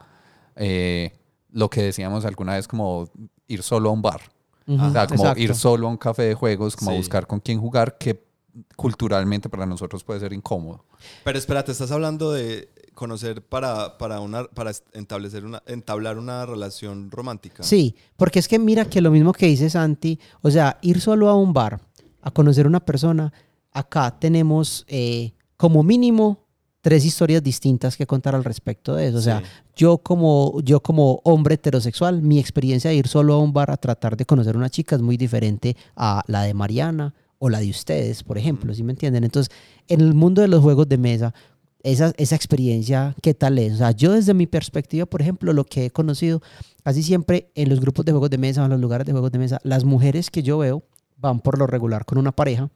eh, 0.55 1.13
lo 1.51 1.69
que 1.69 1.81
decíamos 1.81 2.25
alguna 2.25 2.53
vez 2.53 2.67
como 2.67 3.09
ir 3.47 3.63
solo 3.63 3.89
a 3.89 3.93
un 3.93 4.01
bar. 4.03 4.21
o 4.67 4.91
sea, 4.91 5.05
como 5.07 5.21
Exacto. 5.23 5.41
ir 5.41 5.53
solo 5.55 5.87
a 5.87 5.89
un 5.91 5.97
café 5.97 6.23
de 6.23 6.33
juegos, 6.35 6.75
como 6.75 6.91
a 6.91 6.93
Sí. 6.93 6.97
buscar 6.99 7.25
con 7.27 7.39
quién 7.39 7.59
jugar, 7.59 7.97
que 7.97 8.23
culturalmente 8.75 9.49
para 9.49 9.65
nosotros 9.65 10.03
puede 10.03 10.19
ser 10.19 10.33
incómodo. 10.33 10.85
Pero 11.23 11.37
espérate, 11.37 11.71
estás 11.71 11.91
hablando 11.91 12.31
de 12.31 12.69
conocer 12.93 13.41
para, 13.41 13.97
para, 13.97 14.19
una, 14.21 14.45
para 14.45 14.71
establecer 14.71 15.43
una, 15.45 15.61
entablar 15.65 16.17
una 16.17 16.45
relación 16.45 17.11
romántica. 17.11 17.63
Sí, 17.63 17.95
porque 18.15 18.39
es 18.39 18.47
que 18.47 18.57
mira 18.59 18.85
que 18.85 19.01
lo 19.01 19.11
mismo 19.11 19.33
que 19.33 19.47
dice 19.47 19.69
Santi, 19.69 20.19
o 20.41 20.49
sea, 20.51 20.77
ir 20.81 21.01
solo 21.01 21.29
a 21.29 21.35
un 21.35 21.51
bar 21.53 21.81
a 22.21 22.31
conocer 22.31 22.65
una 22.67 22.79
persona, 22.79 23.31
acá 23.71 24.17
tenemos 24.19 24.85
eh, 24.87 25.33
como 25.57 25.83
mínimo 25.83 26.39
tres 26.81 27.03
historias 27.03 27.41
distintas 27.43 27.97
que 27.97 28.05
contar 28.05 28.35
al 28.35 28.43
respecto 28.43 28.95
de 28.95 29.07
eso. 29.07 29.17
O 29.17 29.21
sea, 29.21 29.39
Sí. 29.41 29.45
yo 29.75 29.97
como, 29.97 30.61
yo 30.61 30.79
como 30.81 31.19
hombre 31.23 31.55
heterosexual, 31.55 32.21
mi 32.21 32.39
experiencia 32.39 32.91
de 32.91 32.95
ir 32.97 33.07
solo 33.07 33.33
a 33.33 33.39
un 33.39 33.51
bar 33.53 33.71
a 33.71 33.77
tratar 33.77 34.15
de 34.15 34.25
conocer 34.25 34.55
una 34.55 34.69
chica 34.69 34.95
es 34.95 35.01
muy 35.01 35.17
diferente 35.17 35.75
a 35.95 36.23
la 36.27 36.43
de 36.43 36.53
Mariana 36.53 37.13
o 37.39 37.49
la 37.49 37.59
de 37.59 37.69
ustedes, 37.69 38.23
por 38.23 38.37
ejemplo, 38.37 38.73
¿sí 38.73 38.83
me 38.83 38.93
entienden? 38.93 39.23
Entonces, 39.23 39.53
en 39.87 40.01
el 40.01 40.13
mundo 40.13 40.41
de 40.41 40.47
los 40.47 40.61
juegos 40.61 40.87
de 40.89 40.97
mesa, 40.97 41.33
esa, 41.83 42.13
esa 42.17 42.35
experiencia, 42.35 43.15
¿qué 43.21 43.33
tal 43.33 43.59
es? 43.59 43.73
O 43.73 43.77
sea, 43.77 43.91
yo 43.91 44.11
desde 44.13 44.33
mi 44.33 44.47
perspectiva, 44.47 45.05
por 45.05 45.21
ejemplo, 45.21 45.53
lo 45.53 45.65
que 45.65 45.85
he 45.85 45.91
conocido, 45.91 46.41
casi 46.83 47.03
siempre 47.03 47.51
en 47.53 47.69
los 47.69 47.79
grupos 47.79 48.05
de 48.05 48.11
juegos 48.11 48.29
de 48.31 48.37
mesa 48.39 48.63
en 48.63 48.71
los 48.71 48.79
lugares 48.79 49.05
de 49.05 49.11
juegos 49.11 49.31
de 49.31 49.37
mesa, 49.39 49.59
las 49.63 49.83
mujeres 49.83 50.31
que 50.31 50.41
yo 50.41 50.57
veo 50.57 50.83
van 51.17 51.39
por 51.41 51.59
lo 51.59 51.67
regular 51.67 52.05
con 52.05 52.17
una 52.17 52.31
pareja. 52.31 52.71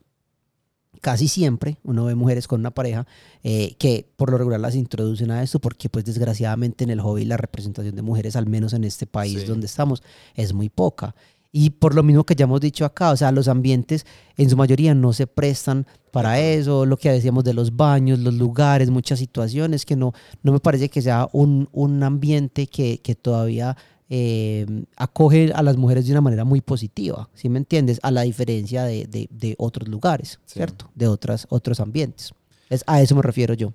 Casi 1.00 1.28
siempre 1.28 1.78
uno 1.82 2.04
ve 2.04 2.14
mujeres 2.14 2.46
con 2.46 2.60
una 2.60 2.72
pareja 2.72 3.06
eh, 3.42 3.74
que 3.78 4.10
por 4.16 4.30
lo 4.30 4.36
regular 4.38 4.60
las 4.60 4.74
introducen 4.74 5.30
a 5.30 5.42
esto 5.42 5.58
porque 5.60 5.88
pues 5.88 6.04
desgraciadamente 6.04 6.84
en 6.84 6.90
el 6.90 7.00
hobby 7.00 7.24
la 7.24 7.36
representación 7.36 7.94
de 7.96 8.02
mujeres, 8.02 8.36
al 8.36 8.46
menos 8.46 8.72
en 8.74 8.84
este 8.84 9.06
país 9.06 9.40
Sí. 9.40 9.46
donde 9.46 9.66
estamos, 9.66 10.02
es 10.34 10.52
muy 10.52 10.68
poca. 10.68 11.14
Y 11.52 11.70
por 11.70 11.94
lo 11.96 12.02
mismo 12.04 12.24
que 12.24 12.36
ya 12.36 12.44
hemos 12.44 12.60
dicho 12.60 12.84
acá, 12.84 13.10
o 13.10 13.16
sea, 13.16 13.32
los 13.32 13.48
ambientes 13.48 14.06
en 14.36 14.48
su 14.48 14.56
mayoría 14.56 14.94
no 14.94 15.12
se 15.12 15.26
prestan 15.26 15.84
para 16.12 16.38
eso, 16.40 16.86
lo 16.86 16.96
que 16.96 17.10
decíamos 17.10 17.42
de 17.44 17.54
los 17.54 17.76
baños, 17.76 18.20
los 18.20 18.34
lugares, 18.34 18.88
muchas 18.90 19.18
situaciones 19.18 19.84
que 19.84 19.96
no, 19.96 20.12
no 20.44 20.52
me 20.52 20.60
parece 20.60 20.88
que 20.88 21.02
sea 21.02 21.28
un, 21.32 21.68
un 21.72 22.02
ambiente 22.04 22.66
que, 22.68 22.98
que 23.02 23.16
todavía 23.16 23.76
eh, 24.08 24.64
acoge 24.96 25.52
a 25.52 25.62
las 25.62 25.76
mujeres 25.76 26.06
de 26.06 26.12
una 26.12 26.20
manera 26.20 26.44
muy 26.44 26.60
positiva, 26.60 27.28
¿sí 27.34 27.48
me 27.48 27.58
entiendes? 27.58 27.98
A 28.02 28.10
la 28.10 28.22
diferencia 28.22 28.84
de, 28.84 29.06
de- 29.06 29.28
de 29.30 29.54
otros 29.58 29.88
lugares, 29.88 30.38
Sí. 30.46 30.54
¿cierto? 30.54 30.90
De 30.94 31.06
otras, 31.08 31.46
otros 31.48 31.80
ambientes. 31.80 32.32
Es, 32.68 32.84
a 32.86 33.00
eso 33.02 33.14
me 33.16 33.22
refiero 33.22 33.54
yo. 33.54 33.72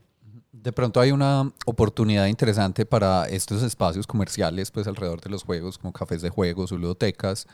De 0.66 0.72
pronto 0.72 0.99
hay 0.99 1.11
una 1.11 1.53
oportunidad 1.68 2.26
interesante 2.26 2.88
para 2.88 3.28
estos 3.28 3.61
espacios 3.61 4.07
comerciales, 4.07 4.72
pues 4.72 4.88
alrededor 4.88 5.22
de 5.22 5.30
los 5.30 5.43
juegos, 5.43 5.78
como 5.78 5.93
cafés 5.93 6.24
de 6.24 6.32
juegos 6.32 6.72
o 6.72 6.78
ludotecas, 6.80 7.45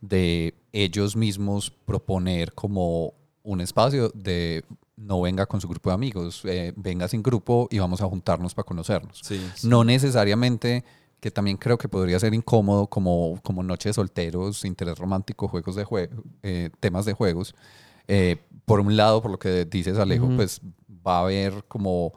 de 0.00 0.52
ellos 0.72 1.14
mismos 1.14 1.70
proponer 1.70 2.52
como 2.54 3.14
un 3.44 3.60
espacio 3.60 4.10
de 4.16 4.64
no 4.96 5.20
venga 5.20 5.46
con 5.46 5.60
su 5.60 5.68
grupo 5.68 5.90
de 5.90 5.94
amigos, 5.94 6.42
eh, 6.44 6.72
venga 6.74 7.06
sin 7.06 7.22
grupo 7.22 7.68
y 7.70 7.78
vamos 7.78 8.00
a 8.00 8.06
juntarnos 8.06 8.52
para 8.52 8.66
conocernos. 8.66 9.20
Sí. 9.22 9.40
No 9.62 9.84
necesariamente, 9.84 10.84
que 11.20 11.30
también 11.30 11.58
creo 11.58 11.78
que 11.78 11.88
podría 11.88 12.18
ser 12.18 12.34
incómodo 12.34 12.88
como, 12.88 13.38
como 13.44 13.62
noche 13.62 13.90
de 13.90 13.92
solteros, 13.92 14.64
interés 14.64 14.98
romántico, 14.98 15.46
juegos 15.46 15.76
de 15.76 15.84
juego, 15.84 16.20
temas 16.80 17.04
de 17.04 17.12
juegos. 17.12 17.54
Eh, 18.08 18.38
por 18.64 18.80
un 18.80 18.96
lado, 18.96 19.22
por 19.22 19.30
lo 19.30 19.38
que 19.38 19.64
dices 19.66 19.98
Alejo, 19.98 20.28
pues 20.34 20.60
va 21.06 21.18
a 21.18 21.20
haber 21.20 21.62
como 21.68 22.12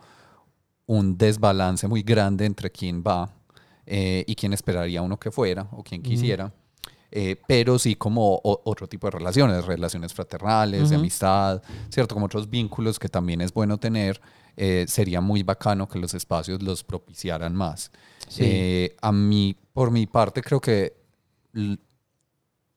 un 0.90 1.18
desbalance 1.20 1.88
muy 1.88 2.02
grande 2.02 2.46
entre 2.46 2.72
quién 2.72 3.04
va 3.06 3.30
eh, 3.86 4.24
y 4.26 4.34
quién 4.36 4.54
esperaría 4.54 5.04
uno 5.04 5.18
que 5.20 5.30
fuera 5.30 5.68
o 5.72 5.84
quién 5.84 6.02
quisiera. 6.02 6.52
Eh, 7.12 7.36
pero 7.48 7.78
sí 7.78 7.96
como 7.96 8.36
o- 8.44 8.62
otro 8.66 8.88
tipo 8.88 9.06
de 9.08 9.12
relaciones, 9.12 9.66
relaciones 9.66 10.14
fraternales, 10.14 10.90
de 10.90 10.96
amistad, 10.96 11.62
¿cierto? 11.90 12.16
Como 12.16 12.26
otros 12.26 12.50
vínculos 12.50 12.98
que 12.98 13.08
también 13.10 13.42
es 13.42 13.54
bueno 13.54 13.78
tener. 13.78 14.20
eh, 14.62 14.86
sería 14.88 15.22
muy 15.22 15.42
bacano 15.44 15.88
que 15.88 16.00
los 16.00 16.14
espacios 16.14 16.62
los 16.62 16.84
propiciaran 16.84 17.56
más. 17.56 17.92
Sí. 18.28 18.42
Eh, 18.46 18.96
a 19.02 19.12
mí, 19.12 19.56
por 19.74 19.90
mi 19.92 20.06
parte, 20.08 20.42
creo 20.42 20.60
que 20.60 20.94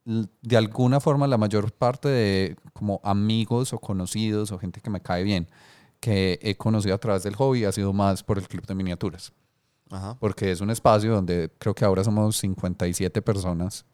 de 0.05 0.57
alguna 0.57 1.01
forma 1.01 1.27
la 1.27 1.39
mayor 1.39 1.73
parte 1.73 2.09
de 2.09 2.57
como 2.73 3.01
amigos 3.05 3.73
o 3.73 3.79
conocidos 3.79 4.51
o 4.53 4.59
gente 4.59 4.81
que 4.81 4.91
me 4.91 5.01
cae 5.01 5.23
bien 5.23 5.49
que 6.03 6.41
he 6.43 6.57
conocido 6.57 6.97
a 6.97 6.99
través 6.99 7.23
del 7.23 7.37
hobby 7.37 7.65
ha 7.65 7.71
sido 7.71 7.93
más 7.93 8.25
por 8.25 8.37
el 8.37 8.49
club 8.49 8.67
de 8.67 8.75
miniaturas 8.75 9.33
Ajá. 9.89 10.17
porque 10.19 10.51
es 10.51 10.61
un 10.61 10.71
espacio 10.71 11.15
donde 11.15 11.49
creo 11.59 11.75
que 11.77 11.85
ahora 11.85 12.03
somos 12.03 12.37
57 12.39 13.23
personas 13.23 13.85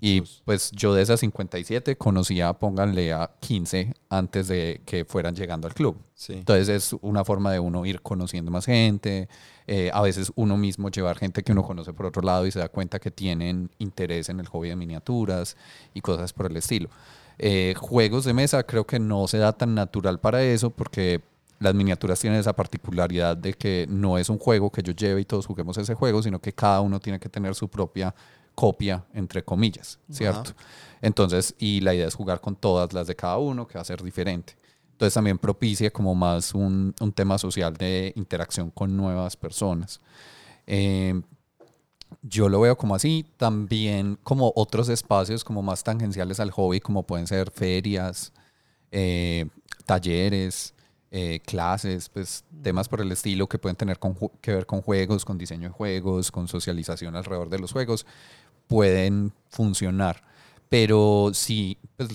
y 0.00 0.20
Muchos. 0.20 0.42
pues 0.44 0.70
yo 0.72 0.92
de 0.92 1.02
esas 1.02 1.20
57 1.20 1.96
conocía, 1.96 2.52
pónganle 2.52 3.12
a 3.12 3.30
15 3.40 3.94
antes 4.10 4.48
de 4.48 4.82
que 4.84 5.04
fueran 5.04 5.34
llegando 5.36 5.68
al 5.68 5.72
club. 5.72 5.96
Sí. 6.14 6.32
Entonces 6.34 6.68
es 6.68 6.96
una 7.00 7.24
forma 7.24 7.52
de 7.52 7.60
uno 7.60 7.86
ir 7.86 8.02
conociendo 8.02 8.50
más 8.50 8.66
gente, 8.66 9.28
eh, 9.68 9.90
a 9.94 10.02
veces 10.02 10.32
uno 10.34 10.56
mismo 10.56 10.90
llevar 10.90 11.16
gente 11.16 11.42
que 11.44 11.52
uno 11.52 11.62
conoce 11.62 11.92
por 11.92 12.06
otro 12.06 12.22
lado 12.22 12.44
y 12.44 12.50
se 12.50 12.58
da 12.58 12.68
cuenta 12.68 12.98
que 12.98 13.10
tienen 13.12 13.70
interés 13.78 14.28
en 14.28 14.40
el 14.40 14.48
hobby 14.48 14.68
de 14.70 14.76
miniaturas 14.76 15.56
y 15.94 16.00
cosas 16.00 16.32
por 16.32 16.46
el 16.46 16.56
estilo. 16.56 16.90
Eh, 17.38 17.74
juegos 17.76 18.24
de 18.24 18.32
mesa 18.32 18.62
creo 18.62 18.86
que 18.86 18.98
no 18.98 19.26
se 19.26 19.38
da 19.38 19.52
tan 19.52 19.74
natural 19.74 20.20
para 20.20 20.42
eso 20.42 20.70
porque 20.70 21.20
las 21.58 21.74
miniaturas 21.74 22.20
tienen 22.20 22.38
esa 22.38 22.52
particularidad 22.52 23.36
de 23.36 23.54
que 23.54 23.86
no 23.88 24.18
es 24.18 24.28
un 24.28 24.38
juego 24.38 24.70
que 24.70 24.82
yo 24.82 24.92
lleve 24.92 25.22
y 25.22 25.24
todos 25.24 25.46
juguemos 25.46 25.76
ese 25.78 25.94
juego, 25.94 26.22
sino 26.22 26.38
que 26.38 26.52
cada 26.52 26.80
uno 26.80 27.00
tiene 27.00 27.18
que 27.18 27.28
tener 27.28 27.54
su 27.54 27.68
propia 27.68 28.14
copia, 28.54 29.04
entre 29.14 29.42
comillas, 29.42 29.98
¿cierto? 30.10 30.52
Entonces, 31.00 31.54
y 31.58 31.80
la 31.80 31.94
idea 31.94 32.06
es 32.06 32.14
jugar 32.14 32.40
con 32.40 32.54
todas 32.54 32.92
las 32.92 33.06
de 33.06 33.16
cada 33.16 33.38
uno, 33.38 33.66
que 33.66 33.74
va 33.74 33.82
a 33.82 33.84
ser 33.84 34.02
diferente. 34.02 34.56
Entonces 34.92 35.14
también 35.14 35.38
propicia 35.38 35.90
como 35.90 36.14
más 36.14 36.54
un, 36.54 36.94
un 37.00 37.12
tema 37.12 37.36
social 37.36 37.74
de 37.74 38.12
interacción 38.14 38.70
con 38.70 38.96
nuevas 38.96 39.36
personas. 39.36 40.00
Eh, 40.66 41.20
yo 42.22 42.48
lo 42.48 42.60
veo 42.60 42.76
como 42.76 42.94
así, 42.94 43.26
también 43.36 44.18
como 44.22 44.52
otros 44.56 44.88
espacios 44.88 45.44
como 45.44 45.62
más 45.62 45.84
tangenciales 45.84 46.40
al 46.40 46.50
hobby, 46.50 46.80
como 46.80 47.02
pueden 47.04 47.26
ser 47.26 47.50
ferias, 47.50 48.32
eh, 48.90 49.46
talleres, 49.84 50.74
eh, 51.10 51.40
clases, 51.46 52.08
pues 52.08 52.44
temas 52.62 52.88
por 52.88 53.00
el 53.00 53.12
estilo 53.12 53.48
que 53.48 53.58
pueden 53.58 53.76
tener 53.76 53.98
con 53.98 54.16
que 54.40 54.52
ver 54.54 54.66
con 54.66 54.82
juegos, 54.82 55.24
con 55.24 55.38
diseño 55.38 55.68
de 55.68 55.74
juegos, 55.74 56.30
con 56.32 56.48
socialización 56.48 57.14
alrededor 57.14 57.48
de 57.48 57.58
los 57.58 57.72
juegos, 57.72 58.06
pueden 58.66 59.32
funcionar. 59.50 60.22
Pero 60.68 61.30
sí, 61.32 61.78
pues 61.96 62.08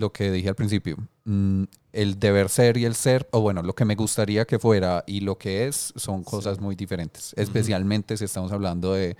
lo 0.00 0.12
que 0.12 0.30
dije 0.32 0.48
al 0.48 0.54
principio, 0.54 0.96
mm, 1.24 1.64
el 1.92 2.18
deber 2.18 2.48
ser 2.48 2.76
y 2.78 2.84
el 2.86 2.94
ser, 2.94 3.28
o 3.32 3.40
bueno, 3.40 3.62
lo 3.62 3.74
que 3.74 3.84
me 3.84 3.94
gustaría 3.94 4.46
que 4.46 4.58
fuera 4.58 5.04
y 5.06 5.20
lo 5.20 5.36
que 5.36 5.66
es, 5.68 5.92
son 5.94 6.24
cosas 6.24 6.58
muy 6.58 6.74
diferentes, 6.74 7.34
especialmente 7.36 8.16
si 8.16 8.24
estamos 8.24 8.50
hablando 8.50 8.94
de 8.94 9.16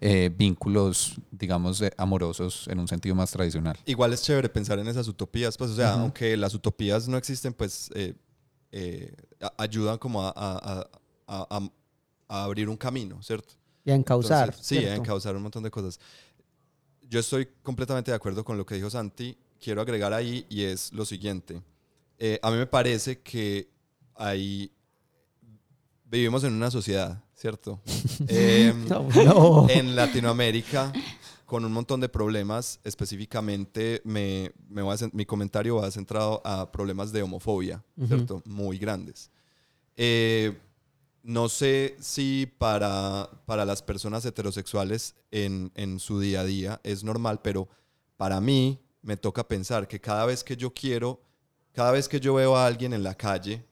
eh, 0.00 0.30
vínculos, 0.36 1.14
digamos, 1.30 1.78
de- 1.78 1.90
amorosos 1.96 2.68
en 2.68 2.78
un 2.80 2.86
sentido 2.88 3.14
más 3.14 3.30
tradicional. 3.30 3.78
Igual 3.86 4.12
es 4.12 4.20
chévere 4.22 4.48
pensar 4.50 4.78
en 4.78 4.86
esas 4.88 5.08
utopías, 5.08 5.56
pues, 5.56 5.70
o 5.70 5.76
sea, 5.76 5.92
Ujú. 5.94 6.00
aunque 6.02 6.36
las 6.36 6.52
utopías 6.52 7.08
no 7.08 7.16
existen, 7.16 7.54
pues 7.54 7.88
eh, 7.94 8.12
eh, 8.72 9.14
a- 9.40 9.54
ayudan 9.56 9.96
como 9.96 10.22
a, 10.22 10.34
a- 10.36 10.86
a- 11.28 11.70
a- 12.28 12.44
abrir 12.44 12.68
un 12.68 12.76
camino, 12.76 13.22
¿cierto? 13.22 13.54
Y 13.86 13.90
a 13.90 13.94
encauzar. 13.94 14.48
Entonces, 14.48 14.66
sí, 14.66 14.78
a 14.84 14.96
encauzar 14.96 15.34
un 15.36 15.42
montón 15.42 15.62
de 15.62 15.70
cosas. 15.70 15.98
Yo 17.08 17.20
estoy 17.20 17.48
completamente 17.62 18.10
de 18.10 18.16
acuerdo 18.16 18.44
con 18.44 18.58
lo 18.58 18.66
que 18.66 18.74
dijo 18.74 18.90
Santi. 18.90 19.38
Quiero 19.60 19.80
agregar 19.80 20.12
ahí 20.12 20.46
y 20.48 20.62
es 20.62 20.92
lo 20.92 21.04
siguiente. 21.04 21.62
Eh, 22.18 22.38
a 22.42 22.50
mí 22.50 22.56
me 22.56 22.66
parece 22.66 23.20
que 23.20 23.68
ahí 24.14 24.70
vivimos 26.04 26.44
en 26.44 26.52
una 26.52 26.70
sociedad, 26.70 27.22
¿cierto? 27.34 27.80
No, 28.88 29.08
no. 29.24 29.66
en 29.68 29.94
Latinoamérica 29.96 30.92
con 31.46 31.64
un 31.64 31.72
montón 31.72 32.00
de 32.00 32.08
problemas, 32.08 32.80
específicamente 32.82 34.02
me, 34.04 34.52
me 34.68 34.82
a 34.82 34.96
mi 35.12 35.24
comentario 35.24 35.76
va 35.76 35.90
centrado 35.90 36.42
a 36.44 36.70
problemas 36.72 37.12
de 37.12 37.22
homofobia. 37.22 37.84
¿cierto? 38.06 38.42
Muy 38.44 38.78
grandes. 38.78 39.30
Eh, 39.96 40.58
no 41.22 41.48
sé 41.48 41.96
si 42.00 42.52
para, 42.58 43.30
para 43.46 43.64
las 43.64 43.82
personas 43.82 44.24
heterosexuales 44.24 45.14
en, 45.30 45.72
en 45.76 45.98
su 46.00 46.20
día 46.20 46.40
a 46.40 46.44
día 46.44 46.80
es 46.82 47.04
normal, 47.04 47.40
pero 47.42 47.68
para 48.16 48.40
mí 48.40 48.80
me 49.06 49.16
toca 49.16 49.46
pensar 49.46 49.86
que 49.86 50.00
cada 50.00 50.26
vez 50.26 50.42
que 50.42 50.56
yo 50.56 50.74
quiero, 50.74 51.20
cada 51.72 51.92
vez 51.92 52.08
que 52.08 52.18
yo 52.18 52.34
veo 52.34 52.56
a 52.56 52.66
alguien 52.66 52.92
en 52.92 53.04
la 53.04 53.14
calle 53.14 53.64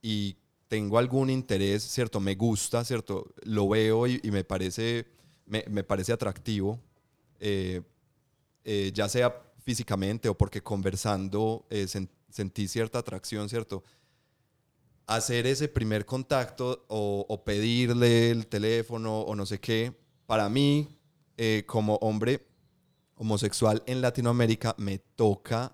y 0.00 0.34
tengo 0.66 0.96
algún 0.96 1.28
interés, 1.28 1.82
¿cierto? 1.82 2.20
Me 2.20 2.34
gusta, 2.34 2.82
¿cierto? 2.82 3.34
Lo 3.42 3.68
veo 3.68 4.06
y, 4.06 4.18
y 4.22 4.30
me, 4.30 4.44
parece, 4.44 5.06
me, 5.44 5.62
me 5.68 5.84
parece 5.84 6.14
atractivo, 6.14 6.80
eh, 7.38 7.82
eh, 8.64 8.90
ya 8.94 9.10
sea 9.10 9.42
físicamente 9.62 10.30
o 10.30 10.38
porque 10.38 10.62
conversando 10.62 11.66
eh, 11.68 11.84
sen- 11.86 12.08
sentí 12.30 12.66
cierta 12.66 12.98
atracción, 12.98 13.50
¿cierto? 13.50 13.84
Hacer 15.06 15.46
ese 15.46 15.68
primer 15.68 16.06
contacto 16.06 16.86
o, 16.88 17.42
pedirle 17.44 18.30
el 18.30 18.46
teléfono 18.46 19.20
o 19.20 19.34
no 19.34 19.44
sé 19.44 19.60
qué, 19.60 19.92
para 20.26 20.48
mí, 20.48 20.88
como 21.66 21.96
hombre 21.96 22.51
homosexual 23.22 23.82
en 23.86 24.00
Latinoamérica, 24.02 24.74
me 24.78 24.98
toca 24.98 25.72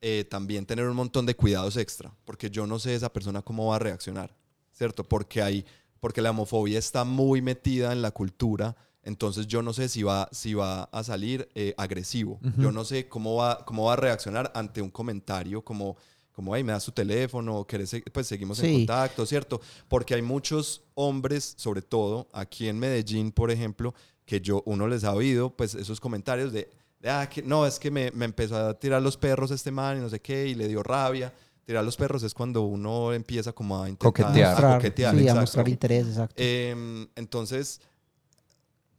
eh, 0.00 0.24
también 0.30 0.64
tener 0.66 0.86
un 0.86 0.96
montón 0.96 1.26
de 1.26 1.34
cuidados 1.34 1.76
extra, 1.76 2.14
porque 2.24 2.50
yo 2.50 2.66
no 2.66 2.78
sé 2.78 2.94
esa 2.94 3.12
persona 3.12 3.42
cómo 3.42 3.66
va 3.68 3.76
a 3.76 3.78
reaccionar, 3.80 4.34
¿cierto? 4.72 5.02
Porque 5.04 5.42
hay, 5.42 5.64
porque 6.00 6.22
la 6.22 6.30
homofobia 6.30 6.78
está 6.78 7.04
muy 7.04 7.42
metida 7.42 7.92
en 7.92 8.00
la 8.02 8.10
cultura, 8.10 8.76
entonces 9.02 9.46
yo 9.46 9.60
no 9.62 9.72
sé 9.72 9.88
si 9.88 10.02
va, 10.02 10.28
si 10.30 10.54
va 10.54 10.84
a 10.84 11.02
salir 11.04 11.48
eh, 11.54 11.74
agresivo, 11.76 12.38
yo 12.58 12.70
no 12.70 12.84
sé 12.84 13.08
cómo 13.08 13.36
va, 13.36 13.64
cómo 13.64 13.84
va 13.86 13.94
a 13.94 13.96
reaccionar 13.96 14.52
ante 14.54 14.80
un 14.82 14.90
comentario 14.90 15.62
como, 15.62 15.96
como, 16.32 16.54
hey, 16.54 16.62
me 16.64 16.72
das 16.72 16.84
tu 16.84 16.92
teléfono, 16.92 17.66
¿querés 17.66 17.94
pues 18.12 18.26
seguimos 18.26 18.58
en 18.60 18.66
Sí. 18.66 18.72
contacto, 18.74 19.24
¿cierto? 19.26 19.60
Porque 19.88 20.14
hay 20.14 20.22
muchos 20.22 20.82
hombres, 20.94 21.54
sobre 21.56 21.80
todo 21.82 22.28
aquí 22.32 22.68
en 22.68 22.78
Medellín, 22.78 23.32
por 23.32 23.50
ejemplo, 23.50 23.94
que 24.24 24.40
yo, 24.40 24.62
uno 24.66 24.86
les 24.88 25.04
ha 25.04 25.12
oído, 25.12 25.50
pues 25.54 25.74
esos 25.74 26.00
comentarios 26.00 26.52
de, 26.52 26.70
de, 27.00 27.10
ah, 27.10 27.28
que 27.28 27.42
no, 27.42 27.66
es 27.66 27.78
que 27.78 27.90
me, 27.90 28.10
me 28.12 28.24
empezó 28.24 28.56
a 28.56 28.74
tirar 28.78 29.02
los 29.02 29.16
perros 29.16 29.50
este 29.50 29.70
man 29.70 29.98
y 29.98 30.00
no 30.00 30.08
sé 30.08 30.20
qué, 30.20 30.46
y 30.48 30.54
le 30.54 30.68
dio 30.68 30.82
rabia. 30.82 31.32
Tirar 31.64 31.82
los 31.84 31.96
perros 31.96 32.22
es 32.22 32.34
cuando 32.34 32.62
uno 32.62 33.12
empieza 33.14 33.52
como 33.52 33.82
a 33.82 33.88
intentar 33.88 34.26
Coquetear. 34.26 34.46
a 34.46 34.50
Mostrar, 34.50 34.76
coquetear, 34.78 35.18
sí, 35.18 35.28
a 35.28 35.34
mostrar 35.34 35.68
interés, 35.68 36.06
exacto. 36.08 36.34
Em, 36.36 37.06
entonces, 37.16 37.80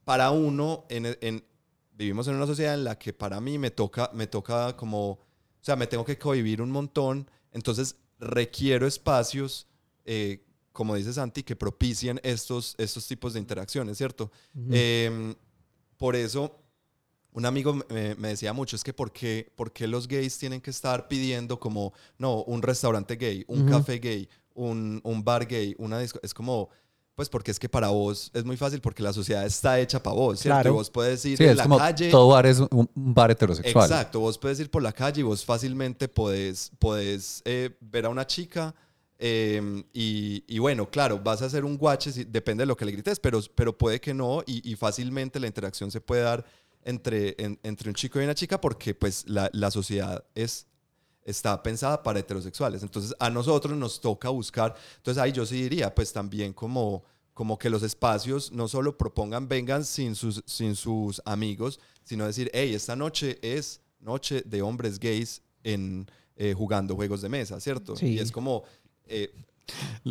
para 0.03 0.31
uno, 0.31 0.85
en, 0.89 1.17
en- 1.21 1.43
vivimos 1.93 2.27
en 2.27 2.35
una 2.35 2.45
sociedad 2.45 2.73
en 2.73 2.83
la 2.83 2.97
que 2.97 3.13
para 3.13 3.39
mí 3.41 3.57
me 3.57 3.71
toca, 3.71 4.09
me 4.13 4.27
toca 4.27 4.75
como, 4.75 5.11
o 5.11 5.19
sea, 5.61 5.75
me 5.75 5.87
tengo 5.87 6.05
que 6.05 6.17
convivir 6.17 6.61
un 6.61 6.69
montón, 6.71 7.29
entonces 7.51 7.95
requiero 8.19 8.85
espacios, 8.87 9.67
eh, 10.05 10.44
como 10.75 10.93
dice 10.93 11.11
Santi, 11.13 11.41
que 11.41 11.55
propicien 11.55 12.19
estos, 12.23 12.75
estos 12.77 13.07
tipos 13.07 13.33
de 13.33 13.39
interacciones, 13.39 13.97
¿cierto? 13.97 14.31
Ujú. 14.53 14.67
Em, 14.71 15.35
por 15.97 16.15
eso, 16.15 16.55
un 17.31 17.45
amigo 17.45 17.73
me, 17.89 18.13
me 18.15 18.27
decía 18.27 18.53
mucho, 18.53 18.75
es 18.75 18.83
que 18.83 18.93
¿por 18.93 19.11
qué, 19.11 19.51
por 19.55 19.71
qué 19.73 19.87
los 19.87 20.07
gays 20.07 20.37
tienen 20.37 20.61
que 20.61 20.69
estar 20.69 21.07
pidiendo 21.07 21.59
como, 21.59 21.93
no, 22.19 22.43
un 22.43 22.61
restaurante 22.61 23.15
gay, 23.15 23.43
un 23.47 23.61
Ujú. 23.61 23.69
café 23.69 23.97
gay, 23.99 24.29
un, 24.53 25.01
un 25.03 25.23
bar 25.23 25.47
gay, 25.47 25.73
una 25.79 25.97
disco? 25.99 26.19
Es 26.21 26.33
como, 26.33 26.69
pues 27.15 27.29
porque 27.29 27.51
es 27.51 27.59
que 27.59 27.69
para 27.69 27.87
vos 27.89 28.29
es 28.33 28.43
muy 28.43 28.57
fácil 28.57 28.81
porque 28.81 29.01
la 29.01 29.13
sociedad 29.13 29.45
está 29.45 29.79
hecha 29.79 30.03
para 30.03 30.15
vos, 30.15 30.39
¿cierto? 30.41 30.55
Claro. 30.57 30.69
Y 30.71 30.73
vos 30.73 30.89
puedes 30.89 31.23
ir 31.25 31.37
Sí, 31.37 31.43
en 31.45 31.51
es 31.51 31.57
la 31.57 31.63
como 31.63 31.77
calle. 31.77 32.09
todo 32.11 32.27
bar 32.27 32.45
es 32.45 32.59
un, 32.59 32.67
un 32.71 33.13
bar 33.13 33.31
heterosexual. 33.31 33.85
Exacto, 33.89 34.19
vos 34.19 34.37
puedes 34.37 34.59
ir 34.59 34.69
por 34.69 34.83
la 34.83 34.91
calle 34.91 35.21
y 35.21 35.23
vos 35.23 35.43
fácilmente 35.45 36.09
podés, 36.09 36.71
podés 36.77 37.41
eh, 37.45 37.69
ver 37.79 38.05
a 38.05 38.09
una 38.09 38.27
chica 38.27 38.75
eh, 39.19 39.83
y, 39.93 40.43
y 40.47 40.59
bueno, 40.59 40.89
claro, 40.89 41.19
vas 41.19 41.41
a 41.41 41.45
hacer 41.45 41.63
un 41.63 41.77
guache, 41.77 42.11
depende 42.25 42.63
de 42.63 42.65
lo 42.67 42.75
que 42.75 42.85
le 42.85 42.91
grites, 42.91 43.19
pero, 43.19 43.39
pero 43.55 43.77
puede 43.77 43.99
que 44.01 44.13
no 44.13 44.43
y, 44.45 44.69
y 44.69 44.75
fácilmente 44.75 45.39
la 45.39 45.47
interacción 45.47 45.89
se 45.91 46.01
puede 46.01 46.21
dar 46.23 46.45
entre, 46.83 47.35
en- 47.37 47.59
entre 47.63 47.89
un 47.89 47.95
chico 47.95 48.19
y 48.19 48.23
una 48.25 48.35
chica 48.35 48.59
porque 48.59 48.93
pues 48.93 49.23
la, 49.27 49.49
la 49.53 49.71
sociedad 49.71 50.23
es, 50.35 50.67
está 51.23 51.63
pensada 51.63 52.03
para 52.03 52.19
heterosexuales. 52.19 52.83
Entonces 52.83 53.15
a 53.19 53.29
nosotros 53.29 53.75
nos 53.77 53.99
toca 54.01 54.29
buscar, 54.29 54.75
entonces 54.97 55.21
ahí 55.23 55.31
yo 55.31 55.45
sí 55.45 55.61
diría 55.63 55.95
pues 55.95 56.11
también 56.13 56.53
como, 56.53 57.03
como 57.33 57.57
que 57.57 57.69
los 57.69 57.83
espacios 57.83 58.51
no 58.51 58.67
solo 58.67 58.97
propongan 58.97 59.47
vengan 59.47 59.83
sin 59.85 60.13
sus, 60.15 60.43
sin 60.45 60.75
sus 60.75 61.21
amigos, 61.25 61.79
sino 62.03 62.25
decir, 62.25 62.51
hey, 62.53 62.73
esta 62.75 62.95
noche 62.95 63.39
es 63.41 63.81
noche 63.99 64.43
de 64.45 64.61
hombres 64.61 64.99
gays 64.99 65.41
en, 65.63 66.05
eh, 66.35 66.53
jugando 66.53 66.95
juegos 66.95 67.21
de 67.21 67.29
mesa, 67.29 67.59
¿cierto? 67.61 67.95
Sí. 67.95 68.07
Y 68.09 68.19
es 68.19 68.31
como... 68.31 68.63
eh, 69.07 69.31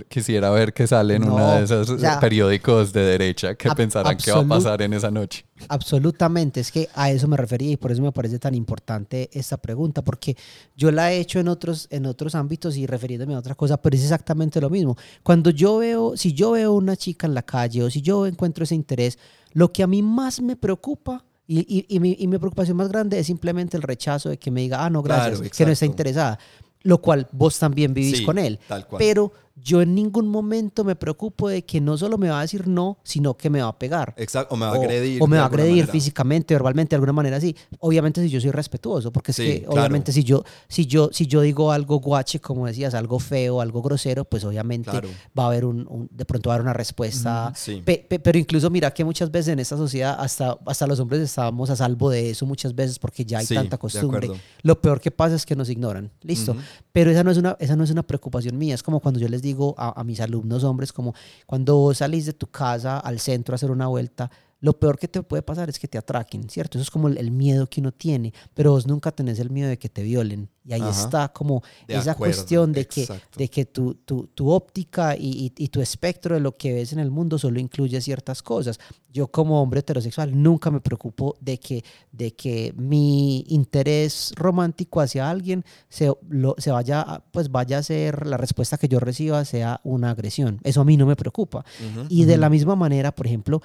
Quisiera 0.09 0.51
ver 0.51 0.73
que 0.75 0.85
sale 0.89 1.15
en 1.15 1.23
No, 1.23 1.35
uno 1.37 1.47
de 1.53 1.63
esos 1.63 1.89
o 1.89 1.97
sea, 1.99 2.19
periódicos 2.19 2.93
de 2.93 3.03
derecha 3.03 3.55
que 3.55 3.71
pensarán 3.71 4.17
que 4.17 4.33
va 4.33 4.41
a 4.41 4.49
pasar 4.49 4.83
en 4.83 4.93
esa 4.95 5.13
noche. 5.13 5.47
Absolutamente, 5.69 6.59
es 6.61 6.73
que 6.73 6.89
a 6.95 7.13
eso 7.13 7.29
me 7.29 7.37
refería 7.37 7.71
y 7.71 7.77
por 7.77 7.93
eso 7.93 8.03
me 8.03 8.11
parece 8.11 8.41
tan 8.41 8.57
importante 8.57 9.31
esta 9.33 9.57
pregunta, 9.57 10.03
porque 10.03 10.37
yo 10.77 10.91
la 10.91 11.13
he 11.13 11.21
hecho 11.21 11.39
en 11.39 11.47
otros, 11.47 11.87
en 11.91 12.07
otros 12.07 12.35
ámbitos 12.35 12.77
y 12.77 12.87
refiriéndome 12.87 13.35
a 13.35 13.39
otra 13.39 13.55
cosa, 13.55 13.81
pero 13.81 13.95
es 13.95 14.03
exactamente 14.03 14.61
lo 14.61 14.71
mismo. 14.71 14.97
Cuando 15.23 15.51
yo 15.51 15.79
veo, 15.79 16.17
si 16.17 16.33
yo 16.33 16.51
veo 16.51 16.73
una 16.73 16.97
chica 16.97 17.29
en 17.29 17.35
la 17.35 17.43
calle 17.43 17.85
o 17.85 17.91
si 17.91 18.03
yo 18.03 18.27
encuentro 18.27 18.65
ese 18.65 18.75
interés, 18.75 19.19
lo 19.53 19.73
que 19.73 19.85
a 19.85 19.87
mí 19.87 20.03
más 20.03 20.41
me 20.43 20.57
preocupa 20.57 21.25
y, 21.47 21.61
y- 21.61 21.87
y 21.95 22.01
mi, 22.01 22.17
y 22.19 22.27
mi 22.27 22.39
preocupación 22.39 22.77
más 22.77 22.89
grande 22.89 23.19
es 23.19 23.27
simplemente 23.27 23.77
el 23.77 23.83
rechazo 23.83 24.31
de 24.31 24.39
que 24.39 24.51
me 24.51 24.63
diga, 24.63 24.85
ah, 24.85 24.91
no, 24.91 25.03
gracias, 25.03 25.39
Claro, 25.39 25.51
que 25.57 25.67
no 25.67 25.73
está 25.73 25.85
interesada, 25.87 26.39
lo 26.85 26.99
cual 26.99 27.27
vos 27.33 27.59
también 27.59 27.93
vivís 27.93 28.19
Sí, 28.19 28.25
con 28.25 28.39
él. 28.39 28.59
tal 28.69 28.87
cual. 28.87 28.99
Pero 29.01 29.33
yo 29.57 29.81
en 29.83 29.95
ningún 29.95 30.29
momento 30.29 30.83
me 30.85 30.97
preocupo 30.97 31.49
de 31.49 31.65
que 31.65 31.81
no 31.81 31.97
solo 31.97 32.19
me 32.19 32.29
va 32.29 32.39
a 32.39 32.43
decir 32.43 32.67
no, 32.67 32.99
sino 33.05 33.37
que 33.37 33.51
me 33.51 33.63
va 33.63 33.69
a 33.69 33.79
pegar 33.79 34.13
exacto, 34.17 34.55
o 34.55 34.59
me 34.59 34.67
va 34.67 34.73
a 34.73 34.75
agredir. 34.75 35.23
O 35.23 35.27
me 35.29 35.37
va 35.37 35.45
a 35.45 35.47
agredir 35.47 35.71
manera. 35.75 35.93
físicamente, 35.93 36.55
verbalmente, 36.55 36.91
de 36.91 36.97
alguna 36.97 37.13
manera 37.13 37.37
así. 37.37 37.55
Obviamente 37.79 38.21
si 38.21 38.29
yo 38.31 38.41
soy 38.41 38.51
respetuoso, 38.51 39.13
porque 39.13 39.31
es 39.31 39.37
Sí, 39.37 39.45
que 39.45 39.59
claro. 39.63 39.81
obviamente 39.81 40.11
si 40.13 40.25
yo, 40.25 40.43
si 40.69 40.87
yo, 40.87 41.09
si 41.13 41.27
yo 41.29 41.41
digo 41.41 41.71
algo 41.71 42.01
guache, 42.01 42.41
como 42.41 42.67
decías, 42.67 42.95
algo 42.95 43.19
feo, 43.21 43.61
algo 43.61 43.81
grosero, 43.81 44.25
pues 44.25 44.45
obviamente 44.45 44.91
Claro. 44.91 45.09
va 45.39 45.45
a 45.45 45.47
haber 45.47 45.65
un, 45.65 45.87
un- 45.89 46.09
de 46.11 46.25
pronto 46.25 46.49
va 46.51 46.55
a 46.55 46.57
haber 46.57 46.65
una 46.67 46.73
respuesta. 46.73 47.53
Sí. 47.55 47.81
Pe- 47.85 48.05
pe- 48.09 48.19
pero 48.19 48.39
incluso 48.39 48.71
mira 48.71 48.93
que 48.93 49.05
muchas 49.05 49.31
veces 49.31 49.53
en 49.53 49.61
esta 49.61 49.77
sociedad 49.77 50.17
hasta, 50.19 50.59
hasta 50.67 50.87
los 50.87 50.99
hombres 51.01 51.21
estábamos 51.23 51.71
a 51.71 51.77
salvo 51.77 52.11
de 52.11 52.31
eso 52.31 52.45
muchas 52.45 52.75
veces 52.75 52.99
porque 52.99 53.25
ya 53.25 53.39
hay 53.39 53.47
Sí, 53.47 53.55
tanta 53.55 53.79
costumbre. 53.79 54.29
Lo 54.63 54.81
peor 54.81 55.01
que 55.01 55.11
pasa 55.13 55.37
es 55.37 55.47
que 55.47 55.55
nos 55.55 55.71
ignoran. 55.71 56.11
Listo. 56.23 56.57
Pero 56.93 57.11
esa 57.11 57.23
no, 57.23 57.31
es 57.31 57.39
una, 57.39 57.57
esa 57.61 57.77
no 57.77 57.85
es 57.85 57.91
una 57.91 58.03
preocupación 58.03 58.59
mía. 58.59 58.75
Es 58.75 58.83
como 58.83 58.99
cuando 59.01 59.21
yo 59.21 59.29
les 59.29 59.43
digo 59.45 59.77
a, 59.79 60.03
mis 60.03 60.21
alumnos 60.21 60.65
hombres, 60.65 60.93
como 60.93 61.15
cuando 61.47 61.77
vos 61.77 61.99
salís 61.99 62.27
de 62.27 62.33
tu 62.33 62.49
casa 62.49 62.99
al 62.99 63.21
centro 63.21 63.55
a 63.55 63.57
hacer 63.57 63.71
una 63.71 63.87
vuelta, 63.87 64.31
lo 64.65 64.73
peor 64.79 64.99
que 64.99 65.09
te 65.09 65.23
puede 65.23 65.43
pasar 65.43 65.69
es 65.69 65.79
que 65.79 65.87
te 65.89 65.99
atraquen, 65.99 66.49
¿cierto? 66.49 66.79
Eso 66.79 66.85
es 66.85 66.91
como 66.91 67.09
el, 67.09 67.19
el 67.19 67.31
miedo 67.31 67.67
que 67.69 67.83
uno 67.83 67.93
tiene, 67.93 68.33
pero 68.55 68.71
vos 68.71 68.87
nunca 68.87 69.11
tenés 69.13 69.39
el 69.39 69.51
miedo 69.51 69.69
de 69.69 69.79
que 69.79 69.91
te 69.91 70.03
violen. 70.03 70.49
Y 70.67 70.73
ahí 70.73 70.81
Ajá. 70.81 70.91
está 71.05 71.29
como 71.29 71.63
De 71.87 71.97
esa 71.97 72.13
acuerdo, 72.13 72.35
cuestión 72.37 72.73
de 72.73 72.87
que, 72.87 73.07
de 73.37 73.49
que 73.51 73.67
tu, 73.67 73.93
tu, 73.97 74.29
tu 74.29 74.49
óptica 74.49 75.15
y, 75.15 75.53
y- 75.59 75.65
y 75.65 75.69
tu 75.69 75.83
espectro 75.83 76.35
de 76.35 76.41
lo 76.41 76.57
que 76.57 76.73
ves 76.73 76.95
en 76.95 77.01
el 77.01 77.11
mundo 77.11 77.39
solo 77.39 77.61
incluye 77.61 78.01
ciertas 78.01 78.43
cosas. 78.43 78.79
Yo 79.13 79.29
como 79.29 79.61
hombre 79.61 79.81
heterosexual 79.81 80.43
nunca 80.43 80.71
me 80.71 80.81
preocupo 80.81 81.37
de 81.43 81.59
que, 81.61 81.85
de 82.11 82.35
que 82.35 82.73
mi 82.79 83.45
interés 83.51 84.33
romántico 84.37 85.03
hacia 85.03 85.29
alguien 85.29 85.65
se, 85.91 86.11
lo- 86.31 86.55
se 86.57 86.71
vaya, 86.71 87.03
a- 87.03 87.21
pues 87.31 87.51
vaya 87.51 87.77
a 87.77 87.83
ser, 87.83 88.27
la 88.27 88.39
respuesta 88.39 88.79
que 88.79 88.89
yo 88.89 88.99
reciba 89.01 89.45
sea 89.45 89.83
una 89.85 90.11
agresión. 90.11 90.61
Eso 90.65 90.81
a 90.81 90.85
mí 90.87 90.97
no 90.97 91.05
me 91.05 91.17
preocupa. 91.17 91.65
Y 92.09 92.25
de 92.25 92.39
la 92.39 92.49
misma 92.49 92.75
manera, 92.75 93.15
por 93.15 93.27
ejemplo, 93.27 93.61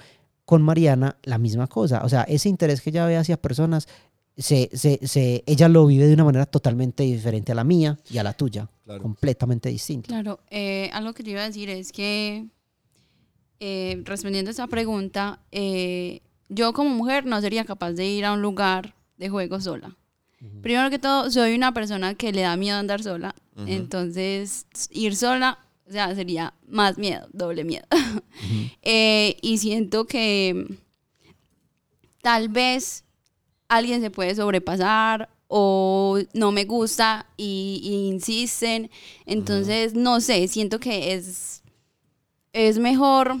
con 0.50 0.62
Mariana, 0.62 1.16
la 1.22 1.38
misma 1.38 1.68
cosa. 1.68 2.02
O 2.04 2.08
sea, 2.08 2.22
ese 2.24 2.48
interés 2.48 2.80
que 2.80 2.90
ella 2.90 3.06
ve 3.06 3.16
hacia 3.16 3.36
personas, 3.36 3.86
se, 4.36 4.68
se, 4.72 4.98
se- 5.06 5.44
ella 5.46 5.68
lo 5.68 5.86
vive 5.86 6.08
de 6.08 6.14
una 6.14 6.24
manera 6.24 6.44
totalmente 6.44 7.04
diferente 7.04 7.52
a 7.52 7.54
la 7.54 7.62
mía 7.62 7.96
y 8.10 8.18
a 8.18 8.24
la 8.24 8.32
tuya. 8.32 8.68
Claro. 8.84 9.00
Completamente 9.00 9.68
distinta. 9.68 10.08
Claro, 10.08 10.40
eh, 10.50 10.90
algo 10.92 11.12
que 11.12 11.22
te 11.22 11.30
iba 11.30 11.40
a 11.42 11.44
decir 11.46 11.70
es 11.70 11.92
que, 11.92 12.46
eh, 13.60 14.02
respondiendo 14.04 14.48
a 14.50 14.52
esa 14.52 14.66
pregunta, 14.66 15.38
eh, 15.52 16.20
yo 16.48 16.72
como 16.72 16.90
mujer 16.90 17.26
no 17.26 17.40
sería 17.40 17.64
capaz 17.64 17.92
de 17.92 18.06
ir 18.06 18.24
a 18.24 18.32
un 18.32 18.42
lugar 18.42 18.96
de 19.18 19.28
juego 19.28 19.60
sola. 19.60 19.96
Primero 20.62 20.90
que 20.90 20.98
todo, 20.98 21.30
soy 21.30 21.54
una 21.54 21.72
persona 21.72 22.14
que 22.14 22.32
le 22.32 22.40
da 22.40 22.56
miedo 22.56 22.76
andar 22.76 23.02
sola, 23.04 23.34
entonces 23.66 24.66
ir 24.90 25.14
sola 25.14 25.58
O 25.90 25.92
sea, 25.92 26.14
sería 26.14 26.54
más 26.68 26.98
miedo, 26.98 27.28
doble 27.32 27.64
miedo. 27.64 27.86
Eh, 28.82 29.36
y 29.42 29.58
siento 29.58 30.06
que 30.06 30.64
tal 32.22 32.48
vez 32.48 33.04
alguien 33.68 34.00
se 34.00 34.10
puede 34.10 34.34
sobrepasar 34.34 35.28
o 35.48 36.18
no 36.32 36.50
me 36.50 36.64
gusta 36.64 37.26
y, 37.36 37.80
y 37.82 38.08
insisten. 38.08 38.90
Entonces, 39.26 39.92
no 39.92 40.20
sé, 40.22 40.48
siento 40.48 40.80
que 40.80 41.12
es, 41.12 41.62
es 42.54 42.78
mejor, 42.78 43.36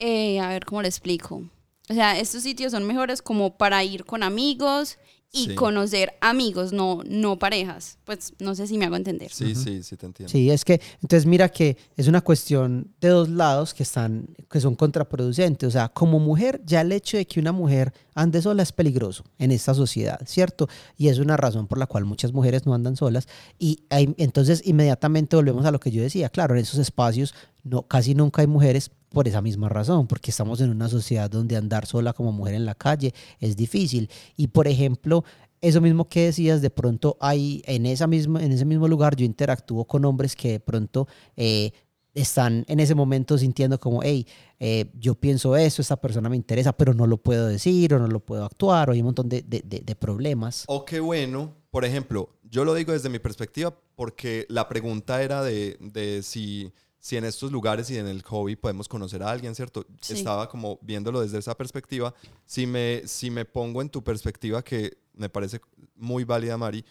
eh, 0.00 0.40
a 0.40 0.48
ver 0.48 0.64
cómo 0.64 0.82
le 0.82 0.88
explico. 0.88 1.44
O 1.88 1.94
sea, 1.94 2.18
estos 2.18 2.42
sitios 2.42 2.72
son 2.72 2.84
mejores 2.84 3.22
como 3.22 3.56
para 3.56 3.84
ir 3.84 4.04
con 4.04 4.24
amigos 4.24 4.98
y 5.32 5.46
Sí. 5.46 5.54
conocer 5.54 6.14
amigos, 6.20 6.72
no, 6.72 7.02
no 7.06 7.38
parejas. 7.38 7.98
Pues 8.04 8.32
no 8.38 8.54
sé 8.54 8.66
si 8.66 8.78
me 8.78 8.86
hago 8.86 8.96
entender. 8.96 9.30
Sí, 9.30 9.54
sí, 9.54 9.82
sí 9.82 9.96
te 9.96 10.06
entiendo. 10.06 10.30
Sí, 10.32 10.50
es 10.50 10.64
que, 10.64 10.80
entonces 11.02 11.26
mira 11.26 11.48
que 11.50 11.76
es 11.96 12.08
una 12.08 12.20
cuestión 12.22 12.88
de 13.00 13.08
dos 13.08 13.28
lados 13.28 13.74
que 13.74 13.82
están, 13.82 14.28
que 14.50 14.60
son 14.60 14.74
contraproducentes. 14.76 15.66
O 15.68 15.70
sea, 15.70 15.88
como 15.88 16.18
mujer, 16.20 16.62
ya 16.64 16.80
el 16.80 16.92
hecho 16.92 17.16
de 17.18 17.26
que 17.26 17.38
una 17.40 17.52
mujer 17.52 17.92
ande 18.14 18.40
sola 18.40 18.62
es 18.62 18.72
peligroso 18.72 19.24
en 19.38 19.50
esta 19.50 19.74
sociedad, 19.74 20.20
¿cierto? 20.26 20.68
Y 20.96 21.08
es 21.08 21.18
una 21.18 21.36
razón 21.36 21.66
por 21.66 21.76
la 21.78 21.86
cual 21.86 22.04
muchas 22.06 22.32
mujeres 22.32 22.64
no 22.64 22.72
andan 22.72 22.96
solas. 22.96 23.28
Y 23.58 23.80
hay- 23.90 24.14
entonces 24.16 24.62
inmediatamente 24.64 25.36
volvemos 25.36 25.66
a 25.66 25.70
lo 25.70 25.80
que 25.80 25.90
yo 25.90 26.02
decía. 26.02 26.28
Claro, 26.30 26.54
en 26.54 26.60
esos 26.62 26.78
espacios 26.78 27.34
no, 27.62 27.82
casi 27.82 28.14
nunca 28.14 28.40
hay 28.42 28.46
mujeres 28.46 28.90
por 29.10 29.28
esa 29.28 29.40
misma 29.42 29.68
razón, 29.68 30.06
porque 30.06 30.30
estamos 30.30 30.60
en 30.60 30.70
una 30.70 30.88
sociedad 30.88 31.30
donde 31.30 31.56
andar 31.56 31.86
sola 31.86 32.12
como 32.12 32.32
mujer 32.32 32.54
en 32.54 32.66
la 32.66 32.74
calle 32.74 33.14
es 33.40 33.56
difícil. 33.56 34.10
Y 34.36 34.48
por 34.48 34.66
ejemplo, 34.68 35.24
eso 35.60 35.80
mismo 35.80 36.08
que 36.08 36.26
decías, 36.26 36.60
de 36.60 36.70
pronto 36.70 37.16
hay 37.20 37.62
en, 37.66 37.86
esa 37.86 38.06
misma, 38.06 38.42
en 38.44 38.52
ese 38.52 38.64
mismo 38.64 38.88
lugar 38.88 39.16
yo 39.16 39.24
interactúo 39.24 39.84
con 39.86 40.04
hombres 40.04 40.36
que 40.36 40.52
de 40.52 40.60
pronto 40.60 41.08
eh, 41.36 41.70
están 42.14 42.64
en 42.68 42.80
ese 42.80 42.94
momento 42.94 43.36
sintiendo 43.38 43.78
como, 43.78 44.02
hey, 44.02 44.26
eh, 44.58 44.90
yo 44.98 45.14
pienso 45.14 45.54
eso, 45.56 45.82
esta 45.82 45.96
persona 45.96 46.28
me 46.28 46.36
interesa, 46.36 46.72
pero 46.74 46.94
no 46.94 47.06
lo 47.06 47.18
puedo 47.18 47.46
decir 47.46 47.94
o 47.94 47.98
no 47.98 48.06
lo 48.08 48.20
puedo 48.20 48.44
actuar, 48.44 48.88
o 48.88 48.92
hay 48.92 49.00
un 49.00 49.06
montón 49.06 49.28
de, 49.28 49.42
de- 49.42 49.62
de- 49.62 49.96
problemas. 49.96 50.64
O 50.68 50.84
qué 50.84 50.98
bueno, 51.00 51.54
por 51.70 51.84
ejemplo, 51.84 52.30
yo 52.50 52.64
lo 52.64 52.74
digo 52.74 52.92
desde 52.92 53.08
mi 53.10 53.18
perspectiva 53.18 53.74
porque 53.96 54.46
la 54.48 54.68
pregunta 54.68 55.22
era 55.22 55.42
de 55.42 56.20
si, 56.22 56.70
si 56.98 57.16
en 57.16 57.24
estos 57.24 57.52
lugares 57.52 57.90
y 57.90 57.98
en 57.98 58.08
el 58.08 58.22
hobby 58.22 58.56
podemos 58.56 58.88
conocer 58.88 59.22
a 59.22 59.30
alguien, 59.30 59.54
¿cierto? 59.54 59.86
Sí. 60.00 60.14
Estaba 60.14 60.48
como 60.48 60.78
viéndolo 60.82 61.20
desde 61.20 61.38
esa 61.38 61.56
perspectiva. 61.56 62.14
Si 62.44 62.66
me, 62.66 63.06
si 63.06 63.30
me 63.30 63.44
pongo 63.44 63.82
en 63.82 63.88
tu 63.88 64.02
perspectiva, 64.02 64.62
que 64.62 64.96
me 65.14 65.28
parece 65.28 65.60
muy 65.94 66.24
válida, 66.24 66.56
Mari, 66.56 66.84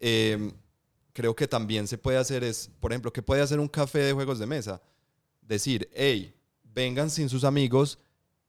eh, 0.00 0.52
creo 1.12 1.34
que 1.34 1.48
también 1.48 1.88
se 1.88 1.96
puede 1.96 2.18
hacer 2.18 2.44
es, 2.44 2.70
por 2.80 2.92
ejemplo, 2.92 3.12
¿qué 3.12 3.22
puede 3.22 3.40
hacer 3.40 3.58
un 3.60 3.68
café 3.68 4.00
de 4.00 4.12
juegos 4.12 4.38
de 4.38 4.46
mesa? 4.46 4.82
Decir, 5.40 5.88
hey, 5.94 6.34
vengan 6.62 7.08
sin 7.08 7.28
sus 7.28 7.44
amigos, 7.44 7.98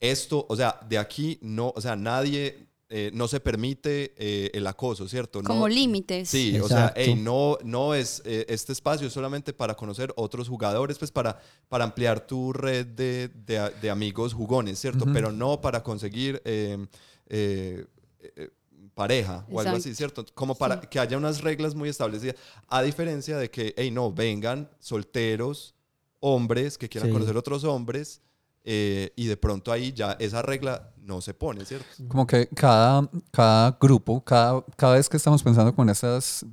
esto, 0.00 0.44
o 0.48 0.56
sea, 0.56 0.78
de 0.86 0.98
aquí 0.98 1.38
no, 1.40 1.72
o 1.74 1.80
sea, 1.80 1.96
nadie, 1.96 2.65
eh, 2.88 3.10
no 3.12 3.26
se 3.26 3.40
permite 3.40 4.14
eh, 4.16 4.50
el 4.54 4.66
acoso, 4.66 5.08
¿cierto? 5.08 5.42
No- 5.42 5.48
Como 5.48 5.68
límites. 5.68 6.28
Sí, 6.28 6.58
o 6.60 6.68
sea, 6.68 6.92
hey, 6.96 7.14
no, 7.16 7.58
no 7.64 7.94
es 7.94 8.22
eh, 8.24 8.46
este 8.48 8.72
espacio 8.72 9.08
es 9.08 9.12
solamente 9.12 9.52
para 9.52 9.74
conocer 9.74 10.12
otros 10.16 10.48
jugadores, 10.48 10.96
pues 10.98 11.10
para, 11.10 11.40
para 11.68 11.82
ampliar 11.84 12.24
tu 12.26 12.52
red 12.52 12.86
de, 12.86 13.28
de- 13.28 13.70
de 13.82 13.90
amigos 13.90 14.32
jugones, 14.34 14.78
¿cierto? 14.78 15.04
Pero 15.12 15.32
no 15.32 15.60
para 15.60 15.82
conseguir 15.82 16.40
eh, 16.44 16.86
eh, 17.28 17.86
eh, 18.20 18.50
pareja 18.94 19.44
o 19.50 19.60
algo 19.60 19.76
así. 19.76 19.94
¿cierto? 19.94 20.24
Como 20.34 20.54
para 20.54 20.80
Sí. 20.80 20.86
que 20.88 21.00
haya 21.00 21.16
unas 21.16 21.40
reglas 21.42 21.74
muy 21.74 21.88
establecidas, 21.88 22.36
a 22.68 22.82
diferencia 22.82 23.36
de 23.36 23.50
que, 23.50 23.74
hey, 23.76 23.90
no, 23.90 24.12
vengan 24.12 24.70
solteros, 24.78 25.74
hombres 26.20 26.78
que 26.78 26.88
quieran 26.88 27.10
Sí. 27.10 27.12
conocer 27.12 27.36
otros 27.36 27.64
hombres, 27.64 28.20
eh, 28.64 29.12
y 29.16 29.26
de 29.26 29.36
pronto 29.36 29.70
ahí 29.70 29.92
ya 29.92 30.16
esa 30.18 30.42
regla 30.42 30.92
no 31.06 31.20
se 31.20 31.32
pone, 31.32 31.64
¿cierto? 31.64 31.86
Como 32.08 32.26
que 32.26 32.48
cada, 32.48 33.08
cada 33.30 33.78
grupo, 33.80 34.22
cada, 34.22 34.64
cada 34.76 34.94
vez 34.94 35.08
que 35.08 35.16
estamos 35.16 35.42
pensando 35.42 35.74
con 35.74 35.88
estas 35.88 36.44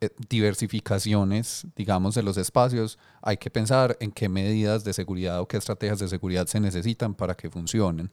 eh, 0.00 0.10
diversificaciones, 0.28 1.66
digamos, 1.74 2.14
de 2.14 2.22
los 2.22 2.36
espacios, 2.36 2.98
hay 3.22 3.38
que 3.38 3.50
pensar 3.50 3.96
en 3.98 4.12
qué 4.12 4.28
medidas 4.28 4.84
de 4.84 4.92
seguridad 4.92 5.40
o 5.40 5.48
qué 5.48 5.56
estrategias 5.56 5.98
de 5.98 6.08
seguridad 6.08 6.46
se 6.46 6.60
necesitan 6.60 7.14
para 7.14 7.34
que 7.34 7.48
funcionen. 7.48 8.12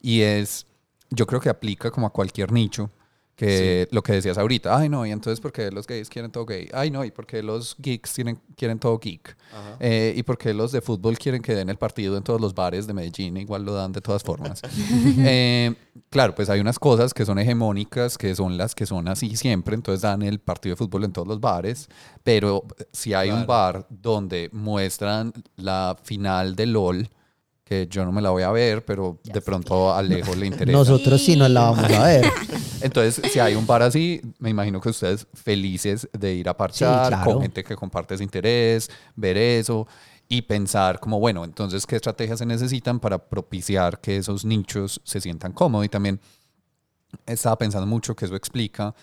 Y 0.00 0.20
es, 0.20 0.66
yo 1.10 1.26
creo 1.26 1.40
que 1.40 1.48
aplica 1.48 1.90
como 1.90 2.06
a 2.06 2.10
cualquier 2.10 2.52
nicho, 2.52 2.90
que 3.36 3.88
lo 3.90 4.02
que 4.02 4.12
decías 4.12 4.38
ahorita, 4.38 4.76
ay 4.76 4.88
no, 4.88 5.04
y 5.04 5.10
entonces 5.10 5.40
¿por 5.40 5.52
qué 5.52 5.70
los 5.70 5.86
gays 5.86 6.08
quieren 6.08 6.30
todo 6.30 6.46
gay? 6.46 6.68
Ay 6.72 6.90
no, 6.90 7.04
y 7.04 7.10
por 7.10 7.26
qué 7.26 7.42
los 7.42 7.76
geeks 7.78 8.12
tienen, 8.12 8.38
quieren 8.56 8.78
todo 8.78 8.98
geek? 8.98 9.36
Eh, 9.80 10.14
y 10.16 10.22
por 10.22 10.38
qué 10.38 10.54
los 10.54 10.72
de 10.72 10.80
fútbol 10.80 11.18
quieren 11.18 11.42
que 11.42 11.54
den 11.54 11.68
el 11.68 11.76
partido 11.76 12.16
en 12.16 12.22
todos 12.22 12.40
los 12.40 12.54
bares 12.54 12.86
de 12.86 12.94
Medellín, 12.94 13.36
igual 13.36 13.64
lo 13.64 13.74
dan 13.74 13.92
de 13.92 14.00
todas 14.00 14.22
formas. 14.22 14.60
Eh, 15.26 15.74
claro, 16.10 16.34
pues 16.34 16.50
hay 16.50 16.60
unas 16.60 16.78
cosas 16.78 17.14
que 17.14 17.24
son 17.24 17.38
hegemónicas, 17.38 18.18
que 18.18 18.34
son 18.34 18.56
las 18.56 18.74
que 18.74 18.84
son 18.84 19.08
así 19.08 19.36
siempre, 19.36 19.74
entonces 19.74 20.02
dan 20.02 20.22
el 20.22 20.38
partido 20.38 20.74
de 20.74 20.76
fútbol 20.76 21.04
en 21.04 21.12
todos 21.12 21.26
los 21.26 21.40
bares, 21.40 21.88
pero 22.22 22.64
si 22.92 23.14
hay 23.14 23.30
un 23.30 23.46
bar 23.46 23.86
donde 23.88 24.50
muestran 24.52 25.32
la 25.56 25.96
final 26.02 26.56
de 26.56 26.66
LOL, 26.66 27.08
que 27.64 27.88
yo 27.88 28.04
no 28.04 28.12
me 28.12 28.20
la 28.20 28.30
voy 28.30 28.42
a 28.42 28.50
ver, 28.50 28.84
pero 28.84 29.18
de 29.24 29.40
pronto 29.40 29.90
a 29.90 29.98
Alejo 29.98 30.34
le 30.34 30.46
interesa. 30.48 30.76
Nosotros 30.78 31.20
sí 31.22 31.34
nos 31.34 31.50
la 31.50 31.70
vamos 31.70 31.90
a 31.90 32.04
ver. 32.04 32.26
Entonces, 32.82 33.32
si 33.32 33.38
hay 33.38 33.54
un 33.54 33.66
bar 33.66 33.82
así, 33.82 34.20
me 34.38 34.50
imagino 34.50 34.80
que 34.80 34.90
ustedes 34.90 35.26
felices 35.32 36.08
de 36.12 36.34
ir 36.34 36.48
a 36.48 36.56
parchar 36.56 37.08
claro. 37.08 37.32
con 37.32 37.42
gente 37.42 37.64
que 37.64 37.74
comparte 37.74 38.14
ese 38.14 38.24
interés, 38.24 38.90
ver 39.16 39.38
eso 39.38 39.86
y 40.28 40.42
pensar 40.42 41.00
como, 41.00 41.18
bueno, 41.18 41.44
entonces, 41.44 41.86
¿qué 41.86 41.96
estrategias 41.96 42.38
se 42.38 42.46
necesitan 42.46 43.00
para 43.00 43.18
propiciar 43.18 44.00
que 44.00 44.18
esos 44.18 44.44
nichos 44.44 45.00
se 45.02 45.20
sientan 45.20 45.52
cómodos? 45.52 45.86
Y 45.86 45.88
también 45.88 46.20
estaba 47.26 47.56
pensando 47.56 47.86
mucho 47.86 48.14
que 48.14 48.26
eso 48.26 48.36
explica 48.36 48.94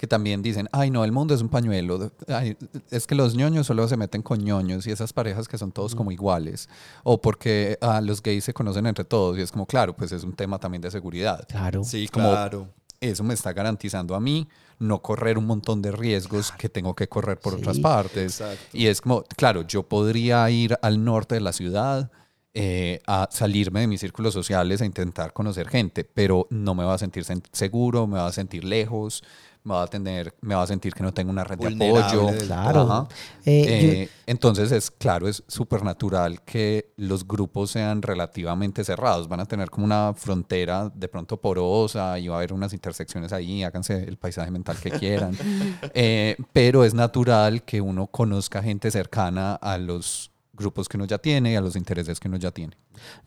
que 0.00 0.06
también 0.06 0.40
dicen, 0.40 0.66
ay 0.72 0.90
no, 0.90 1.04
el 1.04 1.12
mundo 1.12 1.34
es 1.34 1.42
un 1.42 1.50
pañuelo, 1.50 2.10
ay, 2.28 2.56
es 2.90 3.06
que 3.06 3.14
los 3.14 3.34
ñoños 3.34 3.66
solo 3.66 3.86
se 3.86 3.98
meten 3.98 4.22
con 4.22 4.38
ñoños 4.42 4.86
y 4.86 4.90
esas 4.90 5.12
parejas 5.12 5.46
que 5.46 5.58
son 5.58 5.72
todos 5.72 5.94
como 5.94 6.10
iguales, 6.10 6.70
o 7.02 7.20
porque 7.20 7.76
ah, 7.82 8.00
los 8.00 8.22
gays 8.22 8.44
se 8.44 8.54
conocen 8.54 8.86
entre 8.86 9.04
todos 9.04 9.36
y 9.36 9.42
es 9.42 9.52
como, 9.52 9.66
claro, 9.66 9.94
pues 9.94 10.10
es 10.12 10.24
un 10.24 10.32
tema 10.32 10.58
también 10.58 10.80
de 10.80 10.90
seguridad. 10.90 11.46
Claro. 11.46 11.84
Sí, 11.84 12.08
Como- 12.08 12.30
claro. 12.30 12.68
Eso 12.98 13.24
me 13.24 13.34
está 13.34 13.52
garantizando 13.52 14.14
a 14.14 14.20
mí 14.20 14.46
no 14.78 15.00
correr 15.02 15.36
un 15.38 15.46
montón 15.46 15.80
de 15.82 15.90
riesgos 15.92 16.50
que 16.52 16.68
tengo 16.70 16.94
que 16.94 17.06
correr 17.08 17.38
por 17.38 17.54
Sí. 17.54 17.58
otras 17.60 17.78
partes. 17.78 18.40
Exacto. 18.40 18.64
Y 18.76 18.86
es 18.86 19.00
como, 19.02 19.22
claro, 19.36 19.62
yo 19.66 19.82
podría 19.86 20.48
ir 20.50 20.78
al 20.80 21.02
norte 21.04 21.34
de 21.34 21.40
la 21.42 21.52
ciudad 21.52 22.10
eh, 22.52 23.00
a 23.06 23.28
salirme 23.30 23.80
de 23.80 23.86
mis 23.86 24.00
círculos 24.00 24.34
sociales 24.34 24.82
a 24.82 24.84
intentar 24.84 25.32
conocer 25.32 25.68
gente, 25.68 26.04
pero 26.04 26.46
no 26.50 26.74
me 26.74 26.84
va 26.84 26.94
a 26.94 26.98
sentir 26.98 27.22
sen- 27.24 27.44
seguro, 27.52 28.06
me 28.08 28.18
va 28.18 28.26
a 28.26 28.32
sentir 28.32 28.64
lejos, 28.64 29.22
me 29.62 29.74
va 29.74 29.82
a 29.82 29.86
tener, 29.86 30.34
me 30.40 30.54
va 30.54 30.62
a 30.62 30.66
sentir 30.66 30.94
que 30.94 31.02
no 31.02 31.12
tengo 31.12 31.30
una 31.30 31.44
red 31.44 31.58
de 31.58 31.68
Vulnerable 31.68 32.00
apoyo. 32.00 32.26
del 32.26 32.46
Claro. 32.46 32.80
Ajá. 32.82 33.08
Eh, 33.44 33.64
Eh, 33.68 34.08
entonces 34.26 34.72
es 34.72 34.90
claro, 34.90 35.28
es 35.28 35.42
súper 35.46 35.82
natural 35.82 36.42
que 36.42 36.92
los 36.96 37.26
grupos 37.26 37.70
sean 37.70 38.02
relativamente 38.02 38.84
cerrados. 38.84 39.28
Van 39.28 39.40
a 39.40 39.46
tener 39.46 39.70
como 39.70 39.84
una 39.84 40.14
frontera 40.14 40.90
de 40.94 41.08
pronto 41.08 41.40
porosa 41.40 42.18
y 42.18 42.28
va 42.28 42.36
a 42.36 42.38
haber 42.38 42.52
unas 42.52 42.72
intersecciones 42.72 43.32
ahí, 43.32 43.62
háganse 43.62 44.02
el 44.04 44.16
paisaje 44.16 44.50
mental 44.50 44.76
que 44.82 44.90
quieran. 44.90 45.36
Eh, 45.94 46.36
pero 46.52 46.84
es 46.84 46.94
natural 46.94 47.62
que 47.62 47.80
uno 47.80 48.06
conozca 48.06 48.62
gente 48.62 48.90
cercana 48.90 49.54
a 49.54 49.76
los 49.76 50.30
grupos 50.52 50.88
que 50.88 50.96
uno 50.96 51.06
ya 51.06 51.18
tiene 51.18 51.52
y 51.52 51.56
a 51.56 51.60
los 51.60 51.74
intereses 51.76 52.20
que 52.20 52.28
uno 52.28 52.36
ya 52.36 52.50
tiene. 52.50 52.76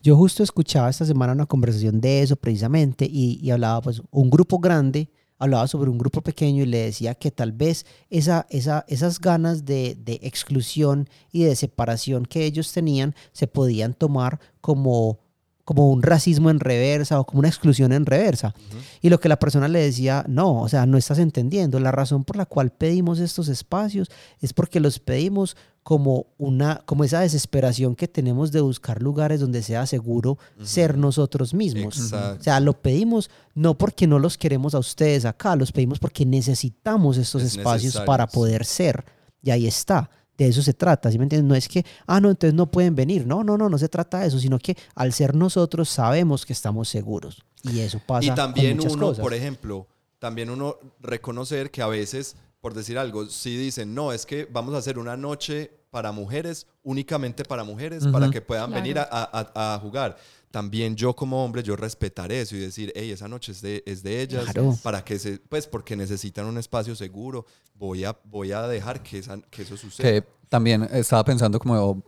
Yo 0.02 0.16
justo 0.16 0.42
escuchaba 0.42 0.88
esta 0.88 1.04
semana 1.04 1.32
una 1.32 1.46
conversación 1.46 2.00
de 2.00 2.22
eso 2.22 2.36
precisamente 2.36 3.06
y, 3.10 3.38
y 3.42 3.50
hablaba 3.50 3.82
pues 3.82 4.02
un 4.10 4.30
grupo 4.30 4.58
grande, 4.58 5.10
hablaba 5.44 5.66
sobre 5.68 5.90
un 5.90 5.98
grupo 5.98 6.20
pequeño 6.20 6.62
y 6.62 6.66
le 6.66 6.78
decía 6.78 7.14
que 7.14 7.30
tal 7.30 7.52
vez 7.52 7.86
esa, 8.10 8.46
esa, 8.50 8.84
esas 8.88 9.20
ganas 9.20 9.64
de, 9.64 9.94
de 9.94 10.18
exclusión 10.22 11.08
y 11.32 11.44
de 11.44 11.56
separación 11.56 12.26
que 12.26 12.44
ellos 12.44 12.72
tenían 12.72 13.14
se 13.32 13.46
podían 13.46 13.94
tomar 13.94 14.40
como 14.60 15.23
como 15.64 15.90
un 15.90 16.02
racismo 16.02 16.50
en 16.50 16.60
reversa 16.60 17.18
o 17.18 17.24
como 17.24 17.40
una 17.40 17.48
exclusión 17.48 17.92
en 17.92 18.04
reversa. 18.04 18.54
Y 19.00 19.08
lo 19.08 19.18
que 19.18 19.30
la 19.30 19.38
persona 19.38 19.66
le 19.66 19.80
decía, 19.80 20.24
no, 20.28 20.60
o 20.60 20.68
sea, 20.68 20.84
no 20.84 20.98
estás 20.98 21.18
entendiendo. 21.18 21.80
La 21.80 21.90
razón 21.90 22.24
por 22.24 22.36
la 22.36 22.44
cual 22.44 22.70
pedimos 22.70 23.18
estos 23.18 23.48
espacios 23.48 24.10
es 24.40 24.52
porque 24.52 24.78
los 24.78 24.98
pedimos 24.98 25.56
como 25.82 26.26
una, 26.38 26.82
como 26.86 27.04
esa 27.04 27.20
desesperación 27.20 27.94
que 27.94 28.08
tenemos 28.08 28.52
de 28.52 28.60
buscar 28.60 29.02
lugares 29.02 29.40
donde 29.40 29.62
sea 29.62 29.86
seguro 29.86 30.38
ser 30.62 30.96
nosotros 30.96 31.52
mismos. 31.52 31.98
Exacto. 31.98 32.40
O 32.40 32.42
sea, 32.42 32.60
lo 32.60 32.80
pedimos 32.80 33.30
no 33.54 33.76
porque 33.76 34.06
no 34.06 34.18
los 34.18 34.38
queremos 34.38 34.74
a 34.74 34.78
ustedes 34.78 35.24
acá, 35.24 35.56
los 35.56 35.72
pedimos 35.72 35.98
porque 35.98 36.24
necesitamos 36.24 37.16
estos 37.18 37.42
Es 37.42 37.56
espacios 37.56 37.84
necesario, 37.84 38.06
para 38.06 38.26
poder 38.26 38.64
ser. 38.64 39.04
Y 39.42 39.50
ahí 39.50 39.66
está. 39.66 40.08
De 40.36 40.48
eso 40.48 40.62
se 40.62 40.74
trata, 40.74 41.10
¿sí 41.12 41.18
me 41.18 41.24
entiendes? 41.24 41.48
No 41.48 41.54
es 41.54 41.68
que, 41.68 41.84
ah, 42.06 42.20
no, 42.20 42.30
entonces 42.30 42.54
no 42.54 42.70
pueden 42.70 42.94
venir. 42.96 43.26
No, 43.26 43.44
no, 43.44 43.56
no, 43.56 43.68
no 43.68 43.78
se 43.78 43.88
trata 43.88 44.20
de 44.20 44.26
eso, 44.26 44.38
sino 44.40 44.58
que 44.58 44.76
al 44.96 45.12
ser 45.12 45.34
nosotros 45.34 45.88
sabemos 45.88 46.44
que 46.44 46.52
estamos 46.52 46.88
seguros. 46.88 47.42
Y 47.62 47.80
eso 47.80 48.00
pasa 48.04 48.32
Y 48.32 48.34
también 48.34 48.80
uno, 48.80 49.06
cosas. 49.08 49.22
por 49.22 49.32
ejemplo, 49.32 49.86
también 50.18 50.50
uno 50.50 50.76
reconocer 51.00 51.70
que 51.70 51.82
a 51.82 51.86
veces, 51.86 52.34
por 52.60 52.74
decir 52.74 52.98
algo, 52.98 53.26
si 53.26 53.56
dicen, 53.56 53.94
no, 53.94 54.12
es 54.12 54.26
que 54.26 54.46
vamos 54.50 54.74
a 54.74 54.78
hacer 54.78 54.98
una 54.98 55.16
noche 55.16 55.70
para 55.90 56.10
mujeres, 56.10 56.66
únicamente 56.82 57.44
para 57.44 57.62
mujeres, 57.62 58.04
para 58.08 58.28
que 58.30 58.40
puedan 58.40 58.70
Claro. 58.70 58.82
venir 58.82 58.98
a, 58.98 59.06
a- 59.10 59.74
a 59.74 59.78
jugar. 59.78 60.16
También 60.54 60.94
yo 60.94 61.16
como 61.16 61.44
hombre, 61.44 61.64
yo 61.64 61.74
respetar 61.74 62.30
eso 62.30 62.54
y 62.54 62.60
decir, 62.60 62.92
hey, 62.94 63.10
esa 63.10 63.26
noche 63.26 63.50
es 63.50 63.60
de, 63.60 63.82
es 63.86 64.04
de 64.04 64.22
ellas, 64.22 64.44
Claro. 64.44 64.78
para 64.84 65.04
que 65.04 65.18
se, 65.18 65.38
pues 65.40 65.66
porque 65.66 65.96
necesitan 65.96 66.46
un 66.46 66.58
espacio 66.58 66.94
seguro, 66.94 67.44
voy 67.74 68.04
a, 68.04 68.16
voy 68.22 68.52
a 68.52 68.62
dejar 68.68 69.02
que, 69.02 69.18
esa- 69.18 69.40
que 69.50 69.62
eso 69.62 69.76
suceda. 69.76 70.08
Que 70.08 70.24
también 70.48 70.84
estaba 70.92 71.24
pensando 71.24 71.58
como 71.58 72.04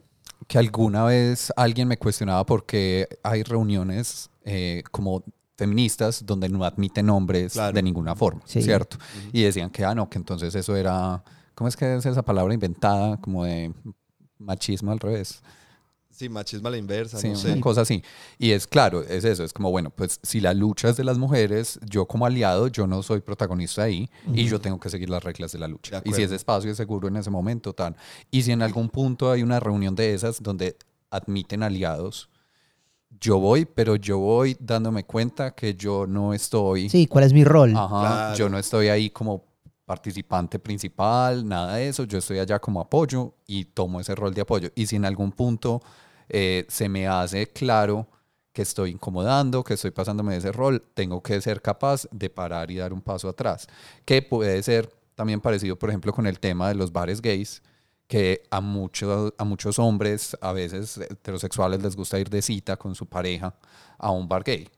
que 0.47 0.59
alguna 0.59 1.03
vez 1.07 1.53
alguien 1.57 1.89
me 1.89 1.97
cuestionaba 1.97 2.47
por 2.47 2.65
qué 2.65 3.09
hay 3.25 3.43
reuniones 3.43 4.31
eh, 4.45 4.85
como 4.93 5.25
feministas 5.57 6.25
donde 6.25 6.49
no 6.49 6.65
admiten 6.65 7.11
hombres 7.11 7.55
Claro. 7.55 7.73
de 7.75 7.83
ninguna 7.83 8.15
forma, 8.15 8.43
Sí. 8.45 8.63
¿cierto? 8.63 8.97
Y 9.33 9.43
decían 9.43 9.71
que, 9.71 9.85
ah, 9.85 9.93
no, 9.93 10.09
que 10.09 10.19
entonces 10.19 10.55
eso 10.55 10.77
era, 10.77 11.21
¿cómo 11.57 11.67
es 11.67 11.75
que 11.77 11.97
es 11.97 12.07
esa 12.07 12.23
palabra 12.23 12.55
inventada? 12.55 13.17
Como 13.21 13.45
de 13.45 13.73
machismo 14.39 14.93
al 14.93 15.01
revés. 15.01 15.43
Sí, 16.17 16.31
machismo 16.31 16.69
a 16.69 16.71
la 16.71 16.79
inversa, 16.79 17.19
Sí, 17.19 17.29
no 17.29 17.39
una 17.53 17.61
cosa 17.61 17.83
así. 17.83 18.03
Y 18.39 18.53
es 18.53 18.67
claro, 18.67 19.03
es 19.03 19.25
eso, 19.25 19.45
es 19.45 19.53
como, 19.53 19.71
bueno, 19.71 19.91
pues 19.91 20.19
si 20.23 20.41
la 20.41 20.55
lucha 20.55 20.89
es 20.89 20.97
de 20.97 21.05
las 21.05 21.19
mujeres, 21.19 21.79
yo 21.85 22.07
como 22.07 22.25
aliado, 22.25 22.69
yo 22.69 22.87
no 22.87 23.03
soy 23.03 23.21
protagonista 23.21 23.83
ahí 23.83 24.09
y 24.33 24.47
yo 24.47 24.59
tengo 24.59 24.81
que 24.81 24.89
seguir 24.89 25.11
las 25.11 25.23
reglas 25.23 25.53
de 25.53 25.59
la 25.59 25.69
lucha. 25.69 26.01
De 26.01 26.09
y 26.09 26.15
si 26.15 26.23
ese 26.23 26.35
espacio 26.37 26.71
es 26.71 26.77
seguro 26.79 27.09
en 27.09 27.17
ese 27.17 27.29
momento, 27.29 27.75
tal. 27.75 27.97
Y 28.31 28.43
si 28.43 28.53
en 28.53 28.63
algún 28.63 28.89
punto 28.89 29.31
hay 29.31 29.43
una 29.43 29.61
reunión 29.61 29.95
de 29.95 30.15
esas 30.15 30.43
donde 30.43 30.77
admiten 31.11 31.63
aliados, 31.63 32.31
yo 33.21 33.39
voy, 33.39 33.67
pero 33.67 33.97
yo 33.97 34.19
voy 34.19 34.57
dándome 34.59 35.05
cuenta 35.05 35.51
que 35.55 35.75
yo 35.75 36.07
no 36.07 36.33
estoy... 36.33 36.89
Sí, 36.89 37.07
¿cuál 37.07 37.25
es 37.25 37.33
mi 37.35 37.45
rol? 37.45 37.75
Ajá, 37.77 37.89
Claro. 38.01 38.37
yo 38.37 38.49
no 38.49 38.59
estoy 38.59 38.89
ahí 38.89 39.11
como 39.11 39.45
participante 39.85 40.59
principal, 40.59 41.47
nada 41.47 41.77
de 41.77 41.89
eso, 41.89 42.05
yo 42.05 42.19
estoy 42.19 42.39
allá 42.41 42.59
como 42.59 42.81
apoyo 42.81 43.35
y 43.47 43.67
tomo 43.67 44.01
ese 44.01 44.15
rol 44.15 44.35
de 44.35 44.41
apoyo. 44.41 44.71
Y 44.75 44.87
si 44.87 44.97
en 44.97 45.05
algún 45.05 45.31
punto 45.31 45.81
eh, 46.29 46.65
se 46.69 46.89
me 46.89 47.07
hace 47.07 47.47
claro 47.49 48.09
que 48.53 48.63
estoy 48.63 48.93
incomodando, 48.93 49.63
que 49.63 49.75
estoy 49.75 49.91
pasándome 49.91 50.33
de 50.33 50.39
ese 50.39 50.53
rol, 50.53 50.83
tengo 50.95 51.23
que 51.23 51.41
ser 51.43 51.61
capaz 51.61 52.09
de 52.11 52.31
parar 52.31 52.71
y 52.71 52.77
dar 52.77 52.93
un 52.93 53.03
paso 53.03 53.29
atrás. 53.29 53.67
Que 54.05 54.23
puede 54.23 54.63
ser 54.63 54.91
también 55.15 55.41
parecido, 55.41 55.77
por 55.77 55.91
ejemplo, 55.91 56.13
con 56.13 56.27
el 56.27 56.41
tema 56.41 56.69
de 56.69 56.75
los 56.75 56.93
bares 56.93 57.21
gays, 57.21 57.63
que 58.07 58.43
a, 58.51 58.61
muchos 58.61 59.35
a 59.37 59.45
muchos 59.45 59.79
hombres, 59.79 60.37
a 60.41 60.53
veces 60.53 60.97
heterosexuales, 60.99 61.83
les 61.83 61.97
gusta 61.97 62.19
ir 62.19 62.31
de 62.31 62.41
cita 62.41 62.77
con 62.77 62.95
su 62.95 63.07
pareja 63.07 63.55
a 63.99 64.11
un 64.11 64.29
bar 64.29 64.45
gay. 64.45 64.69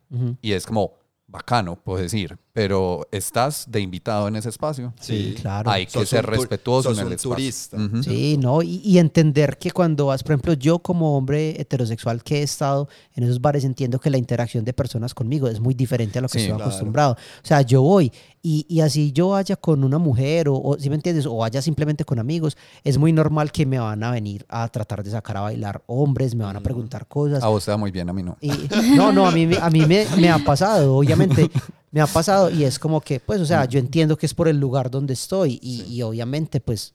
Y 0.40 0.52
es 0.52 0.66
como 0.66 0.94
bacano, 1.26 1.76
puedo 1.76 2.00
decir, 2.00 2.38
pero 2.58 3.06
estás 3.12 3.66
de 3.70 3.78
invitado 3.80 4.26
en 4.26 4.34
ese 4.34 4.48
espacio. 4.48 4.92
Sí, 5.00 5.34
Sí. 5.36 5.40
claro. 5.42 5.70
Hay 5.70 5.86
que 5.86 5.92
Sos 5.92 6.08
ser 6.08 6.24
un 6.24 6.32
tur- 6.32 6.38
respetuoso 6.40 6.88
sos 6.88 6.98
en 6.98 7.02
el 7.02 7.06
un 7.06 7.12
espacio. 7.12 7.30
turista. 7.36 7.76
Ujú. 7.76 8.02
Sí, 8.02 8.36
no, 8.36 8.62
y, 8.62 8.80
y 8.84 8.98
entender 8.98 9.58
que 9.58 9.70
cuando 9.70 10.06
vas, 10.06 10.24
por 10.24 10.32
ejemplo, 10.32 10.54
yo 10.54 10.80
como 10.80 11.16
hombre 11.16 11.50
heterosexual 11.60 12.24
que 12.24 12.40
he 12.40 12.42
estado 12.42 12.88
en 13.14 13.22
esos 13.22 13.40
bares, 13.40 13.62
entiendo 13.64 14.00
que 14.00 14.10
la 14.10 14.18
interacción 14.18 14.64
de 14.64 14.72
personas 14.72 15.14
conmigo 15.14 15.46
es 15.46 15.60
muy 15.60 15.72
diferente 15.74 16.18
a 16.18 16.22
lo 16.22 16.28
que 16.28 16.40
Sí, 16.40 16.44
estoy 16.46 16.56
claro. 16.56 16.68
acostumbrado. 16.70 17.12
O 17.12 17.46
sea, 17.46 17.62
yo 17.62 17.80
voy 17.82 18.10
y, 18.42 18.66
y 18.68 18.80
así 18.80 19.12
yo 19.12 19.28
vaya 19.28 19.54
con 19.54 19.84
una 19.84 19.98
mujer 19.98 20.48
o, 20.48 20.56
o 20.60 20.76
si 20.80 20.88
me 20.90 20.96
entiendes, 20.96 21.26
o 21.26 21.36
vaya 21.36 21.62
simplemente 21.62 22.04
con 22.04 22.18
amigos, 22.18 22.56
es 22.82 22.98
muy 22.98 23.12
normal 23.12 23.52
que 23.52 23.66
me 23.66 23.78
van 23.78 24.02
a 24.02 24.10
venir 24.10 24.44
a 24.48 24.66
tratar 24.68 25.04
de 25.04 25.12
sacar 25.12 25.36
a 25.36 25.42
bailar 25.42 25.82
hombres, 25.86 26.34
me 26.34 26.42
van 26.42 26.56
a 26.56 26.60
preguntar 26.60 27.06
cosas. 27.06 27.40
A 27.44 27.46
vos 27.48 27.64
te 27.64 27.70
da 27.70 27.76
muy 27.76 27.92
bien, 27.92 28.08
a 28.08 28.12
mí 28.12 28.22
no. 28.24 28.36
Y, 28.40 28.50
no, 28.96 29.12
no, 29.12 29.28
a 29.28 29.30
mí, 29.30 29.46
me- 29.46 29.58
a 29.58 29.70
mí 29.70 29.86
me, 29.86 30.06
me 30.16 30.28
ha 30.30 30.38
pasado, 30.38 30.96
obviamente, 30.96 31.48
me 31.90 32.00
ha 32.00 32.06
pasado 32.06 32.50
y 32.50 32.64
es 32.64 32.78
como 32.78 33.00
que, 33.00 33.20
pues, 33.20 33.40
o 33.40 33.46
sea, 33.46 33.64
yo 33.64 33.78
entiendo 33.78 34.16
que 34.16 34.26
es 34.26 34.34
por 34.34 34.48
el 34.48 34.58
lugar 34.58 34.90
donde 34.90 35.14
estoy 35.14 35.58
y, 35.62 35.82
y 35.84 36.02
obviamente, 36.02 36.60
pues, 36.60 36.94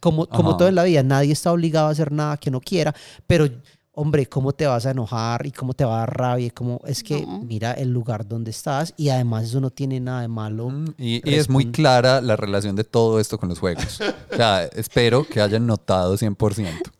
como, 0.00 0.26
como 0.26 0.50
Ajá. 0.50 0.58
todo 0.58 0.68
en 0.68 0.74
la 0.76 0.84
vida, 0.84 1.02
nadie 1.02 1.32
está 1.32 1.52
obligado 1.52 1.88
a 1.88 1.90
hacer 1.90 2.10
nada 2.12 2.36
que 2.36 2.50
no 2.50 2.60
quiera, 2.60 2.94
pero, 3.26 3.46
hombre, 3.92 4.24
¿cómo 4.26 4.52
te 4.52 4.66
vas 4.66 4.86
a 4.86 4.92
enojar 4.92 5.44
y 5.46 5.50
cómo 5.50 5.74
te 5.74 5.84
va 5.84 5.96
a 5.96 6.00
dar 6.00 6.16
rabia? 6.16 6.46
Y 6.46 6.50
cómo, 6.50 6.80
es 6.86 7.02
que 7.02 7.20
No. 7.26 7.40
mira 7.40 7.72
el 7.72 7.90
lugar 7.92 8.26
donde 8.26 8.50
estás 8.50 8.94
y 8.96 9.10
además 9.10 9.44
eso 9.44 9.60
no 9.60 9.68
tiene 9.70 10.00
nada 10.00 10.22
de 10.22 10.28
malo. 10.28 10.70
Mm, 10.70 10.94
Y, 10.96 11.28
y 11.28 11.34
es 11.34 11.50
muy 11.50 11.70
clara 11.70 12.20
la 12.22 12.36
relación 12.36 12.76
de 12.76 12.84
todo 12.84 13.20
esto 13.20 13.36
con 13.38 13.48
los 13.50 13.58
juegos. 13.58 14.00
O 14.32 14.36
sea, 14.36 14.64
espero 14.64 15.26
que 15.26 15.40
hayan 15.42 15.66
notado 15.66 16.16
100%. 16.16 16.90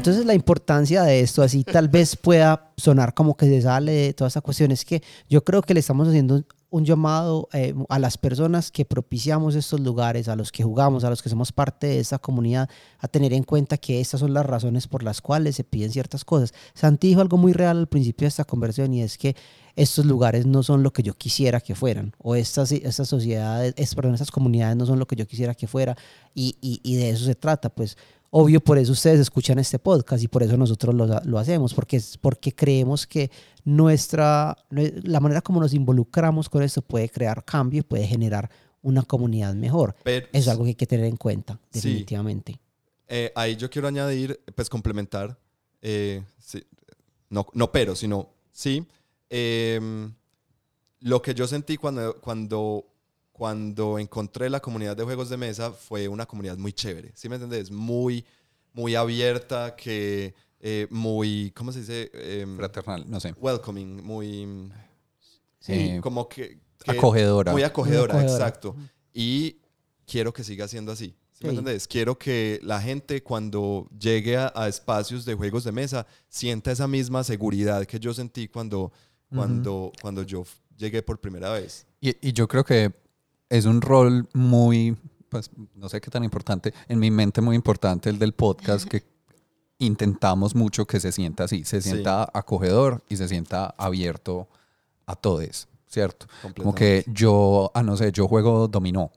Entonces 0.02 0.26
la 0.26 0.34
importancia 0.34 1.04
de 1.04 1.20
esto, 1.20 1.42
así 1.42 1.62
tal 1.62 1.88
vez 1.88 2.16
pueda 2.16 2.72
sonar 2.76 3.14
como 3.14 3.36
que 3.36 3.46
se 3.46 3.62
sale 3.62 3.92
de 3.92 4.12
toda 4.12 4.26
esta 4.26 4.40
cuestión, 4.40 4.72
es 4.72 4.84
que 4.84 5.00
yo 5.30 5.44
creo 5.44 5.62
que 5.62 5.74
le 5.74 5.78
estamos 5.78 6.08
haciendo 6.08 6.42
un, 6.70 6.84
llamado 6.84 7.48
eh, 7.52 7.72
a 7.88 8.00
las 8.00 8.18
personas 8.18 8.72
que 8.72 8.84
propiciamos 8.84 9.54
estos 9.54 9.78
lugares, 9.78 10.26
a 10.26 10.34
los 10.34 10.50
que 10.50 10.64
jugamos, 10.64 11.04
a 11.04 11.10
los 11.10 11.22
que 11.22 11.28
somos 11.28 11.52
parte 11.52 11.86
de 11.86 12.00
esta 12.00 12.18
comunidad, 12.18 12.68
a 12.98 13.06
tener 13.06 13.32
en 13.32 13.44
cuenta 13.44 13.76
que 13.76 14.00
estas 14.00 14.18
son 14.18 14.34
las 14.34 14.44
razones 14.44 14.88
por 14.88 15.04
las 15.04 15.20
cuales 15.20 15.54
se 15.54 15.62
piden 15.62 15.92
ciertas 15.92 16.24
cosas. 16.24 16.52
Santi 16.74 17.06
dijo 17.06 17.20
algo 17.20 17.36
muy 17.36 17.52
real 17.52 17.78
al 17.78 17.86
principio 17.86 18.24
de 18.24 18.30
esta 18.30 18.44
conversación 18.44 18.92
y 18.94 19.02
es 19.02 19.16
que 19.16 19.36
estos 19.76 20.04
lugares 20.04 20.46
no 20.46 20.64
son 20.64 20.82
lo 20.82 20.92
que 20.92 21.04
yo 21.04 21.14
quisiera 21.14 21.60
que 21.60 21.76
fueran, 21.76 22.12
o 22.18 22.34
estas, 22.34 22.72
estas 22.72 23.06
sociedades, 23.06 23.72
es, 23.76 23.94
perdón, 23.94 24.14
estas 24.14 24.32
comunidades 24.32 24.76
no 24.76 24.84
son 24.84 24.98
lo 24.98 25.06
que 25.06 25.14
yo 25.14 25.28
quisiera 25.28 25.54
que 25.54 25.68
fuera, 25.68 25.96
y, 26.34 26.56
y, 26.60 26.80
y 26.82 26.96
de 26.96 27.10
eso 27.10 27.24
se 27.24 27.36
trata, 27.36 27.68
pues 27.68 27.96
obvio 28.34 28.60
por 28.60 28.78
eso 28.78 28.92
ustedes 28.92 29.20
escuchan 29.20 29.59
este 29.59 29.78
podcast 29.78 30.22
y 30.24 30.26
por 30.28 30.42
eso 30.42 30.56
nosotros 30.56 30.94
lo, 30.94 31.06
lo 31.06 31.38
hacemos, 31.38 31.74
porque, 31.74 31.98
es, 31.98 32.16
porque 32.16 32.54
creemos 32.54 33.06
que 33.06 33.30
nuestra, 33.64 34.56
la 34.70 35.20
manera 35.20 35.42
como 35.42 35.60
nos 35.60 35.74
involucramos 35.74 36.48
con 36.48 36.62
esto 36.62 36.80
puede 36.80 37.09
crear 37.10 37.44
cambio 37.44 37.80
y 37.80 37.82
puede 37.82 38.06
generar 38.06 38.50
una 38.80 39.02
comunidad 39.02 39.54
mejor. 39.54 39.94
Pero- 40.02 40.26
Eso 40.32 40.38
es 40.38 40.48
algo 40.48 40.64
que 40.64 40.70
hay 40.70 40.74
que 40.74 40.86
tener 40.86 41.06
en 41.06 41.16
cuenta, 41.16 41.60
Sí. 41.70 41.80
definitivamente. 41.80 42.59
Eh, 43.06 43.30
ahí 43.34 43.54
yo 43.56 43.68
quiero 43.68 43.88
añadir, 43.88 44.40
pues 44.54 44.70
complementar, 44.70 45.38
eh, 45.82 46.22
sí, 46.38 46.64
no, 47.28 47.46
no 47.52 47.70
pero, 47.70 47.94
sino 47.94 48.30
sí, 48.50 48.86
em, 49.28 50.12
lo 51.00 51.20
que 51.20 51.34
yo 51.34 51.46
sentí 51.46 51.76
cuando, 51.76 52.16
cuando, 52.20 52.86
cuando 53.32 53.98
encontré 53.98 54.48
la 54.50 54.60
comunidad 54.60 54.96
de 54.96 55.04
juegos 55.04 55.28
de 55.30 55.36
mesa 55.36 55.72
fue 55.72 56.06
una 56.09 56.26
comunidad 56.26 56.56
muy 56.59 56.72
chévere, 56.72 57.12
¿sí 57.14 57.28
me 57.28 57.36
entiendes? 57.36 57.70
Muy, 57.70 58.24
muy 58.74 58.94
abierta, 58.94 59.74
que 59.76 60.34
eh, 60.60 60.86
muy, 60.90 61.50
¿cómo 61.56 61.72
se 61.72 61.80
dice? 61.80 62.10
Em, 62.14 62.56
Fraternal, 62.56 63.04
no 63.10 63.18
sé. 63.20 63.34
welcoming, 63.40 64.02
muy, 64.04 64.70
sí, 65.59 65.72
Eh, 65.72 66.00
como 66.02 66.28
que, 66.28 66.59
que- 66.84 66.90
acogedora. 66.92 67.52
muy 67.52 67.62
acogedora, 67.62 68.14
Muy 68.14 68.22
acogedora. 68.24 68.46
exacto. 68.48 68.76
Y 69.12 69.56
quiero 70.06 70.32
que 70.32 70.44
siga 70.44 70.68
siendo 70.68 70.92
así. 70.92 71.14
¿Sí 71.32 71.44
me 71.44 71.50
Sí. 71.50 71.59
entendés? 71.59 71.88
Quiero 71.88 72.16
que 72.16 72.60
la 72.62 72.80
gente 72.80 73.22
cuando 73.22 73.88
llegue 73.98 74.36
a, 74.36 74.52
a 74.54 74.68
espacios 74.68 75.24
de 75.24 75.34
juegos 75.34 75.64
de 75.64 75.72
mesa 75.72 76.06
sienta 76.28 76.70
esa 76.70 76.86
misma 76.86 77.24
seguridad 77.24 77.84
que 77.86 77.98
yo 77.98 78.14
sentí 78.14 78.46
cuando, 78.46 78.92
cuando, 79.28 79.90
cuando 80.00 80.22
yo 80.22 80.44
llegué 80.76 81.02
por 81.02 81.18
primera 81.20 81.50
vez. 81.52 81.86
Y, 82.00 82.14
y 82.28 82.32
yo 82.32 82.46
creo 82.46 82.64
que 82.64 82.92
es 83.52 83.66
un 83.66 83.80
rol 83.82 84.28
muy, 84.32 84.96
pues 85.28 85.50
no 85.74 85.88
sé 85.88 86.00
qué 86.00 86.10
tan 86.10 86.24
importante, 86.24 86.72
en 86.88 86.98
mi 86.98 87.10
mente 87.10 87.40
muy 87.42 87.54
importante 87.54 88.08
el 88.10 88.18
del 88.18 88.32
podcast, 88.32 88.86
que 88.88 89.04
intentamos 89.78 90.54
mucho 90.54 90.86
que 90.86 91.00
se 91.00 91.12
sienta 91.12 91.44
así, 91.44 91.64
se 91.64 91.80
Sí. 91.82 91.90
sienta 91.90 92.28
acogedor 92.32 93.02
y 93.08 93.16
se 93.16 93.28
sienta 93.28 93.74
abierto 93.76 94.48
a 95.06 95.16
todos, 95.16 95.68
¿cierto? 95.86 96.26
Como 96.56 96.74
que 96.74 97.04
yo, 97.08 97.70
ah, 97.74 97.82
no 97.82 97.96
sé, 97.96 98.12
yo 98.12 98.28
juego 98.28 98.68
dominó 98.68 99.10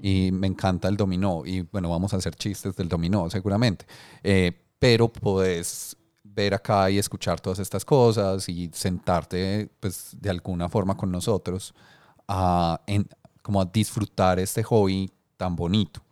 y 0.00 0.30
me 0.32 0.46
encanta 0.46 0.88
el 0.88 0.96
dominó 0.96 1.42
y 1.44 1.62
bueno, 1.62 1.90
vamos 1.90 2.14
a 2.14 2.18
hacer 2.18 2.36
chistes 2.36 2.76
del 2.76 2.88
dominó 2.88 3.28
seguramente, 3.28 3.86
Eh, 4.22 4.52
pero 4.78 5.08
puedes 5.08 5.96
ver 6.22 6.54
acá 6.54 6.88
y 6.90 6.98
escuchar 6.98 7.40
todas 7.40 7.58
estas 7.58 7.84
cosas 7.84 8.48
y 8.48 8.70
sentarte 8.72 9.68
pues 9.80 10.16
de 10.20 10.30
alguna 10.30 10.68
forma 10.68 10.96
con 10.96 11.10
nosotros 11.10 11.74
a, 12.28 12.80
en- 12.86 13.08
como 13.48 13.62
a 13.62 13.64
disfrutar 13.64 14.38
este 14.38 14.62
hobby 14.62 15.10
tan 15.38 15.56
bonito. 15.56 16.02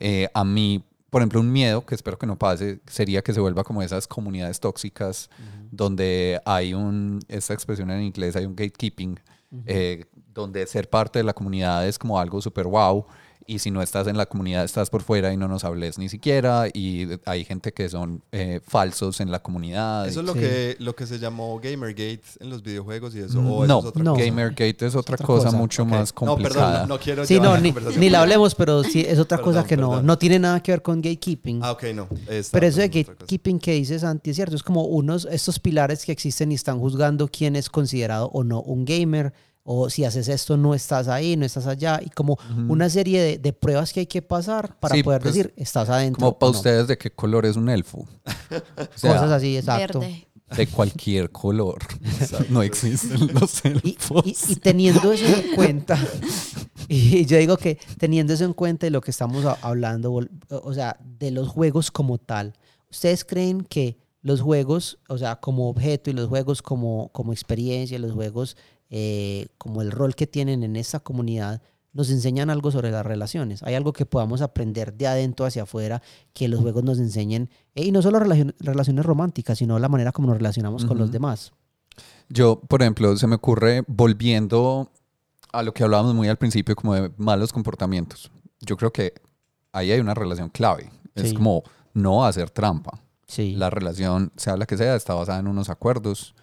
Eh, 0.00 0.26
a 0.32 0.42
mí, 0.42 0.82
por 1.10 1.20
ejemplo, 1.20 1.38
un 1.38 1.52
miedo 1.52 1.84
que 1.84 1.94
espero 1.94 2.16
que 2.16 2.26
no 2.26 2.38
pase 2.38 2.80
sería 2.86 3.20
que 3.20 3.34
se 3.34 3.40
vuelva 3.40 3.62
como 3.62 3.82
esas 3.82 4.08
comunidades 4.08 4.58
tóxicas 4.58 5.28
donde 5.70 6.40
hay 6.46 6.72
un, 6.72 7.20
esta 7.28 7.52
expresión 7.52 7.90
en 7.90 8.04
inglés, 8.04 8.36
hay 8.36 8.46
un 8.46 8.56
gatekeeping, 8.56 9.20
eh, 9.66 10.06
donde 10.32 10.66
ser 10.66 10.88
parte 10.88 11.18
de 11.18 11.24
la 11.24 11.34
comunidad 11.34 11.86
es 11.86 11.98
como 11.98 12.18
algo 12.18 12.40
súper 12.40 12.66
wow. 12.66 13.04
Y 13.50 13.60
si 13.60 13.70
no 13.70 13.80
estás 13.80 14.06
en 14.08 14.18
la 14.18 14.26
comunidad, 14.26 14.62
estás 14.62 14.90
por 14.90 15.00
fuera 15.02 15.32
y 15.32 15.38
no 15.38 15.48
nos 15.48 15.64
hables 15.64 15.96
ni 15.96 16.10
siquiera. 16.10 16.66
Y 16.72 17.08
hay 17.24 17.46
gente 17.46 17.72
que 17.72 17.88
son 17.88 18.22
eh, 18.30 18.60
falsos 18.62 19.20
en 19.20 19.30
la 19.30 19.38
comunidad. 19.42 20.06
Eso 20.06 20.20
es 20.20 20.26
lo, 20.26 20.34
Sí. 20.34 20.40
que, 20.40 20.76
lo 20.80 20.94
que 20.94 21.06
se 21.06 21.18
llamó 21.18 21.58
Gamergate 21.58 22.20
en 22.40 22.50
los 22.50 22.62
videojuegos 22.62 23.14
y 23.14 23.20
eso. 23.20 23.40
o 23.40 23.64
eso 23.64 23.66
no, 23.66 23.78
es 23.80 23.84
otra 23.86 24.02
no. 24.04 24.12
cosa? 24.12 24.24
Gamergate 24.26 24.86
es 24.86 24.94
otra, 24.94 25.14
otra 25.14 25.26
cosa, 25.26 25.46
cosa. 25.46 25.56
mucho 25.56 25.86
más 25.86 26.12
No, 26.20 26.36
perdón, 26.36 26.42
complicada. 26.42 26.80
no, 26.82 26.86
no 26.88 26.98
quiero 27.00 27.24
Sí, 27.24 27.40
no, 27.40 27.56
ni, 27.56 27.72
ni 27.96 28.10
la 28.10 28.20
hablemos, 28.20 28.54
pero 28.54 28.84
sí 28.84 29.00
es 29.08 29.18
otra 29.18 29.38
cosa 29.38 29.62
Perdón, 29.62 29.68
que 29.68 29.76
no, 29.78 29.88
perdón. 29.92 30.06
no 30.06 30.18
tiene 30.18 30.38
nada 30.38 30.62
que 30.62 30.72
ver 30.72 30.82
con 30.82 31.00
gatekeeping. 31.00 31.60
Ah, 31.62 31.72
ok, 31.72 31.84
no. 31.94 32.06
está 32.28 32.52
Pero 32.58 32.66
eso 32.66 32.80
de 32.80 32.88
gatekeeping 32.88 33.58
que 33.60 33.72
dice 33.72 33.98
Santi 33.98 34.28
es 34.28 34.36
cierto, 34.36 34.56
es 34.56 34.62
como 34.62 34.84
unos, 34.84 35.26
estos 35.30 35.58
pilares 35.58 36.04
que 36.04 36.12
existen 36.12 36.52
y 36.52 36.54
están 36.54 36.78
juzgando 36.78 37.28
quién 37.28 37.56
es 37.56 37.70
considerado 37.70 38.26
o 38.34 38.44
no 38.44 38.60
un 38.60 38.84
gamer 38.84 39.32
o 39.70 39.90
si 39.90 40.04
haces 40.04 40.28
esto 40.28 40.56
no 40.56 40.72
estás 40.74 41.08
ahí, 41.08 41.36
no 41.36 41.44
estás 41.44 41.66
allá, 41.66 42.00
y 42.02 42.08
como 42.08 42.38
una 42.68 42.88
serie 42.88 43.20
de, 43.20 43.36
de 43.38 43.52
pruebas 43.52 43.92
que 43.92 44.00
hay 44.00 44.06
que 44.06 44.22
pasar 44.22 44.78
para 44.80 44.94
Sí, 44.94 45.02
poder 45.02 45.20
pues, 45.20 45.34
decir, 45.34 45.52
estás 45.56 45.90
adentro. 45.90 46.20
Como 46.20 46.38
para 46.38 46.48
o 46.48 46.52
no". 46.54 46.58
ustedes, 46.58 46.86
¿de 46.88 46.96
qué 46.96 47.10
color 47.10 47.44
es 47.44 47.56
un 47.56 47.68
elfo? 47.68 47.98
O 48.50 48.98
sea, 48.98 49.12
Cosas 49.12 49.30
así, 49.32 49.56
exacto. 49.58 50.00
Verde. 50.00 50.24
De 50.56 50.66
cualquier 50.68 51.30
color. 51.30 51.76
no 52.48 52.62
existen 52.62 53.28
los 53.34 53.62
Y, 53.64 53.68
elfos. 53.68 54.24
y- 54.48 54.52
y 54.52 54.56
teniendo 54.56 55.12
eso 55.12 55.26
en 55.26 55.54
cuenta, 55.54 55.98
y 56.88 57.26
yo 57.26 57.36
digo 57.36 57.56
que 57.58 57.78
teniendo 57.98 58.32
eso 58.32 58.44
en 58.44 58.54
cuenta 58.54 58.86
de 58.86 58.90
lo 58.90 59.00
que 59.02 59.10
estamos 59.10 59.44
hablando, 59.62 60.18
o 60.48 60.72
sea, 60.74 60.96
de 61.18 61.30
los 61.30 61.48
juegos 61.48 61.90
como 61.90 62.16
tal, 62.18 62.54
¿ustedes 62.90 63.24
creen 63.24 63.62
que 63.62 63.98
los 64.22 64.40
juegos, 64.40 64.98
o 65.08 65.18
sea, 65.18 65.36
como 65.36 65.68
objeto 65.68 66.10
y 66.10 66.12
los 66.14 66.28
juegos 66.28 66.62
como, 66.62 67.10
como 67.12 67.32
experiencia, 67.32 67.98
los 67.98 68.12
juegos 68.12 68.56
eh, 68.90 69.48
como 69.58 69.82
el 69.82 69.90
rol 69.90 70.14
que 70.14 70.26
tienen 70.26 70.62
en 70.62 70.76
esta 70.76 71.00
comunidad, 71.00 71.62
nos 71.92 72.10
enseñan 72.10 72.50
algo 72.50 72.70
sobre 72.70 72.90
las 72.90 73.04
relaciones? 73.04 73.62
¿Hay 73.62 73.74
algo 73.74 73.92
que 73.92 74.06
podamos 74.06 74.40
aprender 74.42 74.92
de 74.94 75.06
adentro 75.06 75.46
hacia 75.46 75.62
afuera 75.64 76.02
que 76.32 76.48
los 76.48 76.60
juegos 76.60 76.84
nos 76.84 76.98
enseñen? 76.98 77.50
Eh, 77.74 77.84
y 77.86 77.92
no 77.92 78.02
solo 78.02 78.18
relacion- 78.20 78.54
relaciones 78.60 79.04
románticas, 79.04 79.58
sino 79.58 79.78
la 79.78 79.88
manera 79.88 80.12
como 80.12 80.28
nos 80.28 80.36
relacionamos 80.38 80.84
con 80.84 80.98
los 80.98 81.10
demás. 81.10 81.52
Yo, 82.28 82.60
por 82.60 82.82
ejemplo, 82.82 83.16
se 83.16 83.26
me 83.26 83.34
ocurre 83.36 83.82
volviendo 83.86 84.90
a 85.52 85.62
lo 85.62 85.72
que 85.72 85.82
hablábamos 85.82 86.14
muy 86.14 86.28
al 86.28 86.36
principio, 86.36 86.76
como 86.76 86.94
de 86.94 87.10
malos 87.16 87.52
comportamientos. 87.52 88.30
Yo 88.60 88.76
creo 88.76 88.92
que 88.92 89.14
ahí 89.72 89.90
hay 89.90 90.00
una 90.00 90.14
relación 90.14 90.50
clave. 90.50 90.90
Es 91.14 91.30
Sí. 91.30 91.34
como 91.34 91.62
no 91.94 92.24
hacer 92.26 92.50
trampa. 92.50 93.00
Sí. 93.26 93.54
La 93.56 93.70
relación, 93.70 94.30
sea 94.36 94.56
la 94.56 94.66
que 94.66 94.76
sea, 94.76 94.94
está 94.94 95.14
basada 95.14 95.38
en 95.38 95.46
unos 95.48 95.68
acuerdos, 95.70 96.34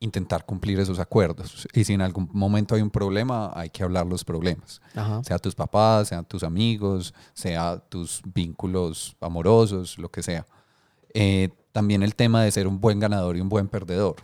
intentar 0.00 0.44
cumplir 0.44 0.78
esos 0.78 0.98
acuerdos. 0.98 1.66
Y 1.72 1.84
si 1.84 1.94
en 1.94 2.02
algún 2.02 2.28
momento 2.32 2.74
hay 2.74 2.82
un 2.82 2.90
problema, 2.90 3.50
hay 3.54 3.70
que 3.70 3.82
hablar 3.82 4.06
los 4.06 4.24
problemas. 4.24 4.80
Ajá. 4.94 5.22
Sea 5.24 5.38
tus 5.38 5.54
papás, 5.54 6.08
sean 6.08 6.24
tus 6.24 6.42
amigos, 6.42 7.14
sea 7.34 7.78
tus 7.78 8.20
vínculos 8.34 9.16
amorosos, 9.20 9.98
lo 9.98 10.10
que 10.10 10.22
sea. 10.22 10.46
Eh, 11.14 11.50
también 11.72 12.02
el 12.02 12.14
tema 12.14 12.42
de 12.42 12.50
ser 12.50 12.66
un 12.66 12.80
buen 12.80 13.00
ganador 13.00 13.36
y 13.36 13.40
un 13.40 13.48
buen 13.48 13.68
perdedor, 13.68 14.16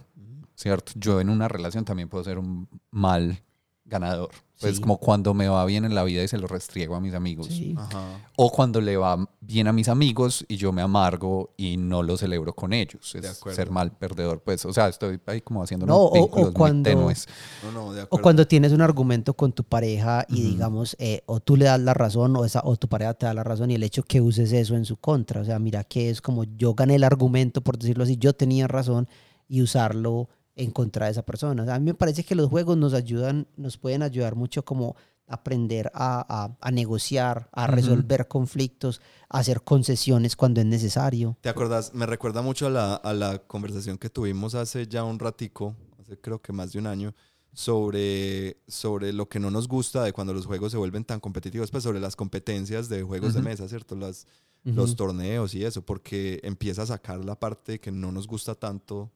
¿cierto? 0.55 0.93
Yo 0.97 1.21
en 1.21 1.31
una 1.31 1.49
relación 1.49 1.85
también 1.85 2.09
puedo 2.09 2.25
ser 2.25 2.39
un 2.39 2.69
mal 2.91 3.43
ganador. 3.85 4.31
Pues 4.63 4.77
Sí. 4.77 4.81
como 4.81 4.97
cuando 4.99 5.35
me 5.35 5.49
va 5.49 5.65
bien 5.67 5.85
en 5.85 5.95
la 5.95 6.05
vida 6.05 6.23
y 6.23 6.29
se 6.29 6.39
lo 6.39 6.47
restriego 6.47 6.95
a 6.95 7.01
mis 7.01 7.13
amigos. 7.15 7.49
Sí. 7.49 7.75
Ajá. 7.77 8.31
O 8.37 8.51
cuando 8.51 8.81
le 8.81 8.97
va 8.97 9.29
bien 9.41 9.69
a 9.69 9.73
mis 9.73 9.89
amigos 9.89 10.45
y 10.49 10.57
yo 10.57 10.73
me 10.73 10.81
amargo 10.81 11.53
y 11.57 11.77
no 11.77 12.03
lo 12.03 12.17
celebro 12.17 12.55
con 12.55 12.73
ellos. 12.73 13.13
De 13.13 13.21
Es 13.29 13.39
acuerdo. 13.39 13.57
ser 13.57 13.71
mal 13.71 13.93
perdedor. 13.93 14.41
Pues, 14.43 14.65
o 14.65 14.73
sea, 14.73 14.89
estoy 14.89 15.21
ahí 15.27 15.41
como 15.43 15.63
haciendo 15.63 15.85
No, 15.85 16.07
unos 16.09 16.29
o- 16.31 16.31
o 16.41 16.43
muy 16.45 16.53
cuando- 16.53 16.89
tenues. 16.89 17.27
No, 17.65 17.73
no, 17.73 17.93
de 17.93 18.07
O 18.09 18.19
cuando 18.19 18.47
tienes 18.47 18.73
un 18.73 18.81
argumento 18.81 19.35
con 19.35 19.53
tu 19.53 19.65
pareja 19.65 20.25
y 20.29 20.41
digamos, 20.43 20.97
eh, 20.99 21.23
o 21.27 21.41
tú 21.41 21.57
le 21.57 21.65
das 21.67 21.81
la 21.81 21.93
razón 21.95 22.35
o, 22.37 22.45
esa, 22.45 22.61
o 22.65 22.77
tu 22.77 22.89
pareja 22.89 23.15
te 23.15 23.27
da 23.27 23.35
la 23.35 23.45
razón 23.45 23.71
y 23.71 23.75
el 23.75 23.83
hecho 23.83 24.03
que 24.05 24.21
uses 24.21 24.53
eso 24.53 24.77
en 24.77 24.85
su 24.85 24.97
contra. 24.97 25.41
O 25.41 25.45
sea, 25.45 25.59
mira 25.59 25.85
que 25.85 26.09
es 26.09 26.21
como 26.23 26.45
yo 26.45 26.75
gané 26.75 26.95
el 26.95 27.05
argumento, 27.05 27.61
por 27.63 27.79
decirlo 27.79 28.05
así, 28.05 28.17
yo 28.17 28.33
tenía 28.33 28.69
razón 28.69 29.09
y 29.49 29.61
usarlo 29.63 30.29
en 30.57 30.71
contra 30.71 31.07
de 31.07 31.13
esa 31.13 31.23
persona. 31.25 31.63
O 31.63 31.67
sea, 31.67 31.77
a 31.77 31.79
mí 31.79 31.87
me 31.87 31.95
parece 31.95 32.25
que 32.25 32.35
los 32.35 32.49
juegos 32.51 32.77
nos 32.77 32.93
ayudan, 32.95 33.47
nos 33.57 33.79
pueden 33.79 34.03
ayudar 34.03 34.35
mucho 34.37 34.65
como 34.65 34.97
aprender 35.27 35.91
a, 35.95 36.21
a- 36.29 36.57
a 36.61 36.71
negociar, 36.71 37.49
a 37.53 37.67
resolver 37.67 38.29
conflictos, 38.29 39.01
a 39.31 39.39
hacer 39.39 39.63
concesiones 39.63 40.37
cuando 40.37 40.61
es 40.61 40.67
necesario. 40.67 41.39
¿Te 41.41 41.49
acuerdas? 41.49 41.95
Me 41.95 42.05
recuerda 42.05 42.43
mucho 42.43 42.67
a 42.67 42.71
la, 42.71 42.95
a 42.97 43.15
la 43.15 43.39
conversación 43.39 43.97
que 43.97 44.11
tuvimos 44.11 44.55
hace 44.55 44.87
ya 44.87 45.05
un 45.05 45.19
ratico, 45.19 45.75
hace 46.01 46.19
creo 46.19 46.43
que 46.43 46.53
más 46.53 46.73
de 46.73 46.81
un 46.81 46.87
año, 46.87 47.15
sobre, 47.55 48.59
sobre 48.69 49.13
lo 49.13 49.29
que 49.29 49.39
no 49.41 49.51
nos 49.51 49.69
gusta 49.69 50.03
de 50.05 50.13
cuando 50.13 50.35
los 50.35 50.45
juegos 50.47 50.73
se 50.73 50.79
vuelven 50.79 51.05
tan 51.05 51.21
competitivos, 51.21 51.71
pues 51.71 51.83
sobre 51.85 52.01
las 52.01 52.17
competencias 52.17 52.89
de 52.91 53.03
juegos 53.03 53.33
de 53.35 53.41
Ujú. 53.41 53.49
mesa, 53.49 53.69
¿cierto? 53.69 53.95
Las, 53.97 54.27
Los 54.65 54.91
Ujú. 54.91 54.97
torneos 54.97 55.55
y 55.55 55.65
eso, 55.65 55.83
porque 55.83 56.41
empieza 56.45 56.83
a 56.83 56.87
sacar 56.87 57.25
la 57.25 57.39
parte 57.39 57.81
que 57.81 57.91
no 57.91 58.13
nos 58.13 58.27
gusta 58.27 58.55
tanto 58.55 59.11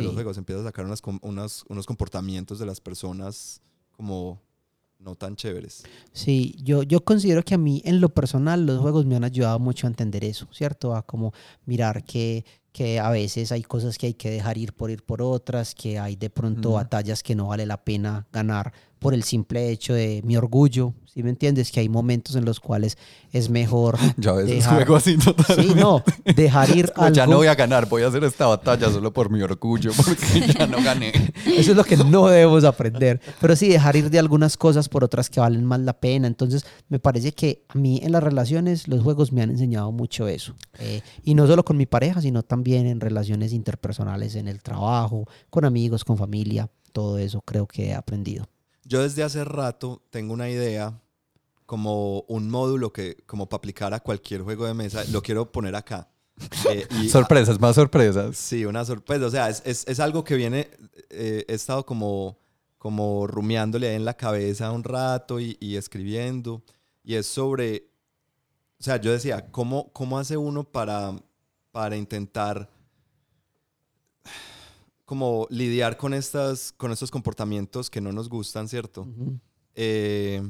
de 0.00 0.04
los 0.04 0.14
juegos, 0.14 0.38
empieza 0.38 0.60
a 0.60 0.64
sacar 0.64 0.84
unas, 0.84 1.00
unas- 1.22 1.64
unos 1.68 1.86
comportamientos 1.86 2.58
de 2.58 2.66
las 2.66 2.80
personas 2.80 3.60
como 3.96 4.40
no 4.98 5.16
tan 5.16 5.34
chéveres. 5.34 5.82
Sí, 6.12 6.54
yo, 6.62 6.82
yo 6.84 7.04
considero 7.04 7.42
que 7.42 7.54
a 7.54 7.58
mí 7.58 7.82
en 7.84 8.00
lo 8.00 8.08
personal 8.10 8.64
los 8.66 8.78
juegos 8.80 9.04
me 9.04 9.16
han 9.16 9.24
ayudado 9.24 9.58
mucho 9.58 9.86
a 9.86 9.90
entender 9.90 10.24
eso, 10.24 10.46
¿cierto? 10.52 10.94
A 10.94 11.02
como 11.04 11.32
mirar 11.66 12.04
que, 12.04 12.44
que 12.72 12.98
a 12.98 13.10
veces 13.10 13.52
hay 13.52 13.62
cosas 13.62 13.98
que 13.98 14.06
hay 14.06 14.14
que 14.14 14.30
dejar 14.30 14.56
ir 14.58 14.72
por 14.72 14.90
ir 14.90 15.02
por 15.02 15.20
otras, 15.22 15.74
que 15.74 15.98
hay 15.98 16.16
de 16.16 16.30
pronto 16.30 16.70
Ujú. 16.70 16.76
batallas 16.76 17.22
que 17.22 17.34
no 17.34 17.48
vale 17.48 17.66
la 17.66 17.82
pena 17.84 18.26
ganar 18.32 18.72
por 18.98 19.14
el 19.14 19.24
simple 19.24 19.68
hecho 19.70 19.94
de 19.94 20.22
mi 20.24 20.36
orgullo, 20.36 20.94
¿sí 21.12 21.24
me 21.24 21.30
entiendes? 21.30 21.72
Que 21.72 21.80
hay 21.80 21.88
momentos 21.88 22.36
en 22.36 22.44
los 22.44 22.60
cuales 22.60 22.96
es 23.32 23.50
mejor 23.50 23.98
Yo 24.16 24.30
a 24.30 24.34
veces 24.36 24.58
Dejar- 24.58 24.76
juego 24.76 24.94
así 24.94 25.18
totalmente. 25.18 25.72
Sí, 25.72 25.74
no, 25.80 26.04
dejar 26.36 26.70
ir 26.76 26.92
Como 26.94 27.08
ya 27.10 27.24
algo. 27.24 27.32
no 27.32 27.38
voy 27.38 27.48
a 27.48 27.56
ganar, 27.56 27.88
voy 27.88 28.04
a 28.04 28.06
hacer 28.06 28.22
esta 28.22 28.46
batalla 28.46 28.88
solo 28.92 29.12
por 29.12 29.28
mi 29.28 29.42
orgullo, 29.42 29.90
porque 29.96 30.52
ya 30.56 30.68
no 30.68 30.80
gané. 30.84 31.10
Eso 31.46 31.72
es 31.72 31.76
lo 31.76 31.82
que 31.82 31.96
no 31.96 32.28
debemos 32.28 32.62
aprender. 32.62 33.20
Pero 33.40 33.56
sí, 33.56 33.68
dejar 33.70 33.96
ir 33.96 34.08
de 34.08 34.20
algunas 34.20 34.56
cosas 34.56 34.88
por 34.88 35.02
otras 35.02 35.28
que 35.28 35.40
valen 35.40 35.64
más 35.64 35.80
la 35.80 35.94
pena. 35.98 36.28
Entonces, 36.28 36.64
me 36.88 37.00
parece 37.00 37.32
que 37.32 37.64
a 37.70 37.76
mí 37.76 37.98
en 38.04 38.12
las 38.12 38.22
relaciones 38.22 38.86
los 38.86 39.02
juegos 39.02 39.32
me 39.32 39.42
han 39.42 39.50
enseñado 39.50 39.90
mucho 39.90 40.28
eso. 40.28 40.54
Eh, 40.78 41.00
y 41.24 41.34
no 41.34 41.48
solo 41.48 41.64
con 41.64 41.76
mi 41.76 41.86
pareja, 41.86 42.20
sino 42.20 42.44
también 42.44 42.61
en 42.64 43.00
relaciones 43.00 43.52
interpersonales, 43.52 44.34
en 44.34 44.48
el 44.48 44.62
trabajo, 44.62 45.24
con 45.50 45.64
amigos, 45.64 46.04
con 46.04 46.16
familia. 46.16 46.70
Todo 46.92 47.18
eso 47.18 47.40
creo 47.42 47.66
que 47.66 47.88
he 47.88 47.94
aprendido. 47.94 48.48
Yo 48.84 49.02
desde 49.02 49.22
hace 49.22 49.44
rato 49.44 50.02
tengo 50.10 50.32
una 50.34 50.48
idea 50.50 51.00
como 51.66 52.20
un 52.28 52.50
módulo 52.50 52.92
que 52.92 53.16
como 53.26 53.48
para 53.48 53.58
aplicar 53.58 53.94
a 53.94 54.00
cualquier 54.00 54.42
juego 54.42 54.66
de 54.66 54.74
mesa, 54.74 55.04
lo 55.10 55.22
quiero 55.22 55.50
poner 55.50 55.74
acá. 55.76 56.08
Eh, 56.70 56.86
y- 57.02 57.08
Sorpresas, 57.08 57.60
más 57.60 57.76
sorpresas. 57.76 58.36
Sí, 58.36 58.64
una 58.64 58.84
sorpresa. 58.84 59.26
O 59.26 59.30
sea, 59.30 59.48
es, 59.48 59.62
es- 59.64 59.86
es 59.86 60.00
algo 60.00 60.24
que 60.24 60.34
viene, 60.34 60.68
eh, 61.10 61.44
he 61.48 61.54
estado 61.54 61.84
como, 61.86 62.38
como 62.78 63.26
rumiándole 63.26 63.88
ahí 63.90 63.96
en 63.96 64.04
la 64.04 64.14
cabeza 64.16 64.72
un 64.72 64.82
rato 64.82 65.38
y, 65.40 65.56
y 65.60 65.76
escribiendo. 65.76 66.62
Y 67.04 67.14
es 67.14 67.26
sobre, 67.26 67.90
o 68.80 68.82
sea, 68.82 68.96
yo 68.96 69.12
decía, 69.12 69.50
¿cómo, 69.50 69.92
cómo 69.92 70.18
hace 70.18 70.36
uno 70.36 70.64
para, 70.64 71.14
para 71.72 71.96
intentar 71.96 72.70
como 75.04 75.46
lidiar 75.50 75.96
con, 75.96 76.14
estas, 76.14 76.72
con 76.72 76.92
estos 76.92 77.10
comportamientos 77.10 77.90
que 77.90 78.00
no 78.00 78.12
nos 78.12 78.28
gustan, 78.28 78.68
¿cierto? 78.68 79.06
Eh, 79.74 80.42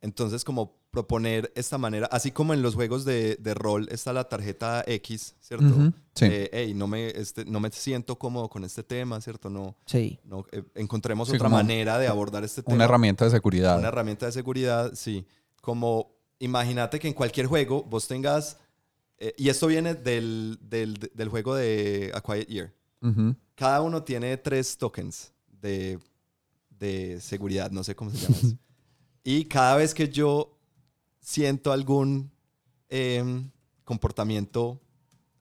entonces, 0.00 0.44
como 0.44 0.76
proponer 0.90 1.52
esta 1.54 1.76
manera, 1.78 2.06
así 2.10 2.30
como 2.32 2.54
en 2.54 2.62
los 2.62 2.74
juegos 2.74 3.04
de, 3.04 3.36
de 3.36 3.54
rol 3.54 3.88
está 3.90 4.12
la 4.12 4.24
tarjeta 4.28 4.82
X, 4.86 5.36
¿cierto? 5.40 5.92
Sí. 6.14 6.24
Eh, 6.24 6.50
"Ey, 6.52 6.74
no 6.74 6.86
me, 6.86 7.08
este, 7.08 7.44
no 7.44 7.60
me 7.60 7.70
siento 7.70 8.18
cómodo 8.18 8.48
con 8.48 8.64
este 8.64 8.82
tema, 8.82 9.20
¿cierto? 9.20 9.48
No, 9.50 9.76
Sí. 9.86 10.18
no 10.24 10.44
eh, 10.50 10.62
encontremos 10.74 11.28
Sí, 11.28 11.36
otra 11.36 11.48
manera 11.48 11.98
de 11.98 12.08
abordar 12.08 12.42
este 12.44 12.62
tema. 12.62 12.74
Una 12.74 12.84
herramienta 12.84 13.24
de 13.26 13.30
seguridad. 13.30 13.78
Una 13.78 13.88
herramienta 13.88 14.26
de 14.26 14.32
seguridad, 14.32 14.92
sí. 14.94 15.24
Como, 15.60 16.10
imagínate 16.38 16.98
que 16.98 17.08
en 17.08 17.14
cualquier 17.14 17.46
juego 17.46 17.82
vos 17.84 18.08
tengas, 18.08 18.58
eh, 19.18 19.34
y 19.36 19.48
esto 19.48 19.66
viene 19.66 19.94
del, 19.94 20.58
del, 20.62 20.94
del 21.14 21.28
juego 21.28 21.54
de 21.54 22.10
A 22.14 22.20
Quiet 22.20 22.48
Year. 22.48 22.72
Ujú. 23.02 23.34
Cada 23.54 23.80
uno 23.82 24.02
tiene 24.02 24.36
tres 24.36 24.76
tokens 24.78 25.32
de, 25.60 25.98
de 26.70 27.20
seguridad, 27.20 27.70
no 27.70 27.82
sé 27.84 27.94
cómo 27.96 28.10
se 28.10 28.18
llama 28.18 28.36
eso. 28.36 28.56
Y 29.24 29.44
cada 29.44 29.76
vez 29.76 29.92
que 29.92 30.08
yo 30.08 30.56
siento 31.20 31.70
algún 31.72 32.30
em, 32.88 33.50
comportamiento 33.84 34.80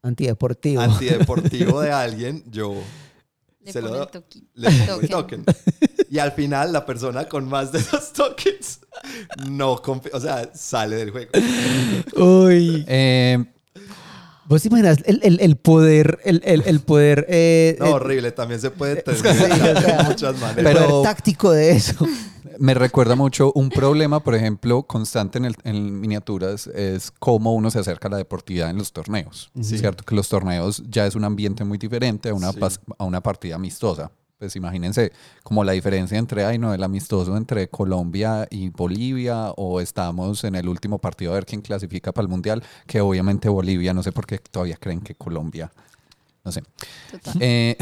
Antideportivo. 0.01 0.81
antideportivo 0.81 1.79
de 1.79 1.91
alguien, 1.93 2.43
yo 2.51 2.75
Le 3.61 3.71
se 3.71 3.81
lo 3.81 3.89
doy. 3.89 4.07
le 4.55 4.69
pongo 4.71 5.01
el 5.01 5.09
token. 5.09 5.45
Y 6.09 6.17
al 6.19 6.33
final 6.33 6.73
la 6.73 6.85
persona 6.85 7.29
con 7.29 7.47
más 7.47 7.71
de 7.71 7.79
esos 7.79 8.11
tokens 8.11 8.79
no, 9.47 9.73
o 10.11 10.19
sea, 10.19 10.51
sale 10.53 10.95
del 10.97 11.11
juego. 11.11 11.31
Uy. 12.17 12.83
Eh, 12.87 13.45
¿Vos 14.47 14.61
te 14.61 14.69
imaginas 14.69 14.97
el, 15.05 15.19
el- 15.23 15.39
el 15.41 15.55
poder, 15.57 16.19
el, 16.23 16.41
el- 16.45 16.63
el 16.65 16.79
poder, 16.79 17.25
eh, 17.29 17.75
No, 17.79 17.91
horrible, 17.91 18.31
también 18.31 18.61
se 18.61 18.71
puede 18.71 18.95
tener 19.03 19.19
sí, 19.19 19.25
o 19.27 19.57
sea, 19.81 19.97
de 19.97 20.03
muchas 20.03 20.35
el 20.35 20.41
maneras. 20.41 20.73
Pero- 20.73 20.87
poder 20.87 21.03
táctico 21.03 21.51
de 21.51 21.71
eso? 21.71 22.05
me 22.59 22.73
recuerda 22.73 23.15
mucho 23.15 23.51
un 23.53 23.69
problema, 23.69 24.19
por 24.23 24.33
ejemplo, 24.33 24.81
constante 24.83 25.37
en, 25.37 25.45
el- 25.45 25.55
en 25.63 25.99
miniaturas 25.99 26.65
es 26.67 27.11
cómo 27.11 27.53
uno 27.53 27.69
se 27.69 27.79
acerca 27.79 28.07
a 28.07 28.11
la 28.11 28.17
deportividad 28.17 28.69
en 28.71 28.77
los 28.77 28.91
torneos. 28.93 29.51
Sí. 29.61 29.77
Cierto 29.77 30.03
que 30.03 30.15
los 30.15 30.27
torneos 30.29 30.81
ya 30.89 31.05
es 31.05 31.13
un 31.15 31.23
ambiente 31.23 31.63
muy 31.63 31.77
diferente 31.77 32.29
a 32.29 32.33
una, 32.33 32.51
Sí. 32.53 32.59
a 32.97 33.03
una 33.03 33.21
partida 33.21 33.55
amistosa. 33.55 34.11
Pues 34.37 34.55
imagínense 34.55 35.11
como 35.41 35.63
la 35.63 35.71
diferencia 35.71 36.17
entre, 36.17 36.45
ay 36.45 36.59
no, 36.59 36.71
el 36.71 36.83
amistoso 36.83 37.35
entre 37.35 37.69
Colombia 37.69 38.47
y 38.51 38.69
Bolivia 38.69 39.49
o 39.57 39.81
estamos 39.81 40.43
en 40.43 40.53
el 40.53 40.69
último 40.69 40.99
partido 40.99 41.31
a 41.31 41.35
ver 41.35 41.45
quién 41.45 41.61
clasifica 41.61 42.11
para 42.11 42.23
el 42.23 42.29
Mundial, 42.29 42.63
que 42.85 43.01
obviamente 43.01 43.49
Bolivia, 43.49 43.93
no 43.93 44.03
sé 44.03 44.11
por 44.11 44.27
qué 44.27 44.37
todavía 44.37 44.77
creen 44.77 45.01
que 45.01 45.15
Colombia, 45.15 45.71
no 46.45 46.51
sé. 46.51 46.61
Eh. 47.39 47.77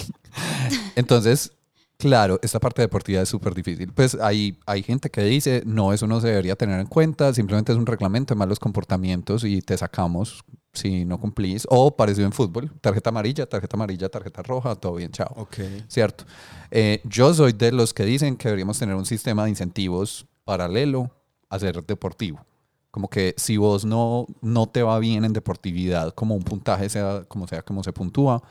Entonces, 0.94 1.52
Claro, 2.02 2.40
esta 2.42 2.58
parte 2.58 2.82
deportiva 2.82 3.22
es 3.22 3.28
súper 3.28 3.54
difícil. 3.54 3.92
Pues 3.92 4.16
hay, 4.20 4.58
hay 4.66 4.82
gente 4.82 5.08
que 5.08 5.22
dice, 5.22 5.62
no, 5.64 5.92
eso 5.92 6.08
no 6.08 6.20
se 6.20 6.26
debería 6.26 6.56
tener 6.56 6.80
en 6.80 6.88
cuenta, 6.88 7.32
simplemente 7.32 7.70
es 7.70 7.78
un 7.78 7.86
reglamento 7.86 8.34
de 8.34 8.38
malos 8.40 8.58
comportamientos 8.58 9.44
y 9.44 9.62
te 9.62 9.78
sacamos 9.78 10.42
si 10.72 11.04
no 11.04 11.20
cumplís. 11.20 11.64
O 11.70 11.96
parecido 11.96 12.26
en 12.26 12.32
fútbol, 12.32 12.72
tarjeta 12.80 13.10
amarilla, 13.10 13.46
tarjeta 13.46 13.76
amarilla, 13.76 14.08
tarjeta 14.08 14.42
roja, 14.42 14.74
todo 14.74 14.96
bien, 14.96 15.12
chao. 15.12 15.32
Ok. 15.36 15.58
¿Cierto? 15.86 16.24
Eh, 16.72 17.00
yo 17.04 17.32
soy 17.34 17.52
de 17.52 17.70
los 17.70 17.94
que 17.94 18.04
dicen 18.04 18.36
que 18.36 18.48
deberíamos 18.48 18.80
tener 18.80 18.96
un 18.96 19.06
sistema 19.06 19.44
de 19.44 19.50
incentivos 19.50 20.26
paralelo 20.42 21.08
a 21.50 21.60
ser 21.60 21.86
deportivo. 21.86 22.44
Como 22.90 23.08
que 23.08 23.32
si 23.36 23.58
vos 23.58 23.84
no, 23.84 24.26
no 24.40 24.66
te 24.66 24.82
va 24.82 24.98
bien 24.98 25.24
en 25.24 25.32
deportividad, 25.32 26.12
como 26.14 26.34
un 26.34 26.42
puntaje 26.42 26.88
sea 26.88 27.22
como 27.28 27.46
sea 27.46 27.62
como 27.62 27.84
se 27.84 27.92
puntúa, 27.92 28.42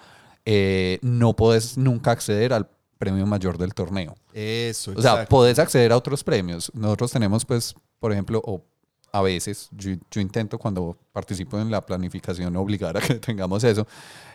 eh, 0.46 1.00
no 1.02 1.36
puedes 1.36 1.78
nunca 1.78 2.12
acceder 2.12 2.54
al 2.54 2.70
premio 3.02 3.26
mayor 3.26 3.58
del 3.58 3.74
torneo. 3.74 4.16
Eso, 4.32 4.94
O 4.96 5.02
sea, 5.02 5.26
podés 5.26 5.58
acceder 5.58 5.92
a 5.92 5.98
otros 5.98 6.24
premios. 6.24 6.72
Nosotros 6.76 7.12
tenemos, 7.12 7.44
pues, 7.44 7.74
por 8.00 8.12
ejemplo, 8.12 8.40
o 8.46 8.64
a 9.12 9.24
veces, 9.24 9.70
yo, 9.72 9.96
yo 10.12 10.22
intento 10.22 10.60
cuando 10.60 10.96
participo 11.12 11.60
en 11.60 11.72
la 11.72 11.84
planificación 11.84 12.56
obligar 12.56 12.96
a 12.96 13.02
que 13.02 13.16
tengamos 13.28 13.64
eso, 13.64 13.88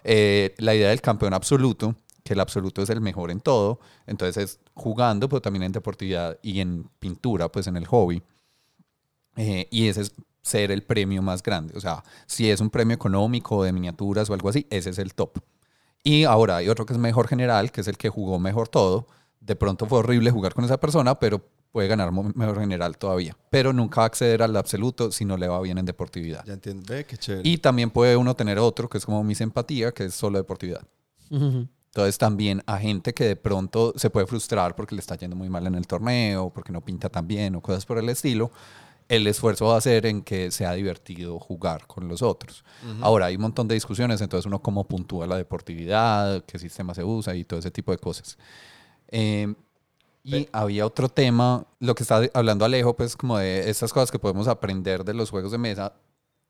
eh, 0.02 0.52
la 0.58 0.74
idea 0.74 0.90
del 0.90 1.00
campeón 1.00 1.32
absoluto, 1.32 1.94
que 2.24 2.32
el 2.32 2.40
absoluto 2.40 2.82
es 2.82 2.90
el 2.90 3.00
mejor 3.00 3.30
en 3.30 3.38
todo, 3.38 3.78
entonces 4.04 4.36
es 4.36 4.60
jugando, 4.74 5.28
pero 5.28 5.40
también 5.40 5.62
en 5.62 5.70
deportividad 5.72 6.36
y 6.42 6.58
en 6.58 6.90
pintura, 6.98 7.48
pues 7.48 7.68
en 7.68 7.76
el 7.76 7.86
hobby. 7.86 8.20
Eh, 9.36 9.68
y 9.70 9.86
ese 9.86 10.00
es 10.00 10.12
ser 10.42 10.72
el 10.72 10.82
premio 10.82 11.22
más 11.22 11.40
grande. 11.40 11.74
O 11.76 11.80
sea, 11.80 12.02
si 12.26 12.50
es 12.50 12.60
un 12.60 12.70
premio 12.70 12.96
económico 12.96 13.62
de 13.62 13.72
miniaturas 13.72 14.28
o 14.28 14.34
algo 14.34 14.48
así, 14.48 14.66
ese 14.70 14.90
es 14.90 14.98
el 14.98 15.14
top. 15.14 15.38
Y 16.02 16.24
ahora 16.24 16.56
hay 16.56 16.68
otro 16.68 16.86
que 16.86 16.92
es 16.92 16.98
mejor 16.98 17.28
general, 17.28 17.72
que 17.72 17.80
es 17.80 17.88
el 17.88 17.96
que 17.96 18.08
jugó 18.08 18.38
mejor 18.38 18.68
todo. 18.68 19.06
De 19.40 19.56
pronto 19.56 19.86
fue 19.86 19.98
horrible 19.98 20.30
jugar 20.30 20.54
con 20.54 20.64
esa 20.64 20.78
persona, 20.78 21.18
pero 21.18 21.42
puede 21.72 21.88
ganar 21.88 22.10
mejor 22.12 22.60
general 22.60 22.96
todavía. 22.96 23.36
Pero 23.50 23.72
nunca 23.72 24.00
va 24.00 24.04
a 24.04 24.06
acceder 24.06 24.42
al 24.42 24.56
absoluto 24.56 25.12
si 25.12 25.24
no 25.24 25.36
le 25.36 25.48
va 25.48 25.60
bien 25.60 25.78
en 25.78 25.84
deportividad. 25.84 26.44
Ya 26.46 26.54
entiendo. 26.54 26.94
Qué 27.06 27.16
chévere. 27.16 27.48
Y 27.48 27.58
también 27.58 27.90
puede 27.90 28.16
uno 28.16 28.34
tener 28.34 28.58
otro, 28.58 28.88
que 28.88 28.98
es 28.98 29.04
como 29.04 29.22
mi 29.22 29.34
empatía, 29.38 29.92
que 29.92 30.06
es 30.06 30.14
solo 30.14 30.38
deportividad. 30.38 30.86
Ujú. 31.30 31.68
Entonces 31.88 32.18
también 32.18 32.62
a 32.66 32.78
gente 32.78 33.14
que 33.14 33.24
de 33.24 33.36
pronto 33.36 33.94
se 33.96 34.10
puede 34.10 34.26
frustrar 34.26 34.76
porque 34.76 34.94
le 34.94 35.00
está 35.00 35.16
yendo 35.16 35.34
muy 35.34 35.48
mal 35.48 35.66
en 35.66 35.74
el 35.74 35.86
torneo, 35.86 36.50
porque 36.50 36.70
no 36.70 36.82
pinta 36.82 37.08
tan 37.08 37.26
bien 37.26 37.56
o 37.56 37.62
cosas 37.62 37.86
por 37.86 37.98
el 37.98 38.08
estilo, 38.10 38.50
el 39.08 39.26
esfuerzo 39.26 39.66
va 39.66 39.76
a 39.76 39.80
ser 39.80 40.06
en 40.06 40.22
que 40.22 40.50
sea 40.50 40.72
divertido 40.72 41.38
jugar 41.38 41.86
con 41.86 42.08
los 42.08 42.22
otros. 42.22 42.64
Ahora 43.00 43.26
hay 43.26 43.36
un 43.36 43.42
montón 43.42 43.68
de 43.68 43.74
discusiones, 43.74 44.20
entonces 44.20 44.46
uno 44.46 44.60
cómo 44.60 44.86
puntúa 44.86 45.26
la 45.26 45.36
deportividad, 45.36 46.44
qué 46.44 46.58
sistema 46.58 46.94
se 46.94 47.04
usa 47.04 47.34
y 47.34 47.44
todo 47.44 47.60
ese 47.60 47.70
tipo 47.70 47.92
de 47.92 47.98
cosas. 47.98 48.36
Eh, 49.08 49.54
y 50.24 50.48
había 50.50 50.84
otro 50.84 51.08
tema, 51.08 51.64
lo 51.78 51.94
que 51.94 52.02
está 52.02 52.20
hablando 52.34 52.64
Alejo, 52.64 52.96
pues 52.96 53.16
como 53.16 53.38
de 53.38 53.70
estas 53.70 53.92
cosas 53.92 54.10
que 54.10 54.18
podemos 54.18 54.48
aprender 54.48 55.04
de 55.04 55.14
los 55.14 55.30
juegos 55.30 55.52
de 55.52 55.58
mesa. 55.58 55.92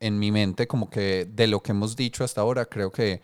En 0.01 0.19
mi 0.19 0.31
mente, 0.31 0.67
como 0.67 0.89
que 0.89 1.27
de 1.31 1.47
lo 1.47 1.63
que 1.63 1.73
hemos 1.73 1.95
dicho 1.95 2.25
hasta 2.25 2.41
ahora, 2.41 2.65
creo 2.65 2.91
que 2.91 3.21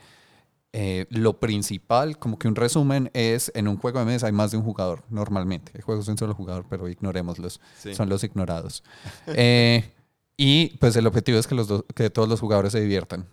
eh, 0.73 1.07
lo 1.11 1.39
principal, 1.39 2.19
como 2.19 2.39
que 2.39 2.49
un 2.49 2.57
resumen, 2.57 3.11
es 3.12 3.53
en 3.55 3.69
un 3.69 3.77
juego 3.77 3.99
de 3.99 4.07
mesa 4.07 4.27
hay 4.27 4.32
más 4.32 4.51
de 4.53 4.57
un 4.57 4.62
jugador, 4.65 5.05
normalmente. 5.11 5.73
Hay 5.74 5.82
juegos 5.82 6.07
de 6.07 6.12
un 6.12 6.19
solo 6.19 6.35
jugador, 6.35 6.65
pero 6.69 6.89
ignorémoslos. 6.89 7.61
Sí. 7.78 7.94
Son 7.94 8.09
los 8.09 8.24
ignorados. 8.24 8.82
Eh, 9.36 9.93
y 10.36 10.70
pues 10.78 10.97
el 10.97 11.07
objetivo 11.07 11.39
es 11.39 11.47
que, 11.47 11.55
los 11.55 11.69
dos- 11.69 11.85
que 11.94 12.09
todos 12.11 12.28
los 12.28 12.40
jugadores 12.40 12.73
se 12.73 12.81
diviertan. 12.81 13.27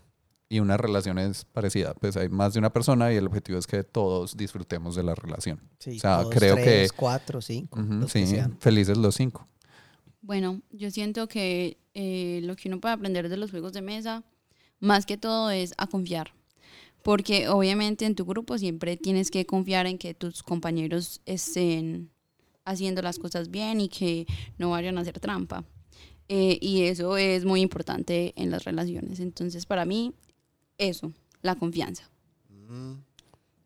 Y 0.52 0.60
una 0.60 0.78
relación 0.78 1.18
es 1.20 1.45
parecida. 1.45 1.94
Pues 1.94 2.18
hay 2.18 2.28
más 2.28 2.53
de 2.53 2.60
una 2.60 2.74
persona 2.74 3.14
y 3.14 3.16
el 3.16 3.28
objetivo 3.28 3.57
es 3.60 3.68
que 3.68 3.84
todos 3.84 4.36
disfrutemos 4.36 4.95
de 4.95 5.03
la 5.03 5.14
relación. 5.16 5.61
Sí, 5.80 5.98
O 5.98 5.99
sea, 5.99 6.24
dos, 6.24 6.34
creo 6.34 6.56
tres, 6.56 6.91
que- 6.91 6.98
cuatro, 6.98 7.40
cinco, 7.41 7.80
los 7.80 8.11
que 8.11 8.26
sí, 8.26 8.32
sean. 8.36 8.57
felices 8.60 8.98
los 8.98 9.16
cinco. 9.16 9.48
Bueno, 10.22 10.61
yo 10.72 10.91
siento 10.91 11.28
que 11.28 11.78
eh, 11.94 12.41
lo 12.44 12.56
que 12.56 12.68
uno 12.68 12.80
puede 12.82 12.94
aprender 12.95 13.30
de 13.30 13.38
los 13.38 13.52
juegos 13.52 13.74
de 13.74 13.82
mesa, 13.82 14.24
más 14.80 15.06
que 15.06 15.18
todo, 15.18 15.52
es 15.52 15.74
a 15.78 15.88
confiar. 15.88 16.34
Porque 17.04 17.48
obviamente 17.48 18.06
en 18.06 18.16
tu 18.16 18.26
grupo 18.26 18.58
siempre 18.58 18.98
tienes 18.98 19.32
que 19.32 19.46
confiar 19.46 19.88
en 19.88 19.98
que 19.98 20.14
tus 20.14 20.44
compañeros 20.44 21.22
estén 21.26 22.10
haciendo 22.66 23.02
las 23.02 23.18
cosas 23.20 23.50
bien 23.50 23.82
y 23.82 23.90
que 23.90 24.28
no 24.58 24.72
vayan 24.72 24.98
a 24.98 25.02
hacer 25.02 25.20
trampa. 25.20 25.64
Eh, 26.28 26.60
y 26.62 26.84
eso 26.84 27.18
es 27.18 27.46
muy 27.46 27.62
importante 27.62 28.34
en 28.36 28.52
las 28.52 28.64
relaciones. 28.66 29.20
Entonces, 29.20 29.66
para 29.66 29.86
mí, 29.86 30.14
eso, 30.78 31.12
la 31.42 31.56
confianza. 31.56 32.10
Mm, 32.70 32.94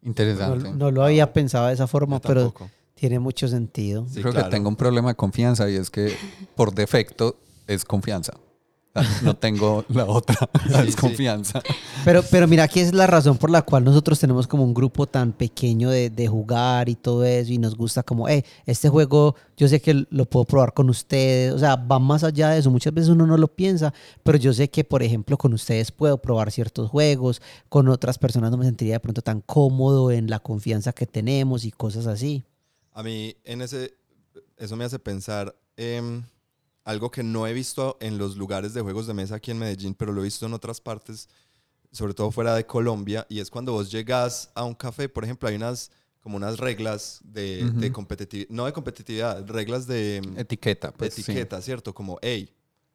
Interesante. 0.03 0.69
No, 0.69 0.75
no 0.75 0.91
lo 0.91 1.03
había 1.03 1.33
pensado 1.33 1.67
de 1.67 1.73
esa 1.73 1.87
forma, 1.87 2.19
pero 2.21 2.53
tiene 2.95 3.19
mucho 3.19 3.47
sentido. 3.47 4.05
Sí, 4.09 4.21
Creo 4.21 4.31
claro. 4.31 4.47
que 4.49 4.55
tengo 4.55 4.69
un 4.69 4.75
problema 4.75 5.09
de 5.09 5.15
confianza 5.15 5.69
y 5.69 5.75
es 5.75 5.89
que 5.89 6.15
por 6.55 6.73
defecto 6.73 7.37
es 7.67 7.85
confianza. 7.85 8.33
No 9.23 9.35
tengo 9.35 9.83
la 9.89 10.05
otra, 10.05 10.35
la 10.69 10.77
Sí, 10.77 10.79
sí. 10.79 10.85
desconfianza. 10.85 11.61
Pero, 12.05 12.23
pero 12.29 12.47
mira, 12.47 12.63
aquí 12.63 12.79
es 12.79 12.93
la 12.93 13.07
razón 13.07 13.37
por 13.37 13.49
la 13.49 13.63
cual 13.63 13.83
nosotros 13.83 14.19
tenemos 14.19 14.45
como 14.47 14.63
un 14.63 14.73
grupo 14.73 15.07
tan 15.07 15.31
pequeño 15.33 15.89
de, 15.89 16.09
de 16.09 16.27
jugar 16.27 16.89
y 16.89 16.95
todo 16.95 17.23
eso 17.25 17.51
y 17.51 17.57
nos 17.57 17.75
gusta 17.75 18.03
como, 18.03 18.29
eh, 18.29 18.45
este 18.65 18.89
juego 18.89 19.35
yo 19.57 19.67
sé 19.67 19.81
que 19.81 20.05
lo 20.09 20.25
puedo 20.25 20.45
probar 20.45 20.73
con 20.73 20.89
ustedes, 20.89 21.53
o 21.53 21.59
sea, 21.59 21.75
va 21.75 21.99
más 21.99 22.23
allá 22.23 22.49
de 22.49 22.59
eso, 22.59 22.69
muchas 22.71 22.93
veces 22.93 23.09
uno 23.09 23.25
no 23.27 23.37
lo 23.37 23.47
piensa, 23.47 23.93
pero 24.23 24.37
yo 24.37 24.51
sé 24.53 24.69
que, 24.69 24.83
por 24.83 25.01
ejemplo, 25.03 25.37
con 25.37 25.53
ustedes 25.53 25.91
puedo 25.91 26.17
probar 26.17 26.51
ciertos 26.51 26.89
juegos, 26.89 27.41
con 27.69 27.87
otras 27.87 28.17
personas 28.17 28.51
no 28.51 28.57
me 28.57 28.65
sentiría 28.65 28.95
de 28.95 28.99
pronto 28.99 29.21
tan 29.21 29.41
cómodo 29.41 30.11
en 30.11 30.29
la 30.29 30.39
confianza 30.39 30.91
que 30.93 31.05
tenemos 31.05 31.65
y 31.65 31.71
cosas 31.71 32.07
así. 32.07 32.43
A 32.93 33.01
mí, 33.03 33.35
en 33.43 33.61
ese, 33.61 33.93
eso 34.57 34.75
me 34.75 34.85
hace 34.85 34.99
pensar 34.99 35.55
em, 35.77 36.23
algo 36.83 37.11
que 37.11 37.23
no 37.23 37.47
he 37.47 37.53
visto 37.53 37.97
en 38.01 38.17
los 38.17 38.35
lugares 38.37 38.73
de 38.73 38.81
juegos 38.81 39.07
de 39.07 39.13
mesa 39.13 39.35
aquí 39.35 39.51
en 39.51 39.59
Medellín, 39.59 39.93
pero 39.95 40.11
lo 40.11 40.21
he 40.21 40.25
visto 40.25 40.45
en 40.45 40.53
otras 40.53 40.81
partes, 40.81 41.29
sobre 41.91 42.13
todo 42.13 42.31
fuera 42.31 42.55
de 42.55 42.65
Colombia, 42.65 43.25
y 43.29 43.39
es 43.39 43.49
cuando 43.49 43.71
vos 43.73 43.91
llegas 43.91 44.51
a 44.55 44.63
un 44.63 44.73
café, 44.73 45.07
por 45.09 45.23
ejemplo, 45.23 45.47
hay 45.47 45.55
unas 45.55 45.91
como 46.21 46.37
unas 46.37 46.57
reglas 46.57 47.19
de, 47.23 47.65
Ujú. 47.69 47.79
Etiqueta, 50.37 50.87
de 50.87 50.93
pues, 50.97 51.13
sí. 51.13 51.21
etiqueta, 51.21 51.61
¿cierto? 51.61 51.93
Como, 51.93 52.17
hey, 52.21 52.49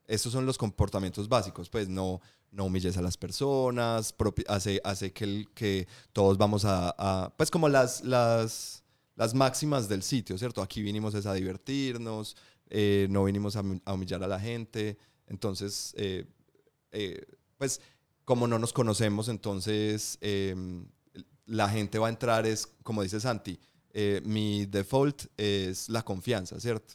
estos 0.07 0.33
son 0.33 0.47
los 0.47 0.57
comportamientos 0.57 1.29
básicos, 1.29 1.69
pues 1.69 1.89
no, 1.91 2.23
no 2.51 2.65
humilles 2.65 2.97
a 2.97 3.03
las 3.03 3.19
personas, 3.19 4.15
hace, 4.49 4.81
hace 4.83 5.13
que, 5.13 5.25
el- 5.25 5.49
que 5.55 5.87
todos 6.15 6.39
vamos 6.39 6.65
a, 6.65 6.95
a- 6.99 7.31
pues 7.37 7.51
como 7.51 7.69
las, 7.69 8.03
las, 8.03 8.83
las 9.15 9.35
máximas 9.35 9.91
del 9.91 10.03
sitio, 10.03 10.39
¿cierto? 10.39 10.63
Aquí 10.63 10.81
vinimos 10.81 11.13
es 11.15 11.27
a 11.27 11.35
divertirnos, 11.35 12.35
eh, 12.71 13.07
no 13.11 13.25
vinimos 13.25 13.57
a, 13.57 13.63
hum- 13.63 13.81
a 13.85 13.95
humillar 13.95 14.23
a 14.23 14.29
la 14.29 14.41
gente, 14.41 14.99
entonces, 15.27 15.95
eh, 15.97 16.25
eh, 16.93 17.25
pues 17.57 17.81
como 18.25 18.47
no 18.47 18.59
nos 18.59 18.73
conocemos, 18.73 19.29
entonces 19.29 20.19
em, 20.21 20.87
la 21.47 21.69
gente 21.69 21.99
va 21.99 22.07
a 22.09 22.11
entrar, 22.11 22.47
es 22.47 22.67
como 22.83 23.03
dice 23.03 23.21
Santi, 23.21 23.59
mi 24.25 24.65
default 24.67 25.25
es 25.37 25.89
la 25.89 26.05
confianza, 26.05 26.61
¿cierto? 26.61 26.95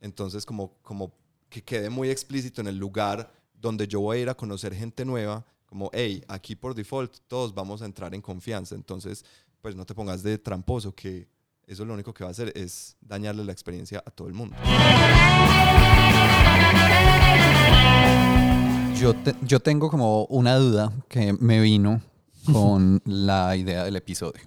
Entonces, 0.00 0.44
como, 0.44 0.76
como 0.82 1.14
que 1.48 1.62
quede 1.62 1.88
muy 1.88 2.10
explícito 2.10 2.60
en 2.60 2.66
el 2.66 2.76
lugar 2.76 3.32
donde 3.54 3.88
yo 3.88 4.00
voy 4.00 4.18
a 4.18 4.20
ir 4.20 4.28
a 4.28 4.34
conocer 4.34 4.74
gente 4.74 5.04
nueva, 5.06 5.46
como, 5.64 5.90
hey, 5.94 6.22
aquí 6.28 6.54
por 6.54 6.74
default 6.74 7.16
todos 7.26 7.54
vamos 7.54 7.80
a 7.80 7.86
entrar 7.86 8.14
en 8.14 8.20
confianza. 8.20 8.74
Entonces, 8.74 9.24
pues 9.62 9.74
no 9.74 9.86
te 9.86 9.94
pongas 9.94 10.22
de 10.22 10.36
tramposo, 10.36 10.94
que 10.94 11.26
eso 11.66 11.84
lo 11.84 11.94
único 11.94 12.12
que 12.12 12.24
va 12.24 12.28
a 12.28 12.32
hacer 12.32 12.52
es 12.56 12.96
dañarle 13.00 13.44
la 13.44 13.52
experiencia 13.52 14.02
a 14.04 14.10
todo 14.10 14.28
el 14.28 14.34
mundo. 14.34 14.56
Yo, 18.98 19.14
te- 19.14 19.34
yo 19.42 19.60
tengo 19.60 19.90
como 19.90 20.24
una 20.26 20.56
duda 20.56 20.92
que 21.08 21.32
me 21.34 21.60
vino 21.60 22.00
con 22.52 23.02
la 23.04 23.54
idea 23.56 23.84
del 23.84 23.96
episodio. 23.96 24.40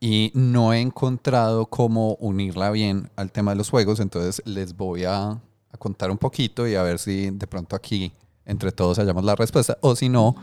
Y 0.00 0.30
no 0.34 0.72
he 0.72 0.80
encontrado 0.80 1.66
cómo 1.66 2.14
unirla 2.20 2.70
bien 2.70 3.10
al 3.16 3.32
tema 3.32 3.50
de 3.50 3.56
los 3.56 3.68
juegos, 3.68 3.98
entonces 4.00 4.40
les 4.46 4.76
voy 4.76 5.04
a, 5.04 5.30
a 5.32 5.76
contar 5.78 6.10
un 6.10 6.18
poquito 6.18 6.68
y 6.68 6.76
a 6.76 6.82
ver 6.82 6.98
si 7.00 7.30
de 7.30 7.46
pronto 7.48 7.74
aquí 7.74 8.12
entre 8.46 8.70
todos 8.72 8.98
hallamos 8.98 9.24
la 9.24 9.34
respuesta, 9.34 9.76
o 9.82 9.94
si 9.96 10.08
no, 10.08 10.34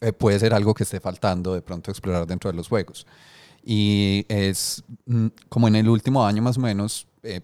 eh, 0.00 0.12
puede 0.12 0.38
ser 0.40 0.52
algo 0.52 0.74
que 0.74 0.82
esté 0.82 1.00
faltando 1.00 1.54
de 1.54 1.62
pronto 1.62 1.90
explorar 1.90 2.26
dentro 2.26 2.50
de 2.50 2.56
los 2.56 2.68
juegos. 2.68 3.06
Y 3.68 4.24
es 4.28 4.84
mm, 5.06 5.26
como 5.48 5.66
en 5.66 5.74
el 5.74 5.88
último 5.88 6.24
año 6.24 6.40
más 6.40 6.56
o 6.56 6.60
menos, 6.60 7.08
eh, 7.24 7.40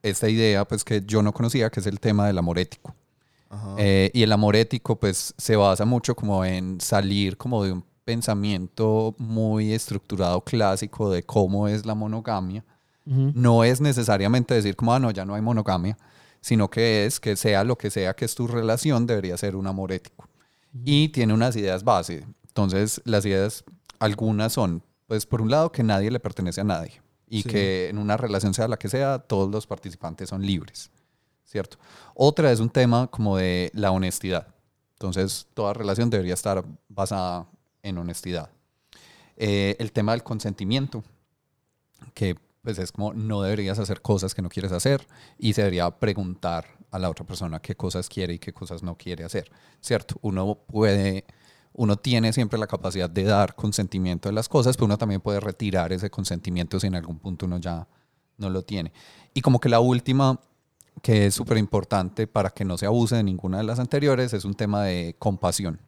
esta 0.00 0.28
idea 0.28 0.64
pues 0.64 0.84
que 0.84 1.02
yo 1.04 1.20
no 1.20 1.32
conocía, 1.32 1.68
que 1.68 1.80
es 1.80 1.86
el 1.86 1.98
tema 1.98 2.28
del 2.28 2.38
amor 2.38 2.60
ético. 2.60 2.94
Eh, 3.78 4.10
y 4.14 4.22
el 4.22 4.32
amor 4.32 4.54
ético 4.54 4.96
pues 4.96 5.34
se 5.36 5.56
basa 5.56 5.84
mucho 5.84 6.14
como 6.14 6.44
en 6.44 6.80
salir 6.80 7.36
como 7.36 7.64
de 7.64 7.72
un 7.72 7.84
pensamiento 8.04 9.14
muy 9.18 9.72
estructurado 9.72 10.42
clásico 10.42 11.10
de 11.10 11.24
cómo 11.24 11.66
es 11.66 11.84
la 11.86 11.96
monogamia. 11.96 12.64
Ujú. 13.04 13.32
No 13.34 13.64
es 13.64 13.80
necesariamente 13.80 14.54
decir 14.54 14.76
como, 14.76 14.94
ah, 14.94 15.00
no, 15.00 15.10
ya 15.10 15.24
no 15.24 15.34
hay 15.34 15.42
monogamia, 15.42 15.96
sino 16.40 16.70
que 16.70 17.06
es 17.06 17.18
que 17.18 17.34
sea 17.34 17.64
lo 17.64 17.76
que 17.76 17.90
sea 17.90 18.14
que 18.14 18.26
es 18.26 18.34
tu 18.36 18.46
relación, 18.46 19.06
debería 19.06 19.36
ser 19.36 19.56
un 19.56 19.66
amor 19.66 19.90
ético. 19.90 20.28
Y 20.84 21.08
tiene 21.08 21.34
unas 21.34 21.56
ideas 21.56 21.82
base. 21.82 22.24
Entonces, 22.46 23.00
las 23.04 23.24
ideas, 23.24 23.64
algunas 23.98 24.52
son, 24.52 24.82
pues 25.06 25.26
por 25.26 25.40
un 25.42 25.50
lado, 25.50 25.70
que 25.72 25.82
nadie 25.82 26.10
le 26.10 26.20
pertenece 26.20 26.60
a 26.60 26.64
nadie. 26.64 27.00
y 27.28 27.42
Sí. 27.42 27.48
que 27.48 27.88
en 27.88 27.98
una 27.98 28.16
relación 28.16 28.54
sea 28.54 28.68
la 28.68 28.76
que 28.76 28.88
sea, 28.88 29.18
todos 29.18 29.50
los 29.50 29.66
participantes 29.66 30.28
son 30.28 30.46
libres, 30.46 30.92
¿cierto? 31.44 31.76
Otra 32.14 32.52
es 32.52 32.60
un 32.60 32.70
tema 32.70 33.08
como 33.08 33.36
de 33.36 33.72
la 33.74 33.90
honestidad. 33.90 34.46
Entonces, 34.92 35.48
toda 35.52 35.74
relación 35.74 36.08
debería 36.08 36.34
estar 36.34 36.64
basada 36.88 37.48
en 37.82 37.98
honestidad. 37.98 38.48
Eh, 39.36 39.74
el 39.80 39.90
tema 39.90 40.12
del 40.12 40.22
consentimiento, 40.22 41.02
que 42.14 42.36
pues 42.62 42.78
es 42.78 42.92
como 42.92 43.12
no 43.12 43.42
deberías 43.42 43.78
hacer 43.80 44.02
cosas 44.02 44.32
que 44.34 44.42
no 44.42 44.48
quieres 44.48 44.70
hacer 44.72 45.06
y 45.38 45.52
se 45.52 45.62
debería 45.62 45.90
preguntar 45.90 46.64
a 46.90 46.98
la 46.98 47.10
otra 47.10 47.24
persona 47.26 47.60
qué 47.60 47.74
cosas 47.76 48.08
quiere 48.08 48.34
y 48.34 48.38
qué 48.38 48.52
cosas 48.52 48.82
no 48.84 48.96
quiere 48.96 49.24
hacer, 49.24 49.50
¿cierto? 49.80 50.16
Uno 50.22 50.54
puede, 50.66 51.24
uno 51.76 51.96
tiene 51.96 52.32
siempre 52.32 52.58
la 52.58 52.66
capacidad 52.66 53.08
de 53.08 53.24
dar 53.24 53.54
consentimiento 53.54 54.28
de 54.28 54.32
las 54.32 54.48
cosas, 54.48 54.76
pero 54.76 54.86
uno 54.86 54.98
también 54.98 55.20
puede 55.20 55.40
retirar 55.40 55.92
ese 55.92 56.10
consentimiento 56.10 56.80
si 56.80 56.86
en 56.86 56.94
algún 56.94 57.18
punto 57.18 57.46
uno 57.46 57.58
ya 57.58 57.86
no 58.38 58.50
lo 58.50 58.62
tiene. 58.62 58.92
Y 59.34 59.42
como 59.42 59.60
que 59.60 59.68
la 59.68 59.80
última, 59.80 60.40
que 61.02 61.26
es 61.26 61.34
súper 61.34 61.58
importante 61.58 62.26
para 62.26 62.50
que 62.50 62.64
no 62.64 62.78
se 62.78 62.86
abuse 62.86 63.16
de 63.16 63.22
ninguna 63.22 63.58
de 63.58 63.64
las 63.64 63.78
anteriores, 63.78 64.32
es 64.32 64.44
un 64.46 64.54
tema 64.54 64.84
de 64.84 65.16
compasión 65.18 65.78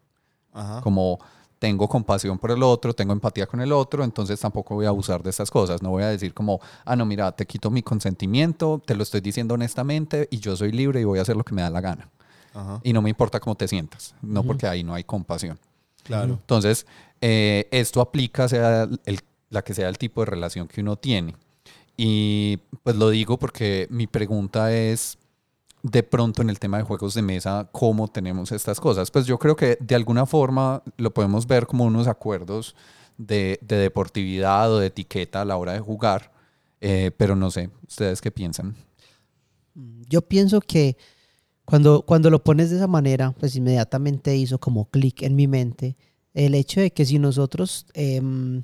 Ajá. 0.53 0.83
como 0.83 1.19
tengo 1.59 1.89
compasión 1.89 2.39
por 2.39 2.51
el 2.51 2.63
otro, 2.63 2.95
tengo 2.95 3.13
empatía 3.13 3.47
con 3.47 3.61
el 3.61 3.73
otro, 3.73 4.05
entonces 4.05 4.39
tampoco 4.39 4.75
voy 4.75 4.87
a 4.87 4.91
abusar 4.91 5.23
de 5.23 5.31
estas 5.31 5.51
cosas. 5.51 5.83
No 5.83 5.91
voy 5.91 6.03
a 6.03 6.09
decir 6.09 6.35
como, 6.35 6.61
ah, 6.85 6.95
no, 6.97 7.05
mira, 7.07 7.33
te 7.33 7.47
quito 7.47 7.71
mi 7.71 7.83
consentimiento, 7.83 8.81
te 8.85 8.95
lo 8.95 9.03
estoy 9.03 9.23
diciendo 9.23 9.55
honestamente 9.55 10.29
y 10.31 10.39
yo 10.39 10.55
soy 10.55 10.71
libre 10.71 11.01
y 11.01 11.05
voy 11.05 11.19
a 11.19 11.23
hacer 11.23 11.37
lo 11.37 11.45
que 11.45 11.55
me 11.55 11.63
da 11.63 11.71
la 11.71 11.81
gana. 11.81 12.11
Ajá. 12.55 12.81
Y 12.85 12.93
no 12.93 13.03
me 13.03 13.11
importa 13.11 13.41
cómo 13.41 13.55
te 13.57 13.67
sientas, 13.67 14.15
no 14.21 14.43
porque 14.45 14.67
ahí 14.67 14.85
no 14.85 14.95
hay 14.95 15.03
compasión. 15.03 15.59
Claro. 16.09 16.35
Entonces, 16.41 16.87
eh, 17.21 17.69
esto 17.71 18.01
aplica 18.01 18.49
sea 18.49 18.89
el- 19.05 19.21
la 19.51 19.63
que 19.63 19.75
sea 19.75 19.89
el 19.89 19.99
tipo 19.99 20.23
de 20.23 20.27
relación 20.27 20.67
que 20.69 20.81
uno 20.81 20.97
tiene. 20.97 21.35
Y 21.97 22.59
pues 22.83 22.97
lo 22.97 23.11
digo 23.11 23.39
porque 23.39 23.87
mi 23.91 24.07
pregunta 24.07 24.73
es, 24.75 25.19
de 25.83 26.03
pronto 26.03 26.43
en 26.43 26.51
el 26.51 26.59
tema 26.59 26.79
de 26.79 26.83
juegos 26.85 27.15
de 27.15 27.23
mesa, 27.23 27.69
¿cómo 27.73 28.09
tenemos 28.09 28.53
estas 28.53 28.81
cosas? 28.81 29.11
Pues 29.11 29.27
yo 29.27 29.39
creo 29.39 29.55
que 29.55 29.77
de 29.81 29.95
alguna 29.95 30.27
forma 30.27 30.83
lo 30.97 31.13
podemos 31.13 31.47
ver 31.47 31.67
como 31.67 31.85
unos 31.85 32.09
acuerdos 32.09 32.75
de, 33.19 33.59
de 33.63 33.77
deportividad 33.77 34.73
o 34.73 34.79
de 34.79 34.87
etiqueta 34.89 35.43
a 35.43 35.45
la 35.45 35.57
hora 35.57 35.73
de 35.75 35.81
jugar, 35.81 36.33
eh, 36.81 37.11
pero 37.17 37.37
no 37.37 37.51
sé, 37.51 37.71
¿ustedes 37.87 38.21
qué 38.21 38.31
piensan? 38.31 38.77
Yo 40.09 40.23
pienso 40.23 40.61
que 40.61 40.97
cuando, 41.69 42.01
cuando 42.03 42.31
lo 42.31 42.43
pones 42.43 42.71
de 42.71 42.77
esa 42.77 42.87
manera, 42.87 43.33
pues 43.39 43.55
inmediatamente 43.55 44.35
hizo 44.35 44.59
como 44.59 44.87
clic 44.87 45.23
en 45.23 45.37
mi 45.37 45.47
mente 45.47 45.97
el 46.33 46.55
hecho 46.55 46.81
de 46.81 46.93
que 46.93 47.05
si 47.05 47.19
nosotros 47.19 47.85
em, 47.93 48.63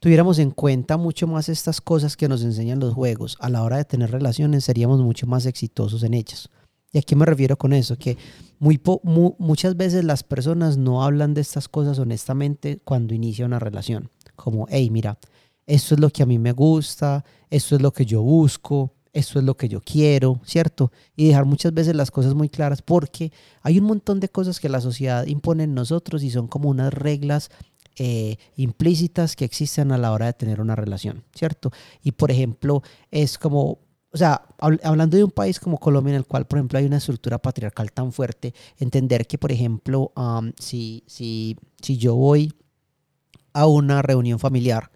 tuviéramos 0.00 0.40
en 0.40 0.50
cuenta 0.50 0.96
mucho 0.96 1.28
más 1.28 1.48
estas 1.48 1.80
cosas 1.80 2.16
que 2.16 2.26
nos 2.28 2.42
enseñan 2.42 2.80
los 2.80 2.92
juegos 2.94 3.36
a 3.40 3.50
la 3.50 3.62
hora 3.62 3.76
de 3.76 3.84
tener 3.84 4.10
relaciones, 4.10 4.64
seríamos 4.64 5.00
mucho 5.00 5.28
más 5.28 5.46
exitosos 5.46 6.02
en 6.02 6.14
ellas. 6.14 6.48
¿Y 6.92 6.98
a 6.98 7.02
qué 7.02 7.14
me 7.14 7.24
refiero 7.24 7.56
con 7.56 7.72
eso? 7.72 7.96
Que 7.96 8.16
muy 8.58 8.78
po- 8.78 9.00
mu- 9.04 9.36
muchas 9.38 9.76
veces 9.76 10.02
las 10.02 10.24
personas 10.24 10.76
no 10.76 11.04
hablan 11.04 11.34
de 11.34 11.42
estas 11.42 11.68
cosas 11.68 12.00
honestamente 12.00 12.80
cuando 12.84 13.14
inicia 13.14 13.46
una 13.46 13.60
relación. 13.60 14.10
Como, 14.34 14.66
hey, 14.70 14.90
mira, 14.90 15.18
esto 15.66 15.94
es 15.94 16.00
lo 16.00 16.10
que 16.10 16.24
a 16.24 16.26
mí 16.26 16.40
me 16.40 16.50
gusta, 16.50 17.24
esto 17.48 17.76
es 17.76 17.82
lo 17.82 17.92
que 17.92 18.06
yo 18.06 18.22
busco, 18.22 18.92
esto 19.12 19.38
es 19.38 19.44
lo 19.44 19.56
que 19.56 19.68
yo 19.68 19.80
quiero, 19.80 20.40
¿cierto? 20.44 20.92
Y 21.16 21.26
dejar 21.28 21.44
muchas 21.44 21.74
veces 21.74 21.96
las 21.96 22.10
cosas 22.10 22.34
muy 22.34 22.48
claras 22.48 22.82
porque 22.82 23.32
hay 23.62 23.78
un 23.78 23.84
montón 23.86 24.20
de 24.20 24.28
cosas 24.28 24.60
que 24.60 24.68
la 24.68 24.80
sociedad 24.80 25.26
impone 25.26 25.64
en 25.64 25.74
nosotros 25.74 26.22
y 26.22 26.30
son 26.30 26.46
como 26.48 26.68
unas 26.68 26.92
reglas 26.94 27.50
eh, 27.96 28.36
implícitas 28.56 29.34
que 29.36 29.44
existen 29.44 29.92
a 29.92 29.98
la 29.98 30.12
hora 30.12 30.26
de 30.26 30.32
tener 30.32 30.60
una 30.60 30.76
relación, 30.76 31.24
¿cierto? 31.34 31.70
Y 32.02 32.12
por 32.12 32.30
ejemplo, 32.30 32.82
es 33.10 33.36
como, 33.36 33.78
o 34.12 34.16
sea, 34.16 34.42
habl- 34.58 34.80
hablando 34.84 35.16
de 35.16 35.24
un 35.24 35.30
país 35.32 35.58
como 35.60 35.78
Colombia 35.78 36.12
en 36.12 36.16
el 36.18 36.26
cual, 36.26 36.46
por 36.46 36.58
ejemplo, 36.58 36.78
hay 36.78 36.86
una 36.86 36.96
estructura 36.98 37.38
patriarcal 37.38 37.92
tan 37.92 38.12
fuerte, 38.12 38.54
entender 38.78 39.26
que, 39.26 39.38
por 39.38 39.50
ejemplo, 39.52 40.12
am, 40.14 40.52
si, 40.58 41.02
si, 41.08 41.56
si 41.82 41.98
yo 41.98 42.14
voy 42.14 42.54
a 43.52 43.66
una 43.66 44.02
reunión 44.02 44.38
familiar 44.38 44.90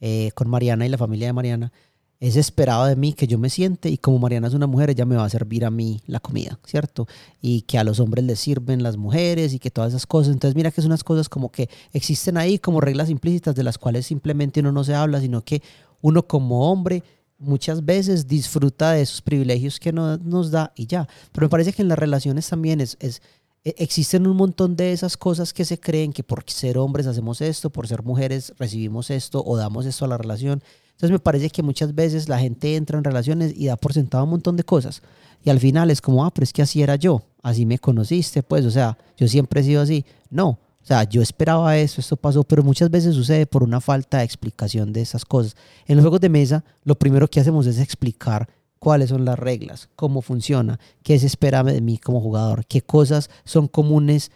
eh, 0.00 0.30
con 0.34 0.48
Mariana 0.48 0.86
y 0.86 0.88
la 0.88 0.98
familia 0.98 1.26
de 1.28 1.32
Mariana, 1.34 1.72
es 2.20 2.34
esperado 2.36 2.86
de 2.86 2.96
mí 2.96 3.12
que 3.12 3.26
yo 3.28 3.38
me 3.38 3.48
siente 3.48 3.90
y 3.90 3.96
como 3.98 4.18
Mariana 4.18 4.48
es 4.48 4.54
una 4.54 4.66
mujer, 4.66 4.90
ella 4.90 5.04
me 5.04 5.14
va 5.16 5.24
a 5.24 5.30
servir 5.30 5.64
a 5.64 5.70
mí 5.70 6.00
la 6.06 6.18
comida, 6.18 6.58
¿cierto? 6.66 7.06
Y 7.40 7.62
que 7.62 7.78
a 7.78 7.84
los 7.84 8.00
hombres 8.00 8.24
les 8.24 8.40
sirven 8.40 8.82
las 8.82 8.96
mujeres 8.96 9.54
y 9.54 9.58
que 9.60 9.70
todas 9.70 9.90
esas 9.90 10.06
cosas. 10.06 10.32
Entonces 10.32 10.56
mira 10.56 10.70
que 10.72 10.80
son 10.82 10.90
unas 10.90 11.04
cosas 11.04 11.28
como 11.28 11.50
que 11.52 11.68
existen 11.92 12.36
ahí 12.36 12.58
como 12.58 12.80
reglas 12.80 13.08
implícitas 13.08 13.54
de 13.54 13.62
las 13.62 13.78
cuales 13.78 14.06
simplemente 14.06 14.58
uno 14.60 14.72
no 14.72 14.82
se 14.82 14.94
habla, 14.94 15.20
sino 15.20 15.44
que 15.44 15.62
uno 16.00 16.26
como 16.26 16.70
hombre 16.72 17.04
muchas 17.38 17.84
veces 17.84 18.26
disfruta 18.26 18.90
de 18.92 19.02
esos 19.02 19.22
privilegios 19.22 19.78
que 19.78 19.92
no- 19.92 20.16
nos 20.18 20.50
da 20.50 20.72
y 20.74 20.86
ya. 20.88 21.06
Pero 21.30 21.44
me 21.44 21.50
parece 21.50 21.72
que 21.72 21.82
en 21.82 21.88
las 21.88 21.98
relaciones 22.00 22.48
también 22.48 22.80
es, 22.80 22.96
es 22.98 23.22
e- 23.64 23.76
existen 23.78 24.26
un 24.26 24.36
montón 24.36 24.74
de 24.74 24.92
esas 24.92 25.16
cosas 25.16 25.52
que 25.52 25.64
se 25.64 25.78
creen 25.78 26.12
que 26.12 26.24
por 26.24 26.42
ser 26.50 26.78
hombres 26.78 27.06
hacemos 27.06 27.40
esto, 27.40 27.70
por 27.70 27.86
ser 27.86 28.02
mujeres 28.02 28.52
recibimos 28.58 29.08
esto 29.10 29.40
o 29.46 29.56
damos 29.56 29.86
esto 29.86 30.04
a 30.04 30.08
la 30.08 30.18
relación. 30.18 30.64
Entonces 30.98 31.12
me 31.12 31.20
parece 31.20 31.48
que 31.48 31.62
muchas 31.62 31.94
veces 31.94 32.28
la 32.28 32.40
gente 32.40 32.74
entra 32.74 32.98
en 32.98 33.04
relaciones 33.04 33.52
y 33.56 33.66
da 33.66 33.76
por 33.76 33.92
sentado 33.92 34.24
un 34.24 34.30
montón 34.30 34.56
de 34.56 34.64
cosas. 34.64 35.00
Y 35.44 35.50
al 35.50 35.60
final 35.60 35.92
es 35.92 36.00
como, 36.00 36.24
ah, 36.24 36.34
pero 36.34 36.42
es 36.42 36.52
que 36.52 36.60
así 36.60 36.82
era 36.82 36.96
yo, 36.96 37.22
así 37.40 37.64
me 37.66 37.78
conociste, 37.78 38.42
pues, 38.42 38.66
o 38.66 38.70
sea, 38.72 38.98
yo 39.16 39.28
siempre 39.28 39.60
he 39.60 39.64
sido 39.64 39.80
así. 39.80 40.04
No, 40.28 40.48
o 40.48 40.58
sea, 40.82 41.04
yo 41.04 41.22
esperaba 41.22 41.76
eso, 41.78 42.00
esto 42.00 42.16
pasó, 42.16 42.42
pero 42.42 42.64
muchas 42.64 42.90
veces 42.90 43.14
sucede 43.14 43.46
por 43.46 43.62
una 43.62 43.80
falta 43.80 44.18
de 44.18 44.24
explicación 44.24 44.92
de 44.92 45.02
esas 45.02 45.24
cosas. 45.24 45.54
En 45.86 45.94
los 45.94 46.02
juegos 46.02 46.20
de 46.20 46.30
mesa, 46.30 46.64
lo 46.82 46.98
primero 46.98 47.28
que 47.28 47.38
hacemos 47.38 47.68
es 47.68 47.78
explicar 47.78 48.48
cuáles 48.80 49.10
son 49.10 49.24
las 49.24 49.38
reglas, 49.38 49.88
cómo 49.94 50.20
funciona, 50.20 50.80
qué 51.04 51.16
se 51.20 51.26
espera 51.26 51.62
de 51.62 51.80
mí 51.80 51.98
como 51.98 52.20
jugador, 52.20 52.66
qué 52.66 52.82
cosas 52.82 53.30
son 53.44 53.68
comunes 53.68 54.32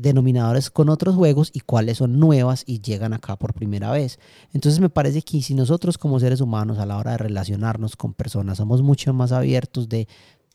denominadores 0.00 0.70
con 0.70 0.88
otros 0.88 1.14
juegos 1.14 1.50
y 1.52 1.60
cuáles 1.60 1.98
son 1.98 2.18
nuevas 2.18 2.64
y 2.66 2.80
llegan 2.80 3.12
acá 3.12 3.36
por 3.36 3.54
primera 3.54 3.90
vez. 3.90 4.18
Entonces 4.52 4.80
me 4.80 4.90
parece 4.90 5.22
que 5.22 5.40
si 5.42 5.54
nosotros 5.54 5.98
como 5.98 6.20
seres 6.20 6.40
humanos 6.40 6.78
a 6.78 6.86
la 6.86 6.98
hora 6.98 7.12
de 7.12 7.18
relacionarnos 7.18 7.96
con 7.96 8.14
personas 8.14 8.58
somos 8.58 8.82
mucho 8.82 9.12
más 9.12 9.32
abiertos 9.32 9.88
de 9.88 10.08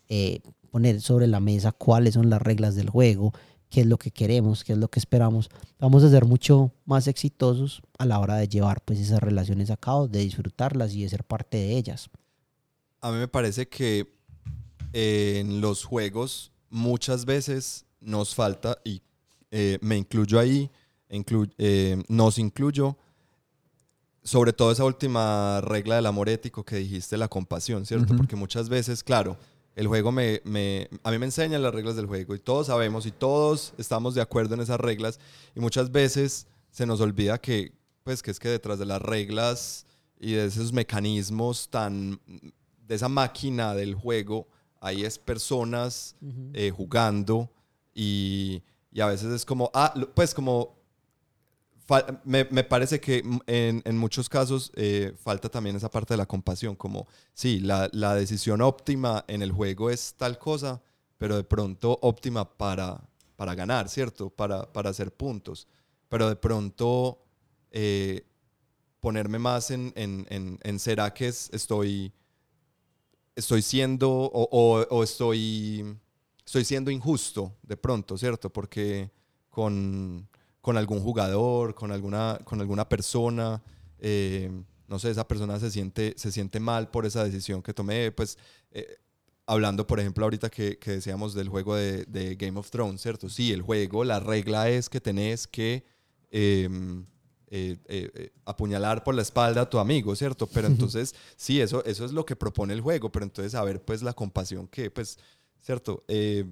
eh, 0.09 0.41
poner 0.71 1.01
sobre 1.01 1.27
la 1.27 1.39
mesa 1.39 1.71
cuáles 1.71 2.13
son 2.15 2.29
las 2.29 2.41
reglas 2.41 2.75
del 2.75 2.89
juego, 2.89 3.33
qué 3.69 3.81
es 3.81 3.87
lo 3.87 3.97
que 3.97 4.11
queremos, 4.11 4.63
qué 4.63 4.73
es 4.73 4.79
lo 4.79 4.89
que 4.89 4.99
esperamos, 4.99 5.49
vamos 5.79 6.03
a 6.03 6.09
ser 6.09 6.25
mucho 6.25 6.71
más 6.85 7.07
exitosos 7.07 7.81
a 7.97 8.05
la 8.05 8.19
hora 8.19 8.35
de 8.35 8.47
llevar 8.47 8.81
pues 8.83 8.99
esas 8.99 9.19
relaciones 9.19 9.69
a 9.69 9.77
cabo, 9.77 10.07
de 10.07 10.19
disfrutarlas 10.19 10.93
y 10.93 11.03
de 11.03 11.09
ser 11.09 11.23
parte 11.23 11.57
de 11.57 11.77
ellas. 11.77 12.09
A 13.01 13.11
mí 13.11 13.17
me 13.17 13.27
parece 13.27 13.67
que 13.67 14.19
en 14.91 15.61
los 15.61 15.85
juegos 15.85 16.51
muchas 16.69 17.25
veces 17.25 17.85
nos 18.01 18.33
falta, 18.33 18.79
y 18.83 19.01
eh, 19.51 19.77
me 19.81 19.97
incluyo 19.97 20.39
ahí, 20.39 20.69
inclu- 21.09 21.51
eh, 21.57 22.01
nos 22.07 22.38
incluyo, 22.38 22.95
sobre 24.23 24.53
todo 24.53 24.71
esa 24.71 24.84
última 24.85 25.61
regla 25.61 25.95
del 25.95 26.05
amor 26.05 26.30
ético 26.30 26.63
que 26.63 26.76
dijiste, 26.77 27.17
la 27.17 27.27
compasión, 27.27 27.85
¿cierto? 27.85 28.15
Porque 28.15 28.35
muchas 28.35 28.69
veces, 28.69 29.03
claro, 29.03 29.38
el 29.76 29.88
juego 29.88 30.11
me, 30.11 30.41
me- 30.43 30.89
a 31.03 31.11
mí 31.11 31.17
me 31.17 31.26
enseña 31.26 31.57
las 31.57 31.73
reglas 31.73 31.95
del 31.95 32.05
juego 32.05 32.35
y 32.35 32.39
todos 32.39 32.67
sabemos 32.67 33.05
y 33.05 33.11
todos 33.11 33.73
estamos 33.77 34.13
de 34.15 34.21
acuerdo 34.21 34.55
en 34.55 34.61
esas 34.61 34.80
reglas 34.80 35.19
y 35.55 35.59
muchas 35.59 35.91
veces 35.91 36.47
se 36.69 36.85
nos 36.85 37.01
olvida 37.01 37.39
que, 37.39 37.71
pues, 38.03 38.21
que 38.21 38.31
es 38.31 38.39
que 38.39 38.49
detrás 38.49 38.77
de 38.77 38.85
las 38.85 39.01
reglas 39.01 39.85
y 40.19 40.34
de 40.34 40.45
esos 40.45 40.73
mecanismos 40.73 41.69
tan, 41.69 42.19
de 42.88 42.95
esa 42.95 43.07
máquina 43.09 43.73
del 43.73 43.95
juego, 43.95 44.47
hay 44.81 45.05
es 45.05 45.17
personas 45.17 46.15
eh, 46.53 46.71
jugando 46.76 47.49
y, 47.95 48.61
y 48.91 49.01
a 49.01 49.07
veces 49.07 49.31
es 49.33 49.45
como, 49.45 49.71
ah, 49.73 49.93
pues 50.15 50.33
como, 50.33 50.77
me, 52.23 52.45
me 52.51 52.63
parece 52.63 52.99
que 52.99 53.23
en, 53.47 53.81
en 53.83 53.97
muchos 53.97 54.29
casos 54.29 54.71
eh, 54.75 55.13
falta 55.23 55.49
también 55.49 55.75
esa 55.75 55.89
parte 55.89 56.13
de 56.13 56.17
la 56.17 56.25
compasión, 56.27 56.75
como, 56.75 57.07
sí, 57.33 57.59
la, 57.59 57.89
la 57.93 58.13
decisión 58.13 58.61
óptima 58.61 59.25
en 59.27 59.41
el 59.41 59.51
juego 59.51 59.89
es 59.89 60.13
tal 60.15 60.37
cosa, 60.37 60.81
pero 61.17 61.35
de 61.35 61.43
pronto 61.43 61.97
óptima 62.01 62.45
para, 62.57 63.01
para 63.35 63.55
ganar, 63.55 63.89
¿cierto? 63.89 64.29
Para, 64.29 64.71
para 64.71 64.91
hacer 64.91 65.11
puntos, 65.13 65.67
pero 66.09 66.29
de 66.29 66.35
pronto 66.35 67.19
eh, 67.71 68.23
ponerme 68.99 69.39
más 69.39 69.71
en, 69.71 69.91
en, 69.95 70.27
en, 70.29 70.59
en 70.63 70.79
será 70.79 71.13
que 71.13 71.27
es- 71.29 71.49
estoy, 71.53 72.13
estoy 73.35 73.61
siendo 73.61 74.09
o, 74.11 74.47
o- 74.51 74.87
o 74.89 75.03
estoy, 75.03 75.95
estoy 76.49 76.65
siendo 76.65 76.89
injusto 76.89 77.55
de 77.61 77.77
pronto, 77.77 78.17
¿cierto? 78.17 78.51
Porque 78.51 79.11
con, 79.51 80.27
con 80.61 80.77
algún 80.77 80.99
jugador, 80.99 81.76
con 81.76 81.91
alguna, 81.91 82.39
con 82.43 82.59
alguna 82.59 82.89
persona, 82.89 83.61
eh, 83.99 84.49
no 84.88 84.97
sé, 84.97 85.11
esa 85.11 85.27
persona 85.27 85.59
se 85.59 85.69
siente, 85.69 86.15
se 86.17 86.31
siente 86.31 86.59
mal 86.59 86.89
por 86.89 87.05
esa 87.05 87.23
decisión 87.23 87.61
que 87.61 87.71
tomé, 87.71 88.11
pues 88.11 88.35
eh, 88.71 88.97
hablando, 89.45 89.85
por 89.85 89.99
ejemplo, 89.99 90.26
ahorita 90.26 90.49
que, 90.49 90.80
que 90.80 90.89
decíamos 90.89 91.35
del 91.35 91.49
juego 91.49 91.76
de, 91.76 92.05
de 92.05 92.35
Game 92.35 92.59
of 92.59 92.71
Thrones, 92.71 92.99
¿cierto? 92.99 93.30
Sí, 93.30 93.53
el 93.53 93.61
juego, 93.61 94.03
la 94.03 94.19
regla 94.19 94.69
es 94.69 94.89
que 94.89 94.99
tenés 94.99 95.45
que... 95.45 95.85
em, 96.31 97.05
eh, 97.51 97.77
eh, 97.88 98.11
eh, 98.13 98.31
apuñalar 98.45 99.03
por 99.03 99.15
la 99.15 99.23
espalda 99.23 99.61
a 99.61 99.69
tu 99.69 99.80
amigo, 99.80 100.15
¿cierto? 100.15 100.45
Pero 100.45 100.67
entonces, 100.67 101.15
sí, 101.35 101.59
eso, 101.59 101.84
eso 101.84 102.05
es 102.05 102.11
lo 102.11 102.23
que 102.23 102.35
propone 102.35 102.73
el 102.76 102.81
juego, 102.81 103.11
pero 103.11 103.26
entonces 103.26 103.55
a 103.55 103.63
ver, 103.63 103.84
pues 103.84 104.03
la 104.03 104.13
compasión 104.13 104.67
que, 104.67 104.91
pues, 104.91 105.17
¿cierto? 105.61 106.03
Eh, 106.07 106.45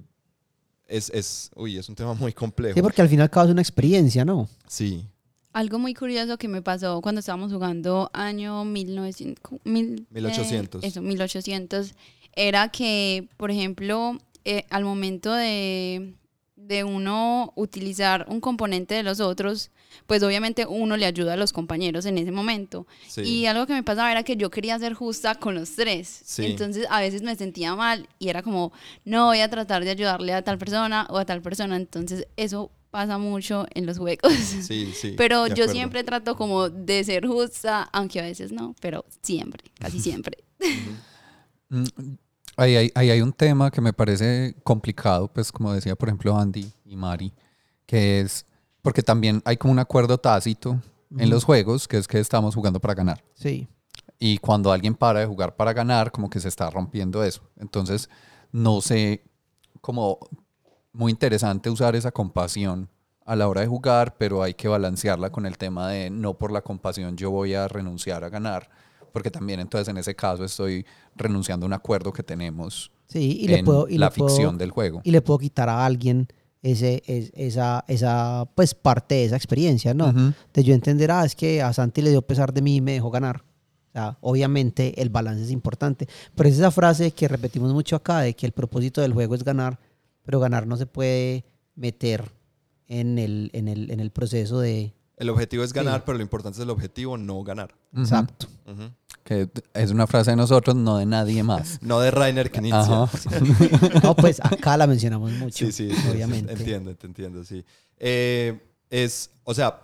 es, 0.86 1.10
es, 1.10 1.50
uy, 1.54 1.76
es 1.76 1.88
un 1.88 1.94
tema 1.94 2.14
muy 2.14 2.32
complejo. 2.32 2.74
Sí, 2.74 2.82
porque 2.82 3.02
al 3.02 3.08
final 3.08 3.28
cabo 3.30 3.46
es 3.46 3.52
una 3.52 3.62
experiencia, 3.62 4.24
¿no? 4.24 4.48
Sí, 4.66 5.04
Algo 5.52 5.78
muy 5.78 5.92
curioso 5.94 6.38
que 6.38 6.48
me 6.48 6.62
pasó 6.62 7.00
cuando 7.00 7.18
estábamos 7.20 7.52
jugando 7.52 8.10
año 8.12 8.64
1900, 8.64 9.60
mil- 9.64 10.06
1800. 10.10 10.82
eh, 10.84 10.86
eso, 10.86 11.02
1800, 11.02 11.94
era 12.34 12.68
que, 12.68 13.28
por 13.36 13.50
ejemplo, 13.50 14.16
eh, 14.44 14.64
al 14.70 14.84
momento 14.84 15.32
de, 15.32 16.14
de 16.58 16.84
uno 16.84 17.52
utilizar 17.56 18.26
un 18.28 18.40
componente 18.40 18.94
de 18.94 19.02
los 19.02 19.20
otros, 19.20 19.70
pues 20.06 20.22
obviamente 20.22 20.66
uno 20.66 20.96
le 20.96 21.06
ayuda 21.06 21.34
a 21.34 21.36
los 21.36 21.52
compañeros 21.52 22.04
en 22.04 22.18
ese 22.18 22.32
momento. 22.32 22.86
sí. 23.06 23.22
Y 23.22 23.46
algo 23.46 23.66
que 23.66 23.72
me 23.72 23.82
pasaba 23.82 24.10
era 24.10 24.22
que 24.22 24.36
yo 24.36 24.50
quería 24.50 24.78
ser 24.78 24.94
justa 24.94 25.36
con 25.36 25.54
los 25.54 25.74
tres. 25.76 26.22
Sí. 26.24 26.46
Entonces 26.46 26.86
a 26.90 27.00
veces 27.00 27.22
me 27.22 27.34
sentía 27.36 27.74
mal 27.74 28.08
y 28.18 28.28
era 28.28 28.42
como, 28.42 28.72
no 29.04 29.26
voy 29.26 29.40
a 29.40 29.48
tratar 29.48 29.84
de 29.84 29.90
ayudarle 29.90 30.34
a 30.34 30.42
tal 30.42 30.58
persona 30.58 31.06
o 31.10 31.18
a 31.18 31.24
tal 31.24 31.40
persona. 31.40 31.76
Entonces 31.76 32.26
eso 32.36 32.70
pasa 32.90 33.18
mucho 33.18 33.66
en 33.74 33.86
los 33.86 33.98
juegos. 33.98 34.32
Sí, 34.32 34.92
sí. 34.94 35.14
Pero 35.16 35.46
yo 35.46 35.52
acuerdo. 35.52 35.72
siempre 35.72 36.04
trato 36.04 36.36
como 36.36 36.68
de 36.68 37.04
ser 37.04 37.26
justa, 37.26 37.88
aunque 37.92 38.20
a 38.20 38.24
veces 38.24 38.52
no, 38.52 38.74
pero 38.80 39.04
siempre, 39.22 39.64
casi 39.78 40.00
siempre. 40.00 40.38
Mm, 42.58 42.62
Ahí 42.62 42.76
hay, 42.76 42.92
ahí 42.94 43.10
hay 43.10 43.22
un 43.22 43.32
tema 43.32 43.70
que 43.70 43.80
me 43.80 43.92
parece 43.92 44.54
complicado, 44.64 45.28
pues 45.28 45.52
como 45.52 45.72
decía 45.72 45.96
por 45.96 46.08
ejemplo 46.08 46.36
Andy 46.36 46.70
y 46.84 46.96
Mari, 46.96 47.32
que 47.86 48.20
es 48.20 48.44
porque 48.82 49.02
también 49.02 49.42
hay 49.44 49.56
como 49.56 49.72
un 49.72 49.78
acuerdo 49.78 50.18
tácito 50.18 50.80
en 51.16 51.30
los 51.30 51.44
juegos, 51.44 51.88
que 51.88 51.96
es 51.96 52.06
que 52.06 52.18
estamos 52.20 52.54
jugando 52.54 52.80
para 52.80 52.94
ganar. 52.94 53.24
Sí. 53.34 53.68
Y 54.18 54.38
cuando 54.38 54.72
alguien 54.72 54.94
para 54.94 55.20
de 55.20 55.26
jugar 55.26 55.56
para 55.56 55.72
ganar, 55.72 56.10
como 56.10 56.28
que 56.28 56.40
se 56.40 56.48
está 56.48 56.68
rompiendo 56.70 57.22
eso. 57.22 57.42
Entonces, 57.56 58.08
no 58.52 58.80
sé, 58.80 59.24
como 59.80 60.18
muy 60.92 61.12
interesante 61.12 61.70
usar 61.70 61.96
esa 61.96 62.10
compasión 62.12 62.88
a 63.24 63.36
la 63.36 63.48
hora 63.48 63.60
de 63.60 63.66
jugar, 63.66 64.16
pero 64.16 64.42
hay 64.42 64.54
que 64.54 64.68
balancearla 64.68 65.30
con 65.30 65.46
el 65.46 65.58
tema 65.58 65.88
de 65.88 66.10
no 66.10 66.34
por 66.34 66.50
la 66.50 66.62
compasión 66.62 67.16
yo 67.16 67.30
voy 67.30 67.54
a 67.54 67.68
renunciar 67.68 68.24
a 68.24 68.30
ganar, 68.30 68.70
porque 69.12 69.30
también 69.30 69.60
entonces 69.60 69.88
en 69.88 69.98
ese 69.98 70.14
caso 70.16 70.44
estoy 70.44 70.86
renunciando 71.18 71.66
a 71.66 71.68
un 71.68 71.72
acuerdo 71.72 72.12
que 72.12 72.22
tenemos 72.22 72.90
Sí, 73.08 73.38
y 73.42 73.48
le 73.48 73.58
en 73.60 73.64
puedo, 73.64 73.88
y 73.88 73.98
la 73.98 74.06
le 74.10 74.12
puedo- 74.16 74.28
ficción 74.28 74.58
del 74.58 74.70
juego. 74.70 75.00
y 75.04 75.10
le 75.10 75.20
puedo 75.22 75.38
quitar 75.38 75.68
a 75.68 75.84
alguien 75.86 76.28
ese, 76.62 77.02
es- 77.06 77.30
esa, 77.34 77.84
esa, 77.88 78.48
pues 78.54 78.74
parte 78.74 79.14
de 79.16 79.24
esa 79.26 79.36
experiencia, 79.36 79.94
¿no? 79.94 80.08
Ujú. 80.08 80.32
De 80.52 80.64
yo 80.64 80.74
entender, 80.74 81.10
ah, 81.10 81.24
es 81.24 81.34
que 81.36 81.62
a 81.62 81.72
Santi 81.72 82.02
le 82.02 82.10
dio 82.10 82.22
pesar 82.22 82.52
de 82.52 82.62
mí 82.62 82.76
y 82.76 82.80
me 82.80 82.92
dejó 82.92 83.10
ganar. 83.10 83.44
O 83.88 83.92
sea, 83.92 84.18
obviamente 84.20 85.00
el 85.00 85.08
balance 85.08 85.42
es 85.44 85.50
importante. 85.50 86.06
Pero 86.34 86.48
es 86.48 86.56
esa 86.56 86.70
frase 86.70 87.12
que 87.12 87.26
repetimos 87.28 87.72
mucho 87.72 87.96
acá 87.96 88.20
de 88.20 88.34
que 88.34 88.44
el 88.44 88.52
propósito 88.52 89.00
del 89.00 89.12
juego 89.14 89.34
es 89.34 89.44
ganar, 89.44 89.78
pero 90.24 90.40
ganar 90.40 90.66
no 90.66 90.76
se 90.76 90.84
puede 90.86 91.44
meter 91.74 92.30
en 92.86 93.18
el, 93.18 93.50
en 93.54 93.68
el, 93.68 93.90
en 93.90 94.00
el 94.00 94.10
proceso 94.10 94.60
de... 94.60 94.94
El 95.18 95.30
objetivo 95.30 95.64
es 95.64 95.72
ganar, 95.72 95.96
Sí. 96.00 96.02
pero 96.06 96.18
lo 96.18 96.22
importante 96.22 96.58
es 96.58 96.62
el 96.62 96.70
objetivo, 96.70 97.18
no 97.18 97.42
ganar. 97.42 97.74
Exacto. 97.96 98.46
Que 99.24 99.48
es 99.74 99.90
una 99.90 100.06
frase 100.06 100.30
de 100.30 100.36
nosotros, 100.36 100.74
no 100.76 100.96
de 100.98 101.06
nadie 101.06 101.42
más. 101.42 101.78
No 101.82 102.00
de 102.00 102.10
Rainer 102.10 102.50
Knizia. 102.50 103.02
Ajá. 103.02 103.10
No, 104.02 104.14
pues 104.16 104.40
acá 104.42 104.76
la 104.76 104.86
mencionamos 104.86 105.32
mucho, 105.32 105.66
Sí, 105.66 105.72
sí, 105.72 105.90
sí, 105.94 106.08
obviamente. 106.08 106.52
Entiendo, 106.52 106.94
te 106.94 107.06
entiendo, 107.06 107.44
sí. 107.44 107.64
Eh, 107.98 108.60
es, 108.90 109.30
o 109.44 109.52
sea, 109.54 109.82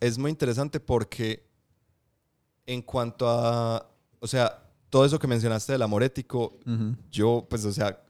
es 0.00 0.18
muy 0.18 0.30
interesante 0.30 0.78
porque 0.80 1.48
en 2.66 2.82
cuanto 2.82 3.28
a, 3.28 3.88
o 4.20 4.26
sea, 4.26 4.62
todo 4.90 5.04
eso 5.04 5.18
que 5.18 5.26
mencionaste 5.26 5.72
del 5.72 5.82
amor 5.82 6.02
ético, 6.02 6.58
yo, 7.10 7.46
pues, 7.48 7.64
o 7.64 7.72
sea, 7.72 8.00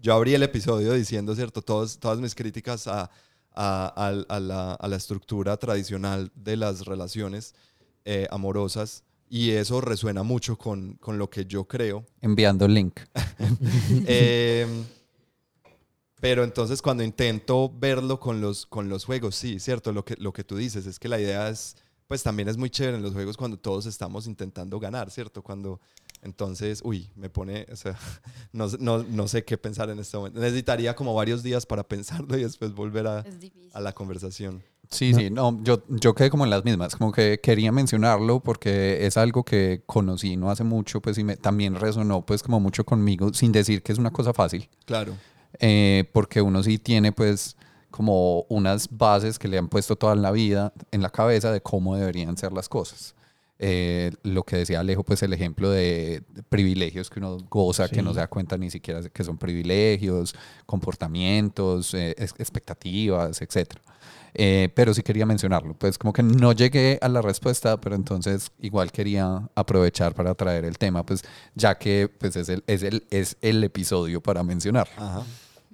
yo 0.00 0.14
abrí 0.14 0.34
el 0.34 0.42
episodio 0.42 0.92
diciendo, 0.92 1.34
¿cierto? 1.34 1.62
Todos, 1.62 1.98
todas 1.98 2.18
mis 2.20 2.34
críticas 2.34 2.86
a, 2.86 3.10
a- 3.60 3.88
al- 3.96 4.24
a 4.28 4.38
la, 4.40 4.72
a 4.74 4.86
la 4.88 4.96
estructura 4.96 5.56
tradicional 5.56 6.30
de 6.36 6.56
las 6.56 6.86
relaciones 6.86 7.54
eh, 8.04 8.28
amorosas 8.30 9.02
y 9.28 9.50
eso 9.50 9.80
resuena 9.80 10.22
mucho 10.22 10.56
con, 10.56 10.94
con 10.94 11.18
lo 11.18 11.28
que 11.28 11.44
yo 11.44 11.64
creo. 11.64 12.06
Enviando 12.22 12.66
link. 12.68 13.00
Eh, 14.06 14.66
pero 16.20 16.42
entonces 16.44 16.82
cuando 16.82 17.02
intento 17.04 17.70
verlo 17.78 18.18
con 18.18 18.40
los, 18.40 18.66
con 18.66 18.88
los 18.88 19.04
juegos, 19.04 19.36
sí, 19.36 19.60
cierto, 19.60 19.92
lo 19.92 20.04
que, 20.04 20.14
lo 20.18 20.32
que 20.32 20.44
tú 20.44 20.56
dices 20.56 20.86
es 20.86 20.98
que 20.98 21.08
la 21.08 21.20
idea 21.20 21.48
es, 21.48 21.76
pues 22.08 22.22
también 22.22 22.48
es 22.48 22.56
muy 22.56 22.70
chévere 22.70 22.96
en 22.96 23.02
los 23.02 23.12
juegos 23.12 23.36
cuando 23.36 23.56
todos 23.58 23.86
estamos 23.86 24.26
intentando 24.26 24.80
ganar, 24.80 25.10
¿cierto? 25.10 25.42
Cuando 25.42 25.80
entonces, 26.22 26.80
uy, 26.84 27.10
me 27.16 27.30
pone, 27.30 27.66
o 27.72 27.76
sea, 27.76 27.96
no, 28.52 28.68
sé- 28.68 28.78
no, 28.80 29.02
no 29.02 29.28
sé 29.28 29.44
qué 29.44 29.56
pensar 29.58 29.90
en 29.90 29.98
este 29.98 30.16
momento. 30.16 30.40
Necesitaría 30.40 30.94
como 30.94 31.14
varios 31.14 31.42
días 31.42 31.66
para 31.66 31.82
pensarlo 31.86 32.36
y 32.36 32.42
después 32.42 32.72
volver 32.74 33.06
a, 33.06 33.24
la 33.80 33.92
conversación. 33.92 34.62
Sí, 34.90 35.12
No. 35.12 35.18
sí, 35.18 35.30
no, 35.30 35.62
yo, 35.64 35.82
yo 35.88 36.14
quedé 36.14 36.30
como 36.30 36.44
en 36.44 36.50
las 36.50 36.64
mismas, 36.64 36.96
como 36.96 37.12
que 37.12 37.40
quería 37.42 37.70
mencionarlo 37.72 38.40
porque 38.40 39.06
es 39.06 39.18
algo 39.18 39.44
que 39.44 39.82
conocí 39.84 40.36
no 40.36 40.50
hace 40.50 40.64
mucho, 40.64 41.02
pues 41.02 41.18
y 41.18 41.24
me, 41.24 41.36
también 41.36 41.74
resonó 41.74 42.24
pues 42.24 42.42
como 42.42 42.58
mucho 42.58 42.84
conmigo, 42.84 43.32
sin 43.34 43.52
decir 43.52 43.82
que 43.82 43.92
es 43.92 43.98
una 43.98 44.10
cosa 44.10 44.32
fácil, 44.32 44.66
Claro. 44.86 45.12
eh, 45.60 46.08
porque 46.14 46.40
uno 46.40 46.62
sí 46.62 46.78
tiene 46.78 47.12
pues 47.12 47.54
como 47.90 48.42
unas 48.48 48.88
bases 48.90 49.38
que 49.38 49.46
le 49.48 49.58
han 49.58 49.68
puesto 49.68 49.96
toda 49.96 50.14
la 50.14 50.30
vida 50.30 50.72
en 50.90 51.02
la 51.02 51.10
cabeza 51.10 51.52
de 51.52 51.60
cómo 51.60 51.94
deberían 51.96 52.36
ser 52.38 52.52
las 52.52 52.68
cosas. 52.70 53.14
Eh, 53.60 54.12
lo 54.22 54.44
que 54.44 54.56
decía 54.56 54.78
Alejo, 54.80 55.02
pues 55.02 55.20
el 55.24 55.32
ejemplo 55.32 55.68
de, 55.70 56.22
de 56.28 56.42
privilegios 56.44 57.10
que 57.10 57.18
uno 57.18 57.38
goza, 57.50 57.88
que 57.88 58.02
no 58.02 58.12
se 58.14 58.20
da 58.20 58.28
cuenta 58.28 58.56
ni 58.56 58.70
siquiera 58.70 59.02
que 59.02 59.24
son 59.24 59.36
privilegios, 59.36 60.34
comportamientos, 60.66 61.94
eh, 61.94 62.14
ex- 62.18 62.34
expectativas, 62.38 63.40
etcétera. 63.42 63.82
Eh, 64.34 64.68
pero 64.74 64.94
sí 64.94 65.02
quería 65.02 65.26
mencionarlo, 65.26 65.74
pues 65.74 65.98
como 65.98 66.12
que 66.12 66.22
no 66.22 66.52
llegué 66.52 66.98
a 67.00 67.08
la 67.08 67.20
respuesta, 67.22 67.80
pero 67.80 67.96
entonces 67.96 68.50
igual 68.60 68.92
quería 68.92 69.48
aprovechar 69.54 70.14
para 70.14 70.34
traer 70.34 70.64
el 70.64 70.76
tema, 70.78 71.04
pues 71.04 71.22
ya 71.54 71.76
que 71.76 72.08
pues 72.08 72.36
es 72.36 72.48
el, 72.48 72.62
es 72.66 72.82
el, 72.82 73.06
es 73.10 73.36
el 73.40 73.64
episodio 73.64 74.20
para 74.22 74.42
mencionarlo. 74.42 74.92
Ajá. 74.96 75.22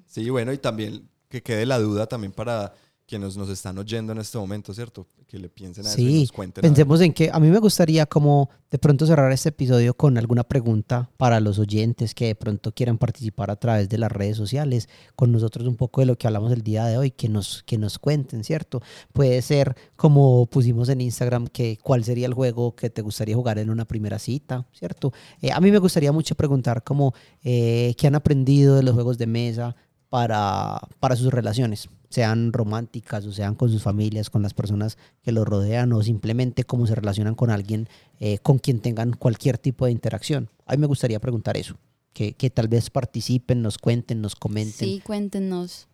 Sí, 0.06 0.30
bueno, 0.30 0.52
y 0.52 0.58
también 0.58 1.08
que 1.28 1.42
quede 1.42 1.66
la 1.66 1.78
duda 1.78 2.06
también 2.06 2.32
para 2.32 2.72
quienes 3.06 3.36
nos 3.36 3.48
están 3.50 3.76
oyendo 3.78 4.12
en 4.12 4.18
este 4.18 4.38
momento, 4.38 4.72
¿cierto? 4.72 5.06
Que 5.26 5.38
le 5.38 5.48
piensen 5.48 5.84
a 5.86 5.90
eso 5.90 6.00
y 6.00 6.06
Sí, 6.06 6.20
nos 6.22 6.32
cuenten. 6.32 6.62
pensemos 6.62 7.00
en 7.00 7.12
que 7.12 7.30
a 7.32 7.38
mí 7.38 7.48
me 7.48 7.58
gustaría 7.58 8.06
como 8.06 8.48
de 8.70 8.78
pronto 8.78 9.06
cerrar 9.06 9.30
este 9.30 9.50
episodio 9.50 9.94
con 9.94 10.16
alguna 10.18 10.42
pregunta 10.42 11.10
para 11.16 11.38
los 11.38 11.58
oyentes 11.58 12.14
que 12.14 12.26
de 12.28 12.34
pronto 12.34 12.72
quieran 12.72 12.98
participar 12.98 13.50
a 13.50 13.56
través 13.56 13.88
de 13.88 13.98
las 13.98 14.10
redes 14.10 14.36
sociales 14.36 14.88
con 15.14 15.30
nosotros 15.32 15.66
un 15.68 15.76
poco 15.76 16.00
de 16.00 16.06
lo 16.06 16.16
que 16.16 16.26
hablamos 16.26 16.50
el 16.52 16.62
día 16.62 16.86
de 16.86 16.96
hoy, 16.98 17.10
que 17.10 17.28
nos, 17.28 17.62
que 17.64 17.78
nos 17.78 17.98
cuenten, 17.98 18.42
¿cierto? 18.42 18.80
Puede 19.12 19.42
ser 19.42 19.76
como 19.96 20.46
pusimos 20.46 20.88
en 20.88 21.00
Instagram 21.02 21.46
que 21.48 21.78
cuál 21.82 22.04
sería 22.04 22.26
el 22.26 22.34
juego 22.34 22.74
que 22.74 22.90
te 22.90 23.02
gustaría 23.02 23.36
jugar 23.36 23.58
en 23.58 23.70
una 23.70 23.84
primera 23.84 24.18
cita, 24.18 24.66
¿cierto? 24.72 25.12
Eh, 25.42 25.52
a 25.52 25.60
mí 25.60 25.70
me 25.70 25.78
gustaría 25.78 26.10
mucho 26.10 26.34
preguntar 26.34 26.82
como 26.82 27.14
eh, 27.42 27.94
qué 27.98 28.06
han 28.06 28.14
aprendido 28.14 28.76
de 28.76 28.82
los 28.82 28.94
juegos 28.94 29.18
de 29.18 29.26
mesa 29.26 29.76
para, 30.14 30.80
para 31.00 31.16
sus 31.16 31.32
relaciones, 31.32 31.88
sean 32.08 32.52
románticas 32.52 33.26
o 33.26 33.32
sean 33.32 33.56
con 33.56 33.68
sus 33.68 33.82
familias, 33.82 34.30
con 34.30 34.42
las 34.42 34.54
personas 34.54 34.96
que 35.24 35.32
los 35.32 35.44
rodean 35.44 35.92
o 35.92 36.04
simplemente 36.04 36.62
cómo 36.62 36.86
se 36.86 36.94
relacionan 36.94 37.34
con 37.34 37.50
alguien 37.50 37.88
eh, 38.20 38.38
con 38.38 38.60
quien 38.60 38.78
tengan 38.78 39.14
cualquier 39.14 39.58
tipo 39.58 39.86
de 39.86 39.90
interacción. 39.90 40.50
A 40.66 40.74
mí 40.74 40.78
me 40.78 40.86
gustaría 40.86 41.18
preguntar 41.18 41.56
eso, 41.56 41.74
que, 42.12 42.34
que 42.34 42.48
tal 42.48 42.68
vez 42.68 42.90
participen, 42.90 43.60
nos 43.60 43.76
cuenten, 43.76 44.20
nos 44.20 44.36
comenten. 44.36 44.88
Sí, 44.88 45.02
cuéntenos. 45.04 45.88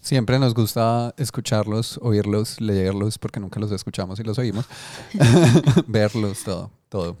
Siempre 0.00 0.38
nos 0.38 0.54
gusta 0.54 1.12
escucharlos, 1.18 2.00
oírlos, 2.00 2.62
leerlos, 2.62 3.18
porque 3.18 3.38
nunca 3.38 3.60
los 3.60 3.70
escuchamos 3.70 4.18
y 4.18 4.22
los 4.22 4.38
oímos. 4.38 4.64
Verlos, 5.86 6.42
todo, 6.42 6.70
todo. 6.88 7.18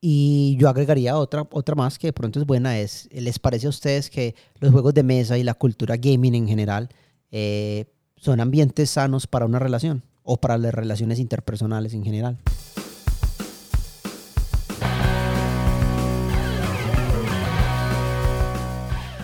Y 0.00 0.56
yo 0.60 0.68
agregaría 0.68 1.16
otra, 1.16 1.46
otra 1.50 1.74
más 1.74 1.98
que 1.98 2.08
de 2.08 2.12
pronto 2.12 2.38
es 2.38 2.46
buena, 2.46 2.78
es, 2.78 3.08
¿les 3.10 3.40
parece 3.40 3.66
a 3.66 3.70
ustedes 3.70 4.10
que 4.10 4.36
los 4.60 4.70
juegos 4.70 4.94
de 4.94 5.02
mesa 5.02 5.36
y 5.38 5.42
la 5.42 5.54
cultura 5.54 5.96
gaming 5.96 6.36
en 6.36 6.46
general 6.46 6.88
eh, 7.32 7.86
son 8.16 8.38
ambientes 8.40 8.90
sanos 8.90 9.26
para 9.26 9.44
una 9.44 9.58
relación 9.58 10.04
o 10.22 10.36
para 10.36 10.56
las 10.56 10.72
relaciones 10.72 11.18
interpersonales 11.18 11.94
en 11.94 12.04
general? 12.04 12.38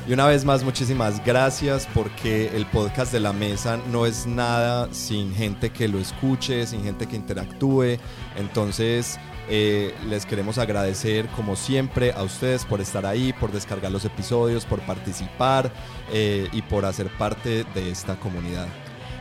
Y 0.07 0.13
una 0.13 0.27
vez 0.27 0.45
más, 0.45 0.65
muchísimas 0.65 1.25
gracias 1.25 1.89
porque 1.95 2.49
el 2.49 2.67
podcast 2.67 3.13
de 3.13 3.21
la 3.21 3.33
mesa 3.33 3.79
no 3.91 4.07
es 4.07 4.27
nada 4.27 4.93
sin 4.93 5.33
gente 5.33 5.71
que 5.71 5.89
lo 5.89 5.99
escuche, 5.99 6.67
sin 6.67 6.83
gente 6.83 7.07
que 7.07 7.17
interactúe. 7.17 7.99
Entonces, 8.37 9.19
eh, 9.49 9.95
les 10.09 10.27
queremos 10.27 10.59
agradecer 10.59 11.27
como 11.29 11.57
siempre 11.57 12.12
a 12.12 12.23
ustedes 12.23 12.65
por 12.65 12.81
estar 12.81 13.07
ahí, 13.07 13.33
por 13.33 13.53
descargar 13.53 13.93
los 13.93 14.05
episodios, 14.05 14.65
por 14.65 14.81
participar 14.81 15.71
eh, 16.12 16.49
y 16.53 16.62
por 16.62 16.85
hacer 16.85 17.09
parte 17.19 17.65
de 17.75 17.91
esta 17.91 18.16
comunidad. 18.16 18.69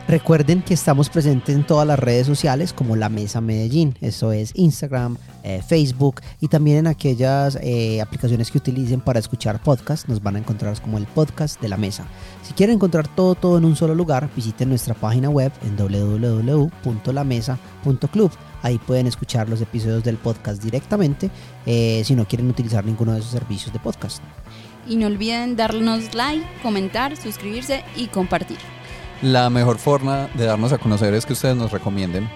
Recuerden 0.06 0.60
que 0.60 0.74
estamos 0.74 1.08
presentes 1.08 1.56
en 1.56 1.66
todas 1.66 1.86
las 1.86 1.98
redes 1.98 2.26
sociales 2.26 2.74
como 2.74 2.94
La 2.94 3.08
Mesa 3.08 3.40
Medellín. 3.40 3.94
Eso 4.02 4.32
es 4.32 4.52
Instagram, 4.54 5.16
eh, 5.42 5.62
Facebook 5.66 6.20
y 6.42 6.48
también 6.48 6.76
en 6.76 6.88
aquellas 6.88 7.58
eh, 7.62 8.02
aplicaciones 8.02 8.50
que 8.50 8.58
utilicen 8.58 9.00
para 9.00 9.18
escuchar 9.18 9.62
podcast. 9.62 10.06
Nos 10.06 10.22
van 10.22 10.36
a 10.36 10.40
encontrar 10.40 10.78
como 10.82 10.98
el 10.98 11.06
podcast 11.06 11.58
de 11.62 11.70
La 11.70 11.78
Mesa. 11.78 12.04
Si 12.42 12.52
quieren 12.52 12.74
encontrar 12.74 13.08
todo, 13.08 13.34
todo 13.34 13.56
en 13.56 13.64
un 13.64 13.76
solo 13.76 13.94
lugar, 13.94 14.28
visiten 14.36 14.68
nuestra 14.68 14.92
página 14.92 15.30
web 15.30 15.50
en 15.62 15.74
www.lamesa.club. 15.74 18.30
Ahí 18.60 18.76
pueden 18.78 19.06
escuchar 19.06 19.48
los 19.48 19.62
episodios 19.62 20.04
del 20.04 20.18
podcast 20.18 20.62
directamente 20.62 21.30
eh, 21.64 22.02
si 22.04 22.14
no 22.14 22.28
quieren 22.28 22.50
utilizar 22.50 22.84
ninguno 22.84 23.12
de 23.12 23.20
esos 23.20 23.30
servicios 23.30 23.72
de 23.72 23.78
podcast. 23.78 24.22
Y 24.86 24.96
no 24.96 25.06
olviden 25.06 25.56
darnos 25.56 26.14
like, 26.14 26.44
comentar, 26.62 27.16
suscribirse 27.16 27.82
y 27.96 28.08
compartir. 28.08 28.58
La 29.22 29.50
mejor 29.50 29.78
forma 29.78 30.28
de 30.34 30.44
darnos 30.44 30.72
a 30.72 30.78
conocer 30.78 31.14
es 31.14 31.26
que 31.26 31.32
ustedes 31.32 31.56
nos 31.56 31.72
recomienden. 31.72 32.28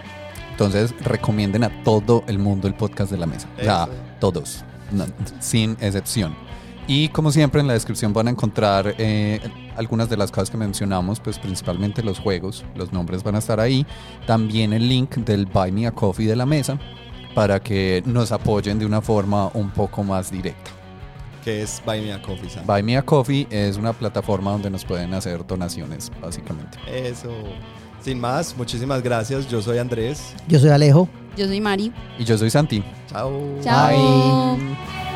Entonces, 0.51 0.95
recomienden 1.01 1.65
a 1.65 1.85
todo 1.85 2.25
el 2.27 2.39
mundo 2.39 2.67
el 2.67 2.75
podcast 2.75 3.11
de 3.11 3.19
la 3.19 3.27
mesa. 3.27 3.49
O 3.59 3.63
sea, 3.63 3.89
todos, 4.19 4.65
no, 4.91 5.05
sin 5.41 5.73
excepción. 5.81 6.35
Y 6.89 7.11
como 7.11 7.31
siempre, 7.31 7.61
en 7.61 7.67
la 7.67 7.75
descripción 7.75 8.15
van 8.15 8.29
a 8.29 8.31
encontrar 8.31 8.95
eh, 8.97 9.41
algunas 9.77 10.09
de 10.09 10.17
las 10.17 10.33
cosas 10.33 10.49
que 10.51 10.57
mencionamos, 10.57 11.21
pues 11.21 11.39
principalmente 11.39 12.03
los 12.03 12.19
juegos, 12.19 12.65
los 12.75 12.93
nombres 12.93 13.23
van 13.23 13.35
a 13.35 13.39
estar 13.39 13.61
ahí. 13.61 13.87
También 14.27 14.73
el 14.73 14.89
link 14.89 15.17
del 15.17 15.45
Buy 15.45 15.71
Me 15.71 15.87
a 15.87 15.93
Coffee 15.93 16.27
de 16.27 16.35
la 16.35 16.47
mesa 16.47 16.79
para 17.35 17.61
que 17.61 18.03
nos 18.07 18.33
apoyen 18.33 18.79
de 18.79 18.87
una 18.87 19.03
forma 19.03 19.51
un 19.53 19.71
poco 19.71 20.03
más 20.03 20.31
directa. 20.31 20.78
Que 21.49 21.63
es 21.63 21.83
Buy 21.83 22.03
Me 22.03 22.13
a 22.13 22.21
Coffee, 22.21 22.51
Sam. 22.51 22.67
Buy 22.67 22.83
Me 22.83 22.99
a 22.99 23.03
Coffee 23.03 23.47
es 23.49 23.79
una 23.79 23.95
plataforma 23.95 24.51
donde 24.51 24.69
nos 24.69 24.85
pueden 24.85 25.15
hacer 25.15 25.47
donaciones, 25.47 26.13
básicamente. 26.21 26.77
Eso. 26.87 27.33
Sin 28.03 28.21
más, 28.21 28.55
muchísimas 28.55 29.03
gracias. 29.03 29.49
Yo 29.49 29.63
soy 29.63 29.79
Andrés. 29.79 30.35
Yo 30.47 30.59
soy 30.59 30.69
Alejo. 30.69 31.09
Yo 31.39 31.47
soy 31.47 31.59
Mari. 31.63 31.91
Y 32.19 32.25
yo 32.27 32.37
soy 32.37 32.51
Santi. 32.51 32.85
Chao. 33.07 33.33
Chao. 33.63 34.59
Bye. 34.59 35.08